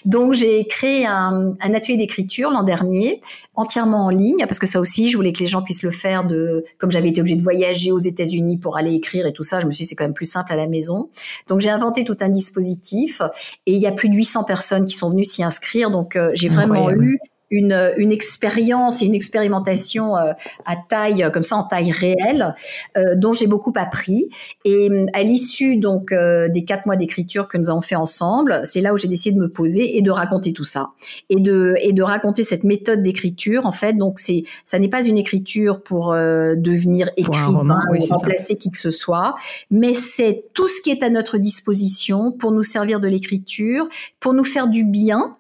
Donc 0.06 0.34
j'ai 0.34 0.66
créé 0.66 1.06
un, 1.06 1.56
un 1.60 1.74
atelier 1.74 1.98
d'écriture 1.98 2.52
l'an 2.52 2.64
dernier, 2.64 3.22
entièrement 3.56 4.06
en 4.06 4.10
ligne, 4.10 4.46
parce 4.48 4.60
que 4.60 4.68
ça 4.68 4.80
aussi, 4.80 5.12
je 5.12 5.18
voulais 5.18 5.32
que 5.32 5.40
les 5.40 5.48
gens 5.48 5.62
puissent 5.62 5.84
le 5.84 5.92
faire 5.92 6.26
de, 6.26 6.64
comme 6.78 6.92
j'avais 6.92 7.10
été 7.10 7.22
obligée 7.22 7.38
de 7.38 7.44
voyager 7.44 7.92
aux 7.92 8.00
États-Unis 8.00 8.58
pour 8.58 8.78
aller 8.78 8.94
écrire 8.94 9.26
et 9.26 9.34
tout 9.34 9.44
ça, 9.44 9.60
je 9.60 9.66
me 9.66 9.72
suis 9.72 9.84
dit 9.84 9.90
c'est 9.90 9.96
quand 9.96 10.06
même 10.06 10.14
plus 10.14 10.30
simple 10.30 10.52
à 10.52 10.56
la 10.56 10.68
maison. 10.68 11.10
Donc 11.48 11.60
j'ai 11.60 11.70
inventé 11.70 12.04
tout 12.04 12.18
un 12.22 12.30
dispositif 12.30 13.22
et 13.66 13.74
il 13.74 13.80
y 13.80 13.88
a 13.88 13.92
plus 13.92 14.10
de 14.10 14.16
800 14.16 14.44
personnes 14.44 14.86
qui 14.86 14.96
sont 14.96 15.10
venues 15.10 15.24
s'y 15.24 15.44
inscrire. 15.44 15.92
Donc 15.92 16.16
euh, 16.16 16.32
j'ai 16.34 16.50
vraiment 16.50 16.92
eu 16.92 17.20
une, 17.54 17.94
une 17.98 18.12
expérience 18.12 19.04
et 19.04 19.06
une 19.06 19.14
expérimentation 19.14 20.18
euh, 20.18 20.34
à 20.66 20.76
taille 20.76 21.30
comme 21.32 21.44
ça 21.44 21.56
en 21.56 21.64
taille 21.64 21.92
réelle 21.92 22.56
euh, 22.98 23.16
dont 23.16 23.32
j'ai 23.32 23.46
beaucoup 23.46 23.74
appris. 23.76 24.30
Et 24.66 24.90
à 25.14 25.22
l'issue 25.22 25.78
donc 25.78 26.12
euh, 26.12 26.50
des 26.50 26.66
quatre 26.66 26.88
mois 26.88 26.96
d'écriture 26.96 27.48
que 27.48 27.60
nous 27.60 27.70
avons 27.70 27.82
fait 27.82 27.96
ensemble 27.96 28.62
c'est 28.64 28.82
là 28.82 28.94
où 28.94 28.98
j'ai 28.98 29.08
décidé 29.08 29.36
de 29.36 29.42
me 29.42 29.50
poser 29.50 29.98
et 29.98 30.02
de 30.02 30.10
raconter 30.10 30.52
tout 30.52 30.64
ça. 30.64 30.90
Et 31.30 31.40
de 31.40 31.76
et 31.82 31.94
de 31.94 32.02
raconter 32.02 32.42
cette 32.42 32.64
méthode 32.64 33.04
d'écriture 33.04 33.68
en 33.68 33.72
fait. 33.72 33.94
Donc 33.94 34.20
c'est 34.20 34.44
ça 34.66 34.80
n'est 34.80 34.90
pas 34.90 35.06
une 35.06 35.20
écriture 35.20 35.84
pour 35.84 36.14
devenir 36.14 37.12
écrivain 37.18 37.80
ou 37.92 38.14
remplacer 38.14 38.56
qui 38.56 38.72
que 38.72 38.80
ce 38.80 38.90
soit 38.90 39.36
mais 39.70 39.94
c'est 39.94 40.46
tout 40.54 40.68
ce 40.68 40.82
qui 40.82 40.90
est 40.90 41.04
à 41.04 41.10
notre 41.10 41.38
disposition 41.38 42.32
pour 42.32 42.52
nous 42.52 42.64
servir 42.64 43.00
de 43.00 43.08
l'écriture 43.08 43.88
pour 44.20 44.34
nous 44.34 44.44
faire 44.44 44.68
du 44.68 44.84
bien 44.84 45.38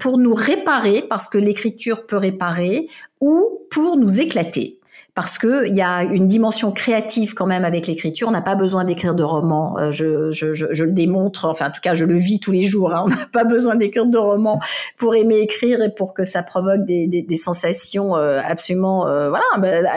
pour 0.00 0.18
nous 0.18 0.34
réparer 0.34 0.95
parce 1.02 1.28
que 1.28 1.38
l'écriture 1.38 2.06
peut 2.06 2.16
réparer 2.16 2.88
ou 3.20 3.60
pour 3.70 3.96
nous 3.96 4.20
éclater. 4.20 4.78
parce 5.14 5.38
que 5.38 5.66
il 5.66 5.74
y 5.74 5.80
a 5.80 6.02
une 6.02 6.28
dimension 6.28 6.72
créative 6.72 7.32
quand 7.32 7.46
même 7.46 7.64
avec 7.64 7.86
l'écriture. 7.86 8.28
On 8.28 8.32
n'a 8.32 8.42
pas 8.42 8.54
besoin 8.54 8.84
d'écrire 8.84 9.14
de 9.14 9.22
romans. 9.22 9.78
Euh, 9.78 9.90
je, 9.90 10.82
le 10.82 10.92
démontre, 10.92 11.46
enfin 11.46 11.68
en 11.68 11.70
tout 11.70 11.80
cas 11.80 11.94
je 11.94 12.04
le 12.04 12.18
vis 12.18 12.38
tous 12.38 12.52
les 12.52 12.64
jours. 12.64 12.92
Hein. 12.94 13.02
On 13.06 13.08
n'a 13.08 13.26
pas 13.32 13.44
besoin 13.44 13.76
d'écrire 13.76 14.04
de 14.04 14.18
romans 14.18 14.60
pour 14.98 15.14
aimer 15.14 15.38
écrire 15.38 15.82
et 15.82 15.88
pour 15.88 16.12
que 16.12 16.24
ça 16.24 16.42
provoque 16.42 16.84
des, 16.84 17.26
sensations 17.42 18.14
euh, 18.14 18.40
absolument 18.44 19.06
euh, 19.06 19.30
voilà 19.30 19.44
bah, 19.58 19.88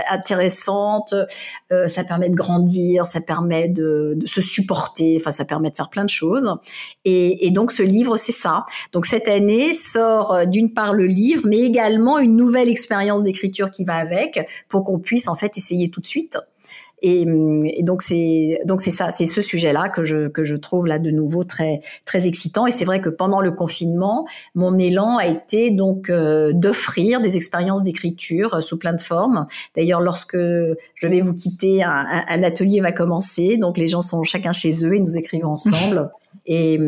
intéressantes. 1.72 1.90
ça 1.90 2.04
permet 2.04 2.30
de 2.30 2.36
grandir, 2.36 3.06
ça 3.06 3.22
permet 3.22 3.68
de, 3.68 4.14
de, 4.16 4.28
se 4.28 4.42
supporter. 4.42 5.18
Enfin 5.20 5.32
ça 5.32 5.46
permet 5.46 5.72
de 5.72 5.76
faire 5.76 5.90
plein 5.90 6.06
de 6.06 6.10
choses. 6.10 6.56
Et, 7.06 7.46
et 7.48 7.52
donc 7.52 7.72
ce 7.72 7.84
livre 7.84 8.18
c'est 8.18 8.32
ça. 8.32 8.66
Donc 8.92 9.06
cette 9.06 9.28
année 9.28 9.74
sort 9.74 10.48
d'une 10.48 10.74
part 10.74 10.94
le 10.94 11.06
livre, 11.06 11.44
mais 11.46 11.60
également 11.60 12.20
une 12.20 12.36
nouvelle 12.36 12.70
expérience 12.70 13.24
d'écriture 13.24 13.72
qui 13.72 13.84
va 13.84 13.96
avec 13.96 14.48
pour 14.68 14.84
qu'on 14.84 15.00
puisse 15.00 15.28
en 15.28 15.36
fait 15.36 15.58
essayer 15.58 15.90
tout 15.90 16.02
de 16.02 16.08
suite. 16.08 16.38
Et, 17.02 17.26
donc 17.82 18.02
c'est 18.02 18.62
donc 18.66 18.82
c'est 18.82 18.92
ça, 18.92 19.10
c'est 19.12 19.26
ce 19.26 19.42
sujet-là 19.42 19.90
que 19.90 20.04
je 20.04 20.28
que 20.28 20.44
je 20.44 20.56
trouve 20.56 20.88
là 20.88 21.00
de 21.00 21.12
nouveau 21.12 21.44
très 21.44 21.80
très 22.06 22.28
excitant. 22.28 22.68
Et 22.68 22.72
c'est 22.72 22.86
vrai 22.86 23.02
que 23.02 23.10
pendant 23.10 23.42
le 23.42 23.52
confinement, 23.52 24.28
mon 24.56 24.78
élan 24.78 25.18
a 25.18 25.26
été 25.26 25.72
donc 25.72 26.10
euh, 26.10 26.52
d'offrir 26.54 27.22
des 27.22 27.38
expériences 27.38 27.84
d'écriture 27.84 28.62
sous 28.62 28.78
plein 28.78 28.94
de 28.94 29.02
formes. 29.02 29.48
D'ailleurs, 29.76 30.02
lorsque 30.02 30.38
je 30.38 31.08
vais 31.08 31.22
vous 31.22 31.34
quitter, 31.34 31.84
un, 31.84 32.06
un, 32.28 32.44
atelier 32.44 32.82
va 32.82 32.92
commencer. 32.92 33.58
Donc 33.58 33.78
les 33.78 33.88
gens 33.88 34.02
sont 34.02 34.24
chacun 34.24 34.52
chez 34.52 34.86
eux 34.86 34.96
et 34.96 35.00
nous 35.00 35.18
écrivons 35.18 35.52
ensemble. 35.52 36.12
et, 36.46 36.80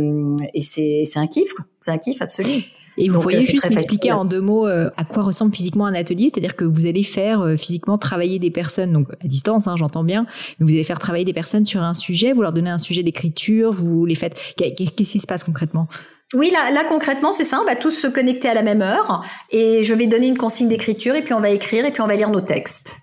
et 0.53 0.61
c'est 0.61 1.03
c'est 1.05 1.19
un 1.19 1.27
kiff, 1.27 1.53
c'est 1.79 1.91
un 1.91 1.97
kiff 1.97 2.21
absolu. 2.21 2.63
Et 3.01 3.09
vous 3.09 3.19
pourriez 3.19 3.41
juste 3.41 3.67
m'expliquer 3.67 4.11
en 4.11 4.25
deux 4.25 4.41
mots 4.41 4.67
euh, 4.67 4.91
à 4.95 5.03
quoi 5.05 5.23
ressemble 5.23 5.55
physiquement 5.55 5.87
un 5.87 5.95
atelier, 5.95 6.29
c'est-à-dire 6.31 6.55
que 6.55 6.63
vous 6.63 6.85
allez 6.85 7.01
faire 7.01 7.41
euh, 7.41 7.57
physiquement 7.57 7.97
travailler 7.97 8.37
des 8.37 8.51
personnes, 8.51 8.93
donc 8.93 9.07
à 9.23 9.27
distance, 9.27 9.65
hein, 9.65 9.75
j'entends 9.75 10.03
bien, 10.03 10.27
mais 10.59 10.67
vous 10.67 10.73
allez 10.73 10.83
faire 10.83 10.99
travailler 10.99 11.25
des 11.25 11.33
personnes 11.33 11.65
sur 11.65 11.81
un 11.81 11.95
sujet, 11.95 12.31
vous 12.31 12.43
leur 12.43 12.53
donnez 12.53 12.69
un 12.69 12.77
sujet 12.77 13.01
d'écriture, 13.01 13.73
vous 13.73 14.05
les 14.05 14.13
faites. 14.13 14.53
Qu'est-ce 14.55 14.91
qui 14.91 15.05
se 15.05 15.25
passe 15.25 15.43
concrètement? 15.43 15.87
Oui, 16.35 16.51
là, 16.51 16.69
là 16.69 16.83
concrètement, 16.87 17.31
c'est 17.31 17.43
ça. 17.43 17.59
On 17.59 17.65
va 17.65 17.75
tous 17.75 17.89
se 17.89 18.05
connecter 18.05 18.47
à 18.47 18.53
la 18.53 18.61
même 18.61 18.83
heure 18.83 19.25
et 19.49 19.83
je 19.83 19.93
vais 19.95 20.05
donner 20.05 20.27
une 20.27 20.37
consigne 20.37 20.69
d'écriture 20.69 21.15
et 21.15 21.23
puis 21.23 21.33
on 21.33 21.41
va 21.41 21.49
écrire 21.49 21.85
et 21.85 21.91
puis 21.91 22.01
on 22.01 22.07
va 22.07 22.15
lire 22.15 22.29
nos 22.29 22.41
textes. 22.41 23.00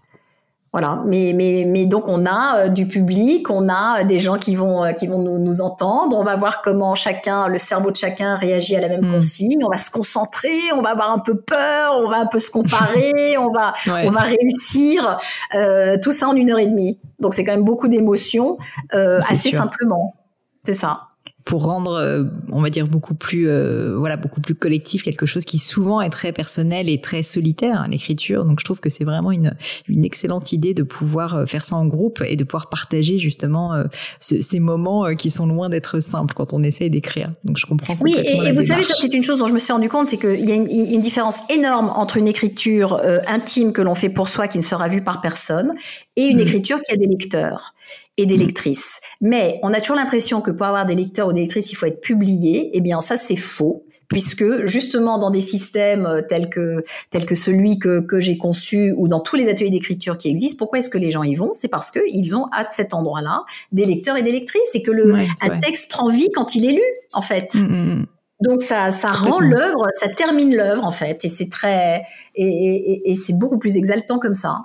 Voilà, 0.80 1.02
mais, 1.06 1.32
mais, 1.34 1.64
mais 1.66 1.86
donc 1.86 2.06
on 2.06 2.24
a 2.24 2.58
euh, 2.58 2.68
du 2.68 2.86
public, 2.86 3.50
on 3.50 3.68
a 3.68 4.04
des 4.04 4.20
gens 4.20 4.38
qui 4.38 4.54
vont, 4.54 4.84
euh, 4.84 4.92
qui 4.92 5.08
vont 5.08 5.18
nous, 5.18 5.36
nous, 5.36 5.60
entendre, 5.60 6.16
on 6.16 6.22
va 6.22 6.36
voir 6.36 6.62
comment 6.62 6.94
chacun, 6.94 7.48
le 7.48 7.58
cerveau 7.58 7.90
de 7.90 7.96
chacun 7.96 8.36
réagit 8.36 8.76
à 8.76 8.80
la 8.80 8.88
même 8.88 9.06
hmm. 9.06 9.14
consigne, 9.14 9.64
on 9.64 9.70
va 9.70 9.76
se 9.76 9.90
concentrer, 9.90 10.56
on 10.76 10.80
va 10.80 10.90
avoir 10.90 11.10
un 11.10 11.18
peu 11.18 11.34
peur, 11.34 11.94
on 11.96 12.08
va 12.08 12.18
un 12.18 12.26
peu 12.26 12.38
se 12.38 12.52
comparer, 12.52 13.36
on 13.38 13.50
va, 13.50 13.74
on 13.88 14.10
va 14.10 14.20
réussir, 14.20 15.18
euh, 15.56 15.96
tout 16.00 16.12
ça 16.12 16.28
en 16.28 16.36
une 16.36 16.48
heure 16.52 16.60
et 16.60 16.68
demie. 16.68 17.00
Donc 17.18 17.34
c'est 17.34 17.42
quand 17.42 17.50
même 17.50 17.64
beaucoup 17.64 17.88
d'émotions, 17.88 18.56
euh, 18.94 19.18
assez 19.28 19.50
simplement. 19.50 20.14
C'est 20.62 20.74
ça 20.74 21.07
pour 21.48 21.64
rendre, 21.64 21.92
euh, 21.92 22.24
on 22.52 22.60
va 22.60 22.68
dire 22.68 22.86
beaucoup 22.86 23.14
plus, 23.14 23.48
euh, 23.48 23.96
voilà, 23.96 24.18
beaucoup 24.18 24.42
plus 24.42 24.54
collectif, 24.54 25.02
quelque 25.02 25.24
chose 25.24 25.46
qui 25.46 25.56
souvent 25.58 26.02
est 26.02 26.10
très 26.10 26.30
personnel 26.30 26.90
et 26.90 27.00
très 27.00 27.22
solitaire, 27.22 27.80
hein, 27.80 27.88
l'écriture. 27.88 28.44
Donc 28.44 28.60
je 28.60 28.66
trouve 28.66 28.80
que 28.80 28.90
c'est 28.90 29.04
vraiment 29.04 29.32
une, 29.32 29.56
une 29.88 30.04
excellente 30.04 30.52
idée 30.52 30.74
de 30.74 30.82
pouvoir 30.82 31.34
euh, 31.34 31.46
faire 31.46 31.64
ça 31.64 31.76
en 31.76 31.86
groupe 31.86 32.22
et 32.22 32.36
de 32.36 32.44
pouvoir 32.44 32.68
partager 32.68 33.16
justement 33.16 33.82
ces 34.20 34.60
moments 34.60 35.14
qui 35.16 35.30
sont 35.30 35.46
loin 35.46 35.70
d'être 35.70 36.00
simples 36.00 36.34
quand 36.34 36.52
on 36.52 36.62
essaie 36.62 36.90
d'écrire. 36.90 37.32
Donc 37.44 37.56
je 37.56 37.64
comprends. 37.64 37.96
Oui, 38.02 38.14
et, 38.14 38.52
vous 38.52 38.60
savez, 38.60 38.84
ça 38.84 38.92
c'est 39.00 39.14
une 39.14 39.24
chose 39.24 39.38
dont 39.38 39.46
je 39.46 39.54
me 39.54 39.58
suis 39.58 39.72
rendu 39.72 39.88
compte, 39.88 40.06
c'est 40.06 40.18
qu'il 40.18 40.44
y 40.44 40.52
a 40.52 40.54
une, 40.54 40.68
une, 40.68 41.00
différence 41.00 41.40
énorme 41.48 41.90
entre 41.96 42.18
une 42.18 42.28
écriture 42.28 43.00
intime 43.26 43.72
que 43.72 43.80
l'on 43.80 43.94
fait 43.94 44.10
pour 44.10 44.28
soi, 44.28 44.48
qui 44.48 44.58
ne 44.58 44.62
sera 44.62 44.88
vue 44.88 45.02
par 45.02 45.22
personne, 45.22 45.72
et 46.16 46.26
une 46.26 46.36
mmh. 46.36 46.40
écriture 46.40 46.82
qui 46.82 46.92
a 46.92 46.96
des 46.96 47.06
lecteurs 47.06 47.74
et 48.18 48.26
des 48.26 48.36
mm. 48.36 48.40
lectrices. 48.40 49.00
Mais 49.22 49.58
on 49.62 49.72
a 49.72 49.80
toujours 49.80 49.96
l'impression 49.96 50.42
que 50.42 50.50
pour 50.50 50.66
avoir 50.66 50.84
des 50.84 50.94
lecteurs 50.94 51.28
ou 51.28 51.32
des 51.32 51.42
lectrices, 51.42 51.72
il 51.72 51.76
faut 51.76 51.86
être 51.86 52.00
publié. 52.00 52.70
Eh 52.74 52.80
bien, 52.80 53.00
ça, 53.00 53.16
c'est 53.16 53.36
faux 53.36 53.84
puisque 54.08 54.66
justement 54.66 55.18
dans 55.18 55.30
des 55.30 55.40
systèmes 55.40 56.06
euh, 56.06 56.22
tels 56.22 56.48
que 56.48 56.82
tels 57.10 57.26
que 57.26 57.34
celui 57.34 57.78
que, 57.78 58.00
que 58.00 58.18
j'ai 58.18 58.38
conçu 58.38 58.94
ou 58.96 59.06
dans 59.06 59.20
tous 59.20 59.36
les 59.36 59.48
ateliers 59.48 59.70
d'écriture 59.70 60.16
qui 60.16 60.28
existent, 60.28 60.56
pourquoi 60.58 60.78
est-ce 60.78 60.88
que 60.88 60.98
les 60.98 61.10
gens 61.10 61.22
y 61.22 61.34
vont? 61.34 61.52
C'est 61.52 61.68
parce 61.68 61.90
que 61.90 62.00
ils 62.08 62.34
ont 62.34 62.46
à 62.52 62.66
cet 62.70 62.94
endroit-là 62.94 63.44
des 63.70 63.84
lecteurs 63.84 64.16
et 64.16 64.22
des 64.22 64.32
lectrices 64.32 64.74
et 64.74 64.82
que 64.82 64.90
le 64.90 65.14
un 65.42 65.58
texte 65.58 65.90
prend 65.90 66.08
vie 66.08 66.30
quand 66.34 66.54
il 66.54 66.64
est 66.64 66.72
lu 66.72 66.82
en 67.12 67.22
fait. 67.22 67.54
Mm, 67.54 67.60
mm, 67.60 68.06
Donc 68.48 68.62
ça 68.62 68.90
ça 68.90 69.08
rend 69.08 69.40
l'œuvre, 69.40 69.86
ça 70.00 70.08
termine 70.08 70.56
l'œuvre 70.56 70.86
en 70.86 70.90
fait 70.90 71.24
et 71.24 71.28
c'est 71.28 71.50
très 71.50 72.02
et, 72.34 72.46
et, 72.46 73.10
et 73.10 73.14
c'est 73.14 73.34
beaucoup 73.34 73.58
plus 73.58 73.76
exaltant 73.76 74.18
comme 74.18 74.34
ça. 74.34 74.60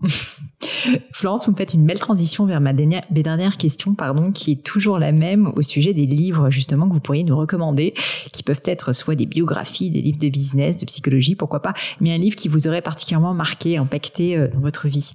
Florence, 1.12 1.46
vous 1.46 1.52
me 1.52 1.56
faites 1.56 1.74
une 1.74 1.86
belle 1.86 1.98
transition 1.98 2.44
vers 2.46 2.60
ma 2.60 2.72
dernière, 2.72 3.02
dernière 3.10 3.56
question, 3.56 3.94
pardon, 3.94 4.30
qui 4.32 4.52
est 4.52 4.62
toujours 4.62 4.98
la 4.98 5.12
même 5.12 5.52
au 5.56 5.62
sujet 5.62 5.94
des 5.94 6.06
livres, 6.06 6.50
justement, 6.50 6.88
que 6.88 6.94
vous 6.94 7.00
pourriez 7.00 7.24
nous 7.24 7.36
recommander, 7.36 7.94
qui 8.32 8.42
peuvent 8.42 8.62
être 8.64 8.92
soit 8.92 9.14
des 9.14 9.26
biographies, 9.26 9.90
des 9.90 10.02
livres 10.02 10.18
de 10.18 10.28
business, 10.28 10.76
de 10.76 10.84
psychologie, 10.86 11.34
pourquoi 11.34 11.60
pas, 11.60 11.72
mais 12.00 12.12
un 12.12 12.18
livre 12.18 12.36
qui 12.36 12.48
vous 12.48 12.68
aurait 12.68 12.82
particulièrement 12.82 13.34
marqué, 13.34 13.78
impacté 13.78 14.36
euh, 14.36 14.48
dans 14.48 14.60
votre 14.60 14.88
vie. 14.88 15.14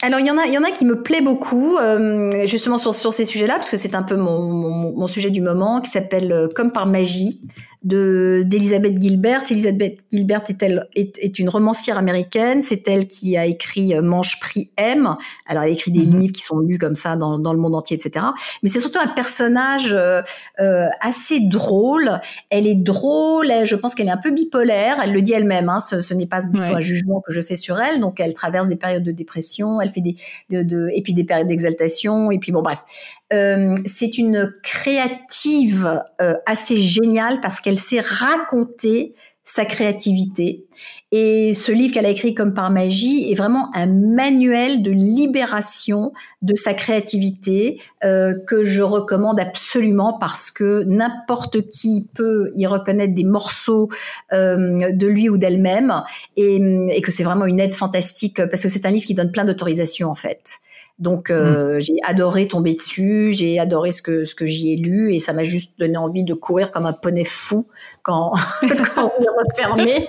Alors 0.00 0.20
il 0.20 0.26
y 0.26 0.30
en 0.30 0.38
a, 0.38 0.46
il 0.46 0.52
y 0.52 0.58
en 0.58 0.62
a 0.62 0.70
qui 0.70 0.84
me 0.84 1.02
plaît 1.02 1.20
beaucoup, 1.20 1.76
euh, 1.76 2.46
justement 2.46 2.78
sur, 2.78 2.94
ces 2.94 3.24
sujets-là, 3.24 3.54
parce 3.54 3.68
que 3.68 3.76
c'est 3.76 3.96
un 3.96 4.04
peu 4.04 4.16
mon, 4.16 5.06
sujet 5.08 5.30
du 5.30 5.40
moment, 5.40 5.80
qui 5.80 5.90
s'appelle 5.90 6.30
euh, 6.30 6.48
Comme 6.54 6.70
par 6.70 6.86
magie 6.86 7.40
de 7.84 8.42
d'Elisabeth 8.44 9.00
Gilbert. 9.00 9.42
Elisabeth 9.50 10.00
Gilbert 10.10 10.42
est, 10.48 10.62
elle, 10.62 10.86
est, 10.94 11.18
est, 11.18 11.38
une 11.38 11.48
romancière 11.48 11.98
américaine. 11.98 12.62
C'est 12.62 12.86
elle 12.88 13.06
qui 13.06 13.36
a 13.36 13.46
écrit 13.46 13.94
euh, 13.94 14.02
Manche 14.02 14.40
prix 14.40 14.70
M. 14.76 15.16
Alors 15.46 15.62
elle 15.62 15.70
a 15.70 15.72
écrit 15.72 15.92
des 15.92 16.04
mhm. 16.04 16.20
livres 16.20 16.32
qui 16.32 16.42
sont 16.42 16.58
lus 16.58 16.78
comme 16.78 16.94
ça 16.94 17.16
dans, 17.16 17.38
dans 17.38 17.52
le 17.52 17.58
monde 17.58 17.74
entier, 17.74 17.96
etc. 17.96 18.26
Mais 18.62 18.68
c'est 18.68 18.80
surtout 18.80 18.98
un 18.98 19.08
personnage 19.08 19.92
euh, 19.92 20.22
euh, 20.60 20.86
assez 21.00 21.40
drôle. 21.40 22.20
Elle 22.50 22.66
est 22.66 22.74
drôle. 22.74 23.52
je 23.64 23.76
pense 23.76 23.94
qu'elle 23.94 24.08
est 24.08 24.12
un 24.12 24.16
peu 24.16 24.30
bipolaire. 24.30 24.98
Elle 25.02 25.12
le 25.12 25.22
dit 25.22 25.32
elle-même. 25.32 25.68
Hein, 25.68 25.80
ce, 25.80 26.00
ce 26.00 26.14
n'est 26.14 26.26
pas 26.26 26.42
du 26.42 26.58
tout 26.58 26.62
un 26.62 26.80
jugement 26.80 27.20
que 27.20 27.32
je 27.32 27.40
fais 27.40 27.56
sur 27.56 27.80
elle. 27.80 28.00
Donc 28.00 28.20
elle 28.20 28.34
traverse 28.34 28.66
des 28.66 28.76
périodes 28.76 29.04
de 29.04 29.12
dépression. 29.12 29.80
Elle 29.80 29.90
fait 29.90 30.00
des 30.00 30.16
de, 30.50 30.62
de 30.62 30.90
et 30.94 31.02
puis 31.02 31.14
des 31.14 31.24
périodes 31.24 31.48
d'exaltation. 31.48 32.30
Et 32.30 32.38
puis 32.38 32.52
bon 32.52 32.62
bref. 32.62 32.82
Euh, 33.30 33.76
c'est 33.84 34.16
une 34.16 34.54
créative 34.62 36.02
euh, 36.22 36.34
assez 36.46 36.76
géniale 36.76 37.42
parce 37.42 37.60
qu'elle 37.60 37.67
sait 37.76 38.00
raconter 38.00 39.14
sa 39.48 39.64
créativité. 39.64 40.66
Et 41.10 41.54
ce 41.54 41.72
livre 41.72 41.94
qu'elle 41.94 42.04
a 42.04 42.10
écrit 42.10 42.34
comme 42.34 42.52
par 42.52 42.70
magie 42.70 43.32
est 43.32 43.34
vraiment 43.34 43.74
un 43.74 43.86
manuel 43.86 44.82
de 44.82 44.90
libération 44.90 46.12
de 46.42 46.54
sa 46.54 46.74
créativité 46.74 47.80
euh, 48.04 48.34
que 48.46 48.62
je 48.62 48.82
recommande 48.82 49.40
absolument 49.40 50.18
parce 50.18 50.50
que 50.50 50.82
n'importe 50.84 51.66
qui 51.70 52.08
peut 52.14 52.50
y 52.54 52.66
reconnaître 52.66 53.14
des 53.14 53.24
morceaux 53.24 53.88
euh, 54.34 54.92
de 54.92 55.06
lui 55.06 55.30
ou 55.30 55.38
d'elle-même 55.38 56.02
et, 56.36 56.56
et 56.90 57.00
que 57.00 57.10
c'est 57.10 57.24
vraiment 57.24 57.46
une 57.46 57.58
aide 57.58 57.74
fantastique 57.74 58.44
parce 58.50 58.62
que 58.62 58.68
c'est 58.68 58.84
un 58.84 58.90
livre 58.90 59.06
qui 59.06 59.14
donne 59.14 59.32
plein 59.32 59.46
d'autorisations 59.46 60.10
en 60.10 60.14
fait. 60.14 60.58
Donc 60.98 61.30
euh, 61.30 61.76
mm. 61.76 61.80
j'ai 61.80 61.96
adoré 62.04 62.48
tomber 62.48 62.74
dessus, 62.74 63.32
j'ai 63.32 63.58
adoré 63.58 63.92
ce 63.92 64.02
que 64.02 64.24
ce 64.24 64.34
que 64.34 64.46
j'y 64.46 64.72
ai 64.72 64.76
lu 64.76 65.12
et 65.14 65.20
ça 65.20 65.32
m'a 65.32 65.44
juste 65.44 65.78
donné 65.78 65.96
envie 65.96 66.24
de 66.24 66.34
courir 66.34 66.70
comme 66.70 66.86
un 66.86 66.92
poney 66.92 67.24
fou 67.24 67.66
quand 68.08 68.32
quand 68.94 69.12
on 69.18 69.22
est 69.22 69.46
refermé. 69.46 70.08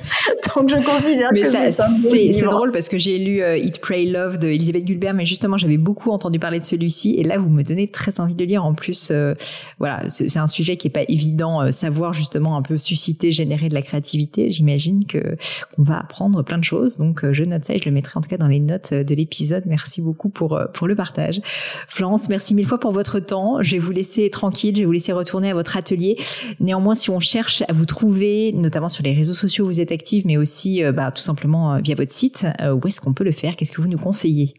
Donc 0.55 0.69
je 0.69 0.75
considère 0.75 1.29
mais 1.33 1.41
que 1.41 1.51
c'est 1.51 1.71
c'est 1.71 2.45
drôle 2.45 2.71
parce 2.71 2.89
que 2.89 2.97
j'ai 2.97 3.17
lu 3.19 3.41
euh, 3.41 3.57
Eat 3.57 3.79
Pray 3.81 4.09
Love 4.09 4.39
de 4.39 4.47
Elisabeth 4.47 4.85
Gulbert 4.85 5.13
mais 5.13 5.25
justement 5.25 5.57
j'avais 5.57 5.77
beaucoup 5.77 6.11
entendu 6.11 6.39
parler 6.39 6.59
de 6.59 6.63
celui-ci 6.63 7.15
et 7.17 7.23
là 7.23 7.37
vous 7.37 7.49
me 7.49 7.63
donnez 7.63 7.87
très 7.87 8.19
envie 8.19 8.35
de 8.35 8.45
lire 8.45 8.63
en 8.63 8.73
plus 8.73 9.09
euh, 9.11 9.33
voilà 9.77 10.03
c'est 10.07 10.37
un 10.37 10.47
sujet 10.47 10.77
qui 10.77 10.87
est 10.87 10.91
pas 10.91 11.03
évident 11.07 11.61
euh, 11.61 11.71
savoir 11.71 12.13
justement 12.13 12.55
un 12.55 12.61
peu 12.61 12.77
susciter 12.77 13.31
générer 13.31 13.69
de 13.69 13.75
la 13.75 13.81
créativité 13.81 14.51
j'imagine 14.51 15.05
que 15.05 15.35
qu'on 15.75 15.83
va 15.83 15.99
apprendre 15.99 16.43
plein 16.43 16.57
de 16.57 16.63
choses 16.63 16.97
donc 16.97 17.29
je 17.29 17.43
note 17.43 17.65
ça 17.65 17.73
et 17.73 17.79
je 17.79 17.85
le 17.85 17.91
mettrai 17.91 18.17
en 18.17 18.21
tout 18.21 18.29
cas 18.29 18.37
dans 18.37 18.47
les 18.47 18.59
notes 18.59 18.93
de 18.93 19.15
l'épisode 19.15 19.63
merci 19.65 20.01
beaucoup 20.01 20.29
pour 20.29 20.59
pour 20.73 20.87
le 20.87 20.95
partage. 20.95 21.41
Florence, 21.87 22.29
merci 22.29 22.53
mille 22.55 22.65
fois 22.65 22.79
pour 22.79 22.91
votre 22.91 23.19
temps. 23.19 23.61
Je 23.61 23.71
vais 23.71 23.77
vous 23.79 23.91
laisser 23.91 24.29
tranquille, 24.29 24.75
je 24.75 24.81
vais 24.81 24.85
vous 24.85 24.91
laisser 24.91 25.11
retourner 25.11 25.51
à 25.51 25.53
votre 25.53 25.77
atelier. 25.77 26.17
Néanmoins, 26.59 26.95
si 26.95 27.09
on 27.09 27.19
cherche 27.19 27.63
à 27.67 27.73
vous 27.73 27.85
trouver, 27.89 28.53
notamment 28.53 28.87
sur 28.87 29.03
les 29.03 29.13
réseaux 29.13 29.33
sociaux 29.33 29.65
où 29.65 29.67
vous 29.67 29.81
êtes 29.81 29.91
active, 29.91 30.23
mais 30.25 30.37
aussi 30.37 30.83
euh, 30.83 30.93
bah, 30.93 31.11
tout 31.11 31.21
simplement 31.21 31.73
euh, 31.73 31.79
via 31.79 31.95
votre 31.95 32.11
site, 32.11 32.47
euh, 32.61 32.73
où 32.73 32.87
est-ce 32.87 33.01
qu'on 33.01 33.13
peut 33.13 33.25
le 33.25 33.31
faire? 33.31 33.55
Qu'est-ce 33.55 33.73
que 33.73 33.81
vous 33.81 33.89
nous 33.89 33.97
conseillez? 33.97 34.53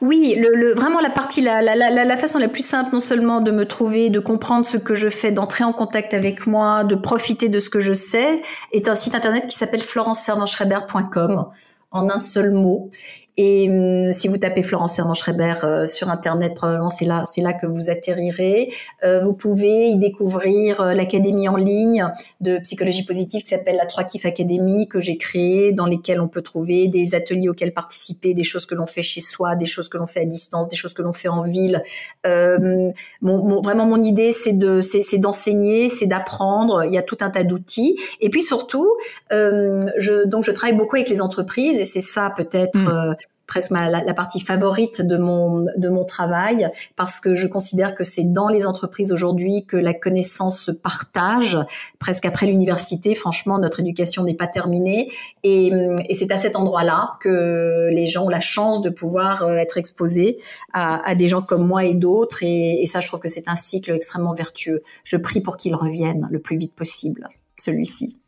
Oui, 0.00 0.34
le, 0.36 0.72
vraiment 0.72 1.00
la 1.00 1.10
partie, 1.10 1.40
la, 1.40 1.62
la, 1.62 1.76
la, 1.76 2.04
la, 2.04 2.16
façon 2.16 2.38
la 2.38 2.48
plus 2.48 2.66
simple, 2.66 2.90
non 2.92 3.00
seulement 3.00 3.40
de 3.40 3.52
me 3.52 3.64
trouver, 3.64 4.10
de 4.10 4.18
comprendre 4.18 4.66
ce 4.66 4.76
que 4.76 4.94
je 4.94 5.08
fais, 5.08 5.30
d'entrer 5.30 5.62
en 5.62 5.72
contact 5.72 6.14
avec 6.14 6.46
moi, 6.46 6.82
de 6.82 6.96
profiter 6.96 7.48
de 7.48 7.60
ce 7.60 7.70
que 7.70 7.80
je 7.80 7.92
sais, 7.92 8.42
est 8.72 8.88
un 8.88 8.94
site 8.94 9.14
internet 9.14 9.46
qui 9.46 9.56
s'appelle 9.56 9.82
florenceservanschreiber.com 9.82 11.46
en 11.92 12.10
un 12.10 12.18
seul 12.18 12.50
mot. 12.50 12.90
Et 13.36 13.68
hum, 13.68 14.12
si 14.12 14.28
vous 14.28 14.38
tapez 14.38 14.62
Florence 14.62 14.94
Serment 14.94 15.14
Schreiber 15.14 15.54
euh, 15.64 15.86
sur 15.86 16.08
Internet, 16.08 16.54
probablement 16.54 16.90
c'est 16.90 17.04
là, 17.04 17.24
c'est 17.26 17.40
là 17.40 17.52
que 17.52 17.66
vous 17.66 17.90
atterrirez. 17.90 18.72
Euh, 19.02 19.24
vous 19.24 19.32
pouvez 19.32 19.88
y 19.88 19.96
découvrir 19.96 20.80
euh, 20.80 20.94
l'académie 20.94 21.48
en 21.48 21.56
ligne 21.56 22.06
de 22.40 22.58
psychologie 22.58 23.04
positive 23.04 23.42
qui 23.42 23.48
s'appelle 23.48 23.76
la 23.76 23.86
3 23.86 24.04
Kif 24.04 24.24
Academy 24.24 24.86
que 24.86 25.00
j'ai 25.00 25.16
créée, 25.16 25.72
dans 25.72 25.86
lesquelles 25.86 26.20
on 26.20 26.28
peut 26.28 26.42
trouver 26.42 26.86
des 26.86 27.14
ateliers 27.14 27.48
auxquels 27.48 27.74
participer, 27.74 28.34
des 28.34 28.44
choses 28.44 28.66
que 28.66 28.74
l'on 28.74 28.86
fait 28.86 29.02
chez 29.02 29.20
soi, 29.20 29.56
des 29.56 29.66
choses 29.66 29.88
que 29.88 29.98
l'on 29.98 30.06
fait 30.06 30.20
à 30.20 30.24
distance, 30.24 30.68
des 30.68 30.76
choses 30.76 30.94
que 30.94 31.02
l'on 31.02 31.12
fait 31.12 31.28
en 31.28 31.42
ville. 31.42 31.82
Euh, 32.26 32.90
mon, 33.20 33.60
vraiment, 33.60 33.86
mon 33.86 34.02
idée, 34.02 34.30
c'est 34.32 34.52
de, 34.52 34.80
c'est, 34.80 35.18
d'enseigner, 35.18 35.88
c'est 35.88 36.06
d'apprendre. 36.06 36.84
Il 36.84 36.92
y 36.92 36.98
a 36.98 37.02
tout 37.02 37.18
un 37.20 37.30
tas 37.30 37.42
d'outils. 37.42 37.98
Et 38.20 38.30
puis 38.30 38.42
surtout, 38.42 38.88
euh, 39.32 39.80
je, 39.98 40.24
donc 40.24 40.44
je 40.44 40.52
travaille 40.52 40.76
beaucoup 40.76 40.96
avec 40.96 41.08
les 41.08 41.20
entreprises 41.20 41.78
et 41.78 41.84
c'est 41.84 42.00
ça 42.00 42.32
peut-être. 42.36 42.78
Mmh. 42.78 43.16
Presque 43.46 43.70
la, 43.72 44.14
partie 44.14 44.40
favorite 44.40 45.02
de 45.02 45.16
mon 45.16 45.66
de 45.76 45.88
mon 45.88 46.04
travail 46.04 46.70
parce 46.96 47.20
que 47.20 47.34
je 47.34 47.46
considère 47.46 47.94
que 47.94 48.04
c'est 48.04 48.24
dans 48.24 48.48
les 48.48 48.66
entreprises 48.66 49.12
aujourd'hui 49.12 49.66
que 49.66 49.76
la 49.76 49.92
connaissance 49.92 50.60
se 50.60 50.70
partage. 50.70 51.58
Presque 51.98 52.24
après 52.24 52.46
l'université 52.46 53.14
franchement 53.14 53.58
notre 53.58 53.80
éducation 53.80 54.24
n'est 54.24 54.34
pas 54.34 54.46
terminée. 54.46 55.10
Et, 55.42 55.70
et 56.08 56.14
c'est 56.14 56.32
à 56.32 56.36
cet 56.36 56.56
endroit-là 56.56 57.16
que 57.20 57.90
les 57.90 58.06
gens 58.06 58.24
ont 58.24 58.30
la 58.30 58.40
chance 58.40 58.80
de 58.80 58.90
pouvoir 58.90 59.42
euh, 59.42 59.56
être 59.56 59.76
exposés 59.76 60.38
à, 60.72 61.06
à 61.06 61.14
des 61.14 61.28
gens 61.28 61.42
comme 61.42 61.66
moi 61.66 61.84
et 61.84 61.94
d'autres. 61.94 62.42
Et, 62.42 62.82
et 62.82 62.86
ça 62.86 63.00
je 63.00 63.08
trouve 63.08 63.20
que 63.20 63.28
c'est 63.28 63.48
un 63.48 63.56
cycle 63.56 63.92
extrêmement 63.92 64.34
vertueux. 64.34 64.82
Je 65.04 65.16
prie 65.16 65.40
pour 65.40 65.56
qu'il 65.56 65.74
revienne 65.74 66.28
le 66.30 66.38
plus 66.38 66.56
vite 66.56 66.74
possible 66.74 67.28
celui-ci 67.56 68.18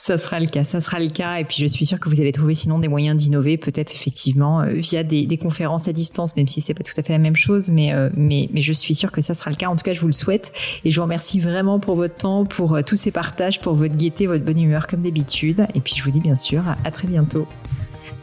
ça 0.00 0.16
sera 0.16 0.40
le 0.40 0.46
cas, 0.46 0.64
ça 0.64 0.80
sera 0.80 0.98
le 0.98 1.10
cas. 1.10 1.36
Et 1.36 1.44
puis 1.44 1.58
je 1.58 1.66
suis 1.66 1.84
sûre 1.84 2.00
que 2.00 2.08
vous 2.08 2.20
allez 2.22 2.32
trouver 2.32 2.54
sinon 2.54 2.78
des 2.78 2.88
moyens 2.88 3.16
d'innover, 3.16 3.58
peut-être 3.58 3.94
effectivement 3.94 4.62
euh, 4.62 4.72
via 4.72 5.02
des, 5.02 5.36
conférences 5.36 5.88
à 5.88 5.92
distance, 5.92 6.36
même 6.36 6.48
si 6.48 6.62
c'est 6.62 6.72
pas 6.72 6.82
tout 6.82 6.94
à 6.96 7.02
fait 7.02 7.12
la 7.12 7.18
même 7.18 7.36
chose, 7.36 7.70
mais, 7.70 7.92
euh, 7.92 8.08
mais, 8.16 8.48
mais 8.52 8.62
je 8.62 8.72
suis 8.72 8.94
sûre 8.94 9.12
que 9.12 9.20
ça 9.20 9.34
sera 9.34 9.50
le 9.50 9.56
cas. 9.56 9.68
En 9.68 9.76
tout 9.76 9.82
cas, 9.84 9.92
je 9.92 10.00
vous 10.00 10.06
le 10.06 10.14
souhaite. 10.14 10.52
Et 10.86 10.90
je 10.90 10.96
vous 10.96 11.02
remercie 11.02 11.38
vraiment 11.38 11.78
pour 11.78 11.96
votre 11.96 12.14
temps, 12.14 12.46
pour 12.46 12.76
euh, 12.76 12.82
tous 12.82 12.96
ces 12.96 13.10
partages, 13.10 13.60
pour 13.60 13.74
votre 13.74 13.94
gaieté, 13.94 14.26
votre 14.26 14.44
bonne 14.44 14.60
humeur 14.60 14.86
comme 14.86 15.00
d'habitude. 15.00 15.66
Et 15.74 15.80
puis 15.80 15.94
je 15.94 16.02
vous 16.02 16.10
dis 16.10 16.20
bien 16.20 16.36
sûr 16.36 16.62
à 16.82 16.90
très 16.90 17.06
bientôt. 17.06 17.46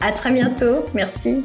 À 0.00 0.10
très 0.10 0.32
bientôt. 0.32 0.84
Merci. 0.94 1.44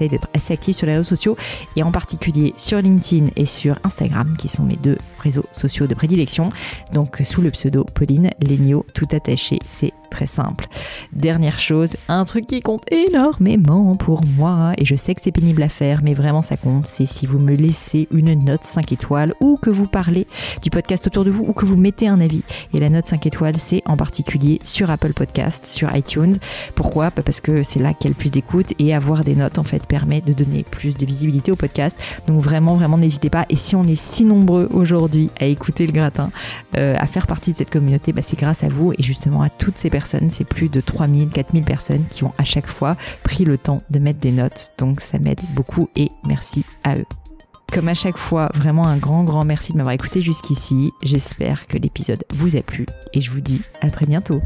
d'être 0.00 0.28
assez 0.34 0.52
actif 0.52 0.76
sur 0.76 0.86
les 0.86 0.92
réseaux 0.92 1.08
sociaux 1.08 1.36
et 1.76 1.82
en 1.82 1.90
particulier 1.90 2.54
sur 2.56 2.80
LinkedIn 2.80 3.26
et 3.36 3.46
sur 3.46 3.78
Instagram 3.84 4.36
qui 4.38 4.48
sont 4.48 4.62
mes 4.62 4.76
deux 4.76 4.98
réseaux 5.18 5.46
sociaux 5.52 5.86
de 5.86 5.94
prédilection. 5.94 6.50
Donc 6.92 7.20
sous 7.24 7.40
le 7.40 7.50
pseudo 7.50 7.84
Pauline 7.84 8.30
Legno 8.40 8.84
tout 8.94 9.08
attaché. 9.12 9.58
C'est 9.68 9.92
très 10.10 10.26
simple. 10.26 10.66
Dernière 11.12 11.58
chose, 11.58 11.96
un 12.08 12.24
truc 12.24 12.46
qui 12.46 12.60
compte 12.60 12.84
énormément 12.90 13.96
pour 13.96 14.24
moi, 14.24 14.72
et 14.78 14.84
je 14.84 14.94
sais 14.94 15.14
que 15.14 15.20
c'est 15.20 15.32
pénible 15.32 15.62
à 15.62 15.68
faire, 15.68 16.00
mais 16.02 16.14
vraiment 16.14 16.42
ça 16.42 16.56
compte, 16.56 16.86
c'est 16.86 17.06
si 17.06 17.26
vous 17.26 17.38
me 17.38 17.54
laissez 17.54 18.08
une 18.10 18.32
note 18.44 18.64
5 18.64 18.92
étoiles, 18.92 19.34
ou 19.40 19.56
que 19.56 19.70
vous 19.70 19.86
parlez 19.86 20.26
du 20.62 20.70
podcast 20.70 21.06
autour 21.06 21.24
de 21.24 21.30
vous, 21.30 21.44
ou 21.44 21.52
que 21.52 21.64
vous 21.64 21.76
mettez 21.76 22.08
un 22.08 22.20
avis. 22.20 22.42
Et 22.74 22.78
la 22.78 22.88
note 22.88 23.06
5 23.06 23.26
étoiles, 23.26 23.56
c'est 23.58 23.82
en 23.86 23.96
particulier 23.96 24.60
sur 24.64 24.90
Apple 24.90 25.12
Podcast, 25.12 25.66
sur 25.66 25.94
iTunes. 25.94 26.36
Pourquoi? 26.74 27.10
Bah, 27.10 27.22
Parce 27.24 27.40
que 27.40 27.62
c'est 27.62 27.80
là 27.80 27.94
qu'il 27.94 28.10
y 28.10 28.12
a 28.12 28.14
le 28.16 28.18
plus 28.18 28.30
d'écoute, 28.30 28.72
et 28.78 28.94
avoir 28.94 29.24
des 29.24 29.34
notes, 29.34 29.58
en 29.58 29.64
fait, 29.64 29.86
permet 29.86 30.20
de 30.20 30.32
donner 30.32 30.64
plus 30.64 30.96
de 30.96 31.06
visibilité 31.06 31.52
au 31.52 31.56
podcast. 31.56 31.98
Donc 32.26 32.40
vraiment, 32.40 32.74
vraiment, 32.74 32.98
n'hésitez 32.98 33.30
pas. 33.30 33.46
Et 33.48 33.56
si 33.56 33.76
on 33.76 33.84
est 33.84 33.96
si 33.96 34.24
nombreux 34.24 34.68
aujourd'hui 34.72 35.30
à 35.40 35.46
écouter 35.46 35.86
le 35.86 35.92
gratin, 35.92 36.30
euh, 36.76 36.94
à 36.98 37.06
faire 37.06 37.26
partie 37.26 37.52
de 37.52 37.58
cette 37.58 37.70
communauté, 37.70 38.12
bah, 38.12 38.22
c'est 38.22 38.38
grâce 38.38 38.64
à 38.64 38.68
vous, 38.68 38.92
et 38.92 39.02
justement 39.02 39.42
à 39.42 39.48
toutes 39.48 39.78
ces 39.78 39.90
c'est 40.28 40.44
plus 40.44 40.68
de 40.68 40.80
3000, 40.80 41.28
4000 41.28 41.64
personnes 41.64 42.04
qui 42.10 42.24
ont 42.24 42.32
à 42.38 42.44
chaque 42.44 42.66
fois 42.66 42.96
pris 43.22 43.44
le 43.44 43.58
temps 43.58 43.82
de 43.90 43.98
mettre 43.98 44.20
des 44.20 44.32
notes. 44.32 44.72
Donc 44.78 45.00
ça 45.00 45.18
m'aide 45.18 45.40
beaucoup 45.54 45.88
et 45.96 46.10
merci 46.26 46.64
à 46.84 46.96
eux. 46.96 47.06
Comme 47.72 47.88
à 47.88 47.94
chaque 47.94 48.16
fois, 48.16 48.48
vraiment 48.54 48.86
un 48.86 48.96
grand, 48.96 49.24
grand 49.24 49.44
merci 49.44 49.72
de 49.72 49.78
m'avoir 49.78 49.94
écouté 49.94 50.22
jusqu'ici. 50.22 50.92
J'espère 51.02 51.66
que 51.66 51.76
l'épisode 51.78 52.24
vous 52.32 52.56
a 52.56 52.62
plu 52.62 52.86
et 53.12 53.20
je 53.20 53.30
vous 53.30 53.40
dis 53.40 53.62
à 53.80 53.90
très 53.90 54.06
bientôt. 54.06 54.40